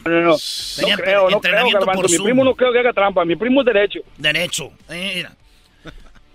no, 0.05 0.21
no. 0.21 0.31
No 0.31 0.37
Tenía 0.77 0.97
creo, 0.97 1.23
no 1.23 1.27
creo, 1.27 1.31
entrenamiento 1.37 1.79
Garbanzo. 1.81 2.03
por 2.03 2.11
Mi 2.11 2.19
primo 2.19 2.45
no 2.45 2.55
creo 2.55 2.73
que 2.73 2.79
haga 2.81 2.93
trampa. 2.93 3.25
Mi 3.25 3.37
primo 3.37 3.61
es 3.61 3.67
derecho. 3.67 4.01
Derecho. 4.19 4.73
eh, 4.89 5.13
mira. 5.17 5.33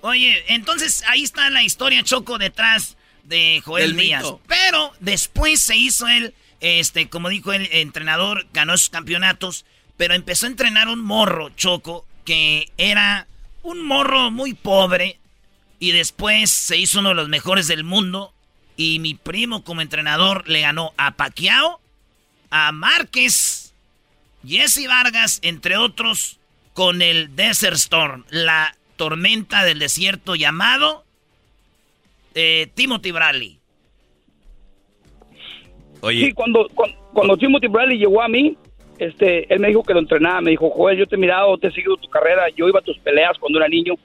Oye, 0.02 0.44
entonces 0.48 1.04
ahí 1.10 1.24
está 1.24 1.50
la 1.50 1.62
historia 1.64 2.04
Choco 2.04 2.38
detrás 2.38 2.96
de 3.24 3.62
Joel 3.66 3.96
Del 3.96 4.06
Díaz. 4.06 4.24
mito. 4.24 4.40
Pero 4.48 4.92
después 5.02 5.60
se 5.62 5.76
hizo 5.76 6.08
él, 6.08 6.34
este, 6.60 7.10
como 7.10 7.30
dijo 7.30 7.53
el 7.53 7.68
entrenador, 7.72 8.48
ganó 8.53 8.77
sus 8.77 8.90
campeonatos, 8.90 9.65
pero 9.98 10.14
empezó 10.14 10.45
a 10.45 10.49
entrenar 10.49 10.88
un 10.88 11.02
morro 11.02 11.49
Choco 11.52 12.06
que 12.26 12.72
era 12.77 13.27
un 13.64 13.86
morro 13.86 14.31
muy 14.31 14.53
pobre 14.53 15.19
y 15.80 15.91
después 15.91 16.49
se 16.49 16.77
hizo 16.77 16.99
uno 16.99 17.10
de 17.10 17.15
los 17.15 17.30
mejores 17.30 17.68
del 17.68 17.84
mundo 17.84 18.34
y 18.77 18.99
mi 18.99 19.14
primo 19.14 19.64
como 19.64 19.81
entrenador 19.81 20.48
le 20.48 20.61
ganó 20.61 20.94
a 20.98 21.11
Pacquiao, 21.11 21.81
a 22.49 22.72
Márquez, 22.72 23.73
Jesse 24.48 24.88
Vargas, 24.88 25.40
entre 25.41 25.77
otros, 25.77 26.40
con 26.73 27.02
el 27.02 27.36
Desert 27.36 27.76
Storm, 27.76 28.26
la 28.30 28.76
tormenta 28.95 29.64
del 29.64 29.80
desierto 29.80 30.36
llamado 30.36 31.06
eh, 32.36 32.72
Timothy 32.76 33.11
Bradley. 33.11 33.59
Sí, 36.08 36.32
cuando, 36.34 36.68
cuando, 36.74 36.98
cuando 37.14 37.38
Timothy 37.38 37.68
Bradley 37.68 37.98
llegó 37.98 38.22
a 38.22 38.28
mí, 38.28 38.56
este, 39.00 39.52
él 39.54 39.60
me 39.60 39.70
dijo 39.70 39.84
que 39.84 39.94
lo 39.94 40.00
entrenaba. 40.00 40.42
Me 40.42 40.52
dijo, 40.52 40.70
Joel, 40.70 40.98
yo 40.98 41.08
te 41.08 41.16
he 41.16 41.20
mirado, 41.20 41.58
te 41.58 41.68
he 41.68 41.72
seguido 41.72 41.98
tu 41.98 42.10
carrera. 42.10 42.50
Yo 42.56 42.68
iba 42.68 42.80
a 42.80 42.84
tus 42.84 42.98
peleas 43.00 43.38
cuando 43.40 43.60
era 43.60 43.68
niño. 43.68 43.96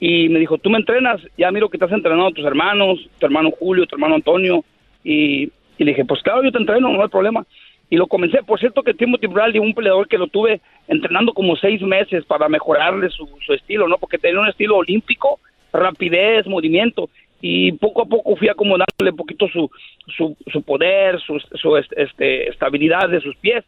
Y 0.00 0.28
me 0.28 0.40
dijo, 0.40 0.58
tú 0.58 0.70
me 0.70 0.78
entrenas. 0.78 1.20
Ya 1.38 1.50
miro 1.50 1.68
que 1.68 1.76
estás 1.76 1.92
entrenando 1.92 2.26
a 2.26 2.32
tus 2.32 2.44
hermanos, 2.44 3.08
tu 3.18 3.26
hermano 3.26 3.50
Julio, 3.52 3.86
tu 3.86 3.94
hermano 3.94 4.16
Antonio. 4.16 4.64
Y, 5.02 5.44
y 5.78 5.84
le 5.84 5.92
dije, 5.92 6.04
pues 6.04 6.22
claro, 6.22 6.42
yo 6.42 6.52
te 6.52 6.58
entreno, 6.58 6.90
no 6.90 7.02
hay 7.02 7.08
problema. 7.08 7.46
Y 7.90 7.96
lo 7.96 8.06
comencé. 8.06 8.42
Por 8.42 8.58
cierto 8.58 8.82
que 8.82 8.94
Timothy 8.94 9.28
Bradley, 9.28 9.60
un 9.60 9.74
peleador 9.74 10.08
que 10.08 10.18
lo 10.18 10.26
tuve 10.26 10.60
entrenando 10.88 11.32
como 11.32 11.56
seis 11.56 11.80
meses 11.80 12.24
para 12.24 12.48
mejorarle 12.48 13.08
su, 13.10 13.28
su 13.46 13.52
estilo, 13.52 13.88
¿no? 13.88 13.98
Porque 13.98 14.18
tenía 14.18 14.40
un 14.40 14.48
estilo 14.48 14.76
olímpico, 14.76 15.38
rapidez, 15.72 16.46
movimiento. 16.46 17.08
Y 17.46 17.72
poco 17.72 18.00
a 18.00 18.06
poco 18.06 18.36
fui 18.36 18.48
acomodándole 18.48 19.10
un 19.10 19.16
poquito 19.16 19.46
su, 19.48 19.70
su, 20.16 20.34
su 20.50 20.62
poder, 20.62 21.20
su, 21.20 21.38
su, 21.38 21.76
este, 21.76 22.48
estabilidad 22.48 23.06
de 23.10 23.20
sus 23.20 23.36
pies. 23.36 23.62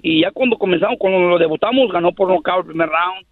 Y 0.00 0.22
ya 0.22 0.30
cuando 0.30 0.56
comenzamos, 0.56 0.96
cuando 0.98 1.18
lo 1.20 1.36
debutamos, 1.36 1.92
ganó 1.92 2.12
por 2.12 2.28
nocaut 2.28 2.60
el 2.64 2.68
primer 2.72 2.88
round. 2.88 3.26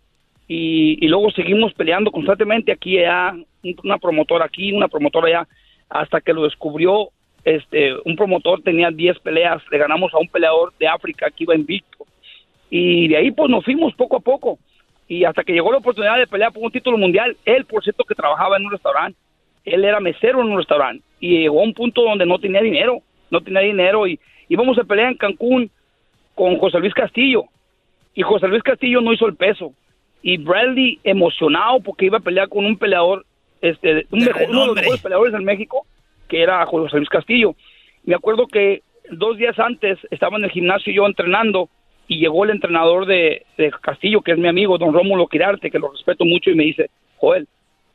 Y, 0.48 1.02
y 1.02 1.08
luego 1.08 1.30
seguimos 1.30 1.72
peleando 1.72 2.10
constantemente 2.10 2.72
aquí 2.72 2.96
y 2.96 2.98
allá, 2.98 3.32
un- 3.62 3.76
una 3.82 3.96
promotora 3.96 4.44
aquí, 4.44 4.70
una 4.70 4.86
promotora 4.88 5.28
allá, 5.28 5.48
hasta 5.88 6.20
que 6.20 6.34
lo 6.34 6.42
descubrió 6.44 7.08
este 7.44 7.94
un 8.04 8.16
promotor, 8.16 8.60
tenía 8.62 8.90
10 8.90 9.18
peleas, 9.20 9.62
le 9.70 9.78
ganamos 9.78 10.12
a 10.12 10.18
un 10.18 10.28
peleador 10.28 10.74
de 10.78 10.88
África 10.88 11.30
que 11.30 11.44
iba 11.44 11.54
invicto. 11.54 12.04
Y 12.68 13.08
de 13.08 13.16
ahí 13.16 13.30
pues 13.30 13.48
nos 13.48 13.64
fuimos 13.64 13.94
poco 13.94 14.16
a 14.18 14.20
poco. 14.20 14.58
Y 15.08 15.24
hasta 15.24 15.42
que 15.42 15.54
llegó 15.54 15.72
la 15.72 15.78
oportunidad 15.78 16.18
de 16.18 16.26
pelear 16.26 16.52
por 16.52 16.62
un 16.64 16.70
título 16.70 16.98
mundial, 16.98 17.34
él 17.46 17.64
por 17.64 17.82
cierto 17.82 18.04
que 18.04 18.14
trabajaba 18.14 18.58
en 18.58 18.66
un 18.66 18.72
restaurante, 18.72 19.18
él 19.64 19.84
era 19.84 20.00
mesero 20.00 20.40
en 20.40 20.48
un 20.50 20.58
restaurante 20.58 21.04
y 21.20 21.38
llegó 21.40 21.60
a 21.60 21.64
un 21.64 21.74
punto 21.74 22.02
donde 22.02 22.26
no 22.26 22.38
tenía 22.38 22.60
dinero, 22.62 23.00
no 23.30 23.40
tenía 23.40 23.60
dinero 23.60 24.06
y 24.06 24.18
íbamos 24.48 24.78
a 24.78 24.84
pelear 24.84 25.10
en 25.12 25.16
Cancún 25.18 25.70
con 26.34 26.56
José 26.58 26.78
Luis 26.80 26.94
Castillo 26.94 27.44
y 28.14 28.22
José 28.22 28.48
Luis 28.48 28.62
Castillo 28.62 29.00
no 29.00 29.12
hizo 29.12 29.26
el 29.26 29.36
peso 29.36 29.72
y 30.22 30.36
Bradley 30.38 30.98
emocionado 31.04 31.80
porque 31.80 32.06
iba 32.06 32.18
a 32.18 32.22
pelear 32.22 32.48
con 32.48 32.64
un 32.64 32.76
peleador 32.76 33.24
este 33.60 34.06
un 34.10 34.20
mejor- 34.20 34.48
uno 34.48 34.60
de 34.62 34.66
los 34.68 34.76
mejores 34.76 35.02
peleadores 35.02 35.34
en 35.34 35.44
México 35.44 35.86
que 36.28 36.42
era 36.42 36.64
José 36.66 36.96
Luis 36.96 37.08
Castillo. 37.08 37.54
Me 38.04 38.14
acuerdo 38.14 38.46
que 38.46 38.82
dos 39.10 39.36
días 39.36 39.58
antes 39.58 39.98
estaba 40.10 40.38
en 40.38 40.44
el 40.44 40.50
gimnasio 40.50 40.92
yo 40.92 41.06
entrenando 41.06 41.68
y 42.08 42.18
llegó 42.20 42.44
el 42.44 42.50
entrenador 42.50 43.06
de, 43.06 43.44
de 43.58 43.70
Castillo 43.82 44.20
que 44.22 44.32
es 44.32 44.38
mi 44.38 44.48
amigo 44.48 44.78
don 44.78 44.92
Rómulo 44.94 45.26
Quirarte 45.26 45.70
que 45.70 45.78
lo 45.78 45.90
respeto 45.92 46.24
mucho 46.24 46.50
y 46.50 46.54
me 46.54 46.64
dice 46.64 46.90
Joel 47.18 47.46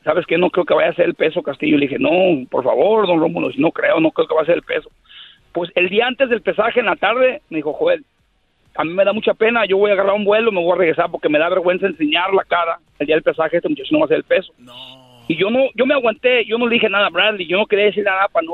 ¿sabes 0.05 0.25
qué? 0.27 0.37
No 0.37 0.51
creo 0.51 0.65
que 0.65 0.75
vaya 0.75 0.91
a 0.91 0.95
ser 0.95 1.05
el 1.05 1.15
peso 1.15 1.41
Castillo. 1.41 1.77
Le 1.77 1.87
dije, 1.87 1.99
no, 1.99 2.47
por 2.49 2.63
favor, 2.63 3.07
don 3.07 3.19
Rómulo, 3.19 3.51
si 3.51 3.59
no 3.59 3.71
creo, 3.71 3.99
no 3.99 4.11
creo 4.11 4.27
que 4.27 4.35
va 4.35 4.43
a 4.43 4.45
ser 4.45 4.55
el 4.55 4.61
peso. 4.61 4.89
Pues 5.51 5.71
el 5.75 5.89
día 5.89 6.05
antes 6.05 6.29
del 6.29 6.41
pesaje, 6.41 6.79
en 6.79 6.85
la 6.85 6.95
tarde, 6.95 7.41
me 7.49 7.57
dijo, 7.57 7.73
Joel, 7.73 8.05
a 8.75 8.83
mí 8.83 8.93
me 8.93 9.03
da 9.03 9.13
mucha 9.13 9.33
pena, 9.33 9.65
yo 9.65 9.77
voy 9.77 9.89
a 9.89 9.93
agarrar 9.93 10.13
un 10.13 10.25
vuelo, 10.25 10.51
me 10.51 10.61
voy 10.61 10.73
a 10.73 10.75
regresar 10.75 11.09
porque 11.09 11.29
me 11.29 11.39
da 11.39 11.49
vergüenza 11.49 11.87
enseñar 11.87 12.33
la 12.33 12.43
cara 12.43 12.77
el 12.99 13.07
día 13.07 13.15
del 13.15 13.23
pesaje, 13.23 13.57
este 13.57 13.69
muchacho 13.69 13.89
no 13.91 13.99
va 13.99 14.05
a 14.05 14.09
ser 14.09 14.17
el 14.17 14.23
peso. 14.23 14.53
Y 15.27 15.35
yo 15.37 15.49
no, 15.49 15.69
yo 15.73 15.85
me 15.85 15.95
aguanté, 15.95 16.45
yo 16.45 16.57
no 16.57 16.67
le 16.67 16.75
dije 16.75 16.89
nada 16.89 17.07
a 17.07 17.09
Bradley, 17.09 17.47
yo 17.47 17.57
no 17.57 17.65
quería 17.65 17.85
decir 17.85 18.03
nada 18.03 18.27
para 18.27 18.45
no, 18.45 18.53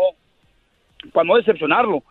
para 1.11 1.25
no 1.25 1.35
decepcionarlo. 1.35 2.03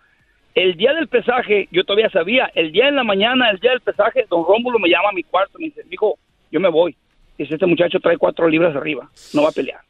El 0.55 0.77
día 0.77 0.93
del 0.93 1.09
pesaje, 1.09 1.69
yo 1.71 1.85
todavía 1.85 2.11
sabía, 2.11 2.51
el 2.55 2.73
día 2.73 2.89
en 2.89 2.97
la 2.97 3.05
mañana, 3.05 3.49
el 3.51 3.59
día 3.61 3.71
del 3.71 3.81
pesaje, 3.81 4.27
don 4.29 4.45
Rómulo 4.45 4.79
me 4.79 4.91
llama 4.91 5.11
a 5.11 5.13
mi 5.13 5.23
cuarto, 5.23 5.59
me 5.59 5.67
dice, 5.67 5.83
dijo, 5.89 6.19
yo 6.51 6.61
me 6.61 6.69
voy. 6.69 6.95
Dice, 7.43 7.55
este 7.55 7.67
muchacho 7.67 7.99
trae 8.01 8.19
cuatro 8.19 8.47
libras 8.49 8.77
arriba, 8.77 9.09
no 9.33 9.43
va 9.45 9.49
a 9.49 9.53
pelear. 9.53 9.81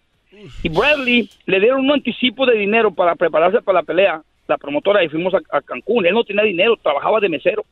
Y 0.62 0.68
Bradley 0.68 1.28
le 1.46 1.58
dieron 1.58 1.80
un 1.80 1.90
anticipo 1.92 2.46
de 2.46 2.56
dinero 2.56 2.92
para 2.94 3.16
prepararse 3.16 3.60
para 3.60 3.80
la 3.80 3.82
pelea, 3.82 4.22
la 4.46 4.56
promotora, 4.56 5.02
y 5.02 5.08
fuimos 5.08 5.34
a, 5.34 5.60
Cancún. 5.60 6.06
Él 6.06 6.14
no 6.14 6.22
tenía 6.22 6.44
dinero, 6.44 6.76
trabajaba 6.76 7.18
de 7.18 7.28
mesero. 7.28 7.64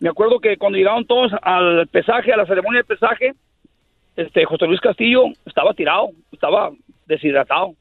Me 0.00 0.08
acuerdo 0.10 0.38
que 0.40 0.56
cuando 0.56 0.76
llegaron 0.78 1.06
todos 1.06 1.32
al 1.40 1.86
pesaje, 1.88 2.32
a 2.32 2.36
la 2.36 2.46
ceremonia 2.46 2.80
de 2.80 2.84
pesaje, 2.84 3.32
este 4.16 4.44
José 4.44 4.66
Luis 4.66 4.80
Castillo 4.80 5.24
estaba 5.46 5.72
tirado, 5.74 6.10
estaba 6.30 6.72
deshidratado. 7.06 7.74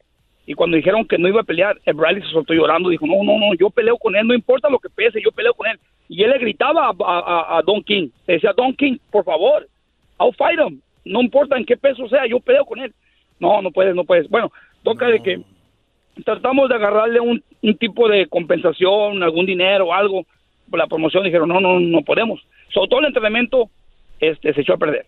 Y 0.45 0.53
cuando 0.53 0.77
dijeron 0.77 1.05
que 1.05 1.17
no 1.17 1.27
iba 1.27 1.41
a 1.41 1.45
pelear, 1.45 1.77
el 1.85 1.93
Bradley 1.95 2.23
se 2.23 2.29
soltó 2.29 2.53
llorando, 2.53 2.89
dijo, 2.89 3.05
no, 3.05 3.15
no, 3.23 3.37
no, 3.37 3.53
yo 3.55 3.69
peleo 3.69 3.97
con 3.97 4.15
él, 4.15 4.25
no 4.25 4.33
importa 4.33 4.69
lo 4.69 4.79
que 4.79 4.89
pese, 4.89 5.21
yo 5.21 5.31
peleo 5.31 5.53
con 5.53 5.67
él. 5.67 5.77
Y 6.07 6.23
él 6.23 6.29
le 6.31 6.39
gritaba 6.39 6.87
a, 6.87 6.93
a- 6.97 7.57
a 7.57 7.61
Don 7.61 7.83
King, 7.83 8.09
le 8.27 8.35
decía, 8.35 8.53
Don 8.55 8.73
King, 8.73 8.97
por 9.11 9.23
favor, 9.25 9.67
I'll 10.21 10.33
fight 10.33 10.59
him, 10.59 10.79
no 11.03 11.21
importa 11.21 11.57
en 11.57 11.65
qué 11.65 11.75
peso 11.77 12.07
sea, 12.07 12.27
yo 12.27 12.39
peleo 12.39 12.65
con 12.65 12.79
él. 12.79 12.93
No, 13.39 13.61
no 13.61 13.71
puedes, 13.71 13.95
no 13.95 14.03
puedes. 14.03 14.29
Bueno, 14.29 14.51
toca 14.83 15.07
de 15.07 15.21
que 15.21 15.41
tratamos 16.23 16.69
de 16.69 16.75
agarrarle 16.75 17.19
un, 17.19 17.43
un 17.63 17.77
tipo 17.77 18.07
de 18.07 18.27
compensación, 18.27 19.23
algún 19.23 19.45
dinero, 19.45 19.93
algo, 19.93 20.25
por 20.69 20.79
la 20.79 20.87
promoción, 20.87 21.23
dijeron, 21.23 21.49
no, 21.49 21.59
no, 21.59 21.79
no 21.79 22.01
podemos. 22.03 22.39
So, 22.69 22.87
todo 22.87 22.99
el 22.99 23.07
entrenamiento 23.07 23.69
este, 24.19 24.53
se 24.53 24.61
echó 24.61 24.73
a 24.73 24.77
perder. 24.77 25.07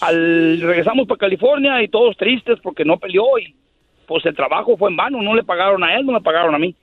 Al 0.00 0.60
regresamos 0.60 1.08
para 1.08 1.18
California 1.18 1.82
y 1.82 1.88
todos 1.88 2.16
tristes 2.16 2.58
porque 2.62 2.84
no 2.84 2.98
peleó 2.98 3.38
y 3.38 3.54
pues 4.06 4.24
el 4.24 4.34
trabajo 4.34 4.76
fue 4.76 4.90
en 4.90 4.96
vano, 4.96 5.20
no 5.20 5.34
le 5.34 5.44
pagaron 5.44 5.84
a 5.84 5.94
él, 5.96 6.06
no 6.06 6.12
me 6.12 6.20
pagaron 6.20 6.54
a 6.54 6.58
mí. 6.58 6.74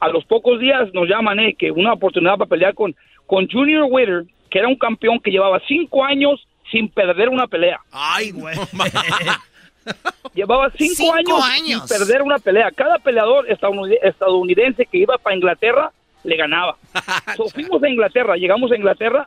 A 0.00 0.08
los 0.08 0.24
pocos 0.24 0.60
días 0.60 0.92
nos 0.92 1.08
llaman 1.08 1.40
eh, 1.40 1.54
que 1.54 1.70
una 1.70 1.92
oportunidad 1.92 2.36
para 2.36 2.48
pelear 2.48 2.74
con, 2.74 2.94
con 3.26 3.48
Junior 3.48 3.86
Witter, 3.88 4.24
que 4.50 4.58
era 4.58 4.68
un 4.68 4.76
campeón 4.76 5.18
que 5.20 5.30
llevaba 5.30 5.60
cinco 5.66 6.04
años 6.04 6.47
sin 6.70 6.88
perder 6.88 7.28
una 7.28 7.46
pelea. 7.46 7.80
Ay, 7.92 8.30
güey. 8.30 8.56
Llevaba 10.34 10.70
cinco, 10.76 10.94
Cinco 10.96 11.14
años, 11.14 11.42
años. 11.44 11.88
sin 11.88 11.98
perder 11.98 12.22
una 12.22 12.38
pelea. 12.38 12.70
Cada 12.74 12.98
peleador 12.98 13.46
estadounid- 13.48 13.98
estadounidense 14.02 14.84
que 14.86 14.98
iba 14.98 15.16
para 15.18 15.36
Inglaterra 15.36 15.92
le 16.24 16.36
ganaba. 16.36 16.76
So, 17.36 17.48
fuimos 17.48 17.82
a 17.82 17.88
Inglaterra, 17.88 18.36
llegamos 18.36 18.70
a 18.72 18.76
Inglaterra 18.76 19.26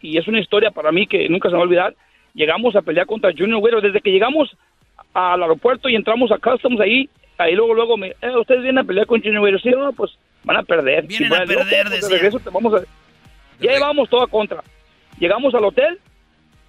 y 0.00 0.16
es 0.16 0.26
una 0.28 0.40
historia 0.40 0.70
para 0.70 0.92
mí 0.92 1.06
que 1.06 1.28
nunca 1.28 1.48
se 1.48 1.52
me 1.52 1.58
va 1.58 1.62
a 1.64 1.66
olvidar. 1.66 1.94
Llegamos 2.34 2.74
a 2.76 2.82
pelear 2.82 3.06
contra 3.06 3.32
Junior 3.36 3.58
Güero. 3.60 3.80
Desde 3.80 4.00
que 4.00 4.10
llegamos 4.10 4.56
al 5.12 5.42
aeropuerto 5.42 5.88
y 5.88 5.96
entramos 5.96 6.30
a 6.30 6.38
Customs 6.38 6.80
ahí, 6.80 7.08
ahí 7.36 7.54
luego, 7.54 7.74
luego 7.74 7.96
me, 7.96 8.08
eh, 8.22 8.36
ustedes 8.40 8.62
vienen 8.62 8.78
a 8.78 8.84
pelear 8.84 9.06
con 9.06 9.20
Junior 9.20 9.40
Güero. 9.40 9.58
Sí, 9.58 9.70
no, 9.70 9.92
pues 9.92 10.12
van 10.44 10.56
a 10.58 10.62
perder. 10.62 11.06
Vienen 11.06 11.32
a 11.34 11.38
perder, 11.44 11.86
pues, 11.88 12.00
de 12.02 12.08
regreso 12.08 12.38
te 12.38 12.50
vamos 12.50 12.72
a... 12.74 12.80
Ya 13.60 13.72
llevamos 13.72 14.08
toda 14.08 14.26
contra. 14.28 14.62
Llegamos 15.18 15.52
al 15.54 15.64
hotel, 15.64 15.98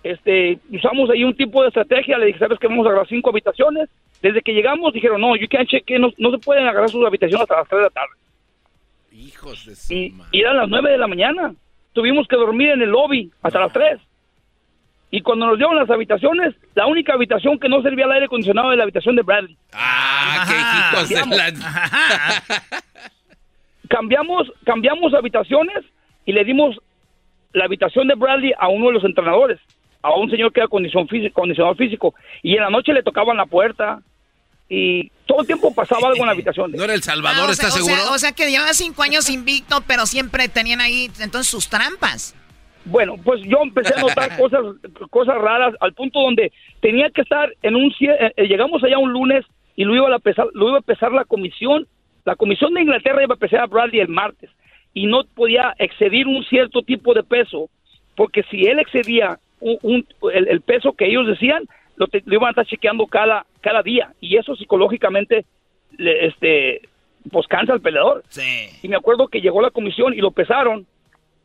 este, 0.03 0.59
usamos 0.71 1.09
ahí 1.09 1.23
un 1.23 1.35
tipo 1.35 1.61
de 1.61 1.69
estrategia, 1.69 2.17
le 2.17 2.27
dije, 2.27 2.39
¿sabes 2.39 2.57
qué? 2.59 2.67
Vamos 2.67 2.85
a 2.85 2.89
agarrar 2.89 3.07
cinco 3.07 3.29
habitaciones. 3.29 3.89
Desde 4.21 4.41
que 4.41 4.53
llegamos 4.53 4.93
dijeron, 4.93 5.21
no, 5.21 5.35
you 5.35 5.47
can't 5.49 5.69
check 5.69 5.89
in, 5.89 6.01
no, 6.01 6.11
no 6.17 6.31
se 6.31 6.37
pueden 6.39 6.67
agarrar 6.67 6.89
sus 6.89 7.05
habitaciones 7.05 7.41
hasta 7.43 7.57
las 7.57 7.67
3 7.67 7.79
de 7.79 7.83
la 7.83 7.89
tarde. 7.89 8.13
Hijos 9.11 9.65
de 9.65 9.75
su 9.75 9.93
Y, 9.93 10.13
y 10.31 10.41
eran 10.41 10.57
las 10.57 10.69
9 10.69 10.91
de 10.91 10.97
la 10.97 11.07
mañana. 11.07 11.53
Tuvimos 11.93 12.27
que 12.27 12.35
dormir 12.35 12.69
en 12.69 12.81
el 12.81 12.89
lobby 12.89 13.31
hasta 13.41 13.59
las 13.59 13.73
3. 13.73 13.99
Y 15.11 15.21
cuando 15.21 15.47
nos 15.47 15.57
dieron 15.57 15.75
las 15.75 15.89
habitaciones, 15.89 16.53
la 16.75 16.85
única 16.85 17.13
habitación 17.13 17.57
que 17.57 17.67
no 17.67 17.81
servía 17.81 18.05
al 18.05 18.11
aire 18.11 18.25
acondicionado 18.25 18.67
era 18.67 18.77
la 18.77 18.83
habitación 18.83 19.15
de 19.15 19.23
Bradley. 19.23 19.57
Ah, 19.73 20.45
qué 20.47 21.15
hijos 21.15 21.29
de 21.29 21.35
la... 21.35 22.43
cambiamos, 23.89 24.51
cambiamos 24.63 25.13
habitaciones 25.13 25.83
y 26.25 26.31
le 26.31 26.45
dimos 26.45 26.77
la 27.53 27.65
habitación 27.65 28.07
de 28.07 28.15
Bradley 28.15 28.53
a 28.57 28.67
uno 28.69 28.87
de 28.87 28.93
los 28.93 29.03
entrenadores, 29.03 29.59
a 30.01 30.13
un 30.15 30.29
señor 30.29 30.51
que 30.53 30.61
era 30.61 30.67
condición 30.67 31.07
físico, 31.07 31.33
condicionador 31.41 31.77
físico. 31.77 32.13
Y 32.43 32.55
en 32.55 32.61
la 32.61 32.69
noche 32.69 32.93
le 32.93 33.03
tocaban 33.03 33.37
la 33.37 33.45
puerta 33.45 34.01
y 34.69 35.09
todo 35.25 35.41
el 35.41 35.47
tiempo 35.47 35.73
pasaba 35.73 36.07
algo 36.09 36.19
en 36.21 36.25
la 36.27 36.31
habitación. 36.33 36.71
¿No 36.75 36.83
era 36.83 36.93
El 36.93 37.03
Salvador, 37.03 37.47
Ah, 37.47 37.51
o 37.51 37.53
sea- 37.53 37.67
estás 37.67 37.81
o 37.81 37.83
sea- 37.85 37.95
seguro? 37.95 38.13
O 38.15 38.17
sea, 38.19 38.31
que 38.33 38.49
llevaba 38.49 38.73
cinco 38.73 39.03
años 39.03 39.29
invicto, 39.29 39.81
pero 39.87 40.05
siempre 40.05 40.47
tenían 40.47 40.79
ahí 40.81 41.09
entonces 41.19 41.47
sus 41.47 41.69
trampas. 41.69 42.35
Bueno, 42.85 43.15
pues 43.23 43.41
yo 43.43 43.57
empecé 43.61 43.93
a 43.95 43.99
notar 44.01 44.37
cosas, 44.39 44.61
cosas 45.09 45.35
raras 45.35 45.75
al 45.81 45.93
punto 45.93 46.21
donde 46.21 46.51
tenía 46.81 47.09
que 47.09 47.21
estar 47.21 47.53
en 47.61 47.75
un 47.75 47.91
eh, 47.99 48.33
eh, 48.37 48.47
llegamos 48.47 48.83
allá 48.83 48.97
un 48.97 49.11
lunes 49.11 49.45
y 49.75 49.83
lo 49.83 49.95
iba 49.95 50.15
a 50.15 50.19
pesar, 50.19 50.47
lo 50.53 50.69
iba 50.69 50.77
a 50.79 50.81
pesar 50.81 51.11
la 51.11 51.25
comisión, 51.25 51.87
la 52.25 52.35
comisión 52.35 52.73
de 52.73 52.81
Inglaterra 52.81 53.23
iba 53.23 53.35
a 53.35 53.37
pesar 53.37 53.59
a 53.61 53.65
Bradley 53.67 53.99
el 53.99 54.07
martes 54.07 54.49
y 54.93 55.05
no 55.07 55.23
podía 55.35 55.75
excedir 55.77 56.25
un 56.27 56.43
cierto 56.45 56.81
tipo 56.81 57.13
de 57.13 57.23
peso 57.23 57.69
porque 58.15 58.43
si 58.49 58.65
él 58.65 58.79
excedía 58.79 59.39
un, 59.61 59.77
un- 59.83 60.07
el, 60.33 60.47
el 60.47 60.61
peso 60.61 60.93
que 60.93 61.05
ellos 61.07 61.27
decían 61.27 61.63
lo, 61.95 62.07
te- 62.07 62.23
lo 62.25 62.33
iban 62.35 62.47
a 62.47 62.51
estar 62.51 62.65
chequeando 62.65 63.05
cada 63.07 63.45
cada 63.61 63.81
día. 63.83 64.13
Y 64.21 64.37
eso 64.37 64.55
psicológicamente 64.55 65.45
le, 65.97 66.27
este 66.27 66.81
pues 67.31 67.45
cansa 67.47 67.73
al 67.73 67.81
peleador. 67.81 68.23
Y 68.81 68.87
me 68.87 68.95
acuerdo 68.95 69.27
que 69.27 69.41
llegó 69.41 69.61
la 69.61 69.69
comisión 69.71 70.13
y 70.13 70.17
lo 70.17 70.31
pesaron. 70.31 70.85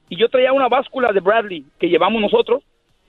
Y 0.09 0.17
yo 0.17 0.29
traía 0.29 0.53
una 0.53 0.69
báscula 0.69 1.13
de 1.13 1.21
Bradley 1.21 1.65
que 1.81 1.89
llevamos 1.89 2.21
nosotros 2.23 2.63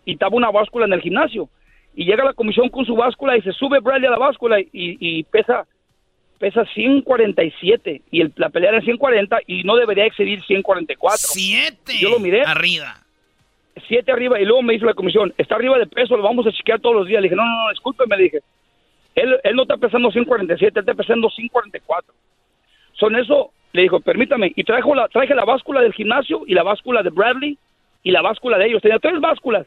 y 0.06 0.14
estaba 0.14 0.36
una 0.36 0.50
báscula 0.50 0.86
en 0.86 0.94
el 0.94 1.02
gimnasio. 1.02 1.50
Y 1.96 2.06
llega 2.06 2.24
la 2.26 2.34
comisión 2.34 2.70
con 2.70 2.86
su 2.86 2.96
báscula 2.96 3.38
y 3.38 3.42
se 3.42 3.52
sube 3.54 3.80
Bradley 3.80 4.08
a 4.08 4.12
la 4.12 4.18
báscula 4.18 4.60
y, 4.60 4.70
y 4.74 5.24
pesa 5.24 5.66
pesa 6.40 6.66
147 6.74 8.02
y 8.12 8.22
el, 8.22 8.34
la 8.36 8.50
pelea 8.50 8.72
era 8.72 8.82
140 8.82 9.38
y 9.48 9.64
no 9.64 9.76
debería 9.78 10.06
excedir 10.06 10.44
144 10.44 11.18
Siete. 11.22 11.94
yo 12.00 12.10
lo 12.10 12.20
miré. 12.20 12.44
Arriba. 12.44 12.96
Siete 13.88 14.12
arriba 14.12 14.40
y 14.40 14.46
luego 14.46 14.62
me 14.62 14.74
hizo 14.74 14.86
la 14.86 14.94
comisión 14.94 15.34
está 15.38 15.56
arriba 15.56 15.78
de 15.78 15.88
peso 15.88 16.16
lo 16.16 16.24
vamos 16.24 16.48
a 16.48 16.52
chequear 16.52 16.80
todos 16.80 16.96
los 16.96 17.08
días. 17.08 17.22
Le 17.22 17.28
dije 17.28 17.36
no 17.36 17.46
no 17.46 17.64
no 17.64 17.70
discúlpeme 17.70 18.18
le 18.18 18.24
dije. 18.24 18.40
Él, 19.16 19.40
él 19.44 19.56
no 19.56 19.64
está 19.64 19.78
pesando 19.78 20.12
147 20.12 20.80
él 20.80 20.84
está 20.84 20.94
pesando 20.94 21.30
144 21.30 22.14
son 22.94 23.16
eso 23.16 23.52
le 23.74 23.84
dijo 23.84 24.00
permítame 24.00 24.52
y 24.56 24.64
trajo 24.64 24.96
la 24.96 25.08
traje 25.08 25.36
la 25.36 25.46
báscula 25.46 25.82
del 25.82 25.94
gimnasio 25.94 26.44
y 26.48 26.54
la 26.54 26.64
báscula 26.64 27.04
de 27.04 27.10
Bradley 27.10 27.58
y 28.06 28.12
la 28.12 28.22
báscula 28.22 28.58
de 28.58 28.68
ellos. 28.68 28.82
Tenía 28.82 29.00
tres 29.00 29.20
básculas. 29.20 29.66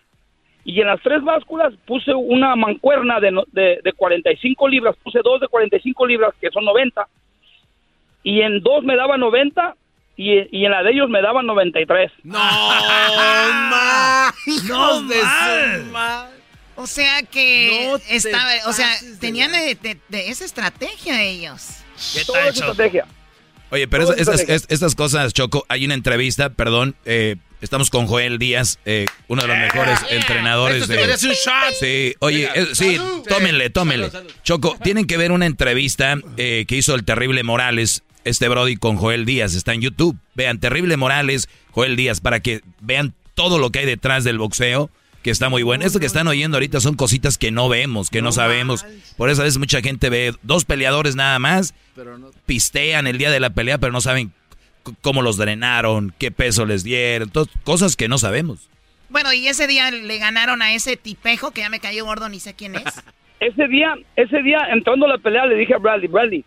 Y 0.64 0.80
en 0.80 0.86
las 0.86 1.01
tres 1.02 1.22
básculas 1.22 1.74
puse 1.86 2.14
una 2.14 2.55
mancuerna 2.55 3.20
de, 3.20 3.32
de, 3.52 3.80
de 3.82 3.93
45 3.93 4.68
libras 4.68 4.97
puse 5.02 5.20
dos 5.24 5.40
de 5.40 5.48
45 5.48 6.06
libras 6.06 6.35
que 6.40 6.51
son 6.51 6.64
90 6.64 7.06
y 8.22 8.43
en 8.43 8.60
dos 8.60 8.85
me 8.85 8.97
daba 8.97 9.16
90 9.16 9.74
y, 10.19 10.32
y 10.51 10.65
en 10.66 10.73
la 10.73 10.82
de 10.82 10.90
ellos 10.90 11.09
me 11.09 11.23
daban 11.23 11.47
93 11.47 12.11
No, 12.24 12.39
ma, 12.39 14.35
hijos 14.47 14.69
No 14.69 15.03
de 15.03 15.23
ma- 15.93 16.28
O 16.77 16.86
sea 16.86 17.23
que 17.23 17.86
No 17.90 17.97
estaba, 18.09 18.51
o 18.66 18.73
sea, 18.73 18.95
tenían 19.20 19.53
de, 19.53 19.74
de- 19.81 19.99
de 20.09 20.28
esa 20.28 20.45
estrategia 20.45 21.23
ellos. 21.23 21.69
¿Qué 22.15 22.24
Toda 22.24 22.40
tal, 22.40 22.49
estrategia. 22.51 23.07
Oye, 23.70 23.86
pero 23.89 24.12
estas, 24.15 24.40
es- 24.49 24.66
estas 24.69 24.95
cosas, 24.95 25.35
Choco, 25.35 25.66
hay 25.69 25.85
una 25.85 25.95
entrevista, 25.95 26.49
perdón, 26.51 26.95
eh, 27.05 27.36
estamos 27.61 27.90
con 27.90 28.07
Joel 28.07 28.39
Díaz, 28.39 28.78
eh, 28.86 29.05
uno 29.27 29.43
de 29.43 29.49
los 29.49 29.59
mejores 29.59 29.99
entrenadores 30.11 30.82
Esto 30.82 30.93
de... 30.95 30.99
te 31.16 31.27
un 31.27 31.32
shot. 31.35 31.74
Sí, 31.78 32.15
oye, 32.20 32.49
eh, 32.55 32.66
sí, 32.73 32.99
tómenle, 33.28 33.69
tómenle. 33.70 34.11
Choco, 34.43 34.77
tienen 34.82 35.07
que 35.07 35.16
ver 35.16 35.32
una 35.32 35.45
entrevista 35.47 36.16
eh, 36.39 36.65
que 36.66 36.77
hizo 36.77 36.95
el 36.95 37.05
Terrible 37.05 37.43
Morales, 37.43 38.05
este 38.29 38.49
Brody 38.49 38.77
con 38.77 38.97
Joel 38.97 39.25
Díaz, 39.25 39.55
está 39.55 39.75
en 39.75 39.81
YouTube. 39.81 40.17
Vean, 40.35 40.59
Terrible 40.61 40.97
Morales, 40.97 41.49
Joel 41.73 41.97
Díaz, 41.97 42.21
para 42.21 42.41
que 42.41 42.61
vean 42.81 43.15
todo 43.35 43.59
lo 43.59 43.71
que 43.71 43.81
hay 43.81 43.87
detrás 43.87 44.25
del 44.25 44.39
boxeo, 44.39 44.91
que 45.23 45.31
está 45.31 45.49
muy 45.49 45.63
bueno. 45.63 45.85
Esto 45.85 46.01
que 46.01 46.07
están 46.07 46.29
oyendo 46.29 46.57
ahorita 46.57 46.81
son 46.81 46.95
cositas 46.95 47.39
que 47.39 47.51
no 47.51 47.69
vemos, 47.69 48.11
que 48.11 48.23
no, 48.23 48.33
sabemos. 48.33 48.87
Por 49.17 49.31
eso 49.31 49.43
a 49.43 49.45
veces 49.45 49.59
mucha 49.59 49.81
gente 49.81 50.11
ve 50.11 50.35
dos 50.43 50.65
peleadores 50.65 51.17
nada 51.17 51.39
más, 51.39 51.75
Pero 51.95 52.19
no- 52.19 52.31
pistean 52.47 53.07
el 53.07 53.19
día 53.19 53.31
de 53.31 53.41
la 53.41 53.51
pelea, 53.51 53.79
pero 53.79 53.93
no 53.93 54.01
saben 54.01 54.33
cómo 55.01 55.23
los 55.23 55.37
drenaron, 55.37 56.15
qué 56.19 56.31
peso 56.31 56.65
les 56.67 56.85
dieron, 56.85 57.31
cosas 57.65 57.97
que 57.97 58.09
no 58.09 58.19
sabemos. 58.19 58.69
Bueno, 59.11 59.33
y 59.33 59.49
ese 59.49 59.67
día 59.67 59.91
le 59.91 60.19
ganaron 60.19 60.63
a 60.63 60.75
ese 60.75 60.97
tipejo 60.97 61.51
que 61.51 61.63
ya 61.63 61.71
me 61.71 61.81
cayó 61.81 62.05
gordo, 62.05 62.29
ni 62.29 62.41
sé 62.41 62.55
quién 62.55 62.75
es. 62.77 62.85
Ese 63.41 63.69
día, 63.69 63.95
ese 64.17 64.43
día, 64.43 64.59
entrando 64.73 65.07
a 65.07 65.11
la 65.11 65.19
pelea, 65.19 65.47
le 65.47 65.55
dije 65.55 65.73
a 65.73 65.79
Bradley, 65.79 66.09
Bradley, 66.09 66.45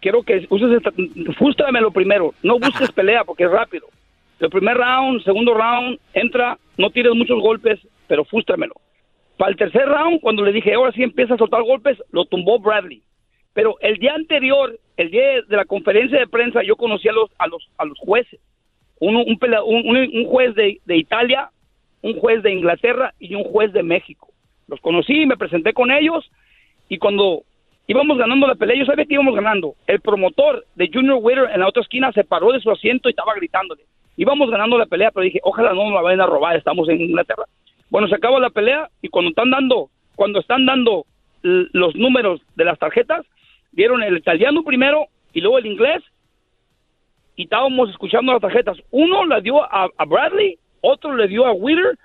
quiero 0.00 0.22
que 0.22 0.46
uses 0.48 0.70
esta, 0.72 0.90
fústramelo 1.38 1.90
primero, 1.90 2.34
no 2.42 2.58
busques 2.58 2.90
pelea 2.92 3.24
porque 3.24 3.44
es 3.44 3.50
rápido. 3.50 3.86
El 4.38 4.50
primer 4.50 4.76
round, 4.76 5.22
segundo 5.22 5.54
round, 5.54 5.98
entra, 6.14 6.58
no 6.78 6.90
tires 6.90 7.12
muchos 7.14 7.40
golpes, 7.40 7.78
pero 8.06 8.24
fústramelo. 8.24 8.74
Para 9.36 9.50
el 9.50 9.56
tercer 9.56 9.86
round, 9.86 10.20
cuando 10.20 10.44
le 10.44 10.52
dije, 10.52 10.72
ahora 10.74 10.92
sí 10.92 11.02
empieza 11.02 11.34
a 11.34 11.38
soltar 11.38 11.62
golpes, 11.62 11.98
lo 12.10 12.24
tumbó 12.24 12.58
Bradley. 12.58 13.02
Pero 13.52 13.76
el 13.80 13.96
día 13.98 14.14
anterior, 14.14 14.78
el 14.96 15.10
día 15.10 15.42
de 15.46 15.56
la 15.56 15.64
conferencia 15.64 16.18
de 16.18 16.26
prensa, 16.26 16.62
yo 16.62 16.76
conocí 16.76 17.08
a 17.08 17.12
los, 17.12 17.30
a 17.38 17.46
los, 17.48 17.68
a 17.78 17.84
los 17.84 17.98
jueces. 17.98 18.40
Uno, 18.98 19.22
un, 19.24 19.38
pelea- 19.38 19.62
un, 19.64 19.86
un- 19.88 20.10
un 20.18 20.24
juez 20.26 20.54
de, 20.54 20.78
de 20.84 20.96
Italia, 20.96 21.50
un 22.02 22.18
juez 22.18 22.42
de 22.42 22.52
Inglaterra 22.52 23.12
y 23.18 23.34
un 23.34 23.44
juez 23.44 23.72
de 23.72 23.82
México. 23.82 24.28
Los 24.68 24.80
conocí, 24.80 25.26
me 25.26 25.36
presenté 25.36 25.72
con 25.72 25.90
ellos 25.90 26.30
y 26.88 26.98
cuando 26.98 27.42
íbamos 27.90 28.18
ganando 28.18 28.46
la 28.46 28.54
pelea, 28.54 28.76
yo 28.76 28.84
sabía 28.84 29.04
que 29.04 29.14
íbamos 29.14 29.34
ganando. 29.34 29.74
El 29.88 30.00
promotor 30.00 30.64
de 30.76 30.88
Junior 30.92 31.18
Witter 31.20 31.50
en 31.52 31.58
la 31.58 31.66
otra 31.66 31.82
esquina 31.82 32.12
se 32.12 32.22
paró 32.22 32.52
de 32.52 32.60
su 32.60 32.70
asiento 32.70 33.08
y 33.08 33.10
estaba 33.10 33.34
gritándole. 33.34 33.82
Íbamos 34.16 34.48
ganando 34.48 34.78
la 34.78 34.86
pelea, 34.86 35.10
pero 35.10 35.24
dije, 35.24 35.40
ojalá 35.42 35.74
no 35.74 35.84
nos 35.84 35.94
la 35.94 36.02
vayan 36.02 36.20
a 36.20 36.26
robar, 36.26 36.56
estamos 36.56 36.88
en 36.88 37.00
Inglaterra. 37.00 37.44
Bueno, 37.90 38.06
se 38.06 38.14
acaba 38.14 38.38
la 38.38 38.50
pelea 38.50 38.88
y 39.02 39.08
cuando 39.08 39.30
están 39.30 39.50
dando, 39.50 39.90
cuando 40.14 40.38
están 40.38 40.66
dando 40.66 41.04
los 41.42 41.96
números 41.96 42.40
de 42.54 42.64
las 42.64 42.78
tarjetas, 42.78 43.26
dieron 43.72 44.04
el 44.04 44.18
italiano 44.18 44.62
primero 44.62 45.06
y 45.32 45.40
luego 45.40 45.58
el 45.58 45.66
inglés 45.66 46.02
y 47.34 47.44
estábamos 47.44 47.90
escuchando 47.90 48.32
las 48.32 48.40
tarjetas. 48.42 48.78
Uno 48.92 49.24
la 49.26 49.40
dio 49.40 49.64
a, 49.64 49.88
a 49.96 50.04
Bradley, 50.04 50.58
otro 50.80 51.16
le 51.16 51.26
dio 51.26 51.44
a 51.44 51.52
Witter 51.52 51.98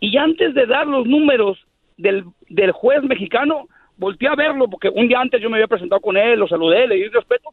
y 0.00 0.16
antes 0.16 0.54
de 0.54 0.64
dar 0.64 0.86
los 0.86 1.06
números 1.06 1.58
del, 1.98 2.24
del 2.48 2.72
juez 2.72 3.02
mexicano, 3.02 3.68
volteé 3.96 4.28
a 4.28 4.34
verlo 4.34 4.68
porque 4.68 4.88
un 4.88 5.08
día 5.08 5.20
antes 5.20 5.40
yo 5.40 5.48
me 5.50 5.56
había 5.56 5.66
presentado 5.68 6.00
con 6.00 6.16
él, 6.16 6.38
lo 6.38 6.48
saludé, 6.48 6.86
le 6.86 6.96
di 6.96 7.08
respeto 7.08 7.50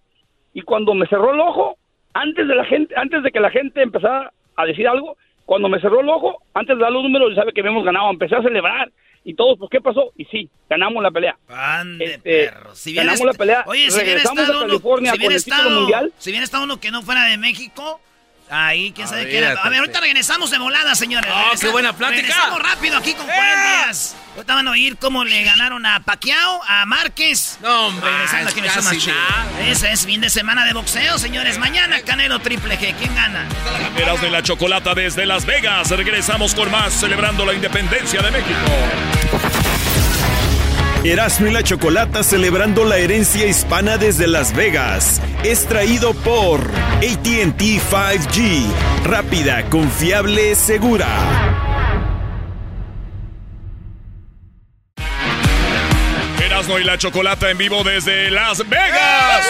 y 0.53 0.61
cuando 0.61 0.93
me 0.93 1.07
cerró 1.07 1.33
el 1.33 1.39
ojo, 1.39 1.77
antes 2.13 2.47
de 2.47 2.55
la 2.55 2.65
gente, 2.65 2.93
antes 2.95 3.23
de 3.23 3.31
que 3.31 3.39
la 3.39 3.49
gente 3.49 3.81
empezara 3.81 4.31
a 4.55 4.65
decir 4.65 4.87
algo, 4.87 5.17
cuando 5.45 5.67
me 5.67 5.79
cerró 5.81 6.01
el 6.01 6.09
ojo, 6.09 6.37
antes 6.53 6.75
de 6.77 6.81
dar 6.81 6.91
los 6.91 7.03
números, 7.03 7.33
sabe 7.35 7.51
que 7.53 7.61
habíamos 7.61 7.83
ganado, 7.83 8.09
empecé 8.11 8.35
a 8.35 8.41
celebrar 8.43 8.91
y 9.25 9.33
todos, 9.35 9.57
pues 9.57 9.71
¿qué 9.71 9.81
pasó? 9.81 10.11
Y 10.17 10.25
sí, 10.25 10.49
ganamos 10.69 11.01
la 11.01 11.09
pelea. 11.09 11.37
Ande, 11.47 12.05
Este, 12.05 12.49
perro. 12.49 12.75
Si 12.75 12.91
bien 12.91 13.05
ganamos 13.05 13.25
la 13.25 13.33
pelea, 13.33 13.63
Oye, 13.67 13.89
si 13.89 13.99
regresamos 13.99 14.39
estado 14.41 14.59
uno, 14.59 14.67
California 14.67 15.11
si 15.11 15.17
título 15.17 15.35
estado, 15.37 15.69
mundial. 15.69 16.13
si 16.17 16.29
hubiera 16.29 16.43
estado 16.43 16.63
uno 16.65 16.79
que 16.79 16.91
no 16.91 17.01
fuera 17.01 17.25
de 17.25 17.37
México, 17.37 17.99
ahí 18.49 18.91
quién 18.93 19.07
sabe 19.07 19.27
qué 19.27 19.37
era. 19.39 19.51
A 19.61 19.69
ver, 19.69 19.79
ahorita 19.79 19.99
regresamos 19.99 20.51
de 20.51 20.57
volada, 20.57 20.95
señores. 20.95 21.31
Oh, 21.33 21.43
Regresa- 21.45 21.61
qué 21.61 21.69
buena 21.71 21.93
plática. 21.93 22.21
Regresamos 22.21 22.59
rápido 22.61 22.97
aquí 22.97 23.13
con 23.13 23.25
Juan 23.25 23.37
Díaz. 23.85 24.15
Ahorita 24.35 24.55
van 24.55 24.67
a 24.67 24.71
oír 24.71 24.97
cómo 24.97 25.23
le 25.25 25.43
ganaron 25.43 25.85
a 25.85 25.99
Paquiao, 25.99 26.61
a 26.67 26.85
Márquez. 26.85 27.57
No, 27.61 27.91
Regresando 28.01 28.49
aquí 28.49 28.59
en 28.59 28.65
el 28.65 28.71
show 28.71 28.83
casi 28.83 28.95
más 28.95 29.03
chido. 29.03 29.15
nada. 29.15 29.61
Ese 29.69 29.91
es 29.91 30.05
fin 30.05 30.21
de 30.21 30.29
semana 30.29 30.65
de 30.65 30.73
boxeo, 30.73 31.17
señores. 31.19 31.57
Mañana 31.59 32.01
Canelo 32.01 32.39
Triple 32.39 32.77
G. 32.79 32.95
¿Quién 32.97 33.13
gana? 33.15 33.45
Erasmo 33.97 34.27
y 34.27 34.31
la 34.31 34.41
Chocolata 34.41 34.93
desde 34.95 35.25
Las 35.25 35.45
Vegas. 35.45 35.89
Regresamos 35.91 36.55
con 36.55 36.71
más 36.71 36.93
celebrando 36.93 37.45
la 37.45 37.53
independencia 37.53 38.21
de 38.21 38.31
México. 38.31 38.59
Erasmo 41.05 41.47
y 41.47 41.51
la 41.51 41.63
Chocolata 41.63 42.23
celebrando 42.23 42.85
la 42.85 42.97
herencia 42.97 43.45
hispana 43.45 43.97
desde 43.97 44.25
Las 44.25 44.55
Vegas. 44.55 45.21
Es 45.43 45.65
traído 45.65 46.13
por 46.13 46.61
ATT 46.61 47.59
5G. 47.59 48.65
Rápida, 49.03 49.65
confiable, 49.69 50.55
segura. 50.55 51.09
Erasmo 56.41 56.79
y 56.79 56.85
la 56.85 56.97
Chocolata 56.97 57.51
en 57.51 57.57
vivo 57.57 57.83
desde 57.83 58.31
Las 58.31 58.59
Vegas. 58.69 59.45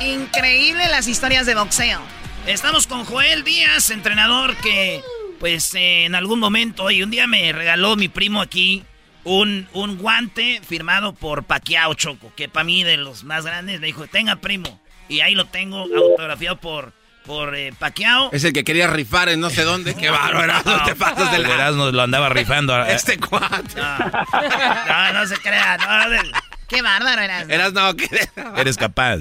Increíble 0.00 0.86
las 0.86 1.08
historias 1.08 1.46
de 1.46 1.56
boxeo. 1.56 2.00
Estamos 2.46 2.86
con 2.86 3.04
Joel 3.06 3.42
Díaz, 3.42 3.90
entrenador 3.90 4.54
que, 4.58 5.02
pues, 5.46 5.76
eh, 5.76 6.06
en 6.06 6.16
algún 6.16 6.40
momento, 6.40 6.90
y 6.90 7.04
un 7.04 7.10
día 7.12 7.28
me 7.28 7.52
regaló 7.52 7.94
mi 7.94 8.08
primo 8.08 8.40
aquí 8.40 8.82
un, 9.22 9.68
un 9.74 9.96
guante 9.96 10.60
firmado 10.66 11.14
por 11.14 11.44
Paquiao 11.44 11.94
Choco, 11.94 12.32
que 12.34 12.48
para 12.48 12.64
mí 12.64 12.82
de 12.82 12.96
los 12.96 13.22
más 13.22 13.44
grandes, 13.44 13.78
me 13.78 13.86
dijo, 13.86 14.08
tenga 14.08 14.34
primo. 14.34 14.82
Y 15.08 15.20
ahí 15.20 15.36
lo 15.36 15.44
tengo 15.44 15.82
autografiado 15.82 16.56
por, 16.56 16.92
por 17.24 17.54
eh, 17.54 17.72
Pacquiao. 17.78 18.30
Es 18.32 18.42
el 18.42 18.52
que 18.52 18.64
quería 18.64 18.88
rifar 18.88 19.28
en 19.28 19.38
no 19.38 19.48
sé 19.48 19.62
dónde. 19.62 19.94
Qué 19.94 20.10
bárbaro, 20.10 20.52
no 20.64 20.82
te 20.82 20.96
pasas 20.96 21.30
de 21.30 21.36
El 21.36 21.44
la... 21.44 21.54
Erasmo 21.54 21.92
lo 21.92 22.02
andaba 22.02 22.28
rifando. 22.28 22.76
Este 22.84 23.16
cuate. 23.16 23.76
No, 23.76 25.12
no 25.12 25.26
se 25.28 25.36
crea, 25.36 25.76
no, 25.78 26.08
no, 26.08 26.22
Qué 26.66 26.82
bárbaro 26.82 27.22
eras. 27.22 27.48
Eras 27.48 27.72
no, 27.72 27.94
que... 27.94 28.08
Eres 28.56 28.76
capaz. 28.76 29.20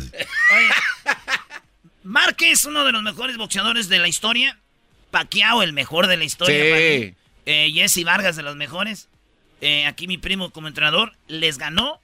Márquez, 2.02 2.66
uno 2.66 2.84
de 2.84 2.94
los 2.94 3.04
mejores 3.04 3.38
boxeadores 3.38 3.90
de 3.90 4.00
la 4.00 4.08
historia. 4.08 4.58
Pacquiao, 5.16 5.64
el 5.64 5.72
mejor 5.72 6.08
de 6.08 6.18
la 6.18 6.26
historia. 6.26 6.58
Sí. 6.58 7.16
Eh, 7.46 7.72
Jesse 7.74 8.04
Vargas, 8.04 8.36
de 8.36 8.44
los 8.44 8.58
mejores. 8.58 9.08
Eh, 9.62 9.86
aquí 9.86 10.08
mi 10.08 10.18
primo 10.18 10.50
como 10.50 10.68
entrenador 10.68 11.14
les 11.30 11.58
ganó 11.58 12.02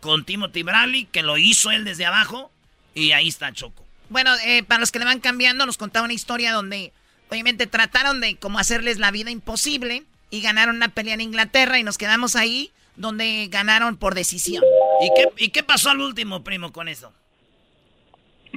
con 0.00 0.24
Timothy 0.24 0.62
Bradley, 0.62 1.04
que 1.04 1.22
lo 1.22 1.36
hizo 1.36 1.70
él 1.70 1.84
desde 1.84 2.06
abajo. 2.06 2.50
Y 2.94 3.12
ahí 3.12 3.28
está 3.28 3.52
Choco. 3.52 3.84
Bueno, 4.08 4.30
eh, 4.46 4.62
para 4.62 4.80
los 4.80 4.90
que 4.90 4.98
le 4.98 5.04
van 5.04 5.20
cambiando, 5.20 5.66
nos 5.66 5.76
contaba 5.76 6.06
una 6.06 6.14
historia 6.14 6.52
donde 6.52 6.92
obviamente 7.28 7.66
trataron 7.66 8.22
de 8.22 8.36
como 8.36 8.58
hacerles 8.58 8.98
la 8.98 9.10
vida 9.10 9.30
imposible 9.30 10.04
y 10.30 10.40
ganaron 10.40 10.76
una 10.76 10.88
pelea 10.88 11.12
en 11.12 11.20
Inglaterra 11.20 11.78
y 11.78 11.82
nos 11.82 11.98
quedamos 11.98 12.36
ahí 12.36 12.70
donde 12.96 13.48
ganaron 13.50 13.98
por 13.98 14.14
decisión. 14.14 14.64
¿Y 15.02 15.10
qué, 15.14 15.44
y 15.44 15.48
qué 15.50 15.62
pasó 15.62 15.90
al 15.90 16.00
último, 16.00 16.42
primo, 16.42 16.72
con 16.72 16.88
eso? 16.88 17.12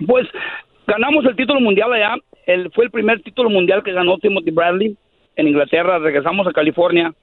Pues 0.08 0.26
ganamos 0.88 1.26
el 1.26 1.36
título 1.36 1.60
mundial 1.60 1.92
allá. 1.92 2.16
El, 2.50 2.72
fue 2.72 2.86
el 2.86 2.90
primer 2.90 3.22
título 3.22 3.48
mundial 3.48 3.84
que 3.84 3.92
ganó 3.92 4.18
Timothy 4.18 4.50
Bradley 4.50 4.98
en 5.36 5.48
Inglaterra. 5.48 6.00
Regresamos 6.00 6.48
a 6.48 6.52
California 6.52 7.14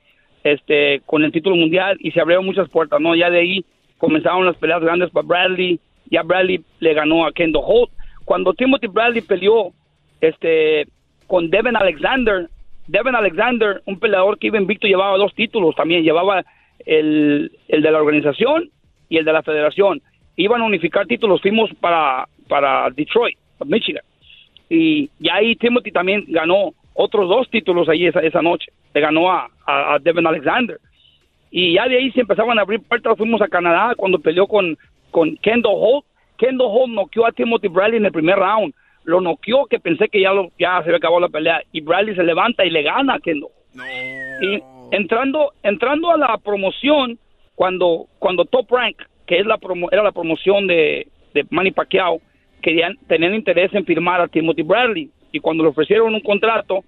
este, 0.45 1.01
con 1.05 1.25
el 1.25 1.33
título 1.33 1.57
mundial 1.57 1.97
y 1.99 2.13
se 2.13 2.21
abrieron 2.21 2.47
muchas 2.47 2.69
puertas, 2.69 3.01
¿no? 3.01 3.17
Ya 3.17 3.29
de 3.29 3.41
ahí 3.41 3.65
comenzaron 3.99 4.47
las 4.47 4.57
peleas 4.57 4.81
grandes 4.81 5.11
para 5.11 5.27
Bradley. 5.27 5.81
Ya 6.13 6.23
Bradley 6.23 6.61
le 6.79 6.95
ganó 6.95 7.27
a 7.27 7.33
Kendo 7.33 7.59
Holt. 7.59 7.91
Cuando 8.25 8.55
Timothy 8.55 8.87
Bradley 8.87 9.21
peleó 9.21 9.73
este, 10.21 10.87
con 11.27 11.51
Devin 11.51 11.75
Alexander, 11.75 12.49
Devin 12.87 13.17
Alexander, 13.17 13.83
un 13.85 13.99
peleador 13.99 14.39
que 14.39 14.47
iba 14.47 14.59
invicto, 14.59 14.87
llevaba 14.87 15.19
dos 15.19 15.35
títulos 15.35 15.75
también. 15.75 16.05
Llevaba 16.05 16.45
el, 16.87 17.51
el 17.67 17.83
de 17.83 17.91
la 17.91 17.99
organización 17.99 18.71
y 19.09 19.17
el 19.17 19.25
de 19.25 19.33
la 19.33 19.43
federación. 19.43 20.01
Iban 20.37 20.61
a 20.61 20.67
unificar 20.67 21.05
títulos. 21.09 21.43
Fuimos 21.43 21.69
para, 21.81 22.29
para 22.47 22.91
Detroit, 22.91 23.37
Michigan. 23.65 24.05
Y, 24.69 25.11
y 25.21 25.29
ahí 25.31 25.57
Timothy 25.57 25.93
también 25.93 26.25
ganó 26.29 26.73
otros 26.95 27.29
dos 27.29 27.49
títulos 27.51 27.89
ahí 27.89 28.07
esa, 28.07 28.21
esa 28.21 28.43
noche. 28.43 28.73
Le 28.95 29.01
ganó 29.01 29.31
a, 29.31 29.49
a, 29.67 29.95
a 29.95 29.99
Devin 29.99 30.27
Alexander. 30.27 30.79
Y 31.51 31.75
ya 31.75 31.87
de 31.89 31.97
ahí 31.99 32.11
se 32.13 32.21
empezaban 32.23 32.59
a 32.59 32.63
abrir 32.63 32.81
puertas. 32.81 33.17
Fuimos 33.17 33.41
a 33.43 33.49
Canadá 33.49 33.95
cuando 33.97 34.19
peleó 34.19 34.47
con, 34.47 34.77
con 35.11 35.37
Kendo 35.37 35.71
Holt. 35.71 36.05
Kendo 36.37 36.67
Holt 36.67 36.93
noqueó 36.93 37.27
a 37.27 37.33
Timothy 37.33 37.69
Bradley 37.69 37.99
en 37.99 38.07
el 38.07 38.13
primer 38.13 38.37
round. 38.37 38.75
Lo 39.05 39.21
noqueó 39.21 39.67
que 39.67 39.79
pensé 39.79 40.09
que 40.09 40.21
ya, 40.21 40.33
lo, 40.33 40.51
ya 40.59 40.79
se 40.83 40.89
había 40.89 40.97
acabado 40.97 41.21
la 41.21 41.29
pelea. 41.29 41.63
Y 41.73 41.81
Bradley 41.81 42.15
se 42.17 42.25
levanta 42.25 42.65
y 42.65 42.71
le 42.71 42.83
gana 42.83 43.15
a 43.15 43.21
Kendo. 43.21 43.51
Y 44.43 44.63
entrando, 44.91 45.53
entrando 45.63 46.11
a 46.11 46.17
la 46.17 46.37
promoción, 46.39 47.19
cuando, 47.55 48.07
cuando 48.19 48.45
Top 48.45 48.71
Rank, 48.71 48.97
que 49.27 49.39
es 49.39 49.47
la 49.47 49.59
promo- 49.59 49.89
era 49.93 50.03
la 50.03 50.13
promoción 50.13 50.67
de, 50.67 51.07
de 51.35 51.47
Manny 51.51 51.71
Pacquiao, 51.71 52.21
querían, 52.67 52.97
tenían 53.07 53.33
interés 53.33 53.73
en 53.75 53.85
firmar 53.85 54.21
a 54.21 54.27
Timothy 54.27 54.63
Bradley. 54.63 55.09
Y 55.31 55.39
cuando 55.39 55.63
le 55.63 55.71
ofrecieron 55.71 56.13
un 56.13 56.21
contrato, 56.21 56.83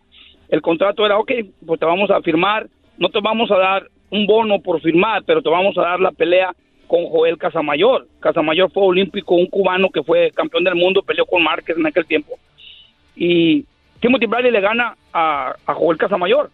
el 0.48 0.60
contrato 0.60 1.06
era, 1.06 1.18
ok, 1.18 1.30
pues 1.64 1.78
te 1.78 1.86
vamos 1.86 2.10
a 2.10 2.20
firmar, 2.20 2.66
no 2.96 3.08
te 3.10 3.20
vamos 3.20 3.48
a 3.52 3.58
dar 3.58 3.88
un 4.10 4.26
bono 4.26 4.60
por 4.60 4.80
firmar, 4.80 5.22
pero 5.24 5.40
te 5.40 5.48
vamos 5.48 5.78
a 5.78 5.82
dar 5.82 6.00
la 6.00 6.10
pelea 6.10 6.52
con 6.88 7.04
Joel 7.06 7.38
Casamayor. 7.38 8.08
Casamayor 8.18 8.72
fue 8.72 8.82
olímpico, 8.82 9.36
un 9.36 9.46
cubano 9.46 9.90
que 9.90 10.02
fue 10.02 10.32
campeón 10.32 10.64
del 10.64 10.74
mundo, 10.74 11.02
peleó 11.02 11.24
con 11.26 11.44
Márquez 11.44 11.76
en 11.76 11.86
aquel 11.86 12.06
tiempo. 12.06 12.36
Y 13.14 13.64
Timothy 14.00 14.26
Bradley 14.26 14.50
le 14.50 14.60
gana 14.60 14.96
a, 15.12 15.54
a 15.64 15.74
Joel 15.74 15.98
Casamayor. 15.98 16.50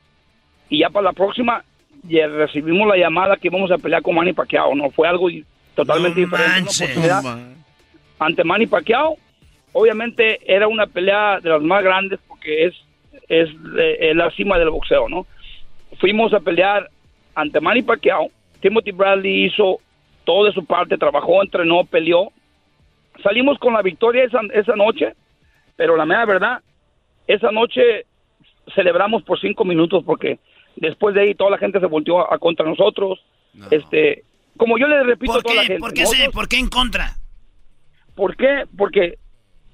Y 0.69 0.81
ya 0.81 0.91
para 0.91 1.05
la 1.05 1.13
próxima 1.15 1.65
ya 2.03 2.27
recibimos 2.27 2.87
la 2.89 2.99
llamada 2.99 3.37
que 3.37 3.49
íbamos 3.49 3.71
a 3.71 3.79
pelear 3.79 4.03
con 4.03 4.17
Manny 4.17 4.35
Pacquiao, 4.35 4.75
¿no? 4.75 4.91
Fue 4.91 5.09
algo 5.09 5.29
totalmente 5.75 6.21
diferente. 6.21 6.71
una 6.71 6.85
oportunidad 6.85 7.64
ante 8.25 8.45
Manny 8.45 8.67
Pacquiao. 8.67 9.17
Obviamente 9.73 10.41
era 10.47 10.69
una 10.69 10.87
pelea 10.87 11.41
de 11.41 11.51
las 11.51 11.63
más 11.63 11.83
grandes 11.83 12.21
porque 12.29 12.67
es, 12.67 12.75
es, 13.29 13.49
eh, 13.79 13.97
es 14.01 14.17
la 14.17 14.31
cima 14.33 14.59
del 14.59 14.71
boxeo, 14.71 15.09
¿no? 15.09 15.27
Fuimos 15.99 16.33
a 16.33 16.41
pelear 16.41 16.89
ante 17.35 17.61
Manny 17.61 17.83
Pacquiao. 17.83 18.29
Timothy 18.61 18.93
Bradley 18.93 19.45
hizo 19.47 19.79
todo 20.25 20.45
de 20.47 20.53
su 20.53 20.65
parte, 20.65 20.97
trabajó, 20.97 21.43
entrenó, 21.43 21.85
peleó. 21.85 22.33
Salimos 23.23 23.59
con 23.59 23.75
la 23.75 23.83
victoria 23.83 24.25
esa, 24.25 24.41
esa 24.53 24.75
noche, 24.77 25.15
pero 25.77 25.97
la 25.97 26.05
mera 26.07 26.25
verdad, 26.25 26.61
esa 27.27 27.51
noche 27.53 28.07
celebramos 28.75 29.23
por 29.23 29.39
cinco 29.41 29.65
minutos 29.65 30.03
porque 30.05 30.39
después 30.77 31.15
de 31.15 31.23
ahí 31.23 31.35
toda 31.35 31.51
la 31.51 31.59
gente 31.59 31.79
se 31.81 31.87
volteó 31.87 32.21
a, 32.21 32.35
a 32.35 32.39
contra 32.39 32.67
nosotros. 32.67 33.21
Este, 33.71 34.25
como 34.57 34.79
yo 34.79 34.87
le 34.89 35.03
repito 35.05 35.33
a 35.33 35.43
toda 35.43 35.55
la 35.57 35.63
gente. 35.69 35.81
¿Por 35.81 35.93
qué, 35.95 36.07
se- 36.07 36.17
nosotros- 36.17 36.35
¿Por 36.35 36.49
qué 36.49 36.59
en 36.59 36.69
contra? 36.69 37.11
¿Por 38.15 38.37
qué? 38.37 38.65
Porque 38.77 39.19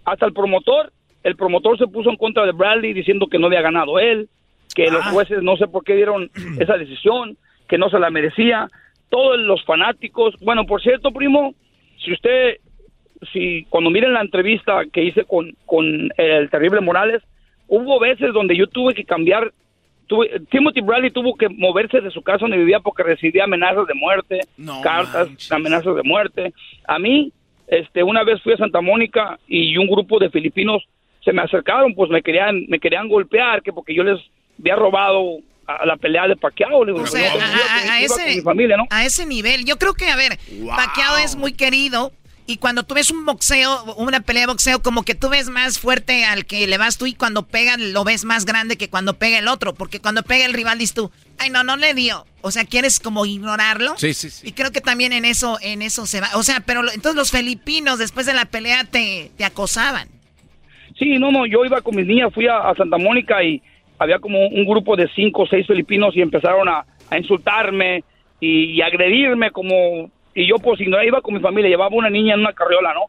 hasta 0.05 0.27
el 0.27 0.33
promotor, 0.33 0.93
el 1.23 1.37
promotor 1.37 1.79
se 1.79 1.87
puso 1.87 2.11
en 2.11 2.17
contra 2.17 2.47
de 2.47 2.53
Bradley 2.53 2.93
diciendo 2.93 3.27
que 3.27 3.39
no 3.39 3.47
había 3.47 3.61
ganado 3.61 3.99
él, 3.99 4.29
que 4.75 4.91
los 4.91 5.05
jueces 5.07 5.43
no 5.43 5.57
sé 5.57 5.67
por 5.67 5.85
qué 5.85 5.95
dieron 5.95 6.31
esa 6.59 6.77
decisión, 6.77 7.37
que 7.69 7.79
no 7.79 7.91
se 7.91 7.99
la 7.99 8.11
merecía. 8.11 8.69
Todos 9.09 9.39
los 9.39 9.65
fanáticos, 9.65 10.35
bueno, 10.41 10.67
por 10.67 10.83
cierto, 10.83 11.11
primo, 11.11 11.55
si 12.05 12.13
usted, 12.13 12.59
si 13.33 13.65
cuando 13.69 13.91
miren 13.91 14.15
la 14.15 14.21
entrevista 14.21 14.83
que 14.93 15.05
hice 15.05 15.25
con, 15.25 15.57
con 15.67 16.11
el 16.17 16.49
terrible 16.51 16.81
Morales, 16.81 17.23
hubo 17.67 17.99
veces 18.01 18.33
donde 18.33 18.57
yo 18.57 18.67
tuve 18.69 18.95
que 18.95 19.05
cambiar, 19.05 19.53
tuve, 20.07 20.41
Timothy 20.51 20.81
Bradley 20.81 21.11
tuvo 21.11 21.37
que 21.37 21.49
moverse 21.49 22.01
de 22.01 22.11
su 22.11 22.23
casa 22.23 22.41
donde 22.41 22.59
vivía 22.59 22.81
porque 22.81 23.03
recibía 23.03 23.45
amenazas 23.45 23.87
de 23.87 23.95
muerte, 23.95 24.41
cartas, 24.83 25.29
amenazas 25.51 25.95
de 25.95 26.03
muerte. 26.03 26.53
A 26.87 26.99
mí, 26.99 27.33
este, 27.71 28.03
una 28.03 28.25
vez 28.25 28.43
fui 28.43 28.53
a 28.53 28.57
Santa 28.57 28.81
Mónica 28.81 29.39
y 29.47 29.77
un 29.77 29.87
grupo 29.87 30.19
de 30.19 30.29
filipinos 30.29 30.83
se 31.25 31.33
me 31.33 31.43
acercaron, 31.43 31.95
pues 31.95 32.11
me 32.11 32.21
querían, 32.23 32.65
me 32.69 32.81
querían 32.81 33.09
golpear, 33.09 33.63
que 33.63 33.73
porque 33.73 33.95
yo 33.95 34.03
les 34.03 34.19
había 34.59 34.75
robado 34.75 35.37
a 35.67 35.87
la 35.87 35.97
pelea 35.97 36.27
de 36.27 36.35
Pacquiao. 36.37 36.85
Le 36.85 36.93
digo, 36.93 37.05
O 37.05 37.07
sea, 37.07 37.33
"No, 37.33 37.41
a, 37.93 38.01
ese, 38.01 38.37
mi 38.37 38.41
familia, 38.41 38.77
¿no? 38.77 38.87
a 38.91 39.05
ese 39.05 39.25
nivel. 39.25 39.65
Yo 39.65 39.77
creo 39.77 39.95
que, 39.95 40.09
a 40.09 40.17
ver, 40.17 40.39
Pacquiao 40.67 41.19
es 41.19 41.37
muy 41.37 41.53
querido. 41.53 42.13
Y 42.51 42.57
cuando 42.57 42.83
tú 42.83 42.95
ves 42.95 43.13
un 43.13 43.25
boxeo, 43.25 43.95
una 43.97 44.21
pelea 44.21 44.43
de 44.43 44.47
boxeo, 44.49 44.83
como 44.83 45.05
que 45.05 45.15
tú 45.15 45.29
ves 45.29 45.49
más 45.49 45.79
fuerte 45.79 46.25
al 46.25 46.47
que 46.47 46.67
le 46.67 46.79
vas 46.79 46.99
tú 46.99 47.07
y 47.07 47.15
cuando 47.15 47.47
pegan 47.47 47.93
lo 47.93 48.03
ves 48.03 48.25
más 48.25 48.45
grande 48.45 48.77
que 48.77 48.91
cuando 48.91 49.15
pega 49.15 49.39
el 49.39 49.47
otro. 49.47 49.73
Porque 49.75 50.01
cuando 50.01 50.25
pega 50.25 50.47
el 50.47 50.53
rival 50.53 50.79
dices 50.79 50.95
tú, 50.95 51.13
ay 51.39 51.51
no, 51.51 51.63
no 51.63 51.77
le 51.77 51.95
dio. 51.95 52.27
O 52.41 52.51
sea, 52.51 52.65
quieres 52.65 52.99
como 52.99 53.25
ignorarlo. 53.25 53.97
Sí, 53.99 54.15
sí, 54.15 54.31
sí. 54.31 54.49
Y 54.49 54.53
creo 54.53 54.73
que 54.73 54.81
también 54.81 55.13
en 55.13 55.25
eso, 55.25 55.59
en 55.63 55.81
eso 55.81 56.07
se 56.07 56.21
va. 56.21 56.31
O 56.35 56.43
sea, 56.43 56.59
pero 56.67 56.83
lo- 56.83 56.91
entonces 56.91 57.15
los 57.15 57.31
filipinos 57.31 58.01
después 58.01 58.27
de 58.27 58.35
la 58.35 58.47
pelea 58.47 58.83
te, 58.83 59.31
te 59.37 59.45
acosaban. 59.45 60.09
Sí, 60.99 61.19
no, 61.19 61.31
no, 61.31 61.47
yo 61.47 61.65
iba 61.65 61.81
con 61.83 61.95
mis 61.95 62.07
niñas, 62.07 62.35
fui 62.35 62.49
a, 62.49 62.59
a 62.69 62.75
Santa 62.75 62.99
Mónica 62.99 63.45
y 63.45 63.63
había 63.99 64.19
como 64.19 64.45
un 64.49 64.65
grupo 64.67 64.97
de 64.97 65.09
cinco 65.15 65.43
o 65.43 65.47
seis 65.47 65.67
filipinos 65.69 66.17
y 66.17 66.21
empezaron 66.21 66.69
a, 66.69 66.85
a 67.11 67.17
insultarme 67.19 68.03
y, 68.41 68.73
y 68.73 68.83
agredirme 68.83 69.53
como... 69.53 70.11
Y 70.35 70.47
yo 70.47 70.57
pues 70.57 70.81
ignoraba, 70.81 71.07
iba 71.07 71.21
con 71.21 71.35
mi 71.35 71.41
familia, 71.41 71.71
llevaba 71.71 71.95
una 71.95 72.11
niña 72.11 72.35
en 72.35 72.41
una 72.41 72.53
carriola, 72.53 72.95
¿no? 72.95 73.07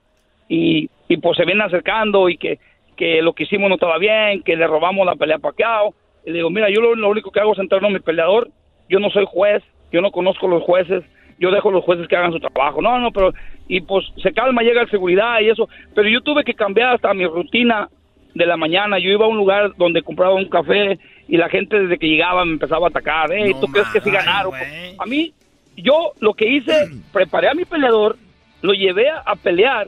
Y, 0.49 0.89
y 1.07 1.17
pues 1.17 1.37
se 1.37 1.45
vienen 1.45 1.65
acercando 1.65 2.29
y 2.29 2.37
que, 2.37 2.59
que 2.95 3.21
lo 3.21 3.33
que 3.33 3.43
hicimos 3.43 3.69
no 3.69 3.75
estaba 3.75 3.97
bien, 3.97 4.43
que 4.43 4.55
le 4.55 4.67
robamos 4.67 5.05
la 5.05 5.15
pelea 5.15 5.37
a 5.37 5.39
Pacquiao. 5.39 5.93
Y 6.25 6.31
le 6.31 6.37
digo, 6.37 6.49
mira, 6.49 6.69
yo 6.69 6.81
lo, 6.81 6.95
lo 6.95 7.09
único 7.09 7.31
que 7.31 7.39
hago 7.39 7.53
es 7.53 7.59
entrar 7.59 7.83
a 7.83 7.89
mi 7.89 7.99
peleador, 7.99 8.49
yo 8.89 8.99
no 8.99 9.09
soy 9.09 9.25
juez, 9.27 9.63
yo 9.91 10.01
no 10.01 10.11
conozco 10.11 10.47
los 10.47 10.63
jueces, 10.63 11.03
yo 11.39 11.51
dejo 11.51 11.69
a 11.69 11.71
los 11.71 11.83
jueces 11.83 12.07
que 12.07 12.15
hagan 12.15 12.31
su 12.31 12.39
trabajo. 12.39 12.81
No, 12.81 12.99
no, 12.99 13.11
pero... 13.11 13.33
Y 13.67 13.81
pues 13.81 14.05
se 14.21 14.33
calma, 14.33 14.63
llega 14.63 14.81
el 14.81 14.89
seguridad 14.89 15.39
y 15.39 15.49
eso. 15.49 15.69
Pero 15.95 16.09
yo 16.09 16.21
tuve 16.21 16.43
que 16.43 16.53
cambiar 16.53 16.93
hasta 16.93 17.13
mi 17.13 17.25
rutina 17.25 17.89
de 18.33 18.45
la 18.45 18.57
mañana. 18.57 18.99
Yo 18.99 19.09
iba 19.09 19.25
a 19.25 19.29
un 19.29 19.37
lugar 19.37 19.71
donde 19.77 20.03
compraba 20.03 20.35
un 20.35 20.49
café 20.49 20.99
y 21.27 21.37
la 21.37 21.47
gente 21.47 21.79
desde 21.79 21.97
que 21.97 22.07
llegaba 22.07 22.43
me 22.43 22.51
empezaba 22.53 22.87
a 22.87 22.89
atacar. 22.89 23.29
Hey, 23.31 23.53
¿tú 23.61 23.67
crees 23.67 23.87
que 23.93 24.01
sí 24.01 24.11
ganaron? 24.11 24.53
A 24.99 25.05
mí, 25.05 25.33
yo 25.81 26.13
lo 26.19 26.33
que 26.33 26.47
hice, 26.49 26.89
preparé 27.13 27.49
a 27.49 27.53
mi 27.53 27.65
peleador, 27.65 28.17
lo 28.61 28.73
llevé 28.73 29.09
a, 29.09 29.17
a 29.25 29.35
pelear. 29.35 29.87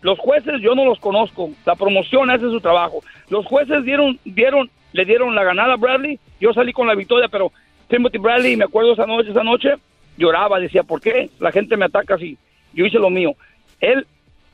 Los 0.00 0.18
jueces 0.18 0.60
yo 0.60 0.74
no 0.74 0.84
los 0.84 0.98
conozco. 0.98 1.50
La 1.64 1.76
promoción 1.76 2.28
hace 2.30 2.44
su 2.50 2.60
trabajo. 2.60 3.04
Los 3.28 3.46
jueces 3.46 3.84
dieron, 3.84 4.18
dieron, 4.24 4.68
le 4.92 5.04
dieron 5.04 5.34
la 5.34 5.44
ganada 5.44 5.74
a 5.74 5.76
Bradley. 5.76 6.18
Yo 6.40 6.52
salí 6.52 6.72
con 6.72 6.88
la 6.88 6.94
victoria, 6.96 7.28
pero 7.28 7.52
Timothy 7.88 8.18
Bradley, 8.18 8.56
me 8.56 8.64
acuerdo 8.64 8.94
esa 8.94 9.06
noche, 9.06 9.30
esa 9.30 9.44
noche, 9.44 9.74
lloraba, 10.16 10.58
decía, 10.58 10.82
¿por 10.82 11.00
qué? 11.00 11.30
La 11.38 11.52
gente 11.52 11.76
me 11.76 11.84
ataca 11.84 12.16
así. 12.16 12.36
Yo 12.74 12.84
hice 12.84 12.98
lo 12.98 13.10
mío. 13.10 13.36
Él, 13.80 14.04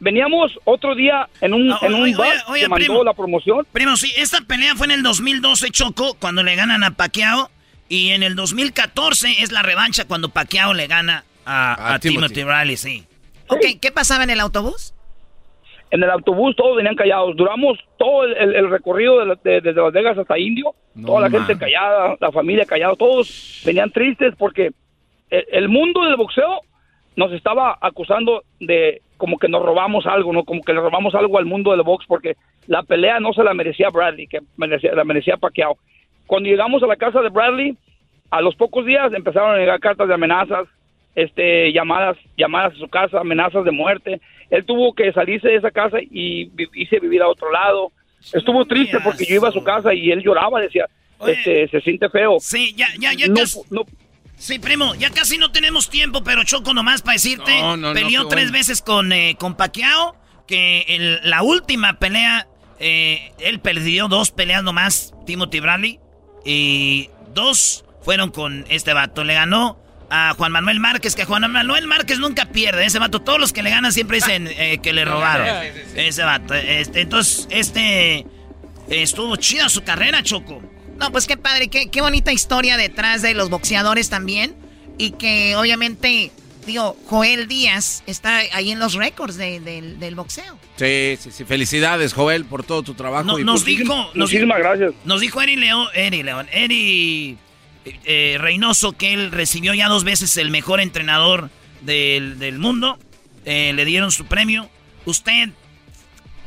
veníamos 0.00 0.52
otro 0.64 0.94
día 0.94 1.28
en 1.40 1.54
un, 1.54 1.72
Ah, 1.72 1.78
en 1.80 1.94
un 1.94 2.02
oye, 2.02 2.14
bar 2.16 2.28
oye, 2.28 2.42
oye, 2.48 2.60
que 2.64 2.68
mandó 2.68 2.84
primo. 2.84 3.04
la 3.04 3.14
promoción. 3.14 3.66
Primo, 3.72 3.96
sí, 3.96 4.12
esta 4.18 4.42
pelea 4.42 4.74
fue 4.76 4.86
en 4.86 4.92
el 4.92 5.02
2012, 5.02 5.70
Choco, 5.70 6.14
cuando 6.20 6.42
le 6.42 6.56
ganan 6.56 6.84
a 6.84 6.90
Pacquiao. 6.90 7.50
Y 7.88 8.10
en 8.10 8.22
el 8.22 8.34
2014 8.34 9.42
es 9.42 9.50
la 9.52 9.62
revancha 9.62 10.06
cuando 10.06 10.28
Pacquiao 10.28 10.74
le 10.74 10.86
gana 10.86 11.24
a, 11.46 11.94
a 11.94 11.98
Timothy. 11.98 12.34
Timothy 12.34 12.58
Riley, 12.60 12.76
sí. 12.76 13.04
Ok, 13.48 13.64
¿qué 13.80 13.90
pasaba 13.90 14.24
en 14.24 14.30
el 14.30 14.40
autobús? 14.40 14.94
En 15.90 16.02
el 16.02 16.10
autobús 16.10 16.54
todos 16.54 16.76
venían 16.76 16.96
callados. 16.96 17.34
Duramos 17.34 17.78
todo 17.98 18.24
el, 18.24 18.36
el- 18.36 18.54
el 18.56 18.70
recorrido 18.70 19.18
de 19.20 19.26
la- 19.26 19.38
de- 19.42 19.62
desde 19.62 19.80
Las 19.80 19.92
Vegas 19.92 20.18
hasta 20.18 20.38
Indio. 20.38 20.74
toda 21.06 21.22
la 21.22 21.30
gente 21.30 21.56
callada, 21.56 22.16
la 22.20 22.30
familia 22.32 22.66
callada. 22.66 22.94
Todos 22.96 23.62
venían 23.64 23.90
tristes 23.90 24.34
porque 24.36 24.70
el, 25.30 25.44
el 25.50 25.68
mundo 25.70 26.04
del 26.04 26.16
boxeo 26.16 26.60
nos 27.16 27.32
estaba 27.32 27.78
acusando 27.80 28.42
de 28.60 29.00
como 29.16 29.38
que 29.38 29.48
nos 29.48 29.62
robamos 29.64 30.06
algo, 30.06 30.32
¿no? 30.32 30.44
Como 30.44 30.62
que 30.62 30.72
le 30.74 30.80
robamos 30.80 31.14
algo 31.14 31.38
al 31.38 31.46
mundo 31.46 31.70
del 31.70 31.82
box 31.82 32.04
porque 32.06 32.36
la 32.66 32.82
pelea 32.82 33.18
no 33.18 33.32
se 33.32 33.42
la 33.42 33.54
merecía 33.54 33.88
Bradley, 33.88 34.26
que 34.26 34.40
merecía- 34.58 34.92
la 34.94 35.04
merecía 35.04 35.36
Pacquiao. 35.38 35.78
Cuando 36.28 36.48
llegamos 36.48 36.82
a 36.82 36.86
la 36.86 36.96
casa 36.96 37.20
de 37.22 37.30
Bradley, 37.30 37.76
a 38.30 38.40
los 38.42 38.54
pocos 38.54 38.84
días 38.86 39.12
empezaron 39.14 39.54
a 39.54 39.58
llegar 39.58 39.80
cartas 39.80 40.06
de 40.06 40.14
amenazas, 40.14 40.68
este, 41.14 41.72
llamadas, 41.72 42.16
llamadas 42.36 42.74
a 42.74 42.78
su 42.78 42.86
casa, 42.88 43.18
amenazas 43.18 43.64
de 43.64 43.70
muerte. 43.72 44.20
Él 44.50 44.64
tuvo 44.64 44.94
que 44.94 45.10
salirse 45.12 45.48
de 45.48 45.56
esa 45.56 45.70
casa 45.70 45.96
y 46.00 46.44
a 46.44 47.00
vivir 47.00 47.22
a 47.22 47.28
otro 47.28 47.50
lado. 47.50 47.90
Estuvo 48.32 48.64
triste 48.66 48.98
porque 49.00 49.24
yo 49.24 49.36
iba 49.36 49.48
a 49.48 49.52
su 49.52 49.64
casa 49.64 49.94
y 49.94 50.10
él 50.10 50.22
lloraba, 50.22 50.60
decía, 50.60 50.84
este, 51.26 51.66
se 51.68 51.80
siente 51.80 52.10
feo. 52.10 52.36
Sí, 52.40 52.74
ya, 52.76 52.88
ya, 53.00 53.14
ya 53.14 53.26
No, 53.28 53.34
casi- 53.34 53.60
no. 53.70 53.82
Sí, 54.36 54.58
primo, 54.58 54.94
ya 54.96 55.10
casi 55.10 55.38
no 55.38 55.50
tenemos 55.50 55.88
tiempo, 55.90 56.22
pero 56.22 56.44
Choco 56.44 56.72
nomás 56.74 57.00
para 57.02 57.14
decirte, 57.14 57.60
No, 57.60 57.92
peleó 57.94 58.28
tres 58.28 58.50
bueno. 58.50 58.58
veces 58.58 58.82
con, 58.82 59.12
eh, 59.12 59.34
con 59.40 59.56
Pacquiao, 59.56 60.14
que 60.46 60.84
en 60.88 61.28
la 61.28 61.42
última 61.42 61.98
pelea, 61.98 62.46
eh, 62.78 63.32
él 63.40 63.58
perdió 63.60 64.06
dos 64.08 64.30
peleas 64.30 64.62
nomás, 64.62 65.12
Timothy 65.26 65.58
Bradley, 65.60 65.98
y 66.44 67.10
dos 67.34 67.84
fueron 68.02 68.30
con 68.30 68.64
este 68.68 68.92
vato. 68.92 69.24
Le 69.24 69.34
ganó 69.34 69.78
a 70.10 70.34
Juan 70.36 70.52
Manuel 70.52 70.80
Márquez, 70.80 71.14
que 71.14 71.24
Juan 71.24 71.50
Manuel 71.50 71.86
Márquez 71.86 72.18
nunca 72.18 72.46
pierde, 72.46 72.86
ese 72.86 72.98
vato, 72.98 73.20
todos 73.20 73.38
los 73.38 73.52
que 73.52 73.62
le 73.62 73.70
ganan 73.70 73.92
siempre 73.92 74.18
dicen 74.18 74.48
eh, 74.50 74.78
que 74.82 74.92
le 74.92 75.04
robaron. 75.04 75.46
Ese 75.94 76.22
vato, 76.22 76.54
este, 76.54 77.02
entonces, 77.02 77.46
este, 77.50 78.26
estuvo 78.88 79.36
chida 79.36 79.68
su 79.68 79.82
carrera, 79.84 80.22
Choco. 80.22 80.62
No, 80.98 81.12
pues 81.12 81.26
qué 81.26 81.36
padre, 81.36 81.68
qué, 81.68 81.90
qué 81.90 82.00
bonita 82.00 82.32
historia 82.32 82.76
detrás 82.76 83.22
de 83.22 83.34
los 83.34 83.50
boxeadores 83.50 84.10
también. 84.10 84.56
Y 85.00 85.12
que 85.12 85.54
obviamente, 85.54 86.32
digo, 86.68 86.96
Joel 87.06 87.48
Díaz 87.48 88.04
está 88.06 88.38
ahí 88.52 88.70
en 88.70 88.78
los 88.78 88.94
récords 88.94 89.36
de- 89.36 89.58
del- 89.58 89.98
del 89.98 90.14
boxeo. 90.14 90.56
Sí, 90.76 91.16
sí, 91.20 91.30
sí. 91.32 91.44
Felicidades, 91.44 92.12
Joel, 92.12 92.44
por 92.44 92.62
todo 92.64 92.84
tu 92.84 92.94
trabajo. 92.94 93.24
No- 93.24 93.38
y 93.40 93.44
nos 93.44 93.60
por- 93.62 93.66
dijo, 93.68 94.10
nos, 94.14 94.30
gracias. 94.32 94.92
Nos 95.04 95.20
dijo 95.20 95.42
Eri 95.42 95.56
León, 95.56 95.88
Eri 95.94 96.22
León, 96.22 96.46
Eri 96.52 97.36
eh, 98.04 98.36
Reynoso 98.38 98.92
que 98.92 99.12
él 99.14 99.32
recibió 99.32 99.74
ya 99.74 99.88
dos 99.88 100.04
veces 100.04 100.36
el 100.36 100.50
mejor 100.50 100.80
entrenador 100.80 101.50
del, 101.80 102.38
del 102.38 102.58
mundo. 102.58 102.98
Eh, 103.44 103.72
le 103.74 103.84
dieron 103.84 104.10
su 104.12 104.26
premio. 104.26 104.68
¿Usted 105.06 105.48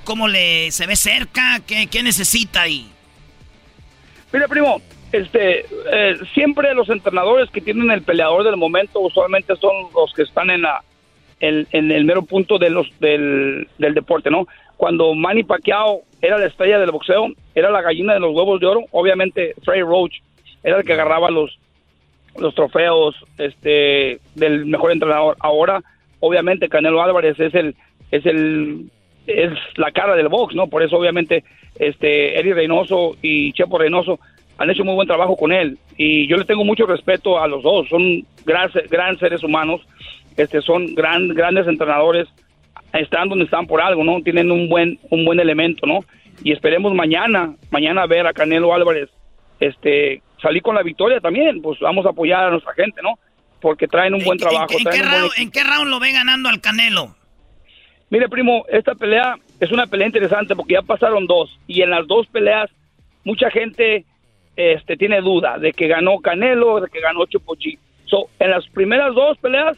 cómo 0.03 0.27
le 0.27 0.71
se 0.71 0.85
ve 0.87 0.95
cerca? 0.95 1.59
¿Qué, 1.65 1.87
qué 1.87 2.03
necesita 2.03 2.61
ahí? 2.61 2.89
Mira, 4.31 4.47
primo, 4.47 4.81
este, 5.11 5.65
eh, 5.91 6.15
siempre 6.33 6.73
los 6.73 6.89
entrenadores 6.89 7.49
que 7.49 7.61
tienen 7.61 7.91
el 7.91 8.01
peleador 8.01 8.43
del 8.43 8.57
momento 8.57 8.99
usualmente 8.99 9.55
son 9.55 9.87
los 9.93 10.13
que 10.13 10.23
están 10.23 10.49
en 10.49 10.61
la, 10.63 10.83
en, 11.39 11.67
en 11.71 11.91
el 11.91 12.05
mero 12.05 12.23
punto 12.23 12.57
de 12.57 12.69
los, 12.69 12.87
del, 12.99 13.67
del 13.77 13.93
deporte, 13.93 14.29
¿no? 14.29 14.47
Cuando 14.77 15.13
Manny 15.13 15.43
Pacquiao 15.43 16.01
era 16.21 16.37
la 16.37 16.47
estrella 16.47 16.79
del 16.79 16.91
boxeo, 16.91 17.27
era 17.53 17.69
la 17.69 17.81
gallina 17.81 18.13
de 18.13 18.19
los 18.19 18.33
huevos 18.33 18.59
de 18.59 18.67
oro. 18.67 18.81
Obviamente, 18.91 19.53
Frey 19.63 19.81
Roach 19.81 20.15
era 20.63 20.79
el 20.79 20.85
que 20.85 20.93
agarraba 20.93 21.29
los, 21.29 21.59
los 22.37 22.55
trofeos 22.55 23.15
este, 23.37 24.19
del 24.35 24.65
mejor 24.65 24.91
entrenador. 24.91 25.35
Ahora, 25.39 25.81
obviamente, 26.19 26.69
Canelo 26.69 27.03
Álvarez 27.03 27.39
es 27.39 27.53
el, 27.53 27.75
es 28.09 28.25
el, 28.25 28.89
es 29.27 29.51
la 29.75 29.91
cara 29.91 30.15
del 30.15 30.29
box, 30.29 30.55
¿no? 30.55 30.67
Por 30.67 30.81
eso, 30.81 30.97
obviamente, 30.97 31.43
este, 31.77 32.39
Eddie 32.39 32.53
Reynoso 32.53 33.17
y 33.21 33.53
Chepo 33.53 33.77
Reynoso 33.77 34.19
han 34.61 34.69
hecho 34.69 34.83
muy 34.83 34.93
buen 34.93 35.07
trabajo 35.07 35.35
con 35.35 35.51
él. 35.51 35.79
Y 35.97 36.27
yo 36.27 36.37
le 36.37 36.45
tengo 36.45 36.63
mucho 36.63 36.85
respeto 36.85 37.41
a 37.41 37.47
los 37.47 37.63
dos. 37.63 37.89
Son 37.89 38.23
gran, 38.45 38.69
gran 38.89 39.17
seres 39.17 39.43
humanos, 39.43 39.81
este, 40.37 40.61
son 40.61 40.93
gran, 40.93 41.29
grandes 41.29 41.67
entrenadores. 41.67 42.27
Están 42.93 43.29
donde 43.29 43.45
están 43.45 43.65
por 43.65 43.81
algo, 43.81 44.03
¿no? 44.03 44.21
Tienen 44.21 44.51
un 44.51 44.69
buen, 44.69 44.99
un 45.09 45.25
buen 45.25 45.39
elemento, 45.39 45.87
¿no? 45.87 46.01
Y 46.43 46.51
esperemos 46.51 46.93
mañana, 46.93 47.55
mañana 47.71 48.05
ver 48.05 48.27
a 48.27 48.33
Canelo 48.33 48.73
Álvarez, 48.73 49.09
este, 49.59 50.21
salir 50.39 50.61
con 50.61 50.75
la 50.75 50.83
victoria 50.83 51.19
también. 51.19 51.59
Pues 51.61 51.79
vamos 51.79 52.05
a 52.05 52.09
apoyar 52.09 52.43
a 52.43 52.51
nuestra 52.51 52.73
gente, 52.73 53.01
¿no? 53.01 53.17
Porque 53.61 53.87
traen 53.87 54.13
un 54.13 54.23
buen 54.23 54.37
trabajo. 54.37 54.67
¿En, 54.77 54.77
qué 54.77 54.83
buen 54.83 55.11
round, 55.11 55.31
en 55.37 55.51
qué 55.51 55.63
round 55.63 55.89
lo 55.89 55.99
ve 55.99 56.11
ganando 56.11 56.49
al 56.49 56.61
Canelo? 56.61 57.15
Mire, 58.11 58.29
primo, 58.29 58.65
esta 58.69 58.93
pelea 58.93 59.37
es 59.59 59.71
una 59.71 59.87
pelea 59.87 60.05
interesante 60.05 60.55
porque 60.55 60.73
ya 60.73 60.83
pasaron 60.83 61.25
dos 61.25 61.49
y 61.65 61.81
en 61.81 61.89
las 61.89 62.05
dos 62.05 62.27
peleas 62.27 62.69
mucha 63.23 63.49
gente 63.49 64.05
este, 64.55 64.97
tiene 64.97 65.21
duda 65.21 65.57
de 65.57 65.73
que 65.73 65.87
ganó 65.87 66.19
Canelo, 66.19 66.81
de 66.81 66.89
que 66.89 66.99
ganó 66.99 67.21
G. 67.21 67.77
So, 68.05 68.29
en 68.39 68.51
las 68.51 68.67
primeras 68.67 69.13
dos 69.13 69.37
peleas 69.37 69.77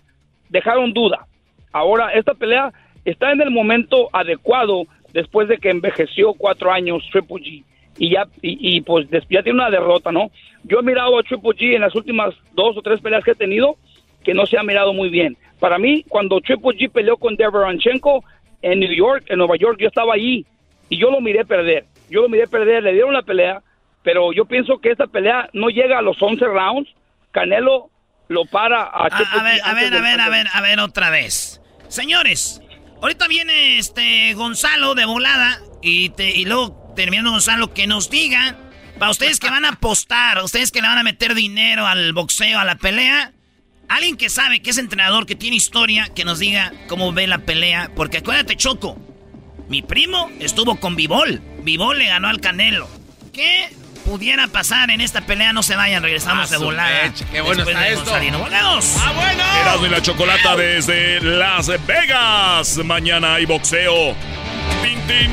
dejaron 0.50 0.94
duda. 0.94 1.28
Ahora, 1.72 2.10
esta 2.14 2.34
pelea 2.34 2.72
está 3.06 3.32
en 3.32 3.42
el 3.42 3.52
momento 3.52 4.10
adecuado 4.14 4.86
después 5.14 5.48
de 5.48 5.58
que 5.58 5.70
envejeció 5.70 6.34
cuatro 6.34 6.72
años 6.72 7.04
Triple 7.12 7.38
G. 7.38 7.64
Y 8.00 8.10
ya, 8.10 8.26
y, 8.42 8.78
y, 8.78 8.82
pues 8.82 9.08
ya 9.10 9.44
tiene 9.44 9.60
una 9.60 9.70
derrota, 9.70 10.12
¿no? 10.12 10.32
Yo 10.64 10.80
he 10.80 10.84
mirado 10.84 11.18
a 11.18 11.24
Triple 11.24 11.52
G 11.52 11.76
en 11.76 11.82
las 11.82 11.96
últimas 11.96 12.34
dos 12.54 12.76
o 12.76 12.82
tres 12.82 13.00
peleas 13.02 13.24
que 13.24 13.32
he 13.32 13.36
tenido 13.36 13.78
que 14.24 14.34
no 14.34 14.46
se 14.46 14.58
ha 14.58 14.64
mirado 14.64 14.94
muy 14.94 15.10
bien. 15.10 15.38
Para 15.60 15.78
mí, 15.78 16.04
cuando 16.08 16.42
Triple 16.42 16.78
G 16.78 16.92
peleó 16.92 17.18
con 17.18 17.36
Deveronchenko 17.36 18.24
en 18.62 18.80
New 18.80 18.92
York, 18.92 19.26
en 19.28 19.38
Nueva 19.38 19.58
York, 19.58 19.78
yo 19.80 19.88
estaba 19.88 20.14
allí 20.14 20.46
y 20.90 20.98
yo 20.98 21.12
lo 21.12 21.22
miré 21.22 21.46
perder. 21.46 21.86
Yo 22.10 22.22
lo 22.22 22.30
miré 22.30 22.48
perder, 22.48 22.84
le 22.84 22.94
dieron 22.94 23.14
la 23.14 23.22
pelea, 23.22 23.62
pero 24.04 24.34
yo 24.34 24.46
pienso 24.46 24.80
que 24.80 24.92
esta 24.92 25.08
pelea 25.08 25.50
no 25.54 25.70
llega 25.70 26.00
a 26.00 26.02
los 26.02 26.22
11 26.22 26.46
rounds. 26.46 26.90
Canelo 27.32 27.90
lo 28.28 28.46
para 28.46 28.84
a 28.84 29.06
A, 29.06 29.10
Triple 29.10 29.40
a 29.40 29.44
ver, 29.44 29.62
a 29.64 29.74
ver, 29.74 29.94
a 29.94 30.02
ver, 30.02 30.22
a 30.22 30.30
ver, 30.30 30.48
a 30.54 30.62
ver 30.62 30.80
otra 30.80 31.10
vez. 31.10 31.62
Señores, 31.88 32.62
ahorita 33.02 33.28
viene 33.28 33.78
este 33.78 34.34
Gonzalo 34.34 34.96
de 34.96 35.06
volada 35.06 35.60
y, 35.82 36.10
te, 36.10 36.30
y 36.32 36.46
luego 36.46 36.94
terminando 36.96 37.32
Gonzalo 37.32 37.74
que 37.74 37.88
nos 37.88 38.10
diga, 38.10 38.56
para 39.00 39.12
ustedes 39.12 39.40
que 39.40 39.50
van 39.50 39.66
a 39.66 39.70
apostar, 39.70 40.44
ustedes 40.44 40.72
que 40.72 40.82
le 40.82 40.88
van 40.88 40.98
a 40.98 41.04
meter 41.04 41.34
dinero 41.34 41.88
al 41.88 42.14
boxeo, 42.14 42.60
a 42.60 42.66
la 42.66 42.76
pelea, 42.76 43.34
alguien 43.90 44.18
que 44.18 44.30
sabe 44.30 44.62
que 44.62 44.72
es 44.72 44.78
entrenador, 44.78 45.26
que 45.26 45.36
tiene 45.36 45.56
historia, 45.56 46.08
que 46.16 46.26
nos 46.26 46.40
diga 46.40 46.72
cómo 46.88 47.12
ve 47.12 47.28
la 47.28 47.40
pelea, 47.40 47.92
porque 47.96 48.18
acuérdate 48.18 48.56
Choco, 48.56 48.98
mi 49.70 49.82
primo 49.82 50.30
estuvo 50.40 50.80
con 50.80 50.96
Vivol, 50.96 51.42
Vivol 51.64 51.98
le 51.98 52.08
ganó 52.08 52.28
al 52.28 52.42
Canelo. 52.42 52.88
¿Qué 53.34 53.70
pudiera 54.06 54.48
pasar 54.48 54.90
en 54.92 55.02
esta 55.02 55.22
pelea? 55.22 55.54
No 55.54 55.64
se 55.64 55.76
vayan, 55.76 56.04
regresamos 56.04 56.50
Ah, 56.50 56.52
de 56.52 56.58
volada. 56.64 57.04
mecha, 57.04 57.26
qué 57.32 57.42
bueno 57.42 57.64
está 57.64 57.88
esto. 57.88 58.04
Gonzalino. 58.06 58.40
¡Volvemos! 58.40 58.96
¡Ah, 59.00 59.12
bueno! 59.14 59.44
Erasmo 59.62 59.86
y 59.86 59.90
la 59.90 60.02
Chocolata 60.02 60.56
desde 60.56 61.22
Las 61.22 61.68
Vegas. 61.86 62.78
Mañana 62.84 63.36
hay 63.36 63.46
boxeo. 63.46 64.16
Tin, 64.84 65.00
tin. 65.08 65.32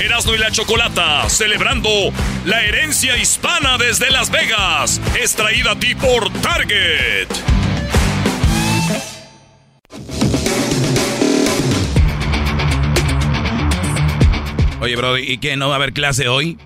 Erasmo 0.00 0.34
y 0.34 0.38
la 0.38 0.50
Chocolata 0.50 1.28
celebrando 1.28 1.88
la 2.44 2.60
herencia 2.62 3.16
hispana 3.16 3.78
desde 3.78 4.10
Las 4.10 4.30
Vegas. 4.30 5.00
Es 5.20 5.34
traída 5.34 5.72
a 5.72 5.76
ti 5.78 5.94
por 5.94 6.30
Target. 6.40 7.28
Oye, 14.84 14.96
bro, 14.96 15.18
¿y 15.18 15.38
qué? 15.38 15.56
¿No 15.56 15.68
va 15.68 15.74
a 15.74 15.76
haber 15.76 15.92
clase 15.92 16.28
hoy? 16.28 16.56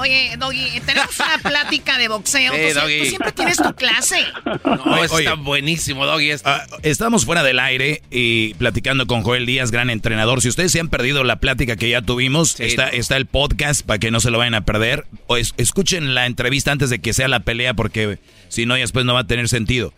Oye, 0.00 0.36
Doggy, 0.38 0.80
tenemos 0.86 1.10
una 1.20 1.38
plática 1.50 1.98
de 1.98 2.08
boxeo. 2.08 2.50
Tú, 2.52 2.58
sie- 2.58 2.74
Doggy. 2.74 2.98
tú 3.00 3.04
siempre 3.06 3.32
tienes 3.32 3.56
tu 3.58 3.74
clase. 3.74 4.16
No, 4.64 4.82
Oye, 4.94 5.04
está 5.04 5.34
buenísimo, 5.34 6.06
Doggy. 6.06 6.30
Esto. 6.30 6.48
Ah, 6.48 6.64
estamos 6.82 7.24
fuera 7.26 7.42
del 7.42 7.58
aire 7.58 8.00
y 8.10 8.54
platicando 8.54 9.06
con 9.06 9.22
Joel 9.22 9.44
Díaz, 9.46 9.70
gran 9.70 9.90
entrenador. 9.90 10.40
Si 10.40 10.48
ustedes 10.48 10.72
se 10.72 10.80
han 10.80 10.88
perdido 10.88 11.24
la 11.24 11.36
plática 11.40 11.76
que 11.76 11.90
ya 11.90 12.00
tuvimos, 12.02 12.58
está, 12.60 12.88
está 12.88 13.16
el 13.16 13.26
podcast 13.26 13.84
para 13.84 13.98
que 13.98 14.10
no 14.10 14.20
se 14.20 14.30
lo 14.30 14.38
vayan 14.38 14.54
a 14.54 14.64
perder. 14.64 15.06
O 15.26 15.36
es- 15.36 15.52
escuchen 15.58 16.14
la 16.14 16.24
entrevista 16.26 16.72
antes 16.72 16.88
de 16.90 16.98
que 17.00 17.12
sea 17.12 17.28
la 17.28 17.40
pelea 17.40 17.74
porque 17.74 18.18
si 18.48 18.64
no, 18.64 18.76
ya 18.76 18.82
después 18.82 19.04
no 19.04 19.12
va 19.14 19.20
a 19.20 19.26
tener 19.26 19.48
sentido. 19.48 19.92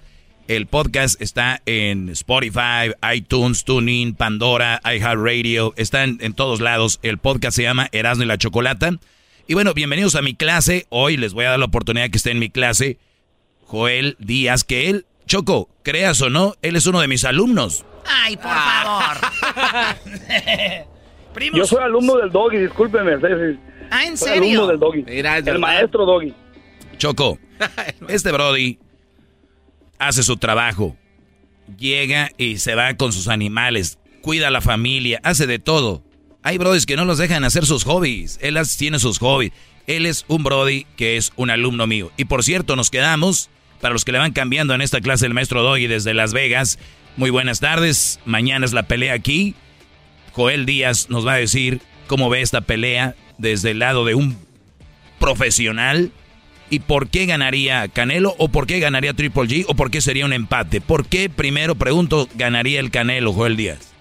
El 0.48 0.66
podcast 0.66 1.20
está 1.20 1.60
en 1.66 2.08
Spotify, 2.08 2.92
iTunes, 3.14 3.64
TuneIn, 3.64 4.14
Pandora, 4.14 4.80
iHeartRadio. 4.82 5.74
Está 5.76 6.04
en, 6.04 6.16
en 6.22 6.32
todos 6.32 6.60
lados. 6.62 7.00
El 7.02 7.18
podcast 7.18 7.54
se 7.54 7.64
llama 7.64 7.88
Erasmo 7.92 8.24
y 8.24 8.26
la 8.28 8.38
Chocolata. 8.38 8.92
Y 9.46 9.52
bueno, 9.52 9.74
bienvenidos 9.74 10.14
a 10.14 10.22
mi 10.22 10.34
clase. 10.34 10.86
Hoy 10.88 11.18
les 11.18 11.34
voy 11.34 11.44
a 11.44 11.50
dar 11.50 11.58
la 11.58 11.66
oportunidad 11.66 12.08
que 12.08 12.16
esté 12.16 12.30
en 12.30 12.38
mi 12.38 12.48
clase. 12.48 12.96
Joel 13.66 14.16
Díaz, 14.20 14.64
que 14.64 14.88
él, 14.88 15.04
Choco, 15.26 15.68
creas 15.82 16.22
o 16.22 16.30
no, 16.30 16.54
él 16.62 16.76
es 16.76 16.86
uno 16.86 17.02
de 17.02 17.08
mis 17.08 17.26
alumnos. 17.26 17.84
Ay, 18.06 18.38
por 18.38 18.50
favor. 18.50 19.16
Yo 21.54 21.66
soy 21.66 21.82
alumno 21.84 22.16
del 22.16 22.30
Doggy, 22.32 22.56
discúlpeme. 22.56 23.16
Ah, 23.90 24.06
¿en 24.06 24.16
Soy 24.16 24.28
serio? 24.30 24.64
alumno 24.64 24.66
del 24.68 24.80
Doggy. 24.80 25.04
el 25.50 25.58
maestro 25.58 26.06
Doggy. 26.06 26.32
Choco, 26.96 27.38
este 28.08 28.32
Brody 28.32 28.78
hace 29.98 30.22
su 30.22 30.36
trabajo, 30.36 30.96
llega 31.78 32.30
y 32.38 32.58
se 32.58 32.74
va 32.74 32.94
con 32.94 33.12
sus 33.12 33.28
animales, 33.28 33.98
cuida 34.22 34.48
a 34.48 34.52
la 34.52 34.60
familia, 34.60 35.20
hace 35.22 35.46
de 35.46 35.58
todo. 35.58 36.02
Hay 36.42 36.58
brodis 36.58 36.86
que 36.86 36.96
no 36.96 37.04
los 37.04 37.18
dejan 37.18 37.44
hacer 37.44 37.66
sus 37.66 37.84
hobbies, 37.84 38.38
él 38.40 38.58
tiene 38.76 38.98
sus 38.98 39.18
hobbies. 39.18 39.52
Él 39.88 40.04
es 40.04 40.26
un 40.28 40.44
Brody 40.44 40.86
que 40.96 41.16
es 41.16 41.32
un 41.36 41.48
alumno 41.48 41.86
mío. 41.86 42.12
Y 42.18 42.26
por 42.26 42.44
cierto, 42.44 42.76
nos 42.76 42.90
quedamos, 42.90 43.48
para 43.80 43.94
los 43.94 44.04
que 44.04 44.12
le 44.12 44.18
van 44.18 44.32
cambiando 44.32 44.74
en 44.74 44.82
esta 44.82 45.00
clase 45.00 45.24
el 45.24 45.32
maestro 45.32 45.62
Doggy 45.62 45.86
desde 45.86 46.12
Las 46.12 46.34
Vegas, 46.34 46.78
muy 47.16 47.30
buenas 47.30 47.58
tardes, 47.58 48.20
mañana 48.26 48.66
es 48.66 48.74
la 48.74 48.82
pelea 48.82 49.14
aquí. 49.14 49.54
Joel 50.32 50.66
Díaz 50.66 51.08
nos 51.08 51.26
va 51.26 51.32
a 51.32 51.38
decir 51.38 51.80
cómo 52.06 52.28
ve 52.28 52.42
esta 52.42 52.60
pelea 52.60 53.16
desde 53.38 53.70
el 53.70 53.78
lado 53.78 54.04
de 54.04 54.14
un 54.14 54.36
profesional 55.18 56.12
y 56.70 56.80
por 56.80 57.08
qué 57.08 57.26
ganaría 57.26 57.88
Canelo 57.88 58.34
o 58.38 58.48
por 58.48 58.66
qué 58.66 58.80
ganaría 58.80 59.12
Triple 59.12 59.44
G 59.44 59.64
o 59.68 59.74
por 59.74 59.90
qué 59.90 60.00
sería 60.00 60.24
un 60.24 60.32
empate. 60.32 60.80
¿Por 60.80 61.08
qué, 61.08 61.30
primero 61.30 61.74
pregunto, 61.74 62.26
ganaría 62.34 62.80
el 62.80 62.90
Canelo, 62.90 63.32
Joel 63.32 63.56
Díaz? 63.56 63.94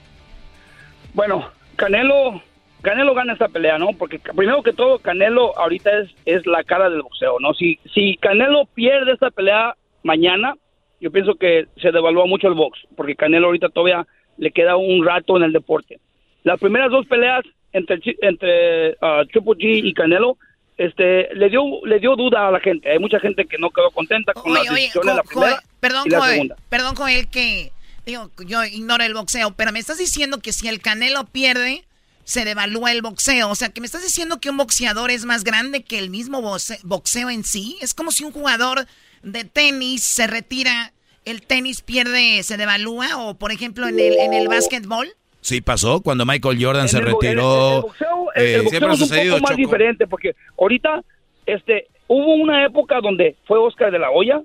Bueno, 1.13 1.49
Canelo, 1.75 2.41
Canelo 2.81 3.13
gana 3.13 3.33
esta 3.33 3.47
pelea, 3.47 3.77
¿no? 3.77 3.89
Porque 3.97 4.19
primero 4.19 4.61
que 4.63 4.73
todo, 4.73 4.99
Canelo 4.99 5.57
ahorita 5.57 5.99
es, 5.99 6.09
es 6.25 6.45
la 6.45 6.63
cara 6.63 6.89
del 6.89 7.01
boxeo, 7.01 7.39
¿no? 7.39 7.53
Si, 7.53 7.79
si 7.93 8.17
Canelo 8.17 8.65
pierde 8.73 9.13
esta 9.13 9.31
pelea 9.31 9.75
mañana, 10.03 10.55
yo 10.99 11.11
pienso 11.11 11.35
que 11.35 11.67
se 11.77 11.91
devalúa 11.91 12.25
mucho 12.25 12.47
el 12.47 12.53
box, 12.53 12.79
porque 12.95 13.15
Canelo 13.15 13.47
ahorita 13.47 13.69
todavía 13.69 14.05
le 14.37 14.51
queda 14.51 14.75
un 14.75 15.05
rato 15.05 15.37
en 15.37 15.43
el 15.43 15.53
deporte. 15.53 15.99
Las 16.43 16.59
primeras 16.59 16.91
dos 16.91 17.05
peleas 17.07 17.43
entre, 17.73 17.99
entre 18.21 18.95
ah, 19.01 19.23
Triple 19.31 19.53
G 19.53 19.81
y 19.83 19.93
Canelo, 19.93 20.37
este, 20.77 21.33
le 21.33 21.49
dio, 21.49 21.61
le 21.85 21.99
dio 21.99 22.15
duda 22.15 22.47
a 22.47 22.51
la 22.51 22.59
gente. 22.59 22.91
Hay 22.91 22.99
mucha 22.99 23.19
gente 23.19 23.45
que 23.45 23.57
no 23.57 23.69
quedó 23.71 23.91
contenta 23.91 24.33
con 24.33 24.51
Oye, 24.51 24.63
la 24.65 24.71
oye, 24.71 24.91
de 24.93 25.13
la 25.13 25.23
primera 25.23 25.51
Joel, 25.51 25.63
perdón, 25.79 26.03
y 26.05 26.09
la 26.09 26.19
Joel, 26.19 26.31
segunda. 26.33 26.55
perdón, 26.69 26.95
Joel, 26.95 27.27
que 27.29 27.71
digo, 28.05 28.31
yo 28.45 28.63
ignoro 28.63 29.03
el 29.03 29.13
boxeo, 29.13 29.51
pero 29.51 29.71
me 29.71 29.79
estás 29.79 29.97
diciendo 29.97 30.39
que 30.39 30.53
si 30.53 30.67
el 30.67 30.79
Canelo 30.79 31.25
pierde, 31.25 31.83
se 32.23 32.45
devalúa 32.45 32.91
el 32.91 33.01
boxeo. 33.01 33.49
O 33.49 33.55
sea, 33.55 33.69
que 33.69 33.81
me 33.81 33.85
estás 33.87 34.03
diciendo 34.03 34.39
que 34.39 34.49
un 34.49 34.57
boxeador 34.57 35.11
es 35.11 35.25
más 35.25 35.43
grande 35.43 35.83
que 35.83 35.97
el 35.97 36.09
mismo 36.09 36.41
boxe- 36.41 36.79
boxeo 36.83 37.29
en 37.29 37.43
sí. 37.43 37.77
Es 37.81 37.93
como 37.93 38.11
si 38.11 38.23
un 38.23 38.31
jugador 38.31 38.85
de 39.23 39.43
tenis 39.45 40.03
se 40.03 40.27
retira, 40.27 40.93
el 41.25 41.41
tenis 41.41 41.81
pierde, 41.81 42.43
se 42.43 42.55
devalúa, 42.57 43.17
o 43.17 43.33
por 43.37 43.51
ejemplo 43.51 43.87
en 43.87 43.99
el, 43.99 44.13
en 44.19 44.33
el 44.33 44.47
básquetbol. 44.47 45.07
Sí 45.47 45.61
pasó 45.61 46.01
cuando 46.01 46.25
Michael 46.25 46.57
Jordan 46.61 46.81
En 46.83 46.87
se 46.89 46.97
el 46.97 47.07
el- 47.07 47.13
retiró. 47.13 47.75
el 47.77 47.81
boxeo, 47.83 48.27
eh, 48.35 48.55
el 48.55 48.61
boxeo 48.63 48.91
es 48.91 49.01
un 49.01 49.29
poco 49.31 49.41
más 49.47 49.55
diferente 49.55 50.05
porque 50.05 50.35
ahorita 50.59 51.01
este 51.45 51.87
hubo 52.07 52.33
una 52.35 52.65
época 52.65 52.99
donde 53.01 53.37
fue 53.45 53.57
Oscar 53.57 53.89
de 53.89 53.97
la 53.99 54.11
Hoya 54.11 54.41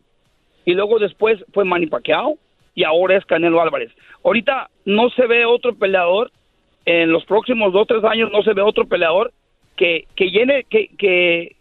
y 0.65 0.75
luego 0.75 1.01
después 1.01 1.45
fue 1.53 1.65
Manny 1.65 1.87
Pacquiao 1.89 2.39
y 2.77 2.85
ahora 2.85 3.17
es 3.19 3.25
Canelo 3.27 3.61
Álvarez. 3.61 3.91
Ahorita 4.23 4.71
no 4.85 5.11
se 5.11 5.27
ve 5.27 5.45
otro 5.45 5.75
peleador 5.75 6.31
en 6.85 7.11
los 7.11 7.25
próximos 7.25 7.73
dos 7.73 7.89
tres 7.89 8.05
años 8.05 8.31
no 8.33 8.43
se 8.45 8.53
ve 8.53 8.63
otro 8.63 8.87
peleador 8.87 9.33
que 9.77 10.07
que 10.15 10.27
llene 10.31 10.65
que 10.71 10.87
que 10.97 11.57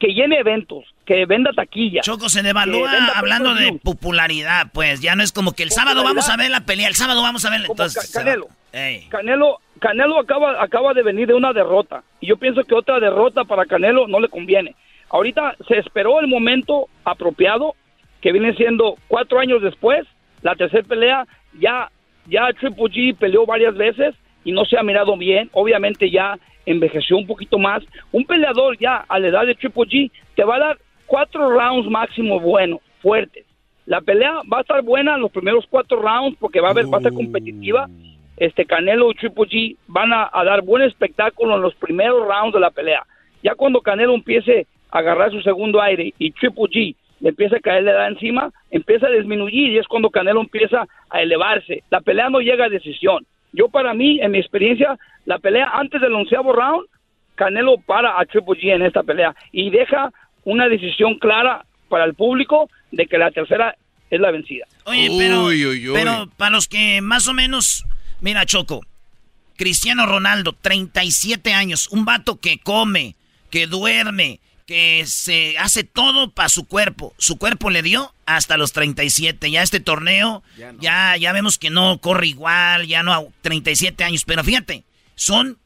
que 0.00 0.08
llene 0.14 0.38
eventos, 0.38 0.84
que 1.04 1.26
venda 1.26 1.52
taquilla. 1.54 2.00
Choco 2.00 2.28
se 2.28 2.42
devalúa 2.42 2.90
hablando 3.14 3.54
de 3.54 3.78
popularidad, 3.82 4.66
pues 4.72 5.00
ya 5.00 5.14
no 5.14 5.22
es 5.22 5.30
como 5.30 5.52
que 5.52 5.62
el 5.62 5.70
sábado 5.70 6.02
vamos 6.02 6.28
a 6.28 6.36
ver 6.36 6.50
la 6.50 6.64
pelea, 6.64 6.88
el 6.88 6.96
sábado 6.96 7.22
vamos 7.22 7.44
a 7.44 7.50
ver. 7.50 7.60
Entonces, 7.68 8.10
Ca- 8.12 8.20
Canelo. 8.20 8.48
Canelo, 9.10 9.58
Canelo 9.78 10.18
acaba, 10.18 10.62
acaba 10.62 10.94
de 10.94 11.02
venir 11.02 11.28
de 11.28 11.34
una 11.34 11.52
derrota 11.52 12.02
y 12.20 12.26
yo 12.28 12.36
pienso 12.38 12.64
que 12.64 12.74
otra 12.74 12.98
derrota 12.98 13.44
para 13.44 13.66
Canelo 13.66 14.08
no 14.08 14.18
le 14.20 14.28
conviene. 14.28 14.74
Ahorita 15.10 15.54
se 15.68 15.78
esperó 15.78 16.20
el 16.20 16.28
momento 16.28 16.88
apropiado, 17.04 17.74
que 18.22 18.32
viene 18.32 18.54
siendo 18.54 18.96
cuatro 19.08 19.38
años 19.40 19.60
después, 19.62 20.06
la 20.42 20.54
tercera 20.54 20.82
pelea, 20.86 21.26
ya, 21.58 21.90
ya 22.26 22.48
Triple 22.58 22.84
G 22.84 23.16
peleó 23.16 23.44
varias 23.44 23.74
veces 23.76 24.14
y 24.50 24.52
no 24.52 24.64
se 24.64 24.76
ha 24.76 24.82
mirado 24.82 25.16
bien, 25.16 25.48
obviamente 25.52 26.10
ya 26.10 26.36
envejeció 26.66 27.16
un 27.16 27.26
poquito 27.26 27.56
más. 27.56 27.84
Un 28.10 28.24
peleador 28.24 28.76
ya 28.78 29.04
a 29.08 29.18
la 29.20 29.28
edad 29.28 29.46
de 29.46 29.54
Triple 29.54 29.84
G 29.84 30.10
te 30.34 30.42
va 30.42 30.56
a 30.56 30.58
dar 30.58 30.78
cuatro 31.06 31.50
rounds 31.50 31.88
máximo 31.88 32.40
buenos, 32.40 32.80
fuertes. 33.00 33.46
La 33.86 34.00
pelea 34.00 34.40
va 34.52 34.58
a 34.58 34.60
estar 34.62 34.82
buena 34.82 35.14
en 35.14 35.20
los 35.20 35.30
primeros 35.30 35.64
cuatro 35.70 36.02
rounds 36.02 36.36
porque 36.40 36.60
va 36.60 36.68
a, 36.68 36.70
haber, 36.72 36.92
va 36.92 36.98
a 36.98 37.02
ser 37.02 37.12
competitiva. 37.12 37.88
Este 38.36 38.64
Canelo 38.64 39.12
y 39.12 39.14
Triple 39.14 39.44
G 39.44 39.76
van 39.86 40.12
a, 40.12 40.28
a 40.32 40.44
dar 40.44 40.62
buen 40.62 40.82
espectáculo 40.82 41.54
en 41.54 41.62
los 41.62 41.74
primeros 41.76 42.26
rounds 42.26 42.52
de 42.52 42.60
la 42.60 42.70
pelea. 42.70 43.06
Ya 43.44 43.54
cuando 43.54 43.80
Canelo 43.82 44.14
empiece 44.14 44.66
a 44.90 44.98
agarrar 44.98 45.30
su 45.30 45.40
segundo 45.42 45.80
aire 45.80 46.12
y 46.18 46.32
Triple 46.32 46.64
G 46.64 46.96
le 47.20 47.28
empieza 47.28 47.56
a 47.56 47.60
caer 47.60 47.84
la 47.84 47.92
edad 47.92 48.08
encima, 48.08 48.50
empieza 48.70 49.06
a 49.06 49.10
disminuir 49.10 49.72
y 49.72 49.78
es 49.78 49.86
cuando 49.86 50.10
Canelo 50.10 50.40
empieza 50.40 50.88
a 51.08 51.22
elevarse. 51.22 51.84
La 51.90 52.00
pelea 52.00 52.30
no 52.30 52.40
llega 52.40 52.64
a 52.64 52.68
decisión. 52.68 53.24
Yo 53.52 53.68
para 53.68 53.94
mí, 53.94 54.20
en 54.20 54.30
mi 54.32 54.38
experiencia, 54.38 54.98
la 55.24 55.38
pelea 55.38 55.70
antes 55.72 56.00
del 56.00 56.14
onceavo 56.14 56.52
round, 56.52 56.86
Canelo 57.34 57.78
para 57.78 58.20
a 58.20 58.24
Triple 58.26 58.60
G 58.60 58.74
en 58.74 58.82
esta 58.82 59.02
pelea 59.02 59.34
y 59.50 59.70
deja 59.70 60.10
una 60.44 60.68
decisión 60.68 61.18
clara 61.18 61.64
para 61.88 62.04
el 62.04 62.14
público 62.14 62.68
de 62.90 63.06
que 63.06 63.18
la 63.18 63.30
tercera 63.30 63.76
es 64.10 64.20
la 64.20 64.30
vencida. 64.30 64.66
Oye, 64.84 65.08
pero, 65.18 65.48
pero 65.94 66.28
para 66.36 66.50
los 66.50 66.68
que 66.68 67.00
más 67.00 67.28
o 67.28 67.32
menos, 67.32 67.84
mira 68.20 68.44
Choco, 68.44 68.82
Cristiano 69.56 70.06
Ronaldo, 70.06 70.54
37 70.54 71.52
años, 71.52 71.88
un 71.90 72.04
vato 72.04 72.40
que 72.40 72.58
come, 72.58 73.14
que 73.50 73.66
duerme, 73.66 74.40
que 74.70 75.04
se 75.04 75.58
hace 75.58 75.82
todo 75.82 76.30
para 76.30 76.48
su 76.48 76.64
cuerpo. 76.64 77.12
Su 77.18 77.38
cuerpo 77.38 77.70
le 77.70 77.82
dio 77.82 78.14
hasta 78.24 78.56
los 78.56 78.72
37. 78.72 79.50
Ya 79.50 79.64
este 79.64 79.80
torneo, 79.80 80.44
ya, 80.78 81.16
ya, 81.16 81.32
vemos 81.32 81.58
que 81.58 81.70
no 81.70 82.00
corre 82.00 82.28
igual, 82.28 82.86
ya 82.86 83.02
no 83.02 83.12
a 83.12 83.24
37 83.42 84.04
años. 84.04 84.24
Pero 84.24 84.44
fíjate, 84.44 84.84
son 85.16 85.58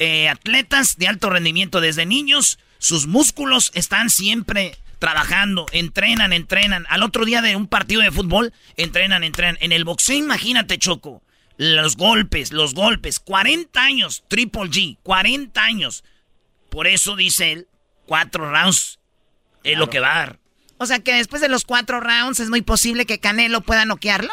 eh, 0.00 0.28
atletas 0.28 0.96
de 0.96 1.06
alto 1.06 1.30
rendimiento 1.30 1.80
desde 1.80 2.04
niños. 2.04 2.58
Sus 2.78 3.06
músculos 3.06 3.70
están 3.74 4.10
siempre 4.10 4.76
trabajando, 4.98 5.66
entrenan, 5.70 6.32
entrenan. 6.32 6.84
Al 6.88 7.04
otro 7.04 7.24
día 7.24 7.42
de 7.42 7.54
un 7.54 7.68
partido 7.68 8.02
de 8.02 8.10
fútbol, 8.10 8.52
entrenan, 8.76 9.22
entrenan. 9.22 9.56
En 9.60 9.70
el 9.70 9.84
boxeo, 9.84 10.16
imagínate, 10.16 10.78
Choco. 10.78 11.22
Los 11.58 11.96
golpes, 11.96 12.50
los 12.50 12.74
golpes. 12.74 13.20
40 13.20 13.80
años, 13.80 14.24
Triple 14.26 14.62
G, 14.62 14.98
40 15.04 15.62
años. 15.62 16.02
Por 16.70 16.88
eso 16.88 17.14
dice 17.14 17.52
él, 17.52 17.68
cuatro 18.12 18.50
rounds 18.50 19.00
es 19.64 19.78
lo 19.78 19.86
que 19.86 19.98
va 19.98 20.12
a 20.12 20.18
dar. 20.26 20.36
O 20.76 20.84
sea 20.84 20.98
que 20.98 21.14
después 21.14 21.40
de 21.40 21.48
los 21.48 21.64
cuatro 21.64 21.98
rounds 21.98 22.40
es 22.40 22.50
muy 22.50 22.60
posible 22.60 23.06
que 23.06 23.18
Canelo 23.18 23.62
pueda 23.62 23.86
noquearlo. 23.86 24.28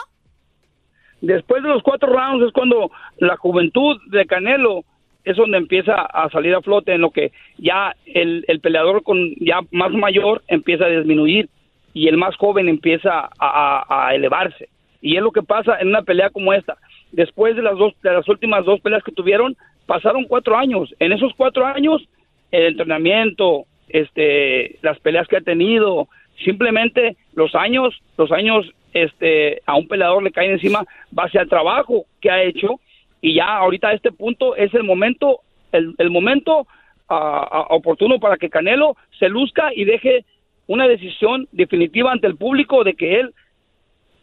Después 1.21 1.63
de 1.63 1.69
los 1.69 1.81
cuatro 1.81 2.11
rounds 2.11 2.45
es 2.45 2.51
cuando 2.51 2.91
la 3.19 3.37
juventud 3.37 3.95
de 4.07 4.25
Canelo 4.25 4.83
es 5.23 5.37
donde 5.37 5.57
empieza 5.57 5.93
a 5.93 6.29
salir 6.29 6.55
a 6.55 6.61
flote, 6.61 6.93
en 6.93 6.99
lo 6.99 7.11
que 7.11 7.31
ya 7.57 7.95
el, 8.05 8.43
el 8.49 8.59
peleador 8.59 9.01
con 9.01 9.33
ya 9.39 9.61
más 9.71 9.93
mayor 9.93 10.43
empieza 10.49 10.83
a 10.83 10.89
disminuir 10.89 11.47
y 11.93 12.09
el 12.09 12.17
más 12.17 12.35
joven 12.35 12.67
empieza 12.67 13.29
a, 13.39 14.07
a, 14.07 14.13
elevarse. 14.13 14.67
Y 15.01 15.15
es 15.15 15.23
lo 15.23 15.31
que 15.31 15.41
pasa 15.41 15.79
en 15.79 15.87
una 15.87 16.01
pelea 16.01 16.31
como 16.31 16.51
esta. 16.51 16.75
Después 17.13 17.55
de 17.55 17.61
las 17.61 17.77
dos, 17.77 17.93
de 18.03 18.11
las 18.11 18.27
últimas 18.27 18.65
dos 18.65 18.81
peleas 18.81 19.03
que 19.05 19.13
tuvieron, 19.13 19.55
pasaron 19.85 20.25
cuatro 20.25 20.57
años. 20.57 20.93
En 20.99 21.13
esos 21.13 21.31
cuatro 21.37 21.65
años 21.65 22.05
el 22.51 22.63
entrenamiento, 22.63 23.65
este, 23.89 24.77
las 24.81 24.99
peleas 24.99 25.27
que 25.27 25.37
ha 25.37 25.41
tenido, 25.41 26.07
simplemente 26.43 27.17
los 27.33 27.55
años, 27.55 28.01
los 28.17 28.31
años, 28.31 28.71
este, 28.93 29.61
a 29.65 29.75
un 29.75 29.87
peleador 29.87 30.23
le 30.23 30.31
caen 30.31 30.51
encima 30.51 30.83
base 31.11 31.37
al 31.37 31.47
trabajo 31.47 32.05
que 32.21 32.31
ha 32.31 32.41
hecho 32.41 32.79
y 33.21 33.35
ya 33.35 33.57
ahorita 33.57 33.89
a 33.89 33.93
este 33.93 34.11
punto 34.11 34.55
es 34.55 34.73
el 34.73 34.83
momento, 34.83 35.41
el, 35.71 35.93
el 35.97 36.09
momento 36.09 36.61
uh, 37.09 37.65
oportuno 37.69 38.19
para 38.19 38.37
que 38.37 38.49
Canelo 38.49 38.95
se 39.19 39.29
luzca 39.29 39.71
y 39.75 39.83
deje 39.83 40.25
una 40.67 40.87
decisión 40.87 41.47
definitiva 41.51 42.11
ante 42.11 42.27
el 42.27 42.35
público 42.35 42.83
de 42.83 42.93
que 42.93 43.19
él, 43.19 43.33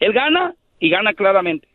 él 0.01 0.13
gana 0.13 0.55
y 0.79 0.91
gana 0.91 1.13
claramente. 1.13 1.69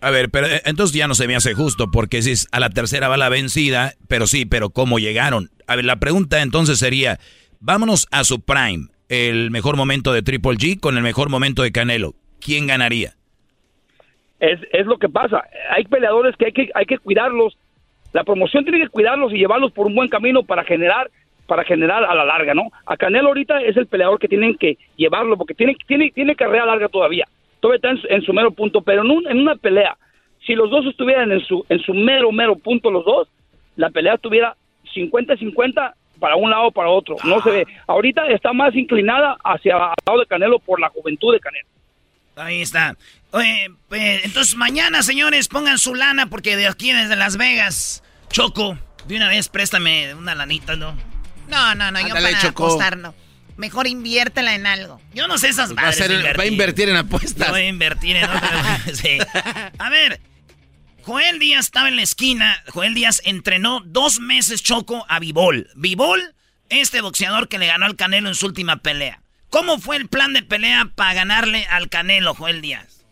A 0.00 0.10
ver, 0.10 0.30
pero 0.30 0.46
eh, 0.46 0.62
entonces 0.64 0.96
ya 0.96 1.06
no 1.06 1.14
se 1.14 1.26
me 1.26 1.36
hace 1.36 1.54
justo, 1.54 1.90
porque 1.90 2.22
si 2.22 2.46
a 2.52 2.60
la 2.60 2.70
tercera 2.70 3.08
va 3.08 3.18
la 3.18 3.28
vencida, 3.28 3.92
pero 4.08 4.26
sí, 4.26 4.46
pero 4.46 4.70
¿cómo 4.70 4.98
llegaron? 4.98 5.50
A 5.66 5.76
ver, 5.76 5.84
la 5.84 5.96
pregunta 5.96 6.40
entonces 6.40 6.78
sería, 6.78 7.18
vámonos 7.60 8.08
a 8.10 8.24
su 8.24 8.40
prime, 8.40 8.88
el 9.10 9.50
mejor 9.50 9.76
momento 9.76 10.12
de 10.12 10.22
Triple 10.22 10.52
G 10.52 10.80
con 10.80 10.96
el 10.96 11.02
mejor 11.02 11.28
momento 11.28 11.62
de 11.62 11.72
Canelo. 11.72 12.14
¿Quién 12.40 12.66
ganaría? 12.66 13.12
Es, 14.38 14.58
es 14.72 14.86
lo 14.86 14.96
que 14.96 15.10
pasa. 15.10 15.44
Hay 15.70 15.84
peleadores 15.84 16.34
que 16.36 16.46
hay, 16.46 16.52
que 16.52 16.70
hay 16.74 16.86
que 16.86 16.96
cuidarlos. 16.96 17.58
La 18.14 18.24
promoción 18.24 18.64
tiene 18.64 18.80
que 18.80 18.88
cuidarlos 18.88 19.34
y 19.34 19.36
llevarlos 19.36 19.72
por 19.72 19.86
un 19.86 19.94
buen 19.94 20.08
camino 20.08 20.42
para 20.42 20.64
generar 20.64 21.10
para 21.46 21.64
generar 21.64 22.04
a 22.04 22.14
la 22.14 22.24
larga, 22.24 22.54
¿no? 22.54 22.70
A 22.86 22.96
Canelo 22.96 23.28
ahorita 23.28 23.60
es 23.62 23.76
el 23.76 23.88
peleador 23.88 24.20
que 24.20 24.28
tienen 24.28 24.56
que 24.56 24.78
llevarlo 24.96 25.36
porque 25.36 25.52
tiene 25.52 25.76
tiene 25.86 26.10
tiene 26.12 26.36
carrera 26.36 26.64
larga 26.64 26.88
todavía 26.88 27.26
todavía 27.60 27.76
está 27.76 28.08
en 28.08 28.22
su, 28.22 28.32
mero 28.32 28.50
punto, 28.52 28.82
pero 28.82 29.02
en, 29.02 29.30
en, 29.30 29.38
una 29.38 29.56
pelea, 29.56 29.96
si 30.46 30.54
los 30.54 30.70
dos 30.70 30.86
estuvieran 30.86 31.30
en 31.32 31.44
su, 31.44 31.64
en 31.68 31.80
su 31.80 31.94
mero, 31.94 32.32
mero 32.32 32.56
punto 32.56 32.90
los 32.90 33.04
dos, 33.04 33.28
la 33.76 33.90
pelea 33.90 34.14
estuviera 34.14 34.56
50-50 34.94 35.94
para 36.18 36.36
un 36.36 36.50
lado 36.50 36.68
o 36.68 36.72
para 36.72 36.90
otro. 36.90 37.16
No 37.24 37.42
se 37.42 37.50
ve. 37.50 37.66
Ahorita 37.86 38.26
está 38.28 38.52
más 38.52 38.74
inclinada 38.74 39.36
hacia 39.42 39.74
el 39.74 39.78
lado 40.06 40.20
de 40.20 40.26
Canelo 40.26 40.58
por 40.58 40.78
la 40.80 40.88
juventud 40.90 41.32
de 41.32 41.40
Canelo. 41.40 41.66
Ahí 42.36 42.60
está. 42.60 42.96
Oye, 43.32 43.70
pues, 43.88 44.24
entonces 44.24 44.56
mañana, 44.56 45.02
señores, 45.02 45.48
pongan 45.48 45.78
su 45.78 45.94
lana 45.94 46.26
porque 46.26 46.56
de 46.56 46.66
aquí 46.66 46.92
desde 46.92 47.16
Las 47.16 47.36
Vegas, 47.36 48.02
Choco, 48.28 48.76
de 49.06 49.16
una 49.16 49.28
vez 49.28 49.48
préstame 49.48 50.14
una 50.14 50.34
lanita, 50.34 50.76
¿no? 50.76 50.94
No, 51.48 51.74
no, 51.74 51.90
no, 51.90 52.00
yo 52.00 52.14
para 52.14 52.48
apostar 52.48 52.96
no. 52.96 53.14
Mejor 53.60 53.86
inviértela 53.86 54.54
en 54.54 54.66
algo. 54.66 55.02
Yo 55.12 55.28
no 55.28 55.36
sé 55.36 55.48
esas 55.48 55.76
va, 55.76 55.82
a 55.82 56.34
va 56.34 56.42
a 56.42 56.46
invertir 56.46 56.88
en 56.88 56.96
apuestas. 56.96 57.48
Yo 57.48 57.52
voy 57.52 57.60
a 57.60 57.68
invertir 57.68 58.16
en 58.16 58.24
sí. 58.94 59.18
A 59.78 59.90
ver, 59.90 60.18
Joel 61.02 61.38
Díaz 61.38 61.66
estaba 61.66 61.88
en 61.88 61.96
la 61.96 62.02
esquina. 62.02 62.56
Joel 62.68 62.94
Díaz 62.94 63.20
entrenó 63.22 63.82
dos 63.84 64.18
meses 64.18 64.62
choco 64.62 65.04
a 65.10 65.20
Vivol. 65.20 65.68
Vivol, 65.76 66.22
este 66.70 67.02
boxeador 67.02 67.48
que 67.48 67.58
le 67.58 67.66
ganó 67.66 67.84
al 67.84 67.96
Canelo 67.96 68.28
en 68.28 68.34
su 68.34 68.46
última 68.46 68.76
pelea. 68.76 69.20
¿Cómo 69.50 69.76
fue 69.76 69.96
el 69.96 70.08
plan 70.08 70.32
de 70.32 70.42
pelea 70.42 70.86
para 70.94 71.12
ganarle 71.12 71.66
al 71.70 71.90
Canelo, 71.90 72.32
Joel 72.32 72.62
Díaz? 72.62 73.04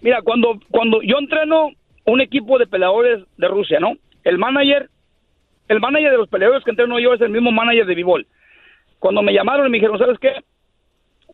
Mira, 0.00 0.22
cuando, 0.22 0.58
cuando 0.70 1.02
yo 1.02 1.18
entreno 1.18 1.72
un 2.06 2.22
equipo 2.22 2.58
de 2.58 2.66
peleadores 2.66 3.24
de 3.36 3.48
Rusia, 3.48 3.78
¿no? 3.78 3.98
El 4.24 4.38
manager, 4.38 4.88
el 5.68 5.80
manager 5.80 6.12
de 6.12 6.16
los 6.16 6.28
peleadores 6.30 6.64
que 6.64 6.70
entreno 6.70 6.98
yo 6.98 7.12
es 7.12 7.20
el 7.20 7.28
mismo 7.28 7.52
manager 7.52 7.84
de 7.84 7.94
Vivol. 7.94 8.26
Cuando 8.98 9.22
me 9.22 9.32
llamaron 9.32 9.66
y 9.66 9.70
me 9.70 9.78
dijeron, 9.78 9.98
¿sabes 9.98 10.18
qué? 10.18 10.32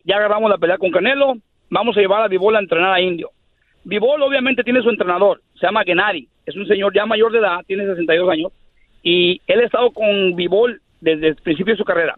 Ya 0.05 0.17
agarramos 0.17 0.51
la 0.51 0.59
pelea 0.59 0.79
con 0.79 0.91
Canelo, 0.91 1.35
vamos 1.71 1.97
a 1.97 2.01
llevar 2.01 2.23
a 2.23 2.29
Vivol 2.29 2.57
a 2.57 2.61
entrenar 2.61 2.93
a 2.93 3.01
Indio. 3.01 3.31
Vivol 3.85 4.23
obviamente 4.23 4.65
tiene 4.65 4.83
su 4.83 4.91
entrenador, 4.91 5.41
se 5.55 5.67
llama 5.67 5.85
Genari, 5.85 6.29
es 6.47 6.57
un 6.57 6.67
señor 6.67 6.95
ya 6.95 7.07
mayor 7.07 7.33
de 7.33 7.39
edad, 7.39 7.61
tiene 7.67 7.87
62 7.87 8.31
años, 8.31 8.53
y 9.03 9.41
él 9.47 9.61
ha 9.61 9.65
estado 9.65 9.91
con 9.91 10.35
Vivol 10.37 10.81
desde 11.01 11.29
el 11.29 11.37
principio 11.37 11.75
de 11.75 11.79
su 11.79 11.85
carrera. 11.85 12.17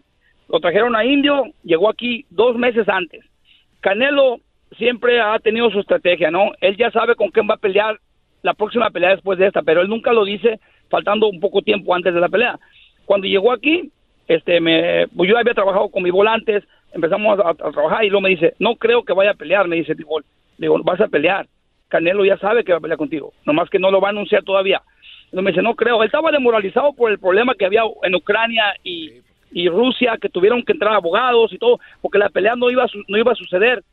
Lo 0.49 0.59
trajeron 0.59 0.95
a 0.95 1.05
Indio, 1.05 1.45
llegó 1.63 1.89
aquí 1.89 2.25
dos 2.29 2.55
meses 2.55 2.87
antes. 2.87 3.23
Canelo 3.81 4.39
siempre 4.77 5.19
ha 5.19 5.37
tenido 5.39 5.71
su 5.71 5.79
estrategia, 5.79 6.29
¿no? 6.29 6.51
Él 6.61 6.77
ya 6.77 6.91
sabe 6.91 7.15
con 7.15 7.29
quién 7.29 7.47
va 7.49 7.55
a 7.55 7.57
pelear 7.57 7.99
la 8.41 8.53
próxima 8.53 8.89
pelea 8.91 9.11
después 9.11 9.39
de 9.39 9.47
esta, 9.47 9.63
pero 9.63 9.81
él 9.81 9.89
nunca 9.89 10.13
lo 10.13 10.23
dice 10.23 10.59
faltando 10.89 11.27
un 11.27 11.39
poco 11.39 11.61
tiempo 11.61 11.95
antes 11.95 12.13
de 12.13 12.19
la 12.19 12.29
pelea. 12.29 12.59
Cuando 13.05 13.27
llegó 13.27 13.51
aquí, 13.51 13.91
este, 14.27 14.59
me, 14.59 15.07
pues 15.15 15.29
yo 15.29 15.37
había 15.37 15.53
trabajado 15.53 15.89
con 15.89 16.03
mi 16.03 16.09
volantes, 16.09 16.63
empezamos 16.93 17.39
a, 17.39 17.53
trabajar 17.53 18.03
y 18.03 18.09
luego 18.09 18.21
me 18.21 18.29
dice, 18.29 18.53
no 18.59 18.75
creo 18.75 19.03
que 19.03 19.13
vaya 19.13 19.31
a 19.31 19.35
pelear, 19.35 19.67
me 19.67 19.75
dice 19.75 19.95
Tibol. 19.95 20.25
Vas 20.83 21.01
a 21.01 21.07
pelear. 21.07 21.47
Canelo 21.89 22.25
ya 22.25 22.37
sabe 22.37 22.63
que 22.63 22.71
va 22.71 22.79
a 22.79 22.81
pelear 22.81 22.97
contigo, 22.97 23.33
nomás 23.45 23.69
que 23.69 23.77
no 23.77 23.91
lo 23.91 24.01
va 24.01 24.07
a 24.07 24.11
anunciar 24.11 24.43
todavía. 24.43 24.81
Y 25.31 25.35
me 25.41 25.51
dice, 25.51 25.61
no 25.61 25.75
creo. 25.75 26.01
Él 26.01 26.07
estaba 26.07 26.31
demoralizado 26.31 26.93
por 26.93 27.11
el 27.11 27.19
problema 27.19 27.53
que 27.53 27.65
había 27.65 27.83
en 28.03 28.15
Ucrania 28.15 28.73
y, 28.83 29.21
y 29.51 29.69
Rusia, 29.69 30.17
que 30.19 30.29
tuvieron 30.29 30.63
que 30.63 30.71
entrar 30.71 30.93
abogados 30.93 31.53
y 31.53 31.57
todo, 31.57 31.79
porque 32.01 32.17
la 32.17 32.29
pelea 32.29 32.55
no 32.55 32.71
iba 32.71 32.83
a, 32.83 32.87
no 33.07 33.17
iba 33.17 33.33
a 33.33 33.35
suceder 33.35 33.83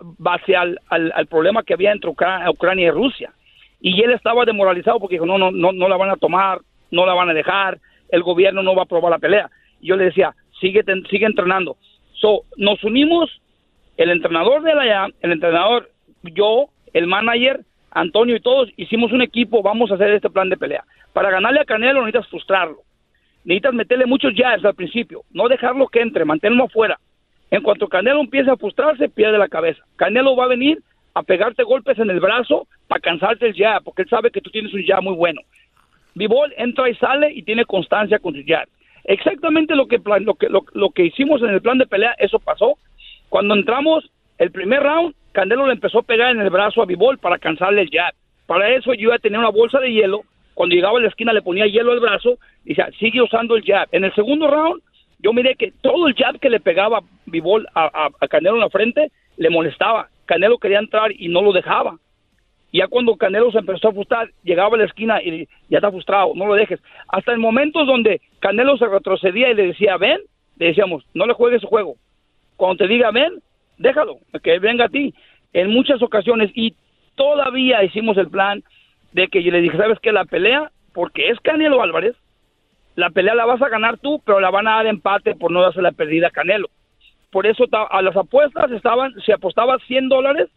base 0.00 0.56
al, 0.56 0.78
al, 0.88 1.12
al 1.14 1.26
problema 1.26 1.62
que 1.62 1.74
había 1.74 1.92
entre 1.92 2.10
Ucrania 2.10 2.86
y 2.86 2.90
Rusia. 2.90 3.32
Y 3.80 4.02
él 4.02 4.10
estaba 4.10 4.44
demoralizado 4.44 4.98
porque 4.98 5.14
dijo, 5.14 5.26
no, 5.26 5.38
no, 5.38 5.50
no, 5.50 5.72
no 5.72 5.88
la 5.88 5.96
van 5.96 6.10
a 6.10 6.16
tomar, 6.16 6.58
no 6.90 7.06
la 7.06 7.14
van 7.14 7.30
a 7.30 7.34
dejar, 7.34 7.78
el 8.10 8.22
gobierno 8.22 8.62
no 8.62 8.74
va 8.74 8.82
a 8.82 8.84
aprobar 8.84 9.12
la 9.12 9.18
pelea 9.18 9.48
yo 9.80 9.96
le 9.96 10.04
decía, 10.04 10.34
sigue, 10.60 10.82
sigue 11.10 11.26
entrenando. 11.26 11.76
So, 12.12 12.42
nos 12.56 12.82
unimos, 12.84 13.40
el 13.96 14.10
entrenador 14.10 14.62
de 14.62 14.74
la 14.74 15.10
el 15.20 15.32
entrenador, 15.32 15.90
yo, 16.22 16.68
el 16.92 17.06
manager, 17.06 17.60
Antonio 17.90 18.36
y 18.36 18.40
todos 18.40 18.68
hicimos 18.76 19.12
un 19.12 19.22
equipo, 19.22 19.62
vamos 19.62 19.90
a 19.90 19.94
hacer 19.94 20.10
este 20.10 20.30
plan 20.30 20.48
de 20.48 20.56
pelea. 20.56 20.84
Para 21.12 21.30
ganarle 21.30 21.60
a 21.60 21.64
Canelo 21.64 22.00
necesitas 22.00 22.28
frustrarlo. 22.28 22.82
Necesitas 23.44 23.74
meterle 23.74 24.06
muchos 24.06 24.34
jabs 24.36 24.64
al 24.64 24.74
principio, 24.74 25.22
no 25.30 25.48
dejarlo 25.48 25.88
que 25.88 26.00
entre, 26.00 26.24
mantenerlo 26.24 26.64
afuera. 26.64 26.98
En 27.50 27.62
cuanto 27.62 27.88
Canelo 27.88 28.20
empiece 28.20 28.50
a 28.50 28.56
frustrarse, 28.56 29.08
pierde 29.08 29.38
la 29.38 29.48
cabeza. 29.48 29.82
Canelo 29.96 30.36
va 30.36 30.44
a 30.44 30.48
venir 30.48 30.78
a 31.14 31.22
pegarte 31.22 31.62
golpes 31.62 31.98
en 31.98 32.10
el 32.10 32.20
brazo 32.20 32.66
para 32.86 33.00
cansarte 33.00 33.46
el 33.46 33.54
jab, 33.54 33.82
porque 33.82 34.02
él 34.02 34.08
sabe 34.08 34.30
que 34.30 34.40
tú 34.40 34.50
tienes 34.50 34.72
un 34.74 34.84
jab 34.84 35.02
muy 35.02 35.14
bueno. 35.14 35.40
Bivol 36.14 36.52
entra 36.56 36.90
y 36.90 36.94
sale 36.96 37.32
y 37.32 37.42
tiene 37.42 37.64
constancia 37.64 38.18
con 38.18 38.34
su 38.34 38.42
jab. 38.46 38.68
Exactamente 39.08 39.74
lo 39.74 39.86
que, 39.86 39.98
lo, 40.20 40.34
que, 40.34 40.48
lo, 40.50 40.90
que 40.90 41.06
hicimos 41.06 41.40
en 41.40 41.48
el 41.48 41.62
plan 41.62 41.78
de 41.78 41.86
pelea, 41.86 42.14
eso 42.18 42.38
pasó. 42.38 42.76
Cuando 43.30 43.54
entramos, 43.54 44.10
el 44.36 44.50
primer 44.50 44.82
round, 44.82 45.14
Canelo 45.32 45.66
le 45.66 45.72
empezó 45.72 46.00
a 46.00 46.02
pegar 46.02 46.30
en 46.30 46.42
el 46.42 46.50
brazo 46.50 46.82
a 46.82 46.84
Bivol 46.84 47.16
para 47.16 47.38
cansarle 47.38 47.80
el 47.80 47.90
jab. 47.90 48.12
Para 48.46 48.68
eso 48.68 48.92
yo 48.92 49.08
ya 49.08 49.18
tenía 49.18 49.38
una 49.38 49.48
bolsa 49.48 49.80
de 49.80 49.90
hielo. 49.90 50.24
Cuando 50.52 50.74
llegaba 50.74 50.98
a 50.98 51.00
la 51.00 51.08
esquina 51.08 51.32
le 51.32 51.40
ponía 51.40 51.66
hielo 51.66 51.92
al 51.92 52.00
brazo 52.00 52.36
y 52.66 52.70
decía, 52.70 52.90
sigue 52.98 53.22
usando 53.22 53.56
el 53.56 53.64
jab. 53.64 53.88
En 53.92 54.04
el 54.04 54.14
segundo 54.14 54.46
round, 54.46 54.82
yo 55.20 55.32
miré 55.32 55.54
que 55.54 55.72
todo 55.80 56.06
el 56.06 56.14
jab 56.14 56.38
que 56.38 56.50
le 56.50 56.60
pegaba 56.60 57.00
Bivol 57.24 57.66
a, 57.74 57.84
a, 57.86 58.10
a 58.20 58.28
Canelo 58.28 58.56
en 58.56 58.60
la 58.60 58.68
frente 58.68 59.10
le 59.38 59.48
molestaba. 59.48 60.10
Canelo 60.26 60.58
quería 60.58 60.80
entrar 60.80 61.12
y 61.18 61.28
no 61.28 61.40
lo 61.40 61.54
dejaba. 61.54 61.96
Ya 62.72 62.86
cuando 62.86 63.16
Canelo 63.16 63.50
se 63.50 63.58
empezó 63.58 63.88
a 63.88 63.92
frustrar, 63.92 64.30
llegaba 64.42 64.74
a 64.74 64.78
la 64.78 64.84
esquina 64.84 65.22
y 65.22 65.48
ya 65.68 65.78
está 65.78 65.90
frustrado, 65.90 66.32
no 66.34 66.46
lo 66.46 66.54
dejes. 66.54 66.80
Hasta 67.08 67.32
en 67.32 67.40
momentos 67.40 67.86
donde 67.86 68.20
Canelo 68.40 68.76
se 68.76 68.86
retrocedía 68.86 69.50
y 69.50 69.54
le 69.54 69.68
decía, 69.68 69.96
ven, 69.96 70.20
le 70.58 70.66
decíamos, 70.66 71.04
no 71.14 71.26
le 71.26 71.34
juegues 71.34 71.58
ese 71.58 71.66
juego. 71.66 71.96
Cuando 72.56 72.84
te 72.84 72.88
diga, 72.88 73.10
ven, 73.10 73.40
déjalo, 73.78 74.18
que 74.42 74.58
venga 74.58 74.86
a 74.86 74.88
ti. 74.88 75.14
En 75.52 75.70
muchas 75.70 76.02
ocasiones, 76.02 76.50
y 76.54 76.74
todavía 77.14 77.82
hicimos 77.84 78.18
el 78.18 78.28
plan 78.28 78.62
de 79.12 79.28
que 79.28 79.42
yo 79.42 79.50
le 79.50 79.62
dije, 79.62 79.78
¿sabes 79.78 79.98
qué? 80.00 80.12
La 80.12 80.24
pelea, 80.24 80.70
porque 80.92 81.30
es 81.30 81.40
Canelo 81.40 81.82
Álvarez, 81.82 82.16
la 82.96 83.10
pelea 83.10 83.34
la 83.34 83.46
vas 83.46 83.62
a 83.62 83.68
ganar 83.68 83.98
tú, 83.98 84.20
pero 84.26 84.40
la 84.40 84.50
van 84.50 84.66
a 84.66 84.76
dar 84.76 84.86
empate 84.86 85.34
por 85.36 85.52
no 85.52 85.62
darse 85.62 85.80
la 85.80 85.92
perdida 85.92 86.28
a 86.28 86.32
Canelo. 86.32 86.68
Por 87.30 87.46
eso 87.46 87.64
a 87.70 88.02
las 88.02 88.16
apuestas 88.16 88.70
estaban, 88.72 89.14
si 89.24 89.32
apostabas 89.32 89.80
100 89.86 90.08
dólares, 90.08 90.48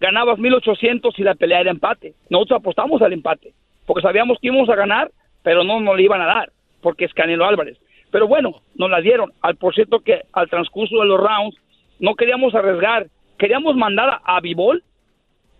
ganabas 0.00 0.38
1800 0.38 1.14
si 1.14 1.22
la 1.22 1.34
pelea 1.34 1.60
era 1.60 1.70
empate. 1.70 2.14
Nosotros 2.28 2.60
apostamos 2.60 3.02
al 3.02 3.12
empate, 3.12 3.52
porque 3.86 4.02
sabíamos 4.02 4.38
que 4.40 4.48
íbamos 4.48 4.68
a 4.68 4.74
ganar, 4.74 5.10
pero 5.42 5.62
no 5.62 5.80
nos 5.80 5.96
la 5.96 6.02
iban 6.02 6.20
a 6.20 6.26
dar, 6.26 6.50
porque 6.80 7.04
es 7.04 7.14
Canelo 7.14 7.44
Álvarez. 7.44 7.78
Pero 8.10 8.26
bueno, 8.26 8.62
nos 8.74 8.90
la 8.90 9.00
dieron. 9.00 9.32
Al 9.40 9.56
por 9.56 9.74
cierto 9.74 10.00
que 10.00 10.22
al 10.32 10.48
transcurso 10.48 10.98
de 11.00 11.06
los 11.06 11.20
rounds 11.20 11.56
no 12.00 12.14
queríamos 12.14 12.54
arriesgar, 12.54 13.06
queríamos 13.38 13.76
mandar 13.76 14.08
a, 14.08 14.36
a 14.36 14.40
Bivol 14.40 14.82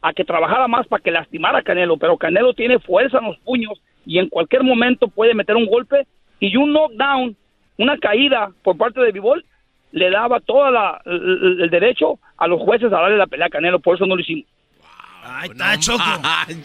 a 0.02 0.12
que 0.12 0.24
trabajara 0.24 0.66
más 0.66 0.86
para 0.88 1.02
que 1.02 1.10
lastimara 1.10 1.58
a 1.58 1.62
Canelo, 1.62 1.98
pero 1.98 2.16
Canelo 2.16 2.54
tiene 2.54 2.78
fuerza 2.78 3.18
en 3.18 3.26
los 3.26 3.38
puños 3.40 3.80
y 4.06 4.18
en 4.18 4.28
cualquier 4.28 4.64
momento 4.64 5.08
puede 5.08 5.34
meter 5.34 5.56
un 5.56 5.66
golpe 5.66 6.06
y 6.40 6.56
un 6.56 6.72
knockdown, 6.72 7.36
una 7.76 7.98
caída 7.98 8.50
por 8.62 8.78
parte 8.78 9.00
de 9.00 9.12
Bivol 9.12 9.44
le 9.92 10.10
daba 10.10 10.40
todo 10.40 10.68
el, 11.04 11.62
el 11.62 11.70
derecho 11.70 12.18
a 12.36 12.46
los 12.46 12.60
jueces 12.60 12.92
a 12.92 12.96
darle 13.00 13.16
la 13.16 13.26
pelea 13.26 13.46
a 13.46 13.50
Canelo, 13.50 13.80
por 13.80 13.96
eso 13.96 14.06
no 14.06 14.14
lo 14.16 14.22
hicimos. 14.22 14.44
Ahí 15.22 15.50
está, 15.50 15.78
Choco. 15.78 16.02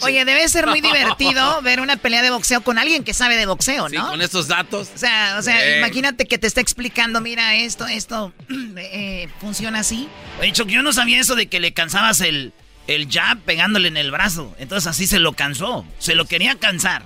Oye, 0.04 0.24
debe 0.24 0.48
ser 0.48 0.66
muy 0.68 0.80
divertido 0.80 1.62
ver 1.64 1.82
una 1.82 1.98
pelea 1.98 2.22
de 2.22 2.30
boxeo 2.30 2.62
con 2.62 2.78
alguien 2.78 3.04
que 3.04 3.14
sabe 3.14 3.36
de 3.36 3.46
boxeo, 3.46 3.90
Sí, 3.90 3.98
¿no? 3.98 4.08
con 4.08 4.22
estos 4.22 4.48
datos. 4.48 4.92
O 4.96 4.98
sea, 4.98 5.36
o 5.38 5.42
sea, 5.42 5.78
imagínate 5.78 6.26
que 6.26 6.38
te 6.38 6.48
está 6.48 6.62
explicando, 6.62 7.20
mira, 7.20 7.56
esto, 7.56 7.86
esto 7.86 8.32
eh, 8.78 9.28
funciona 9.40 9.80
así. 9.80 10.08
Oye, 10.40 10.54
Choco, 10.54 10.70
yo 10.70 10.82
no 10.84 10.94
sabía 10.94 11.20
eso 11.20 11.36
de 11.36 11.48
que 11.48 11.60
le 11.60 11.74
cansabas 11.74 12.22
el, 12.22 12.54
el 12.88 13.10
jab 13.12 13.40
pegándole 13.40 13.90
en 13.90 13.98
el 13.98 14.10
brazo. 14.12 14.56
Entonces 14.58 14.88
así 14.90 15.06
se 15.06 15.20
lo 15.20 15.34
cansó. 15.34 15.86
Se 16.00 16.16
lo 16.16 16.24
quería 16.26 16.56
cansar. 16.56 17.04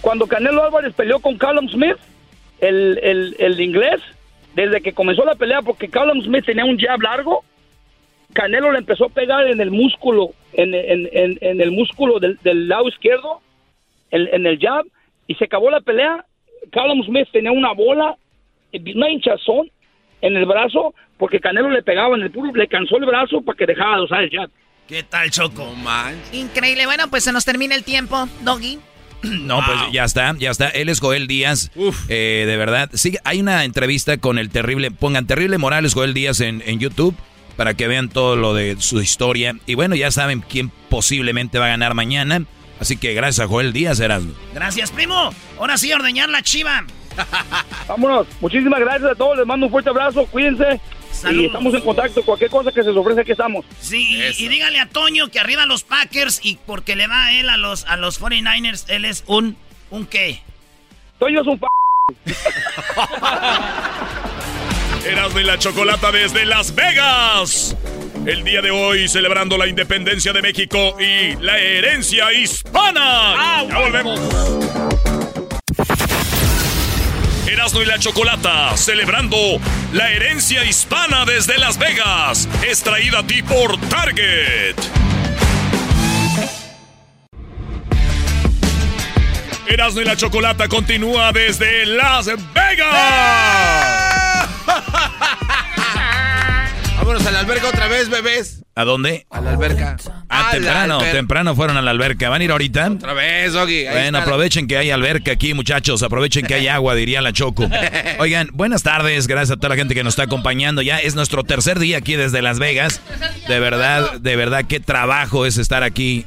Cuando 0.00 0.26
Canelo 0.26 0.64
Álvarez 0.64 0.94
peleó 0.94 1.20
con 1.20 1.36
Callum 1.36 1.68
Smith, 1.68 1.96
el, 2.60 2.98
el, 3.02 3.36
el 3.38 3.60
inglés, 3.60 4.00
desde 4.66 4.80
que 4.80 4.92
comenzó 4.92 5.24
la 5.24 5.34
pelea, 5.34 5.62
porque 5.62 5.88
Callum 5.88 6.22
Smith 6.22 6.44
tenía 6.44 6.64
un 6.64 6.78
jab 6.78 7.00
largo, 7.00 7.44
Canelo 8.32 8.72
le 8.72 8.78
empezó 8.78 9.06
a 9.06 9.08
pegar 9.08 9.46
en 9.48 9.60
el 9.60 9.70
músculo, 9.70 10.30
en, 10.52 10.74
en- 10.74 11.08
en- 11.12 11.38
en 11.40 11.60
el 11.60 11.70
músculo 11.70 12.18
del, 12.18 12.38
del 12.42 12.68
lado 12.68 12.88
izquierdo, 12.88 13.40
en, 14.10 14.28
en 14.32 14.46
el 14.46 14.58
jab, 14.58 14.84
y 15.26 15.34
se 15.34 15.44
acabó 15.44 15.70
la 15.70 15.80
pelea. 15.80 16.24
Callum 16.72 17.02
Smith 17.04 17.28
tenía 17.32 17.52
una 17.52 17.72
bola, 17.72 18.16
una 18.94 19.10
hinchazón 19.10 19.70
en 20.20 20.36
el 20.36 20.44
brazo, 20.46 20.94
porque 21.16 21.40
Canelo 21.40 21.70
le 21.70 21.82
pegaba 21.82 22.16
en 22.16 22.22
el 22.22 22.30
puro, 22.30 22.52
le 22.54 22.66
cansó 22.68 22.96
el 22.96 23.06
brazo 23.06 23.40
para 23.42 23.56
que 23.56 23.66
dejara 23.66 23.96
de 23.96 24.02
usar 24.02 24.22
el 24.24 24.30
jab. 24.30 24.50
¿Qué 24.86 25.02
tal, 25.02 25.30
Choco? 25.30 25.64
Increíble. 26.32 26.86
Bueno, 26.86 27.08
pues 27.10 27.22
se 27.24 27.32
nos 27.32 27.44
termina 27.44 27.74
el 27.74 27.84
tiempo, 27.84 28.26
Doggy. 28.42 28.78
No, 29.22 29.60
pues 29.64 29.78
ya 29.92 30.04
está, 30.04 30.34
ya 30.38 30.50
está. 30.50 30.68
Él 30.68 30.88
es 30.88 31.00
Joel 31.00 31.26
Díaz. 31.26 31.70
Eh, 32.08 32.44
de 32.46 32.56
verdad. 32.56 32.90
Sí, 32.94 33.16
hay 33.24 33.40
una 33.40 33.64
entrevista 33.64 34.16
con 34.18 34.38
el 34.38 34.50
terrible. 34.50 34.90
Pongan 34.90 35.26
terrible 35.26 35.58
Morales 35.58 35.94
Joel 35.94 36.14
Díaz 36.14 36.40
en, 36.40 36.62
en 36.66 36.78
YouTube 36.78 37.16
para 37.56 37.74
que 37.74 37.88
vean 37.88 38.08
todo 38.08 38.36
lo 38.36 38.54
de 38.54 38.76
su 38.78 39.00
historia. 39.00 39.56
Y 39.66 39.74
bueno, 39.74 39.96
ya 39.96 40.10
saben 40.12 40.44
quién 40.48 40.70
posiblemente 40.88 41.58
va 41.58 41.66
a 41.66 41.70
ganar 41.70 41.94
mañana. 41.94 42.44
Así 42.80 42.96
que 42.96 43.14
gracias 43.14 43.44
a 43.44 43.48
Joel 43.48 43.72
Díaz, 43.72 43.98
Erasmo. 43.98 44.34
Gracias, 44.54 44.92
primo. 44.92 45.34
Ahora 45.58 45.76
sí, 45.76 45.92
ordeñar 45.92 46.28
la 46.28 46.42
chiva. 46.42 46.84
Vámonos. 47.88 48.28
Muchísimas 48.40 48.78
gracias 48.78 49.10
a 49.10 49.14
todos. 49.16 49.36
Les 49.38 49.46
mando 49.46 49.66
un 49.66 49.72
fuerte 49.72 49.90
abrazo. 49.90 50.26
Cuídense. 50.26 50.80
Y 51.30 51.46
estamos 51.46 51.74
en 51.74 51.80
contacto. 51.80 52.22
Cualquier 52.22 52.50
cosa 52.50 52.70
que 52.72 52.82
se 52.82 52.88
les 52.88 52.96
ofrece, 52.96 53.20
aquí 53.22 53.32
estamos. 53.32 53.64
Sí, 53.80 54.20
y, 54.38 54.44
y 54.44 54.48
dígale 54.48 54.80
a 54.80 54.86
Toño 54.86 55.28
que 55.28 55.40
arriba 55.40 55.66
los 55.66 55.84
Packers 55.84 56.40
y 56.42 56.58
porque 56.66 56.96
le 56.96 57.06
va 57.06 57.26
a 57.26 57.32
él 57.32 57.48
a 57.48 57.56
los, 57.56 57.84
a 57.86 57.96
los 57.96 58.20
49ers, 58.20 58.84
él 58.88 59.04
es 59.04 59.24
un... 59.26 59.56
¿Un 59.90 60.06
qué? 60.06 60.42
Toño 61.18 61.40
es 61.40 61.46
un 61.46 61.58
p... 61.58 61.66
Erasmo 65.06 65.40
y 65.40 65.44
la 65.44 65.58
Chocolata 65.58 66.12
desde 66.12 66.44
Las 66.44 66.74
Vegas. 66.74 67.76
El 68.26 68.44
día 68.44 68.60
de 68.60 68.70
hoy 68.70 69.08
celebrando 69.08 69.56
la 69.56 69.66
independencia 69.66 70.32
de 70.32 70.42
México 70.42 70.96
y 71.00 71.34
la 71.40 71.58
herencia 71.58 72.32
hispana. 72.32 73.64
ya 73.68 73.78
volvemos. 73.78 74.20
Erasmo 77.48 77.80
y 77.82 77.86
la 77.86 77.98
Chocolata 77.98 78.76
celebrando 78.76 79.36
la 79.92 80.10
herencia 80.10 80.64
hispana 80.64 81.24
desde 81.24 81.56
Las 81.56 81.78
Vegas. 81.78 82.46
Es 82.62 82.82
traída 82.82 83.20
a 83.20 83.26
ti 83.26 83.42
por 83.42 83.80
Target. 83.88 84.76
Erasmo 89.66 90.02
y 90.02 90.04
la 90.04 90.16
Chocolata 90.16 90.68
continúa 90.68 91.32
desde 91.32 91.86
Las 91.86 92.26
Vegas. 92.52 92.88
Vámonos 96.98 97.26
a 97.26 97.30
la 97.30 97.40
alberca 97.40 97.68
otra 97.68 97.86
vez, 97.88 98.08
bebés. 98.10 98.62
¿A 98.74 98.84
dónde? 98.84 99.26
A 99.30 99.40
la 99.40 99.50
alberca. 99.52 99.96
Ah, 100.28 100.48
A 100.48 100.50
temprano, 100.52 100.96
alberca. 100.96 101.12
temprano 101.16 101.54
fueron 101.56 101.76
a 101.76 101.82
la 101.82 101.90
alberca. 101.90 102.28
¿Van 102.28 102.40
a 102.40 102.44
ir 102.44 102.50
ahorita? 102.50 102.90
Otra 102.92 103.12
vez. 103.14 103.54
Ahí 103.54 103.84
Bueno, 103.84 104.18
está. 104.18 104.18
aprovechen 104.18 104.66
que 104.66 104.76
hay 104.76 104.90
alberca 104.90 105.32
aquí, 105.32 105.54
muchachos. 105.54 106.02
Aprovechen 106.02 106.44
que 106.46 106.54
hay 106.54 106.68
agua, 106.68 106.94
diría 106.94 107.22
la 107.22 107.32
Choco. 107.32 107.68
Oigan, 108.18 108.50
buenas 108.52 108.82
tardes. 108.82 109.26
Gracias 109.26 109.52
a 109.56 109.56
toda 109.56 109.70
la 109.70 109.76
gente 109.76 109.94
que 109.94 110.04
nos 110.04 110.12
está 110.12 110.24
acompañando. 110.24 110.82
Ya 110.82 110.98
es 110.98 111.14
nuestro 111.14 111.44
tercer 111.44 111.78
día 111.78 111.98
aquí 111.98 112.14
desde 112.16 112.42
Las 112.42 112.58
Vegas. 112.58 113.00
De 113.48 113.58
verdad, 113.60 114.20
de 114.20 114.36
verdad, 114.36 114.64
qué 114.68 114.80
trabajo 114.80 115.46
es 115.46 115.56
estar 115.56 115.82
aquí. 115.82 116.26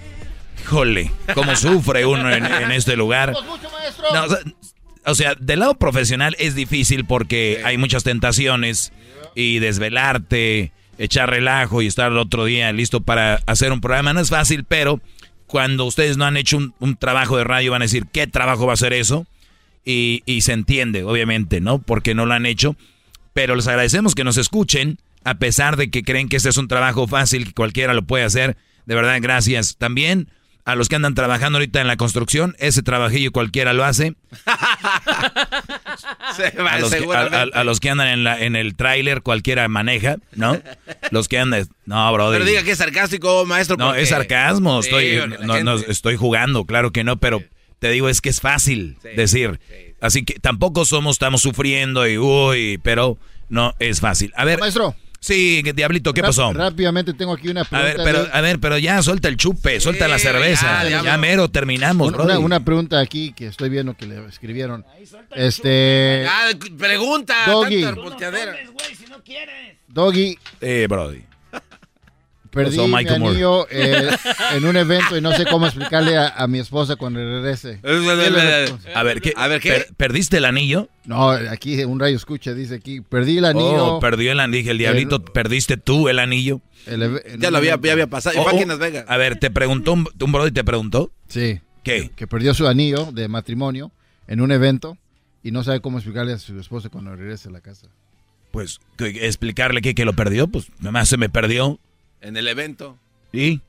Híjole, 0.64 1.12
cómo 1.34 1.56
sufre 1.56 2.06
uno 2.06 2.32
en, 2.32 2.46
en 2.46 2.72
este 2.72 2.96
lugar. 2.96 3.34
No, 4.14 4.26
o 5.06 5.16
sea, 5.16 5.36
del 5.40 5.60
lado 5.60 5.76
profesional 5.76 6.36
es 6.40 6.54
difícil 6.56 7.06
porque 7.06 7.62
hay 7.66 7.78
muchas 7.78 8.04
tentaciones 8.04 8.92
y 9.36 9.60
desvelarte, 9.60 10.72
echar 10.98 11.30
relajo 11.30 11.82
y 11.82 11.88
estar 11.88 12.12
el 12.12 12.18
otro 12.18 12.46
día 12.46 12.72
listo 12.72 13.02
para 13.02 13.42
hacer 13.46 13.72
un 13.72 13.82
programa. 13.82 14.14
No 14.14 14.20
es 14.20 14.30
fácil, 14.30 14.64
pero 14.64 15.02
cuando 15.48 15.86
ustedes 15.86 16.18
no 16.18 16.26
han 16.26 16.38
hecho 16.38 16.58
un, 16.80 16.96
trabajo 16.96 17.38
de 17.38 17.44
radio 17.44 17.72
van 17.72 17.82
a 17.82 17.86
decir, 17.86 18.06
¿qué 18.12 18.28
trabajo 18.28 18.68
va 18.68 18.74
a 18.74 18.78
ser 18.78 18.94
eso? 18.94 19.26
Y, 19.84 20.24
y 20.26 20.42
se 20.42 20.54
entiende, 20.54 21.04
obviamente, 21.04 21.60
¿no? 21.60 21.80
Porque 21.80 22.14
no 22.16 22.26
lo 22.26 22.34
han 22.34 22.46
hecho. 22.46 22.76
Pero 23.34 23.56
les 23.56 23.68
agradecemos 23.68 24.16
que 24.16 24.24
nos 24.24 24.38
escuchen, 24.38 24.98
a 25.24 25.36
pesar 25.36 25.78
de 25.78 25.90
que 25.90 26.04
creen 26.04 26.30
que 26.30 26.38
este 26.38 26.50
es 26.50 26.58
un 26.58 26.68
trabajo 26.68 27.08
fácil, 27.08 27.46
que 27.46 27.54
cualquiera 27.54 27.94
lo 27.94 28.04
puede 28.04 28.24
hacer. 28.24 28.58
De 28.86 28.96
verdad, 28.96 29.18
gracias. 29.22 29.78
También 29.78 30.28
a 30.66 30.76
los 30.76 30.90
que 30.90 30.96
andan 30.96 31.16
trabajando 31.16 31.58
ahorita 31.58 31.82
en 31.82 31.88
la 31.88 31.98
construcción, 31.98 32.56
ese 32.60 32.84
trabajillo 32.84 33.32
cualquiera 33.32 33.74
lo 33.74 33.84
hace. 33.84 34.16
Se 36.36 36.52
va, 36.62 36.74
A 36.74 36.80
los, 36.80 36.90
que, 36.90 36.96
a- 36.98 37.00
seguramente. 37.00 37.38
a- 37.58 37.60
a 37.60 37.64
los 37.64 37.80
que 37.80 37.90
andan 37.90 38.08
en, 38.08 38.24
la, 38.24 38.40
en 38.42 38.56
el 38.56 38.76
tráiler, 38.76 39.22
cualquiera 39.22 39.68
maneja, 39.68 40.18
¿no? 40.34 40.60
Los 41.12 41.28
que 41.28 41.40
andan... 41.40 41.68
No, 41.86 42.12
bro. 42.14 42.32
Pero 42.32 42.46
diga 42.46 42.64
que 42.64 42.72
es 42.72 42.78
sarcástico, 42.78 43.46
maestro. 43.46 43.76
No, 43.78 43.88
porque- 43.88 44.02
es 44.04 44.10
sarcasmo. 44.10 44.80
Estoy, 44.80 45.20
no, 45.42 45.62
no, 45.64 45.76
estoy 45.76 46.16
jugando, 46.16 46.66
claro 46.66 46.92
que 46.92 47.04
no, 47.04 47.18
pero 47.18 47.44
te 47.80 47.90
digo, 47.90 48.10
es 48.10 48.22
que 48.22 48.30
es 48.30 48.40
fácil 48.40 48.98
decir. 49.16 49.60
Así 50.00 50.24
que 50.24 50.40
tampoco 50.40 50.86
somos, 50.86 51.16
estamos 51.16 51.42
sufriendo 51.42 52.08
y 52.08 52.18
uy, 52.18 52.80
pero 52.84 53.18
no 53.50 53.74
es 53.80 54.00
fácil. 54.00 54.32
A 54.36 54.46
ver, 54.46 54.60
Maestro. 54.60 54.96
Sí, 55.24 55.62
Diablito, 55.76 56.16
¿qué 56.16 56.24
pasó? 56.24 56.52
Rápidamente 56.52 57.14
tengo 57.14 57.34
aquí 57.34 57.48
una 57.50 57.62
A 57.62 57.66
pregunta. 57.66 57.94
ver, 57.96 58.04
pero, 58.04 58.24
de- 58.26 58.32
a 58.34 58.42
ver, 58.42 58.60
pero 58.60 58.80
ya 58.80 59.04
suelta 59.04 59.28
el 59.28 59.38
chupe, 59.38 59.80
suelta 59.80 60.08
la 60.08 60.18
cerveza. 60.18 60.84
ya, 60.84 60.90
Ya, 60.90 61.04
ya. 61.04 61.18
mero 61.20 61.48
terminamos, 61.48 62.08
una, 62.08 62.18
brody. 62.24 62.38
una 62.44 62.60
pregunta 62.66 63.00
aquí 63.00 63.32
que 63.34 63.46
estoy 63.46 63.70
viendo 63.70 63.96
que 63.96 64.08
le 64.08 64.26
escribieron. 64.26 64.84
Este. 65.36 66.26
Ah, 66.28 66.50
pregunta. 66.76 67.36
Doggy. 67.46 67.86
Doggy, 69.88 70.38
Eh, 70.60 70.88
brody. 70.90 71.22
Perdí 72.52 72.78
Pasó 72.78 72.88
mi 72.88 73.08
anillo 73.08 73.68
eh, 73.72 74.10
en 74.54 74.66
un 74.66 74.76
evento 74.78 75.18
y 75.18 75.22
no 75.22 75.32
sé 75.34 75.46
cómo 75.46 75.66
explicarle 75.66 76.18
a, 76.18 76.28
a 76.30 76.48
mi 76.48 76.60
esposa 76.60 76.96
cuando 76.98 77.20
regrese. 77.20 77.80
A 78.94 79.04
ver, 79.04 79.22
¿qué? 79.22 79.34
A 79.36 79.48
ver, 79.48 79.62
¿qué? 79.62 79.70
per- 79.72 79.94
¿Perdiste 79.96 80.38
el 80.38 80.46
anillo? 80.46 80.90
No, 81.06 81.30
aquí 81.32 81.84
un 81.84 82.00
rayo 82.00 82.16
escucha, 82.16 82.54
dice 82.54 82.76
aquí, 82.76 83.02
perdí 83.02 83.38
el 83.40 83.46
anillo. 83.46 83.96
Oh, 83.96 84.00
perdió 84.00 84.32
el 84.32 84.40
anillo. 84.40 84.58
Dije, 84.60 84.72
el 84.72 84.78
diablito, 84.78 85.24
¿perdiste 85.24 85.78
tú 85.78 86.10
el 86.10 86.20
anillo? 86.20 86.62
Ya 87.40 87.52
lo 87.52 87.58
había, 87.58 87.80
ya 87.82 87.94
había 87.94 88.08
pasado. 88.08 88.40
Oh, 88.40 88.46
oh, 88.52 88.60
en 88.60 88.68
Las 88.68 88.80
Vegas. 88.80 89.06
A 89.08 89.18
ver, 89.18 89.38
¿te 89.38 89.50
preguntó 89.52 89.94
un, 89.94 90.08
un 90.20 90.32
brody 90.32 90.52
te 90.52 90.64
preguntó? 90.64 91.12
Sí. 91.28 91.62
¿Qué? 91.84 92.12
Que 92.16 92.28
perdió 92.28 92.54
su 92.54 92.68
anillo 92.68 93.12
de 93.12 93.28
matrimonio 93.28 93.92
en 94.28 94.42
un 94.42 94.52
evento 94.52 94.98
y 95.44 95.52
no 95.52 95.64
sabe 95.64 95.80
cómo 95.80 95.98
explicarle 95.98 96.34
a 96.34 96.38
su 96.38 96.60
esposa 96.60 96.90
cuando 96.90 97.16
regrese 97.16 97.50
a 97.50 97.52
la 97.52 97.62
casa. 97.62 97.88
Pues, 98.52 98.80
que- 98.98 99.26
explicarle 99.26 99.82
que, 99.82 99.96
que 99.96 100.06
lo 100.06 100.14
perdió, 100.14 100.48
pues, 100.48 100.68
nada 100.80 100.92
más 100.92 101.08
se 101.10 101.18
me 101.18 101.30
perdió. 101.30 101.80
En 102.22 102.38
el 102.38 102.48
evento. 102.48 102.98
¿Y? 103.34 103.62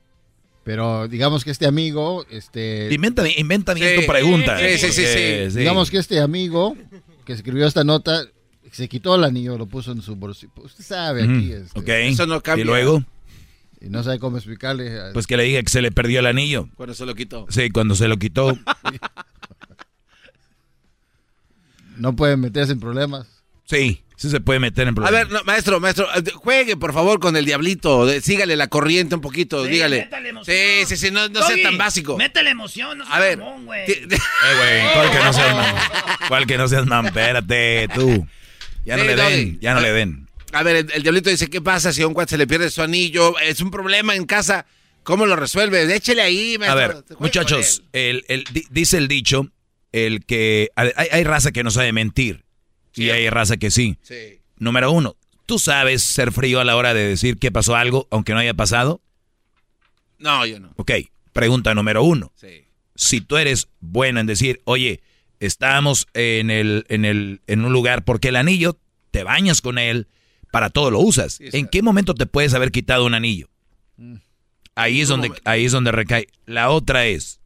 Pero 0.65 1.09
digamos 1.09 1.45
que 1.45 1.51
este 1.51 1.66
amigo, 1.66 2.24
este... 2.31 2.89
Inventa, 2.93 3.29
inventa 3.29 3.74
bien 3.74 3.97
Sí. 3.97 4.01
tu 4.07 4.12
pregunta. 4.12 4.59
Sí, 4.59 4.79
sí, 4.79 4.93
sí, 4.93 5.03
Porque, 5.03 5.49
sí. 5.51 5.59
Digamos 5.59 5.91
que 5.91 5.99
este 5.99 6.20
amigo 6.20 6.77
que 7.24 7.33
escribió 7.33 7.66
esta 7.66 7.83
nota 7.83 8.24
se 8.70 8.89
quitó 8.89 9.15
el 9.16 9.24
anillo, 9.24 9.59
lo 9.59 9.66
puso 9.66 9.91
en 9.93 10.03
su 10.03 10.15
bolsillo. 10.16 10.53
Usted 10.57 10.85
sabe 10.85 11.23
aquí. 11.24 11.53
Ujú, 11.55 11.62
este, 11.65 11.81
ok. 11.81 11.89
Eso 11.89 12.27
no 12.27 12.41
cambia. 12.43 12.62
¿Y 12.62 12.66
luego? 12.66 13.05
Y 13.81 13.89
no 13.89 14.03
sabe 14.05 14.20
cómo 14.20 14.37
explicarle. 14.37 15.01
a- 15.01 15.12
Pues 15.12 15.27
que 15.27 15.37
le 15.37 15.43
diga 15.43 15.61
que 15.62 15.69
se 15.70 15.83
le 15.83 15.91
perdió 15.91 16.20
el 16.20 16.27
anillo. 16.27 16.69
Cuando 16.77 16.95
se 16.95 17.05
lo 17.07 17.15
quitó. 17.16 17.47
Sí, 17.51 17.70
cuando 17.70 17.95
se 17.97 18.07
lo 18.07 18.16
quitó. 18.19 18.57
No 21.97 22.16
puede 22.16 22.37
meterse 22.37 22.73
en 22.73 22.81
problemas. 22.81 23.27
Sí, 23.65 24.03
sí 24.23 24.31
se 24.31 24.40
puede 24.40 24.59
meter 24.61 24.85
en 24.89 24.93
A 24.93 24.94
problemas. 24.94 25.28
ver, 25.28 25.31
no, 25.32 25.44
maestro, 25.44 25.81
maestro, 25.81 26.07
eh, 26.15 26.23
juegue 26.35 26.77
por 26.77 26.93
favor 26.93 27.20
con 27.20 27.36
el 27.36 27.44
diablito. 27.44 28.07
de- 28.07 28.20
sígale 28.20 28.57
la 28.57 28.69
corriente 28.69 29.15
un 29.15 29.20
poquito, 29.20 29.65
dígale. 29.65 30.09
Sí, 30.44 30.86
sí, 30.86 30.97
sí, 30.97 31.11
no, 31.11 31.28
no 31.28 31.43
sea 31.47 31.62
tan 31.62 31.77
básico. 31.78 32.16
Mete 32.16 32.43
la 32.43 32.51
emoción, 32.51 32.99
no 32.99 33.05
A 33.05 33.09
seas 33.09 33.20
ver. 33.20 33.39
mamón, 33.39 33.66
güey. 33.66 33.85
Eh, 33.90 34.07
güey, 34.09 34.94
¿cuál 34.94 35.11
que 35.11 35.19
no 35.24 35.32
seas 35.32 35.55
man? 35.55 35.74
¿Cuál 36.28 36.47
que 36.47 36.59
no 36.59 36.69
seas 36.69 36.86
man? 36.86 37.07
Espérate, 37.07 37.89
tú. 37.94 38.27
Ya 38.85 38.97
no 38.97 39.03
Sí, 39.03 39.09
le 39.09 39.16
Doggy. 39.16 39.31
den, 39.36 39.61
ya 39.61 39.74
no 39.74 39.81
le 39.81 39.93
den. 39.93 40.28
A 40.53 40.62
ver, 40.62 40.77
el, 40.77 40.90
el 40.93 41.03
diablito 41.03 41.31
dice, 41.31 41.49
¿qué 41.49 41.61
pasa 41.61 41.93
si 41.93 42.03
a 42.03 42.07
un 42.07 42.15
cuate 42.15 42.31
se 42.31 42.39
le 42.39 42.47
pierde 42.47 42.70
su 42.70 42.82
anillo? 42.82 43.39
Es 43.39 43.61
un 43.61 43.70
problema 43.70 44.15
en 44.15 44.27
casa. 44.27 44.66
¿Cómo 45.03 45.27
lo 45.27 45.35
resuelve? 45.35 45.93
Échele 45.94 46.23
ahí, 46.23 46.55
A 46.57 46.59
maestro. 46.59 46.77
ver, 46.78 46.90
Juegue 46.93 47.07
con 47.15 47.19
muchachos, 47.27 47.82
el, 47.93 48.24
el- 48.28 48.44
di- 48.53 48.66
dice 48.70 48.99
el 48.99 49.09
dicho, 49.09 49.49
el 49.93 50.24
que 50.24 50.70
a 50.77 50.85
ver, 50.85 50.94
hay, 50.97 51.09
hay 51.11 51.24
raza 51.24 51.51
que 51.53 51.65
no 51.65 51.70
sabe 51.70 51.93
mentir 51.93 52.41
y 52.94 53.10
hay 53.10 53.28
raza 53.31 53.56
que 53.56 53.70
sí. 53.70 53.97
Sí. 54.02 54.40
Número 54.59 54.93
uno, 54.93 55.16
¿tú 55.47 55.59
sabes 55.59 56.02
ser 56.02 56.32
frío 56.32 56.60
a 56.60 56.64
la 56.64 56.77
hora 56.77 56.94
de 56.94 57.06
decir 57.06 57.39
que 57.39 57.51
pasó 57.51 57.77
algo 57.77 58.06
aunque 58.10 58.32
no 58.32 58.39
haya 58.39 58.55
pasado? 58.55 59.01
No, 60.19 60.47
yo 60.47 60.60
no. 60.60 60.73
Ok, 60.77 60.93
pregunta 61.32 61.74
número 61.74 62.02
uno. 62.05 62.32
Sí. 62.36 62.64
Si 62.94 63.20
tú 63.20 63.36
eres 63.36 63.69
bueno 63.81 64.20
en 64.20 64.27
decir, 64.27 64.60
oye, 64.64 65.01
estábamos 65.40 66.06
en, 66.14 66.51
el, 66.51 66.85
en, 66.89 67.05
el, 67.05 67.40
en 67.47 67.64
un 67.64 67.73
lugar 67.73 68.05
porque 68.05 68.28
el 68.28 68.36
anillo, 68.36 68.78
te 69.10 69.24
bañas 69.24 69.60
con 69.60 69.78
él, 69.78 70.06
para 70.52 70.70
todo 70.70 70.90
lo 70.90 71.01
usas. 71.01 71.39
¿En 71.40 71.66
qué 71.66 71.82
momento 71.82 72.14
te 72.14 72.27
puedes 72.27 72.55
haber 72.55 72.70
quitado 72.70 73.05
un 73.06 73.14
anillo? 73.14 73.48
Ahí 74.74 75.01
es, 75.01 75.09
donde, 75.09 75.32
ahí 75.44 75.64
es 75.64 75.73
donde 75.73 75.90
recae. 75.90 76.28
La 76.47 76.70
otra 76.70 77.06
es, 77.06 77.40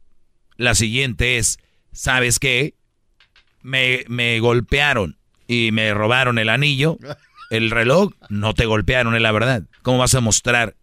la 0.57 0.75
siguiente 0.75 1.37
es, 1.37 1.57
¿sabes 1.91 2.37
qué? 2.37 2.75
Me, 3.61 4.05
me 4.07 4.39
golpearon 4.39 5.17
y 5.47 5.71
me 5.71 5.93
robaron 5.93 6.37
el 6.39 6.49
anillo, 6.49 6.97
el 7.49 7.71
reloj, 7.71 8.13
no 8.29 8.53
te 8.53 8.65
golpearon, 8.65 9.15
es 9.15 9.21
la 9.21 9.31
verdad. 9.31 9.63
¿Cómo 9.81 9.97
vas 9.99 10.13
a 10.15 10.21
mostrar? 10.21 10.75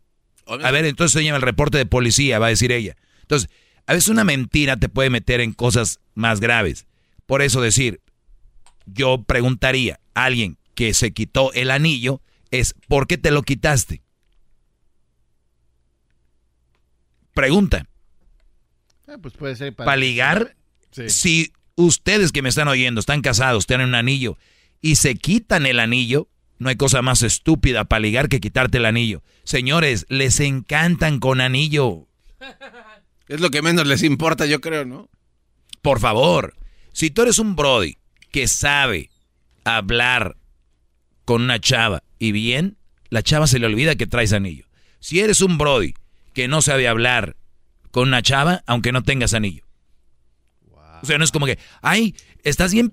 A 0.46 0.70
ver, 0.70 0.84
entonces 0.84 1.12
se 1.12 1.24
llama 1.24 1.36
el 1.36 1.42
reporte 1.42 1.78
de 1.78 1.86
policía, 1.86 2.38
va 2.38 2.46
a 2.46 2.50
decir 2.50 2.72
ella. 2.72 2.96
Entonces, 3.22 3.50
a 3.86 3.92
veces 3.94 4.08
una 4.08 4.24
mentira 4.24 4.76
te 4.76 4.88
puede 4.88 5.10
meter 5.10 5.40
en 5.40 5.52
cosas 5.52 6.00
más 6.14 6.40
graves. 6.40 6.86
Por 7.26 7.42
eso 7.42 7.60
decir, 7.60 8.00
yo 8.86 9.22
preguntaría 9.22 10.00
a 10.14 10.24
alguien 10.24 10.58
que 10.74 10.92
se 10.94 11.12
quitó 11.12 11.52
el 11.54 11.70
anillo, 11.70 12.20
es 12.50 12.74
¿por 12.88 13.06
qué 13.06 13.18
te 13.18 13.30
lo 13.30 13.42
quitaste? 13.42 14.02
Pregunta. 17.34 17.86
Ah, 19.08 19.16
pues 19.20 19.34
puede 19.34 19.56
ser 19.56 19.74
Para 19.74 19.96
ligar, 19.96 20.56
Sí. 20.90 21.08
si 21.10 21.52
ustedes 21.76 22.30
que 22.32 22.42
me 22.42 22.48
están 22.48 22.68
oyendo 22.68 23.00
están 23.00 23.20
casados, 23.20 23.66
tienen 23.66 23.88
un 23.88 23.94
anillo 23.96 24.38
y 24.84 24.96
se 24.96 25.14
quitan 25.14 25.64
el 25.64 25.80
anillo, 25.80 26.28
no 26.58 26.68
hay 26.68 26.76
cosa 26.76 27.00
más 27.00 27.22
estúpida 27.22 27.84
para 27.84 28.00
ligar 28.00 28.28
que 28.28 28.38
quitarte 28.38 28.76
el 28.76 28.84
anillo. 28.84 29.22
Señores, 29.42 30.04
les 30.10 30.40
encantan 30.40 31.20
con 31.20 31.40
anillo. 31.40 32.06
Es 33.28 33.40
lo 33.40 33.50
que 33.50 33.62
menos 33.62 33.86
les 33.86 34.02
importa, 34.02 34.44
yo 34.44 34.60
creo, 34.60 34.84
¿no? 34.84 35.08
Por 35.80 35.98
favor, 36.00 36.54
si 36.92 37.10
tú 37.10 37.22
eres 37.22 37.38
un 37.38 37.56
Brody 37.56 37.96
que 38.30 38.46
sabe 38.46 39.08
hablar 39.64 40.36
con 41.24 41.40
una 41.40 41.58
chava 41.58 42.02
y 42.18 42.32
bien, 42.32 42.76
la 43.08 43.22
chava 43.22 43.46
se 43.46 43.58
le 43.58 43.64
olvida 43.64 43.94
que 43.96 44.06
traes 44.06 44.34
anillo. 44.34 44.66
Si 45.00 45.20
eres 45.20 45.40
un 45.40 45.56
Brody 45.56 45.94
que 46.34 46.48
no 46.48 46.60
sabe 46.60 46.86
hablar 46.86 47.36
con 47.90 48.08
una 48.08 48.20
chava, 48.20 48.62
aunque 48.66 48.92
no 48.92 49.02
tengas 49.02 49.32
anillo. 49.32 49.64
O 51.02 51.06
sea, 51.06 51.16
no 51.16 51.24
es 51.24 51.30
como 51.32 51.46
que, 51.46 51.58
ay, 51.80 52.14
estás 52.42 52.74
bien, 52.74 52.92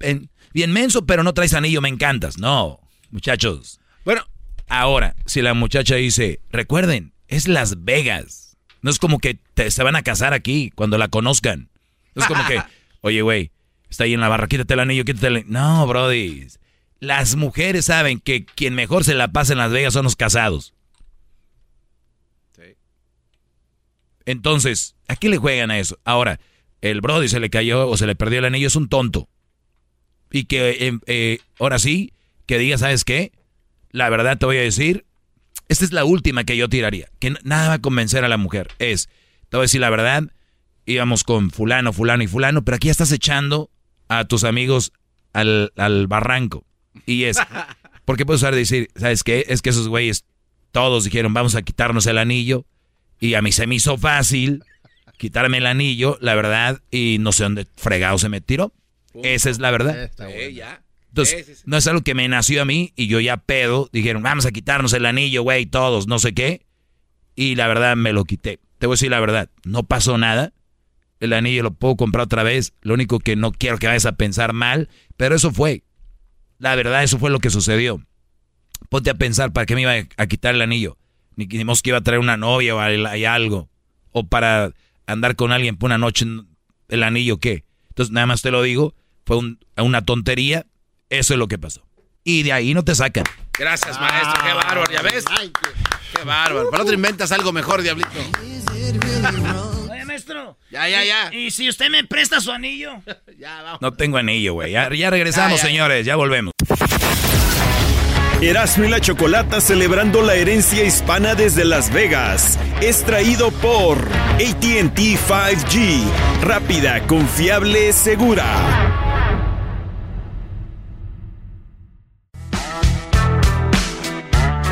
en- 0.00 0.29
bien 0.52 0.72
menso, 0.72 1.06
pero 1.06 1.22
no 1.22 1.34
traes 1.34 1.54
anillo, 1.54 1.80
me 1.80 1.88
encantas. 1.88 2.38
No, 2.38 2.80
muchachos. 3.10 3.80
Bueno, 4.04 4.26
ahora, 4.68 5.16
si 5.26 5.42
la 5.42 5.54
muchacha 5.54 5.96
dice, 5.96 6.40
recuerden, 6.50 7.12
es 7.28 7.48
Las 7.48 7.84
Vegas. 7.84 8.56
No 8.82 8.90
es 8.90 8.98
como 8.98 9.18
que 9.18 9.38
te- 9.54 9.70
se 9.70 9.82
van 9.82 9.96
a 9.96 10.02
casar 10.02 10.32
aquí 10.32 10.70
cuando 10.74 10.96
la 10.98 11.08
conozcan. 11.08 11.68
No 12.14 12.22
es 12.22 12.28
como 12.28 12.46
que, 12.46 12.62
oye, 13.02 13.22
güey, 13.22 13.50
está 13.88 14.04
ahí 14.04 14.14
en 14.14 14.20
la 14.20 14.28
barra, 14.28 14.48
quítate 14.48 14.74
el 14.74 14.80
anillo, 14.80 15.04
quítate 15.04 15.26
el 15.28 15.36
anillo. 15.36 15.50
No, 15.50 15.86
brody. 15.86 16.46
Las 16.98 17.36
mujeres 17.36 17.86
saben 17.86 18.20
que 18.20 18.44
quien 18.44 18.74
mejor 18.74 19.04
se 19.04 19.14
la 19.14 19.28
pasa 19.28 19.52
en 19.52 19.58
Las 19.58 19.70
Vegas 19.72 19.92
son 19.94 20.04
los 20.04 20.16
casados. 20.16 20.74
Entonces, 24.26 24.96
¿a 25.08 25.16
qué 25.16 25.28
le 25.28 25.38
juegan 25.38 25.70
a 25.70 25.78
eso? 25.78 25.98
Ahora, 26.04 26.40
el 26.82 27.00
Brody 27.00 27.28
se 27.28 27.40
le 27.40 27.50
cayó 27.50 27.88
o 27.88 27.96
se 27.96 28.06
le 28.06 28.14
perdió 28.14 28.38
el 28.38 28.44
anillo, 28.44 28.66
es 28.68 28.76
un 28.76 28.88
tonto. 28.88 29.28
Y 30.30 30.44
que 30.44 30.70
eh, 30.70 30.98
eh, 31.06 31.38
ahora 31.58 31.78
sí, 31.78 32.12
que 32.46 32.58
diga, 32.58 32.78
¿sabes 32.78 33.04
qué? 33.04 33.32
La 33.90 34.08
verdad 34.08 34.38
te 34.38 34.46
voy 34.46 34.56
a 34.58 34.62
decir, 34.62 35.04
esta 35.68 35.84
es 35.84 35.92
la 35.92 36.04
última 36.04 36.44
que 36.44 36.56
yo 36.56 36.68
tiraría, 36.68 37.08
que 37.18 37.34
nada 37.42 37.68
va 37.68 37.74
a 37.74 37.80
convencer 37.80 38.24
a 38.24 38.28
la 38.28 38.36
mujer. 38.36 38.68
Es, 38.78 39.08
te 39.48 39.56
voy 39.56 39.62
a 39.62 39.62
decir 39.62 39.80
la 39.80 39.90
verdad, 39.90 40.24
íbamos 40.86 41.24
con 41.24 41.50
fulano, 41.50 41.92
fulano 41.92 42.22
y 42.22 42.26
fulano, 42.26 42.64
pero 42.64 42.76
aquí 42.76 42.86
ya 42.86 42.92
estás 42.92 43.12
echando 43.12 43.70
a 44.08 44.24
tus 44.24 44.44
amigos 44.44 44.92
al, 45.32 45.72
al 45.76 46.06
barranco. 46.06 46.64
Y 47.06 47.24
es, 47.24 47.38
porque 48.04 48.26
puedes 48.26 48.42
usar 48.42 48.54
decir, 48.54 48.90
¿sabes 48.94 49.24
qué? 49.24 49.44
Es 49.48 49.62
que 49.62 49.70
esos 49.70 49.88
güeyes 49.88 50.24
todos 50.72 51.04
dijeron, 51.04 51.34
vamos 51.34 51.54
a 51.56 51.62
quitarnos 51.62 52.06
el 52.06 52.18
anillo. 52.18 52.66
Y 53.18 53.34
a 53.34 53.42
mí 53.42 53.52
se 53.52 53.66
me 53.66 53.74
hizo 53.74 53.98
fácil 53.98 54.64
quitarme 55.18 55.58
el 55.58 55.66
anillo, 55.66 56.16
la 56.22 56.34
verdad, 56.34 56.80
y 56.90 57.18
no 57.20 57.32
sé 57.32 57.42
dónde 57.42 57.66
fregado 57.76 58.16
se 58.16 58.30
me 58.30 58.40
tiró. 58.40 58.72
Esa 59.14 59.50
es 59.50 59.58
la 59.58 59.70
verdad. 59.70 60.10
Sí, 60.16 60.54
ya. 60.54 60.82
Entonces, 61.08 61.44
Sí, 61.46 61.52
sí, 61.52 61.56
sí. 61.56 61.62
no 61.66 61.76
es 61.76 61.86
algo 61.88 62.02
que 62.02 62.14
me 62.14 62.28
nació 62.28 62.62
a 62.62 62.64
mí 62.64 62.92
y 62.96 63.08
yo 63.08 63.18
ya 63.20 63.36
pedo. 63.38 63.88
Dijeron, 63.92 64.22
vamos 64.22 64.46
a 64.46 64.52
quitarnos 64.52 64.92
el 64.92 65.06
anillo, 65.06 65.42
güey, 65.42 65.66
todos, 65.66 66.06
no 66.06 66.18
sé 66.18 66.32
qué. 66.34 66.64
Y 67.34 67.56
la 67.56 67.66
verdad 67.68 67.96
me 67.96 68.12
lo 68.12 68.24
quité. 68.24 68.60
Te 68.78 68.86
voy 68.86 68.94
a 68.94 68.96
decir 68.96 69.10
la 69.10 69.20
verdad, 69.20 69.50
no 69.64 69.82
pasó 69.82 70.16
nada. 70.18 70.52
El 71.18 71.32
anillo 71.32 71.62
lo 71.64 71.72
puedo 71.72 71.96
comprar 71.96 72.24
otra 72.24 72.42
vez. 72.44 72.72
Lo 72.82 72.94
único 72.94 73.18
que 73.18 73.36
no 73.36 73.52
quiero 73.52 73.78
que 73.78 73.86
vayas 73.88 74.06
a 74.06 74.12
pensar 74.12 74.52
mal, 74.52 74.88
pero 75.16 75.34
eso 75.34 75.50
fue. 75.52 75.82
La 76.58 76.74
verdad, 76.76 77.02
eso 77.02 77.18
fue 77.18 77.30
lo 77.30 77.40
que 77.40 77.50
sucedió. 77.50 78.00
Ponte 78.88 79.10
a 79.10 79.14
pensar 79.14 79.52
para 79.52 79.66
qué 79.66 79.74
me 79.74 79.82
iba 79.82 79.92
a 80.16 80.26
quitar 80.26 80.54
el 80.54 80.62
anillo. 80.62 80.96
Ni 81.36 81.46
que 81.46 81.56
digamos 81.56 81.82
que 81.82 81.90
iba 81.90 81.98
a 81.98 82.02
traer 82.02 82.20
una 82.20 82.36
novia 82.36 82.74
o 82.74 82.78
al- 82.80 83.06
hay 83.06 83.24
algo. 83.24 83.68
O 84.12 84.26
para 84.28 84.72
andar 85.06 85.36
con 85.36 85.52
alguien 85.52 85.76
por 85.76 85.88
una 85.88 85.98
noche, 85.98 86.24
el 86.88 87.02
anillo, 87.02 87.38
¿qué? 87.38 87.64
Entonces, 88.00 88.14
nada 88.14 88.26
más 88.28 88.40
te 88.40 88.50
lo 88.50 88.62
digo, 88.62 88.94
fue 89.26 89.36
un- 89.36 89.58
una 89.76 90.00
tontería. 90.06 90.64
Eso 91.10 91.34
es 91.34 91.38
lo 91.38 91.48
que 91.48 91.58
pasó. 91.58 91.86
Y 92.24 92.44
de 92.44 92.52
ahí 92.54 92.72
no 92.72 92.82
te 92.82 92.94
sacan. 92.94 93.24
Gracias, 93.58 94.00
maestro. 94.00 94.42
Qué 94.42 94.54
bárbaro, 94.54 94.84
¿ya 94.90 95.02
ves? 95.02 95.22
Qué 96.16 96.24
bárbaro. 96.24 96.70
Para 96.70 96.82
otro 96.84 96.94
inventas 96.94 97.30
algo 97.30 97.52
mejor, 97.52 97.82
diablito. 97.82 98.08
Oye, 99.90 100.04
maestro. 100.06 100.56
Ya, 100.70 100.88
ya, 100.88 101.04
ya. 101.04 101.34
¿Y 101.34 101.50
si 101.50 101.68
usted 101.68 101.90
me 101.90 102.04
presta 102.04 102.40
su 102.40 102.50
anillo? 102.50 103.02
ya, 103.38 103.60
vamos. 103.60 103.82
No 103.82 103.92
tengo 103.92 104.16
anillo, 104.16 104.54
güey. 104.54 104.72
Ya, 104.72 104.88
ya 104.94 105.10
regresamos, 105.10 105.58
Ya, 105.60 105.64
ya. 105.66 105.70
señores. 105.70 106.06
Ya 106.06 106.16
volvemos. 106.16 106.54
Erasmo 108.42 108.84
y 108.84 108.88
la 108.88 109.00
Chocolata 109.00 109.60
celebrando 109.60 110.22
la 110.22 110.34
herencia 110.34 110.82
hispana 110.82 111.34
desde 111.34 111.66
Las 111.66 111.92
Vegas. 111.92 112.58
Es 112.80 113.04
traído 113.04 113.50
por 113.50 113.98
ATT 113.98 114.98
5G. 114.98 116.04
Rápida, 116.40 117.06
confiable, 117.06 117.92
segura. 117.92 118.46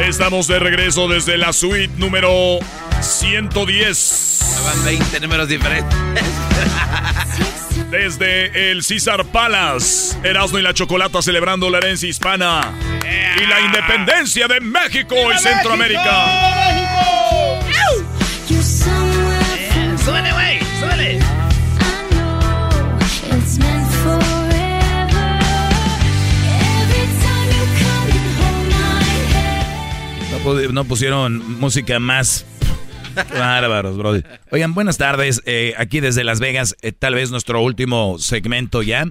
Estamos 0.01 0.47
de 0.47 0.59
regreso 0.59 1.07
desde 1.07 1.37
la 1.37 1.53
suite 1.53 1.93
número 1.99 2.61
110. 3.03 4.63
Van 4.65 4.85
20 4.87 5.21
números 5.21 5.47
diferentes. 5.47 5.99
Desde 7.91 8.71
el 8.71 8.83
César 8.83 9.25
Palace, 9.27 10.17
Erasmo 10.23 10.59
y 10.59 10.63
la 10.63 10.75
Chocolata 10.75 11.23
celebrando 11.23 11.71
la 11.71 11.79
herencia 11.79 12.09
hispana 12.09 12.73
y 13.43 13.47
la 13.47 13.61
independencia 13.63 14.47
de 14.47 14.61
México 14.61 15.15
y 15.35 15.39
Centroamérica. 15.39 16.27
¡Súbele, 20.05 20.33
güey! 20.33 20.59
¡Súbele! 20.81 21.19
No, 30.31 30.39
pu- 30.45 30.71
no 30.73 30.85
pusieron 30.85 31.59
música 31.61 31.99
más 31.99 32.45
bárbaros, 33.31 33.97
brody. 33.97 34.23
Oigan, 34.51 34.75
buenas 34.75 34.99
tardes. 34.99 35.43
eh, 35.47 35.75
aquí 35.77 36.01
desde 36.01 36.25
Las 36.25 36.41
Vegas, 36.41 36.77
eh, 36.83 36.93
tal 36.93 37.15
vez 37.15 37.31
nuestro 37.31 37.61
último 37.63 38.19
segmento 38.19 38.83
ya. 38.83 39.07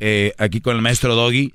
eh, 0.00 0.32
aquí 0.38 0.60
con 0.60 0.76
el 0.76 0.82
maestro 0.82 1.14
Doggy. 1.14 1.54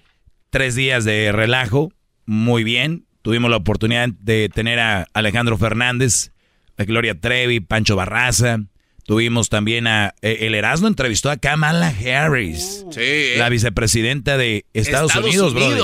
Tres 0.50 0.76
días 0.76 1.06
de 1.06 1.32
relajo. 1.32 1.92
Muy 2.26 2.64
bien. 2.64 3.06
Tuvimos 3.22 3.52
la 3.52 3.58
oportunidad 3.58 4.10
de 4.10 4.50
tener 4.50 4.80
a 4.80 5.08
Alejandro 5.14 5.58
Fernández, 5.58 6.32
a 6.78 6.84
Gloria 6.84 7.20
Trevi, 7.20 7.60
Pancho 7.60 7.96
Barraza. 7.96 8.60
Tuvimos 9.06 9.50
también 9.50 9.88
a... 9.88 10.14
eh, 10.22 10.40
el 10.42 10.56
Erasmo 10.56 10.88
entrevistó 10.88 11.30
a 11.30 11.38
Kamala 11.38 11.88
Harris. 11.90 12.86
Sí. 12.92 13.34
La 13.38 13.50
vicepresidenta 13.50 14.38
de 14.38 14.66
Estados, 14.74 15.16
Unidos, 15.16 15.54
brody. 15.54 15.80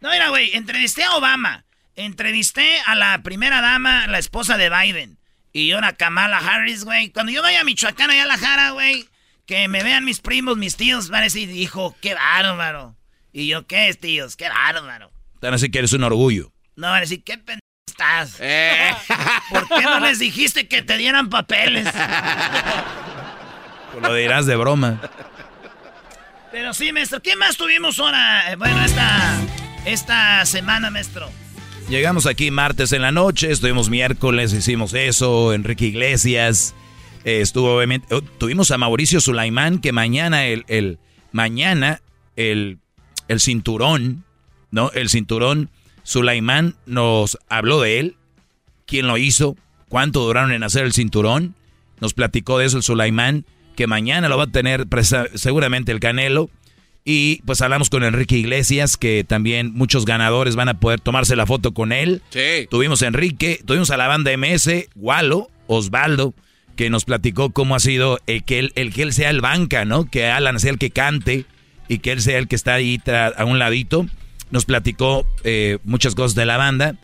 No, 0.00 0.10
mira, 0.10 0.28
güey, 0.30 0.50
entrevisté 0.54 1.04
a 1.04 1.16
Obama. 1.16 1.64
Entrevisté 1.96 2.66
a 2.86 2.94
la 2.94 3.22
primera 3.22 3.60
dama, 3.60 4.06
la 4.06 4.18
esposa 4.18 4.56
de 4.56 4.70
Biden. 4.70 5.18
Y 5.52 5.72
ahora 5.72 5.88
a 5.88 5.92
Kamala 5.96 6.38
Harris, 6.38 6.84
güey. 6.84 7.10
Cuando 7.10 7.30
yo 7.32 7.42
vaya 7.42 7.60
a 7.60 7.64
Michoacán, 7.64 8.10
allá 8.10 8.22
a 8.22 8.26
la 8.26 8.38
Jara, 8.38 8.70
güey, 8.70 9.06
que 9.46 9.68
me 9.68 9.82
vean 9.82 10.04
mis 10.04 10.20
primos, 10.20 10.56
mis 10.56 10.76
tíos, 10.76 11.08
van 11.10 11.20
a 11.20 11.24
decir, 11.24 11.50
hijo, 11.50 11.94
qué 12.00 12.14
bárbaro. 12.14 12.96
Y 13.32 13.48
yo, 13.48 13.66
¿qué 13.66 13.88
es, 13.88 13.98
tíos? 13.98 14.36
Qué 14.36 14.48
bárbaro. 14.48 15.12
Tan 15.40 15.54
así 15.54 15.70
que 15.70 15.78
eres 15.78 15.92
un 15.92 16.04
orgullo. 16.04 16.52
No, 16.76 16.88
van 16.88 16.98
a 16.98 17.00
decir, 17.00 17.22
¿qué 17.24 17.36
pendejo 17.36 17.60
estás? 17.86 18.36
¿Por 19.50 19.68
qué 19.68 19.82
no 19.82 20.00
les 20.00 20.18
dijiste 20.18 20.68
que 20.68 20.82
te 20.82 20.96
dieran 20.96 21.28
papeles? 21.28 21.88
Pues 23.92 24.02
Lo 24.02 24.14
dirás 24.14 24.46
de 24.46 24.56
broma. 24.56 25.00
Pero 26.50 26.72
sí, 26.74 26.92
maestro, 26.92 27.20
¿qué 27.20 27.36
más 27.36 27.56
tuvimos 27.56 27.98
ahora? 27.98 28.52
Eh, 28.52 28.56
Bueno, 28.56 28.82
esta, 28.84 29.38
esta 29.84 30.44
semana, 30.46 30.90
maestro. 30.90 31.30
Llegamos 31.88 32.26
aquí 32.26 32.50
martes 32.50 32.92
en 32.92 33.02
la 33.02 33.12
noche, 33.12 33.50
estuvimos 33.50 33.90
miércoles, 33.90 34.52
hicimos 34.52 34.94
eso, 34.94 35.52
Enrique 35.52 35.86
Iglesias, 35.86 36.74
eh, 37.24 37.40
estuvo 37.40 37.76
obviamente, 37.76 38.14
oh, 38.14 38.22
tuvimos 38.22 38.70
a 38.70 38.78
Mauricio 38.78 39.20
Sulaimán, 39.20 39.78
que 39.78 39.92
mañana 39.92 40.46
el, 40.46 40.64
el 40.68 40.98
mañana 41.32 42.00
el, 42.36 42.78
el 43.28 43.40
cinturón, 43.40 44.24
¿no? 44.70 44.90
El 44.92 45.10
cinturón, 45.10 45.70
Sulaimán 46.02 46.76
nos 46.86 47.38
habló 47.48 47.80
de 47.80 48.00
él, 48.00 48.16
quién 48.86 49.06
lo 49.06 49.18
hizo, 49.18 49.56
cuánto 49.88 50.20
duraron 50.20 50.52
en 50.52 50.62
hacer 50.62 50.84
el 50.84 50.92
cinturón, 50.92 51.54
nos 52.00 52.14
platicó 52.14 52.58
de 52.58 52.66
eso 52.66 52.78
el 52.78 52.82
Sulaimán, 52.82 53.44
que 53.76 53.86
mañana 53.86 54.28
lo 54.28 54.38
va 54.38 54.44
a 54.44 54.48
tener 54.48 54.86
seguramente 55.34 55.92
el 55.92 56.00
Canelo. 56.00 56.50
Y 57.04 57.42
pues 57.46 57.60
hablamos 57.62 57.90
con 57.90 58.04
Enrique 58.04 58.36
Iglesias, 58.36 58.96
que 58.96 59.24
también 59.24 59.72
muchos 59.74 60.04
ganadores 60.04 60.54
van 60.54 60.68
a 60.68 60.78
poder 60.78 61.00
tomarse 61.00 61.34
la 61.34 61.46
foto 61.46 61.74
con 61.74 61.90
él. 61.92 62.22
Sí. 62.30 62.68
Tuvimos 62.70 63.02
a 63.02 63.08
Enrique, 63.08 63.60
tuvimos 63.66 63.90
a 63.90 63.96
la 63.96 64.06
banda 64.06 64.30
MS, 64.36 64.88
Walo, 64.94 65.50
Osvaldo, 65.66 66.34
que 66.76 66.90
nos 66.90 67.04
platicó 67.04 67.50
cómo 67.50 67.74
ha 67.74 67.80
sido 67.80 68.20
el 68.26 68.44
que 68.44 68.60
él, 68.60 68.72
el 68.76 68.92
que 68.92 69.02
él 69.02 69.12
sea 69.12 69.30
el 69.30 69.40
banca, 69.40 69.84
¿no? 69.84 70.08
Que 70.08 70.26
Alan 70.26 70.60
sea 70.60 70.70
el 70.70 70.78
que 70.78 70.90
cante 70.90 71.44
y 71.88 71.98
que 71.98 72.12
él 72.12 72.22
sea 72.22 72.38
el 72.38 72.46
que 72.46 72.56
está 72.56 72.74
ahí 72.74 73.00
a 73.36 73.44
un 73.44 73.58
ladito. 73.58 74.06
Nos 74.50 74.64
platicó 74.64 75.26
eh, 75.42 75.78
muchas 75.82 76.14
cosas 76.14 76.36
de 76.36 76.46
la 76.46 76.56
banda. 76.56 76.94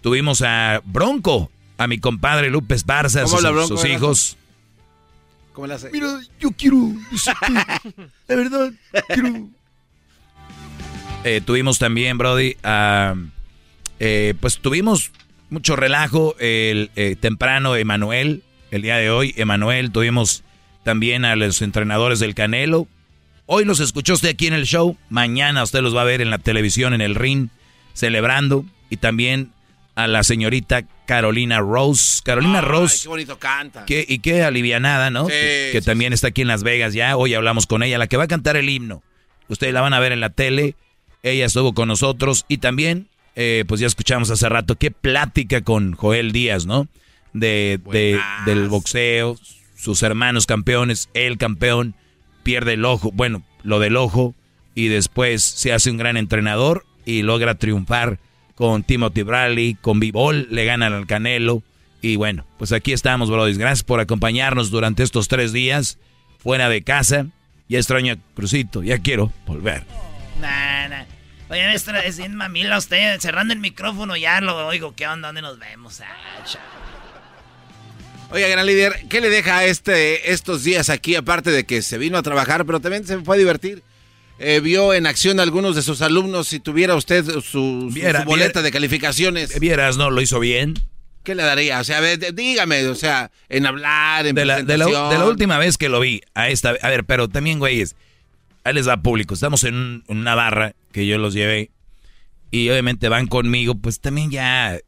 Tuvimos 0.00 0.42
a 0.42 0.82
Bronco, 0.84 1.50
a 1.78 1.86
mi 1.86 1.98
compadre 1.98 2.50
Esparza, 2.70 3.22
¿Cómo 3.22 3.38
sus, 3.38 3.68
sus 3.68 3.84
hijos. 3.84 4.36
¿Cómo 5.54 5.68
le 5.68 5.74
hace? 5.74 5.88
Mira, 5.92 6.20
yo 6.40 6.50
quiero 6.50 6.76
de 8.28 8.36
verdad, 8.36 8.72
quiero. 9.06 9.48
Eh, 11.22 11.40
tuvimos 11.46 11.78
también, 11.78 12.18
Brody, 12.18 12.56
eh, 14.00 14.34
pues 14.40 14.58
tuvimos 14.58 15.12
mucho 15.50 15.76
relajo 15.76 16.34
el 16.40 16.90
eh, 16.96 17.14
temprano 17.18 17.76
Emanuel, 17.76 18.42
el 18.72 18.82
día 18.82 18.96
de 18.96 19.10
hoy, 19.10 19.32
Emanuel, 19.36 19.92
tuvimos 19.92 20.42
también 20.82 21.24
a 21.24 21.36
los 21.36 21.62
entrenadores 21.62 22.18
del 22.18 22.34
Canelo. 22.34 22.88
Hoy 23.46 23.64
los 23.64 23.78
escuchó 23.78 24.14
usted 24.14 24.30
aquí 24.30 24.48
en 24.48 24.54
el 24.54 24.66
show, 24.66 24.98
mañana 25.08 25.62
usted 25.62 25.82
los 25.82 25.94
va 25.94 26.02
a 26.02 26.04
ver 26.04 26.20
en 26.20 26.30
la 26.30 26.38
televisión, 26.38 26.94
en 26.94 27.00
el 27.00 27.14
ring, 27.14 27.48
celebrando, 27.92 28.64
y 28.90 28.96
también 28.96 29.52
a 29.94 30.06
la 30.08 30.22
señorita 30.24 30.82
Carolina 31.06 31.60
Rose. 31.60 32.20
Carolina 32.24 32.58
Ay, 32.60 32.64
Rose. 32.64 33.02
qué 33.02 33.08
bonito 33.08 33.38
canta. 33.38 33.84
Y 33.88 34.18
qué 34.18 34.42
alivianada, 34.42 35.10
¿no? 35.10 35.26
Sí, 35.26 35.30
que 35.32 35.68
que 35.72 35.80
sí, 35.80 35.86
también 35.86 36.12
está 36.12 36.28
aquí 36.28 36.42
en 36.42 36.48
Las 36.48 36.62
Vegas 36.62 36.94
ya. 36.94 37.16
Hoy 37.16 37.34
hablamos 37.34 37.66
con 37.66 37.82
ella, 37.82 37.98
la 37.98 38.06
que 38.06 38.16
va 38.16 38.24
a 38.24 38.28
cantar 38.28 38.56
el 38.56 38.68
himno. 38.68 39.02
Ustedes 39.48 39.72
la 39.74 39.80
van 39.80 39.94
a 39.94 40.00
ver 40.00 40.12
en 40.12 40.20
la 40.20 40.30
tele. 40.30 40.74
Ella 41.22 41.46
estuvo 41.46 41.72
con 41.74 41.88
nosotros 41.88 42.44
y 42.48 42.58
también, 42.58 43.08
eh, 43.36 43.64
pues 43.66 43.80
ya 43.80 43.86
escuchamos 43.86 44.30
hace 44.30 44.48
rato, 44.48 44.76
qué 44.76 44.90
plática 44.90 45.62
con 45.62 45.92
Joel 45.94 46.32
Díaz, 46.32 46.66
¿no? 46.66 46.88
De, 47.32 47.80
de- 47.90 48.20
del 48.46 48.68
boxeo, 48.68 49.38
sus 49.76 50.02
hermanos 50.02 50.46
campeones, 50.46 51.08
él 51.14 51.36
campeón, 51.38 51.94
pierde 52.42 52.74
el 52.74 52.84
ojo, 52.84 53.10
bueno, 53.12 53.42
lo 53.62 53.78
del 53.80 53.96
ojo, 53.96 54.34
y 54.74 54.88
después 54.88 55.42
se 55.42 55.72
hace 55.72 55.90
un 55.90 55.96
gran 55.96 56.16
entrenador 56.16 56.84
y 57.06 57.22
logra 57.22 57.54
triunfar 57.56 58.18
con 58.54 58.82
Timothy 58.82 59.22
Bradley, 59.22 59.74
con 59.74 60.00
Bivol, 60.00 60.48
le 60.50 60.64
ganan 60.64 60.92
al 60.92 61.06
Canelo. 61.06 61.62
Y 62.02 62.16
bueno, 62.16 62.46
pues 62.58 62.72
aquí 62.72 62.92
estamos, 62.92 63.30
brothers. 63.30 63.58
Gracias 63.58 63.82
por 63.82 64.00
acompañarnos 64.00 64.70
durante 64.70 65.02
estos 65.02 65.28
tres 65.28 65.52
días 65.52 65.98
fuera 66.38 66.68
de 66.68 66.82
casa. 66.82 67.26
Ya 67.68 67.78
extraño 67.78 68.12
a 68.12 68.16
Crucito, 68.34 68.82
ya 68.82 68.98
quiero 68.98 69.32
volver. 69.46 69.84
Nah, 70.40 70.88
nah. 70.88 71.04
Oye, 71.48 71.64
maestro, 71.64 71.96
es 71.98 72.18
bien 72.18 72.34
mamila 72.34 72.78
usted. 72.78 73.18
Cerrando 73.20 73.54
el 73.54 73.60
micrófono 73.60 74.16
ya 74.16 74.40
lo 74.40 74.66
oigo. 74.66 74.94
¿Qué 74.94 75.06
onda? 75.06 75.28
¿Dónde 75.28 75.42
nos 75.42 75.58
vemos? 75.58 76.00
Ah, 76.00 76.06
Oiga, 78.30 78.48
gran 78.48 78.66
líder, 78.66 79.06
¿qué 79.08 79.20
le 79.20 79.30
deja 79.30 79.64
este, 79.64 80.32
estos 80.32 80.64
días 80.64 80.90
aquí? 80.90 81.14
Aparte 81.14 81.50
de 81.50 81.64
que 81.64 81.82
se 81.82 81.98
vino 81.98 82.18
a 82.18 82.22
trabajar, 82.22 82.66
pero 82.66 82.80
también 82.80 83.06
se 83.06 83.18
fue 83.20 83.36
a 83.36 83.38
divertir. 83.38 83.82
Eh, 84.38 84.60
vio 84.60 84.92
en 84.94 85.06
acción 85.06 85.38
a 85.38 85.42
algunos 85.44 85.76
de 85.76 85.82
sus 85.82 86.02
alumnos. 86.02 86.48
Si 86.48 86.58
tuviera 86.60 86.94
usted 86.96 87.24
su, 87.24 87.40
su- 87.42 87.88
Viera, 87.92 88.22
su 88.22 88.26
boleta 88.26 88.46
viera. 88.48 88.62
de 88.62 88.70
calificaciones, 88.72 89.60
Vieras, 89.60 89.96
¿no? 89.96 90.10
Lo 90.10 90.20
hizo 90.20 90.40
bien. 90.40 90.74
¿qué 91.22 91.34
le 91.34 91.42
daría? 91.42 91.80
O 91.80 91.84
sea, 91.84 91.98
a 91.98 92.00
ver, 92.00 92.18
d- 92.18 92.32
dígame, 92.32 92.86
o 92.86 92.94
sea, 92.94 93.30
en 93.48 93.64
hablar, 93.64 94.26
en 94.26 94.34
De 94.34 94.44
la, 94.44 94.56
de, 94.62 94.76
la, 94.76 94.84
presentación. 94.84 95.10
de 95.10 95.18
la 95.18 95.24
última 95.30 95.56
vez 95.56 95.78
que 95.78 95.88
lo 95.88 95.98
vi, 96.00 96.20
a 96.34 96.50
esta, 96.50 96.74
a 96.82 96.88
ver, 96.90 97.04
pero 97.06 97.28
también, 97.30 97.58
güeyes, 97.58 97.96
ahí 98.62 98.74
les 98.74 98.84
da 98.84 98.98
público. 98.98 99.32
Estamos 99.32 99.64
en, 99.64 99.74
un- 99.74 100.04
en 100.08 100.18
una 100.18 100.34
barra 100.34 100.74
que 100.92 101.06
yo 101.06 101.16
los 101.16 101.32
llevé 101.32 101.70
y 102.50 102.68
obviamente 102.68 103.08
van 103.08 103.26
conmigo, 103.26 103.74
pues 103.76 104.00
también 104.00 104.30
ya. 104.30 104.78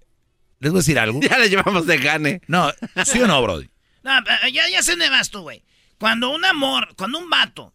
¿Les 0.61 0.73
voy 0.73 0.79
a 0.79 0.83
decir 0.83 0.99
algo? 0.99 1.21
Ya 1.23 1.39
le 1.39 1.49
llevamos 1.49 1.87
de 1.87 1.97
gane. 1.99 2.43
No, 2.49 2.71
¿sí 3.07 3.19
o 3.21 3.27
no, 3.27 3.41
Brody? 3.43 3.71
No, 4.03 4.13
ya, 4.53 4.69
ya 4.69 4.83
sé 4.83 4.91
dónde 4.93 5.09
vas 5.09 5.31
tú, 5.31 5.41
güey. 5.41 5.63
Cuando 5.99 6.29
un 6.35 6.45
amor, 6.45 6.89
cuando 6.97 7.19
un 7.19 7.31
vato, 7.31 7.73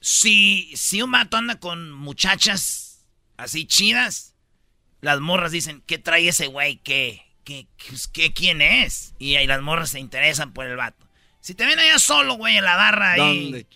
si, 0.00 0.72
si 0.76 1.02
un 1.02 1.10
vato 1.12 1.36
anda 1.36 1.58
con 1.58 1.90
muchachas 1.92 3.04
así 3.36 3.66
chidas, 3.66 4.34
las 5.00 5.20
morras 5.20 5.52
dicen, 5.52 5.82
¿qué 5.86 5.98
trae 5.98 6.28
ese 6.28 6.46
güey? 6.46 6.76
¿Qué, 6.78 7.22
qué, 7.44 7.66
qué, 7.76 7.94
qué- 8.12 8.32
quién 8.32 8.60
es? 8.62 9.14
Y 9.18 9.36
ahí 9.36 9.46
las 9.46 9.62
morras 9.62 9.90
se 9.90 10.00
interesan 10.00 10.52
por 10.52 10.66
el 10.66 10.76
vato. 10.76 11.06
Si 11.40 11.54
te 11.54 11.64
ven 11.66 11.78
allá 11.78 11.98
solo, 11.98 12.34
güey, 12.34 12.56
en 12.56 12.64
la 12.64 12.76
barra 12.76 13.12
ahí, 13.12 13.66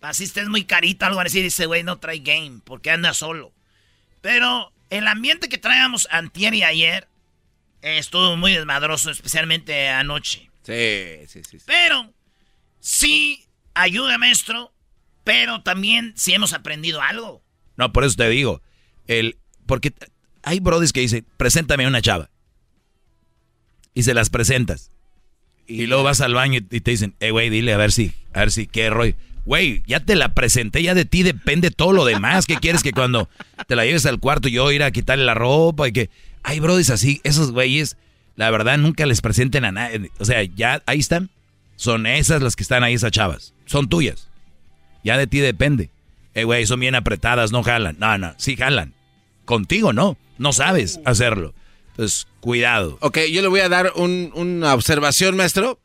así 0.00 0.24
estés 0.24 0.48
muy 0.48 0.64
carita, 0.64 1.06
algo 1.06 1.20
así, 1.20 1.42
dice, 1.42 1.66
güey, 1.66 1.82
no 1.82 1.98
trae 1.98 2.18
game, 2.20 2.60
porque 2.64 2.90
anda 2.90 3.12
solo. 3.14 3.52
Pero 4.20 4.72
el 4.88 5.06
ambiente 5.06 5.48
que 5.48 5.58
traíamos 5.58 6.08
antier 6.10 6.54
y 6.54 6.62
ayer 6.62 7.08
eh, 7.82 7.98
estuvo 7.98 8.36
muy 8.36 8.52
desmadroso, 8.52 9.10
especialmente 9.10 9.88
anoche. 9.88 10.50
Sí, 10.62 11.26
sí, 11.28 11.42
sí. 11.48 11.58
sí. 11.58 11.64
Pero 11.66 12.12
sí 12.80 13.46
ayuda, 13.74 14.18
maestro, 14.18 14.72
pero 15.24 15.62
también 15.62 16.12
sí 16.16 16.32
hemos 16.32 16.52
aprendido 16.52 17.00
algo. 17.02 17.42
No, 17.76 17.92
por 17.92 18.04
eso 18.04 18.16
te 18.16 18.28
digo. 18.28 18.62
El, 19.06 19.38
porque 19.66 19.92
hay 20.42 20.60
brodis 20.60 20.92
que 20.92 21.00
dicen, 21.00 21.26
preséntame 21.36 21.84
a 21.84 21.88
una 21.88 22.02
chava. 22.02 22.30
Y 23.94 24.02
se 24.02 24.14
las 24.14 24.30
presentas. 24.30 24.90
Y, 25.66 25.86
luego 25.86 26.02
vas 26.02 26.20
al 26.20 26.34
baño 26.34 26.60
y 26.70 26.80
te 26.80 26.90
dicen, 26.90 27.14
eh, 27.20 27.30
güey, 27.30 27.48
dile 27.48 27.72
a 27.72 27.76
ver 27.76 27.92
si, 27.92 28.12
a 28.32 28.40
ver 28.40 28.50
si 28.50 28.66
qué 28.66 28.90
rollo. 28.90 29.14
Güey, 29.44 29.82
ya 29.86 30.00
te 30.00 30.16
la 30.16 30.34
presenté, 30.34 30.82
ya 30.82 30.94
de 30.94 31.04
ti 31.04 31.22
depende 31.22 31.70
todo 31.70 31.92
lo 31.92 32.04
demás. 32.04 32.46
¿Qué 32.46 32.56
quieres 32.56 32.82
que 32.82 32.92
cuando 32.92 33.28
te 33.66 33.76
la 33.76 33.84
lleves 33.84 34.06
al 34.06 34.18
cuarto 34.18 34.48
yo 34.48 34.70
ir 34.72 34.82
a 34.82 34.90
quitarle 34.90 35.24
la 35.24 35.34
ropa 35.34 35.88
y 35.88 35.92
que... 35.92 36.10
Hay 36.42 36.58
brodis 36.58 36.88
así, 36.88 37.20
esos 37.22 37.52
güeyes, 37.52 37.98
la 38.34 38.50
verdad, 38.50 38.78
nunca 38.78 39.04
les 39.04 39.20
presenten 39.20 39.66
a 39.66 39.72
nadie. 39.72 40.10
O 40.18 40.24
sea, 40.24 40.42
ya 40.42 40.82
ahí 40.86 40.98
están. 40.98 41.28
Son 41.76 42.06
esas 42.06 42.40
las 42.40 42.56
que 42.56 42.62
están 42.62 42.82
ahí, 42.82 42.94
esas 42.94 43.12
chavas. 43.12 43.52
Son 43.66 43.90
tuyas. 43.90 44.29
Ya 45.04 45.16
de 45.18 45.26
ti 45.26 45.38
depende. 45.40 45.90
Eh, 46.34 46.44
güey, 46.44 46.66
son 46.66 46.80
bien 46.80 46.94
apretadas, 46.94 47.52
no 47.52 47.62
jalan. 47.62 47.96
No, 47.98 48.16
no, 48.18 48.34
sí 48.38 48.56
jalan. 48.56 48.94
Contigo 49.44 49.92
no, 49.92 50.16
no 50.38 50.52
sabes 50.52 51.00
hacerlo. 51.04 51.54
Entonces, 51.90 52.26
cuidado. 52.40 52.98
Ok, 53.00 53.18
yo 53.32 53.42
le 53.42 53.48
voy 53.48 53.60
a 53.60 53.68
dar 53.68 53.92
un- 53.96 54.30
una 54.34 54.74
observación, 54.74 55.36
maestro. 55.36 55.80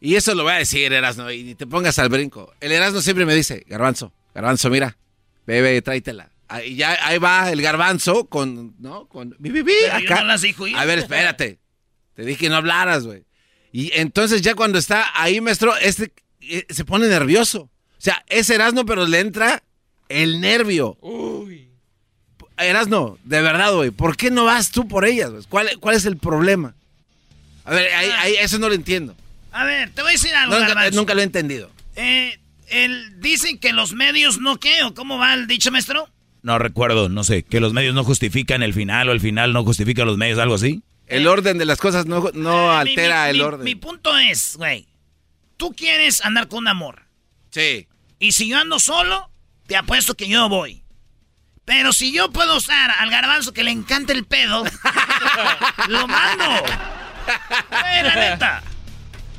Y 0.00 0.16
eso 0.16 0.34
lo 0.34 0.42
voy 0.44 0.52
a 0.52 0.56
decir, 0.56 0.92
Erasno, 0.92 1.30
y 1.30 1.42
ni 1.44 1.54
te 1.54 1.66
pongas 1.66 1.98
al 1.98 2.08
brinco. 2.08 2.52
El 2.60 2.72
Erasno 2.72 3.00
siempre 3.02 3.24
me 3.26 3.34
dice, 3.34 3.64
Garbanzo, 3.68 4.12
Garbanzo, 4.34 4.68
mira, 4.70 4.96
bebe, 5.46 5.80
tráetela. 5.82 6.30
Ahí 6.48 6.74
ya 6.76 6.98
ahí 7.06 7.18
va 7.18 7.50
el 7.50 7.62
Garbanzo 7.62 8.26
con, 8.26 8.74
¿no? 8.78 9.06
Con, 9.06 9.34
bi, 9.38 9.50
bi, 9.50 9.62
bi, 9.62 9.72
Pero 9.86 9.98
yo 10.00 10.14
no 10.16 10.24
las 10.24 10.42
dijo 10.42 10.66
ir. 10.66 10.76
A 10.76 10.84
ver, 10.84 10.98
espérate. 10.98 11.58
Te 12.14 12.24
dije 12.24 12.40
que 12.40 12.48
no 12.50 12.56
hablaras, 12.56 13.04
güey. 13.06 13.24
Y 13.72 13.90
entonces 13.94 14.42
ya 14.42 14.54
cuando 14.54 14.78
está 14.78 15.06
ahí, 15.14 15.40
maestro, 15.40 15.74
este 15.78 16.12
eh, 16.40 16.66
se 16.68 16.84
pone 16.84 17.08
nervioso. 17.08 17.70
O 18.02 18.04
sea, 18.04 18.24
es 18.28 18.50
Erasno, 18.50 18.84
pero 18.84 19.06
le 19.06 19.20
entra 19.20 19.62
el 20.08 20.40
nervio. 20.40 20.98
Erasno, 22.58 23.16
de 23.24 23.42
verdad, 23.42 23.72
güey, 23.74 23.90
¿por 23.90 24.16
qué 24.16 24.30
no 24.30 24.44
vas 24.44 24.70
tú 24.72 24.86
por 24.88 25.04
ellas? 25.04 25.30
¿Cuál, 25.48 25.70
¿Cuál 25.80 25.96
es 25.96 26.04
el 26.04 26.16
problema? 26.16 26.74
A 27.64 27.70
ver, 27.72 27.92
ahí, 27.94 28.10
ahí- 28.18 28.34
eso 28.40 28.58
no 28.58 28.68
lo 28.68 28.74
entiendo. 28.74 29.14
A 29.52 29.64
ver, 29.64 29.90
te 29.90 30.02
voy 30.02 30.10
a 30.10 30.12
decir 30.12 30.34
algo, 30.34 30.58
Nunca, 30.58 30.90
nunca 30.90 31.14
lo 31.14 31.20
he 31.20 31.24
entendido. 31.24 31.70
Eh, 31.96 32.38
el, 32.68 33.20
dicen 33.20 33.58
que 33.58 33.72
los 33.72 33.92
medios 33.94 34.38
no 34.40 34.58
qué, 34.58 34.82
o 34.82 34.94
cómo 34.94 35.18
va 35.18 35.34
el 35.34 35.46
dicho, 35.46 35.70
maestro. 35.70 36.08
No 36.42 36.58
recuerdo, 36.58 37.08
no 37.08 37.22
sé, 37.22 37.44
que 37.44 37.60
los 37.60 37.72
medios 37.72 37.94
no 37.94 38.02
justifican 38.04 38.62
el 38.64 38.74
final 38.74 39.08
o 39.08 39.12
el 39.12 39.20
final 39.20 39.52
no 39.52 39.62
justifica 39.64 40.04
los 40.04 40.16
medios, 40.18 40.38
algo 40.40 40.54
así. 40.56 40.82
El 41.06 41.26
orden 41.28 41.58
de 41.58 41.66
las 41.66 41.78
cosas 41.78 42.06
no, 42.06 42.30
no 42.34 42.68
Mi- 42.68 42.90
altera 42.90 43.24
mi- 43.24 43.30
el 43.30 43.36
mi- 43.36 43.42
orden. 43.42 43.64
Mi 43.64 43.74
punto 43.76 44.16
es, 44.18 44.56
güey, 44.56 44.86
tú 45.56 45.72
quieres 45.72 46.24
andar 46.24 46.48
con 46.48 46.58
un 46.60 46.68
amor. 46.68 47.02
Sí. 47.50 47.86
Y 48.22 48.30
si 48.30 48.46
yo 48.46 48.56
ando 48.56 48.78
solo, 48.78 49.28
te 49.66 49.74
apuesto 49.74 50.14
que 50.14 50.28
yo 50.28 50.48
voy. 50.48 50.84
Pero 51.64 51.92
si 51.92 52.12
yo 52.12 52.30
puedo 52.30 52.56
usar 52.56 52.92
al 53.00 53.10
garbanzo 53.10 53.52
que 53.52 53.64
le 53.64 53.72
encanta 53.72 54.12
el 54.12 54.24
pedo, 54.24 54.62
lo 55.88 56.06
mando. 56.06 56.44
Güey, 57.68 58.02
la 58.04 58.14
neta. 58.14 58.62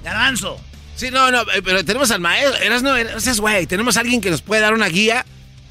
Garbanzo. 0.03 0.59
Sí, 0.97 1.11
no, 1.11 1.31
no, 1.31 1.43
eh, 1.43 1.61
pero 1.63 1.85
tenemos 1.85 2.11
al 2.11 2.19
maestro. 2.19 2.57
Eras 2.57 2.83
no, 2.83 2.97
eras 2.97 3.39
güey. 3.39 3.67
Tenemos 3.67 3.95
a 3.95 4.01
alguien 4.01 4.19
que 4.19 4.29
nos 4.29 4.41
puede 4.41 4.61
dar 4.61 4.73
una 4.73 4.89
guía. 4.89 5.25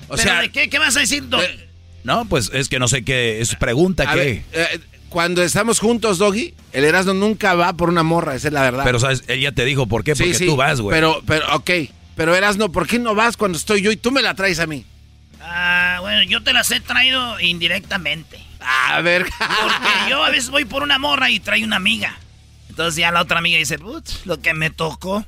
O 0.08 0.16
¿Pero 0.16 0.22
sea, 0.22 0.40
de 0.40 0.50
qué? 0.50 0.70
¿Qué 0.70 0.78
vas 0.78 0.96
a 0.96 1.00
decir, 1.00 1.28
Doggy? 1.28 1.68
No, 2.04 2.24
pues 2.24 2.50
es 2.54 2.70
que 2.70 2.78
no 2.78 2.88
sé 2.88 3.04
qué, 3.04 3.42
es 3.42 3.56
pregunta 3.56 4.10
ver, 4.14 4.42
eh, 4.52 4.80
cuando 5.10 5.42
estamos 5.42 5.80
juntos, 5.80 6.16
Doggy, 6.16 6.54
el 6.72 6.84
Erasmo 6.84 7.12
nunca 7.12 7.54
va 7.54 7.74
por 7.74 7.90
una 7.90 8.02
morra, 8.04 8.34
esa 8.36 8.48
es 8.48 8.54
la 8.54 8.62
verdad. 8.62 8.84
Pero 8.84 8.98
sabes, 8.98 9.22
él 9.26 9.40
ya 9.42 9.52
te 9.52 9.66
dijo 9.66 9.86
por 9.86 10.02
qué, 10.02 10.14
Sí, 10.14 10.22
porque 10.22 10.38
sí, 10.38 10.46
tú 10.46 10.56
vas, 10.56 10.80
güey. 10.80 10.96
Pero, 10.96 11.22
pero, 11.26 11.54
ok. 11.54 11.70
Pero 12.16 12.34
Erasno, 12.34 12.70
¿por 12.70 12.86
qué 12.86 12.98
no 12.98 13.14
vas 13.14 13.36
cuando 13.36 13.56
estoy 13.58 13.82
yo 13.82 13.90
y 13.90 13.96
tú 13.96 14.10
me 14.10 14.22
la 14.22 14.34
traes 14.34 14.58
a 14.60 14.66
mí? 14.66 14.84
Ah, 15.40 15.98
bueno, 16.00 16.22
yo 16.22 16.42
te 16.42 16.52
las 16.52 16.70
he 16.70 16.80
traído 16.80 17.40
indirectamente. 17.40 18.38
A 18.60 19.00
ver. 19.00 19.24
Porque 19.38 19.88
yo 20.10 20.22
a 20.24 20.30
veces 20.30 20.50
voy 20.50 20.64
por 20.64 20.82
una 20.82 20.98
morra 20.98 21.30
y 21.30 21.40
trae 21.40 21.64
una 21.64 21.76
amiga. 21.76 22.16
Entonces 22.68 22.96
ya 23.00 23.10
la 23.10 23.20
otra 23.22 23.38
amiga 23.38 23.58
dice, 23.58 23.78
"Putz, 23.78 24.24
lo 24.26 24.40
que 24.40 24.54
me 24.54 24.70
tocó. 24.70 25.24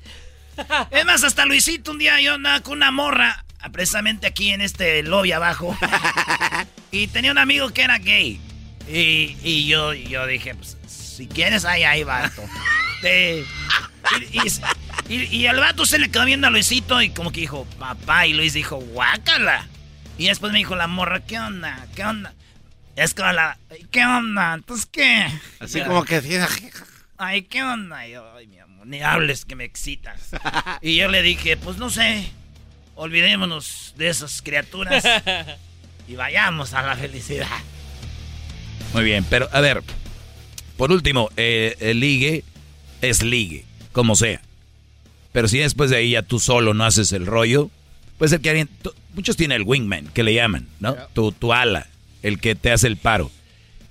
Es 0.90 1.04
más, 1.04 1.24
hasta 1.24 1.44
Luisito 1.46 1.90
un 1.90 1.98
día 1.98 2.20
yo 2.20 2.34
andaba 2.34 2.60
con 2.60 2.74
una 2.74 2.90
morra, 2.92 3.44
ah, 3.60 3.70
precisamente 3.70 4.26
aquí 4.28 4.50
en 4.52 4.60
este 4.60 5.02
lobby 5.02 5.32
abajo. 5.32 5.76
y 6.92 7.08
tenía 7.08 7.32
un 7.32 7.38
amigo 7.38 7.70
que 7.70 7.82
era 7.82 7.98
gay. 7.98 8.40
Y, 8.88 9.36
y 9.42 9.66
yo, 9.66 9.94
yo 9.94 10.26
dije, 10.26 10.54
pues, 10.54 10.76
si 10.86 11.26
quieres, 11.26 11.64
ahí, 11.64 11.82
ahí, 11.82 12.04
vato. 12.04 12.42
Te- 13.02 13.44
y, 14.32 14.38
y, 15.12 15.14
y- 15.22 15.36
y 15.36 15.46
al 15.46 15.58
vato 15.58 15.86
se 15.86 15.98
le 15.98 16.10
quedó 16.10 16.24
viendo 16.24 16.46
a 16.46 16.50
Luisito 16.50 17.00
y 17.02 17.10
como 17.10 17.32
que 17.32 17.40
dijo, 17.40 17.66
papá. 17.78 18.26
Y 18.26 18.32
Luis 18.34 18.52
dijo, 18.52 18.76
guácala. 18.76 19.66
Y 20.18 20.26
después 20.26 20.52
me 20.52 20.58
dijo 20.58 20.76
la 20.76 20.86
morra, 20.86 21.20
¿qué 21.24 21.38
onda? 21.38 21.86
¿Qué 21.94 22.04
onda? 22.04 22.32
Es 22.96 23.14
como 23.14 23.32
la, 23.32 23.58
¿qué 23.90 24.04
onda? 24.06 24.54
Entonces, 24.54 24.86
¿qué? 24.86 25.26
Así 25.58 25.80
como 25.80 26.04
que... 26.04 26.22
Ay, 27.18 27.42
¿qué 27.42 27.62
onda? 27.62 28.06
Y 28.06 28.12
yo, 28.12 28.24
ay, 28.36 28.46
mi 28.48 28.58
amor, 28.58 28.86
ni 28.86 29.00
hables 29.02 29.44
que 29.44 29.54
me 29.56 29.64
excitas. 29.64 30.30
y 30.82 30.96
yo 30.96 31.08
le 31.08 31.22
dije, 31.22 31.56
pues 31.56 31.76
no 31.78 31.88
sé, 31.90 32.28
olvidémonos 32.96 33.94
de 33.96 34.08
esas 34.08 34.42
criaturas 34.42 35.04
y 36.08 36.14
vayamos 36.16 36.74
a 36.74 36.82
la 36.82 36.96
felicidad. 36.96 37.48
Muy 38.92 39.04
bien, 39.04 39.24
pero 39.28 39.48
a 39.52 39.60
ver, 39.60 39.82
por 40.76 40.92
último, 40.92 41.30
eh, 41.36 41.76
el 41.80 42.00
ligue 42.00 42.44
es 43.00 43.22
ligue, 43.22 43.64
como 43.94 44.14
sea. 44.16 44.42
Pero 45.32 45.48
si 45.48 45.58
después 45.58 45.88
de 45.88 45.96
ahí 45.96 46.10
ya 46.10 46.22
tú 46.22 46.38
solo 46.38 46.74
no 46.74 46.84
haces 46.84 47.12
el 47.12 47.24
rollo, 47.26 47.70
puede 48.18 48.28
ser 48.28 48.40
que 48.40 48.50
alguien, 48.50 48.68
tú- 48.82 48.92
muchos 49.14 49.36
tienen 49.38 49.56
el 49.62 49.66
wingman, 49.66 50.08
que 50.08 50.22
le 50.22 50.34
llaman, 50.34 50.68
¿no? 50.80 50.94
Tu, 51.14 51.32
tu 51.32 51.54
ala, 51.54 51.86
el 52.22 52.38
que 52.38 52.54
te 52.54 52.70
hace 52.70 52.86
el 52.86 52.98
paro. 52.98 53.30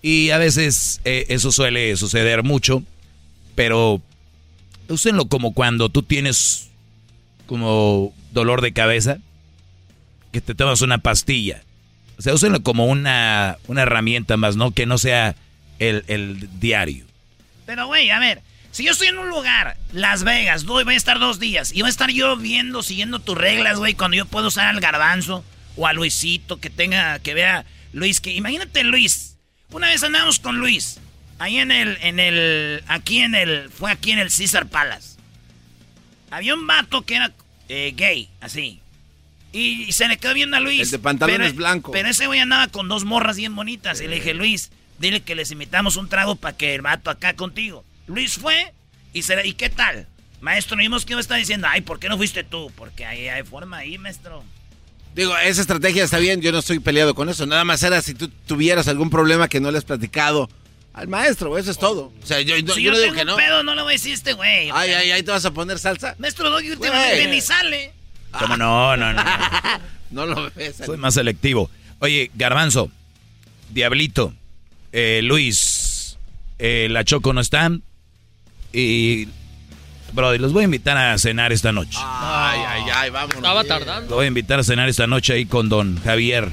Y 0.02 0.30
a 0.30 0.38
veces 0.38 1.02
eh, 1.06 1.26
eso 1.30 1.52
suele 1.52 1.96
suceder 1.98 2.44
mucho, 2.44 2.84
pero 3.56 4.02
úsenlo 4.90 5.26
como 5.26 5.54
cuando 5.54 5.90
tú 5.90 6.04
tienes 6.04 6.70
como 7.48 8.14
dolor 8.32 8.62
de 8.62 8.74
cabeza, 8.74 9.18
que 10.32 10.42
te 10.42 10.56
tomas 10.56 10.82
una 10.82 10.98
pastilla. 10.98 11.62
O 12.18 12.22
sea, 12.22 12.34
úsenlo 12.34 12.62
como 12.64 12.86
una, 12.88 13.58
una 13.68 13.82
herramienta 13.84 14.38
más, 14.38 14.56
¿no? 14.56 14.72
Que 14.72 14.86
no 14.86 14.98
sea 14.98 15.36
el, 15.80 16.04
el 16.08 16.50
diario. 16.60 17.06
Pero, 17.66 17.88
güey, 17.88 18.10
a 18.12 18.20
ver, 18.20 18.42
si 18.74 18.84
yo 18.84 18.92
estoy 18.92 19.10
en 19.10 19.20
un 19.20 19.30
lugar, 19.30 19.78
Las 19.92 20.24
Vegas, 20.24 20.66
doy, 20.66 20.84
voy 20.84 20.96
a 20.96 20.98
estar 20.98 21.20
dos 21.20 21.40
días, 21.40 21.72
y 21.72 21.82
voy 21.82 21.90
a 21.90 21.92
estar 21.92 22.10
yo 22.10 22.36
viendo, 22.36 22.82
siguiendo 22.82 23.20
tus 23.20 23.38
reglas, 23.38 23.78
güey, 23.78 23.94
cuando 23.94 24.18
yo 24.18 24.26
puedo 24.26 24.48
usar 24.48 24.68
al 24.68 24.80
garbanzo 24.80 25.46
o 25.76 25.86
a 25.86 25.94
Luisito, 25.94 26.60
que 26.60 26.72
tenga, 26.72 27.20
que 27.20 27.36
vea 27.36 27.66
Luis, 27.94 28.20
que 28.20 28.32
imagínate 28.32 28.84
Luis. 28.84 29.38
Una 29.70 29.90
vez 29.90 30.02
andamos 30.02 30.40
con 30.40 30.58
Luis, 30.58 31.00
ahí 31.38 31.60
en 31.60 31.72
el, 31.72 32.00
en 32.02 32.20
el, 32.20 32.84
aquí 32.88 33.20
en 33.20 33.36
el, 33.36 33.70
fue 33.70 33.92
aquí 33.92 34.12
en 34.12 34.18
el 34.18 34.34
Caesar 34.36 34.68
Palace. 34.68 35.18
Había 36.32 36.56
un 36.56 36.66
vato 36.66 37.04
que 37.04 37.18
era 37.18 37.32
eh, 37.70 37.94
gay, 37.96 38.28
así. 38.42 38.80
Y, 39.52 39.92
se 39.92 40.08
le 40.08 40.18
quedó 40.18 40.34
viendo 40.34 40.58
a 40.58 40.60
Luis. 40.60 40.82
El 40.82 40.90
de 40.90 41.00
pantalones 41.00 41.50
pero, 41.50 41.58
blancos. 41.58 41.92
Pero 41.94 42.10
ese 42.10 42.26
güey 42.26 42.40
andaba 42.40 42.70
con 42.70 42.88
dos 42.88 43.06
morras 43.06 43.38
bien 43.38 43.56
bonitas. 43.56 44.02
Y 44.02 44.08
le 44.08 44.16
dije, 44.16 44.34
Luis, 44.34 44.72
dile 44.98 45.22
que 45.22 45.36
les 45.36 45.52
invitamos 45.52 45.96
un 45.96 46.10
trago 46.10 46.36
para 46.36 46.58
que 46.58 46.74
el 46.74 46.82
vato 46.82 47.12
acá 47.12 47.36
contigo. 47.36 47.86
Luis 48.08 48.38
fue 48.38 48.74
y 49.14 49.24
se 49.24 49.36
le- 49.36 49.48
¿y 49.48 49.54
qué 49.54 49.70
tal? 49.70 50.08
Maestro, 50.42 50.76
vimos 50.78 51.06
que 51.06 51.16
me 51.16 51.22
está 51.22 51.36
diciendo, 51.36 51.68
ay, 51.70 51.82
¿por 51.82 52.00
qué 52.00 52.10
no 52.10 52.18
fuiste 52.18 52.44
tú? 52.44 52.72
Porque 52.76 53.06
ahí 53.06 53.28
hay 53.30 53.44
forma 53.44 53.78
ahí, 53.78 53.98
maestro. 53.98 54.44
Digo, 55.16 55.38
esa 55.38 55.62
estrategia 55.62 56.04
está 56.04 56.18
bien, 56.18 56.42
yo 56.42 56.52
no 56.52 56.60
estoy 56.60 56.80
peleado 56.80 57.14
con 57.16 57.30
eso. 57.30 57.46
Nada 57.46 57.64
más 57.64 57.82
era 57.84 58.02
si 58.02 58.14
tú 58.14 58.28
tuvieras 58.48 58.88
algún 58.88 59.10
problema 59.10 59.48
que 59.48 59.60
no 59.62 59.72
le 59.72 59.78
has 59.78 59.86
platicado 59.86 60.50
al 60.94 61.08
maestro, 61.08 61.58
eso 61.58 61.72
es 61.72 61.78
todo. 61.78 62.12
O 62.22 62.26
sea, 62.26 62.42
yo, 62.42 62.56
si 62.56 62.64
yo 62.64 62.76
yo, 62.76 62.92
no 62.92 63.00
digo 63.00 63.14
que 63.14 63.24
no. 63.26 63.36
pedo, 63.36 63.64
no 63.64 63.74
le 63.76 63.84
voy 63.84 63.94
a 63.94 63.96
decir 63.96 64.12
a 64.12 64.16
este 64.16 64.34
güey. 64.34 64.70
Ay, 64.74 64.92
ay, 64.92 65.12
ay, 65.12 65.24
¿te 65.24 65.32
vas 65.32 65.46
a 65.46 65.52
poner 65.52 65.80
salsa? 65.80 66.16
Maestro 66.20 66.50
Doggy 66.50 66.72
últimamente 66.72 67.28
ni 67.28 67.42
sale. 67.42 67.94
¿Cómo 68.38 68.58
no? 68.58 68.98
No, 68.98 69.14
no. 69.14 69.24
no. 69.24 69.24
No 70.14 70.28
lo 70.28 70.52
ves. 70.52 70.76
Soy 70.86 70.98
más 70.98 71.16
selectivo. 71.16 71.72
Oye, 71.98 72.30
Garbanzo, 72.36 72.92
Diablito, 73.72 74.34
eh, 74.92 75.22
Luis, 75.24 76.18
eh, 76.60 76.88
la 76.92 77.04
Choco 77.04 77.34
no 77.34 77.42
están. 77.42 77.82
Y, 78.74 79.28
Brody, 80.14 80.38
los 80.40 80.52
voy 80.54 80.64
a 80.64 80.66
invitar 80.66 80.98
a 80.98 81.18
cenar 81.18 81.52
esta 81.52 81.72
noche. 81.72 81.98
Ay, 82.02 82.60
ay, 82.68 82.82
ay, 82.94 83.10
vámonos. 83.12 83.36
Estaba 83.38 83.64
tardando. 83.64 84.10
Los 84.10 84.16
voy 84.18 84.26
a 84.26 84.28
invitar 84.28 84.60
a 84.60 84.64
cenar 84.64 84.90
esta 84.90 85.08
noche 85.08 85.34
ahí 85.34 85.46
con 85.46 85.70
don 85.70 86.02
Javier. 86.04 86.50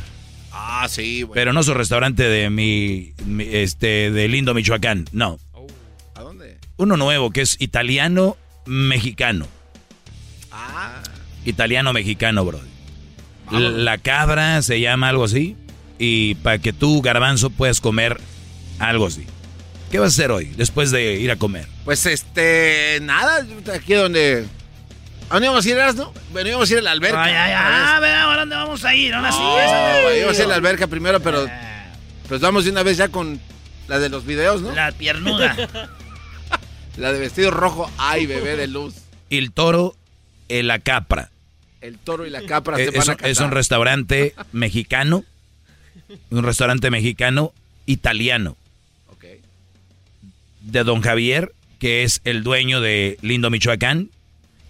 Ah, 0.52 0.86
sí, 0.88 1.22
güey. 1.22 1.34
Pero 1.34 1.52
no 1.52 1.62
su 1.62 1.74
restaurante 1.74 2.22
de 2.24 2.50
mi, 2.50 3.12
mi- 3.24 3.44
este, 3.50 4.10
de 4.10 4.28
lindo 4.28 4.52
Michoacán. 4.54 5.06
No. 5.12 5.38
¿A 6.14 6.20
dónde? 6.22 6.58
Uno 6.76 6.96
nuevo 6.96 7.30
que 7.30 7.40
es 7.42 7.56
italiano 7.60 8.36
mexicano. 8.66 9.46
Ah. 10.52 11.02
Italiano 11.44 11.92
mexicano, 11.92 12.44
bro. 12.44 12.60
La 13.50 13.98
cabra 13.98 14.62
se 14.62 14.80
llama 14.80 15.08
algo 15.08 15.24
así. 15.24 15.56
Y 15.98 16.34
para 16.36 16.58
que 16.58 16.72
tú, 16.72 17.02
garbanzo, 17.02 17.50
puedas 17.50 17.80
comer 17.80 18.20
algo 18.78 19.06
así. 19.06 19.26
¿Qué 19.90 19.98
vas 19.98 20.06
a 20.12 20.14
hacer 20.14 20.30
hoy 20.30 20.46
después 20.56 20.90
de 20.90 21.14
ir 21.14 21.30
a 21.30 21.36
comer? 21.36 21.66
Pues 21.84 22.06
este, 22.06 22.98
nada, 23.02 23.44
aquí 23.74 23.94
donde... 23.94 24.46
¿A 25.28 25.34
dónde 25.34 25.46
íbamos 25.46 25.66
a 25.66 25.68
ir, 25.68 25.76
no? 25.96 26.12
Bueno, 26.32 26.48
íbamos 26.48 26.68
a 26.70 26.72
ir 26.72 26.78
a 26.78 26.82
la 26.82 26.90
alberca. 26.92 27.22
Ay, 27.22 27.32
ay, 27.32 27.52
A 27.52 27.62
ver. 27.68 27.72
ay, 27.72 27.94
a 27.96 28.00
ver, 28.00 28.14
¿ahora 28.16 28.40
dónde 28.40 28.56
vamos 28.56 28.84
a 28.84 28.94
ir? 28.94 29.14
Ahora 29.14 29.30
sí, 29.32 29.38
No, 29.38 30.16
íbamos 30.16 30.36
a 30.36 30.40
ir 30.40 30.44
a 30.44 30.48
la 30.48 30.54
alberca 30.56 30.86
primero, 30.86 31.20
pero 31.20 31.46
Pues 32.28 32.40
vamos 32.40 32.64
de 32.64 32.70
una 32.70 32.82
vez 32.82 32.96
ya 32.96 33.08
con 33.08 33.40
la 33.88 33.98
de 33.98 34.08
los 34.08 34.24
videos, 34.24 34.62
¿no? 34.62 34.72
La 34.72 34.92
piernuda. 34.92 35.56
la 36.96 37.12
de 37.12 37.18
vestido 37.18 37.50
rojo. 37.50 37.90
Ay, 37.98 38.26
bebé 38.26 38.56
de 38.56 38.66
luz. 38.68 38.94
El 39.30 39.52
toro, 39.52 39.96
eh, 40.48 40.62
la 40.62 40.78
capra. 40.80 41.30
El 41.80 41.98
toro 41.98 42.26
y 42.26 42.30
la 42.30 42.42
capra 42.42 42.78
Eh, 42.78 42.90
se 42.92 42.98
Es, 42.98 43.06
van 43.06 43.16
a 43.22 43.28
es 43.28 43.40
un 43.40 43.50
restaurante 43.52 44.34
mexicano. 44.52 45.24
Un 46.30 46.42
restaurante 46.44 46.90
mexicano 46.90 47.52
italiano. 47.86 48.56
De 50.70 50.84
don 50.84 51.00
Javier, 51.00 51.52
que 51.78 52.04
es 52.04 52.20
el 52.24 52.42
dueño 52.42 52.80
de 52.80 53.18
Lindo 53.22 53.50
Michoacán. 53.50 54.10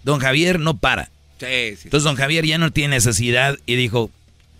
Don 0.03 0.19
Javier 0.19 0.59
no 0.59 0.77
para. 0.77 1.05
Sí, 1.39 1.75
sí. 1.75 1.81
Entonces 1.83 2.03
don 2.03 2.15
Javier 2.15 2.45
ya 2.45 2.57
no 2.57 2.71
tiene 2.71 2.95
necesidad 2.95 3.57
y 3.65 3.75
dijo, 3.75 4.11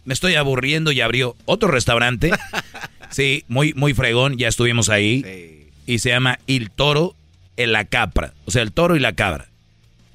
me 0.05 0.13
estoy 0.13 0.35
aburriendo 0.35 0.91
y 0.91 1.01
abrió 1.01 1.35
otro 1.45 1.69
restaurante. 1.69 2.31
sí, 3.09 3.43
muy, 3.47 3.73
muy 3.73 3.93
fregón, 3.93 4.37
ya 4.37 4.47
estuvimos 4.47 4.89
ahí. 4.89 5.69
Y 5.85 5.99
se 5.99 6.09
llama 6.09 6.39
Il 6.47 6.69
Toro 6.71 7.15
en 7.57 7.71
la 7.71 7.85
Capra. 7.85 8.33
O 8.45 8.51
sea, 8.51 8.61
el 8.61 8.71
toro 8.71 8.95
y 8.95 8.99
la 8.99 9.13
cabra. 9.13 9.47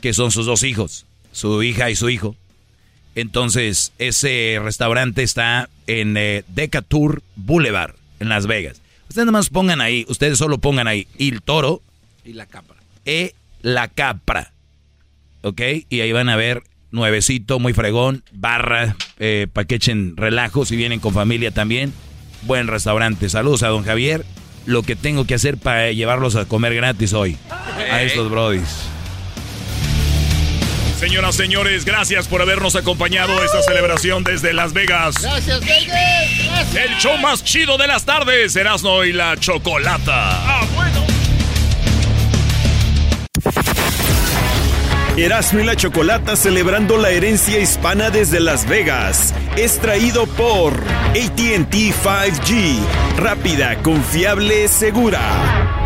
Que 0.00 0.12
son 0.12 0.30
sus 0.30 0.46
dos 0.46 0.62
hijos. 0.62 1.06
Su 1.32 1.62
hija 1.62 1.90
y 1.90 1.96
su 1.96 2.08
hijo. 2.08 2.36
Entonces, 3.14 3.92
ese 3.98 4.60
restaurante 4.62 5.22
está 5.22 5.70
en 5.86 6.16
eh, 6.16 6.44
Decatur 6.48 7.22
Boulevard, 7.34 7.94
en 8.20 8.28
Las 8.28 8.46
Vegas. 8.46 8.80
Ustedes 9.08 9.26
nada 9.26 9.32
más 9.32 9.48
pongan 9.48 9.80
ahí, 9.80 10.04
ustedes 10.08 10.38
solo 10.38 10.58
pongan 10.58 10.86
ahí 10.88 11.06
Il 11.18 11.42
Toro 11.42 11.80
Y 12.24 12.32
la 12.32 12.46
capra. 12.46 12.76
e 13.04 13.34
la 13.62 13.88
Capra. 13.88 14.52
¿Ok? 15.42 15.60
Y 15.88 16.00
ahí 16.00 16.12
van 16.12 16.28
a 16.28 16.36
ver 16.36 16.62
nuevecito, 16.90 17.58
muy 17.58 17.72
fregón, 17.72 18.22
barra, 18.32 18.96
eh, 19.18 19.46
para 19.52 19.66
que 19.66 19.74
echen 19.76 20.16
relajo 20.16 20.64
si 20.64 20.76
vienen 20.76 21.00
con 21.00 21.12
familia 21.12 21.50
también. 21.50 21.92
Buen 22.42 22.68
restaurante. 22.68 23.28
Saludos 23.28 23.62
a 23.62 23.68
don 23.68 23.84
Javier. 23.84 24.24
Lo 24.66 24.82
que 24.82 24.96
tengo 24.96 25.24
que 25.26 25.34
hacer 25.34 25.58
para 25.58 25.92
llevarlos 25.92 26.36
a 26.36 26.44
comer 26.46 26.74
gratis 26.74 27.12
hoy. 27.12 27.36
A 27.90 28.02
estos 28.02 28.30
brodis. 28.30 28.62
Señoras, 30.98 31.36
señores, 31.36 31.84
gracias 31.84 32.26
por 32.26 32.40
habernos 32.40 32.74
acompañado 32.74 33.38
a 33.38 33.44
esta 33.44 33.62
celebración 33.62 34.24
desde 34.24 34.54
Las 34.54 34.72
Vegas. 34.72 35.16
Gracias, 35.20 35.60
Vegas. 35.60 35.90
Gracias. 36.46 36.74
El 36.74 36.96
show 36.96 37.18
más 37.18 37.44
chido 37.44 37.76
de 37.76 37.86
las 37.86 38.06
tardes, 38.06 38.56
Erasmo 38.56 39.04
y 39.04 39.12
la 39.12 39.36
Chocolata. 39.36 40.00
Ah, 40.08 40.66
bueno. 40.74 41.06
Erasmo 45.18 45.60
y 45.60 45.64
la 45.64 45.76
Chocolata 45.76 46.34
celebrando 46.34 46.96
la 46.96 47.10
herencia 47.10 47.58
hispana 47.58 48.10
desde 48.10 48.40
Las 48.40 48.66
Vegas. 48.66 49.34
Es 49.56 49.78
traído 49.78 50.26
por 50.26 50.72
ATT 51.10 51.74
5G. 51.74 52.78
Rápida, 53.18 53.76
confiable, 53.82 54.68
segura. 54.68 55.85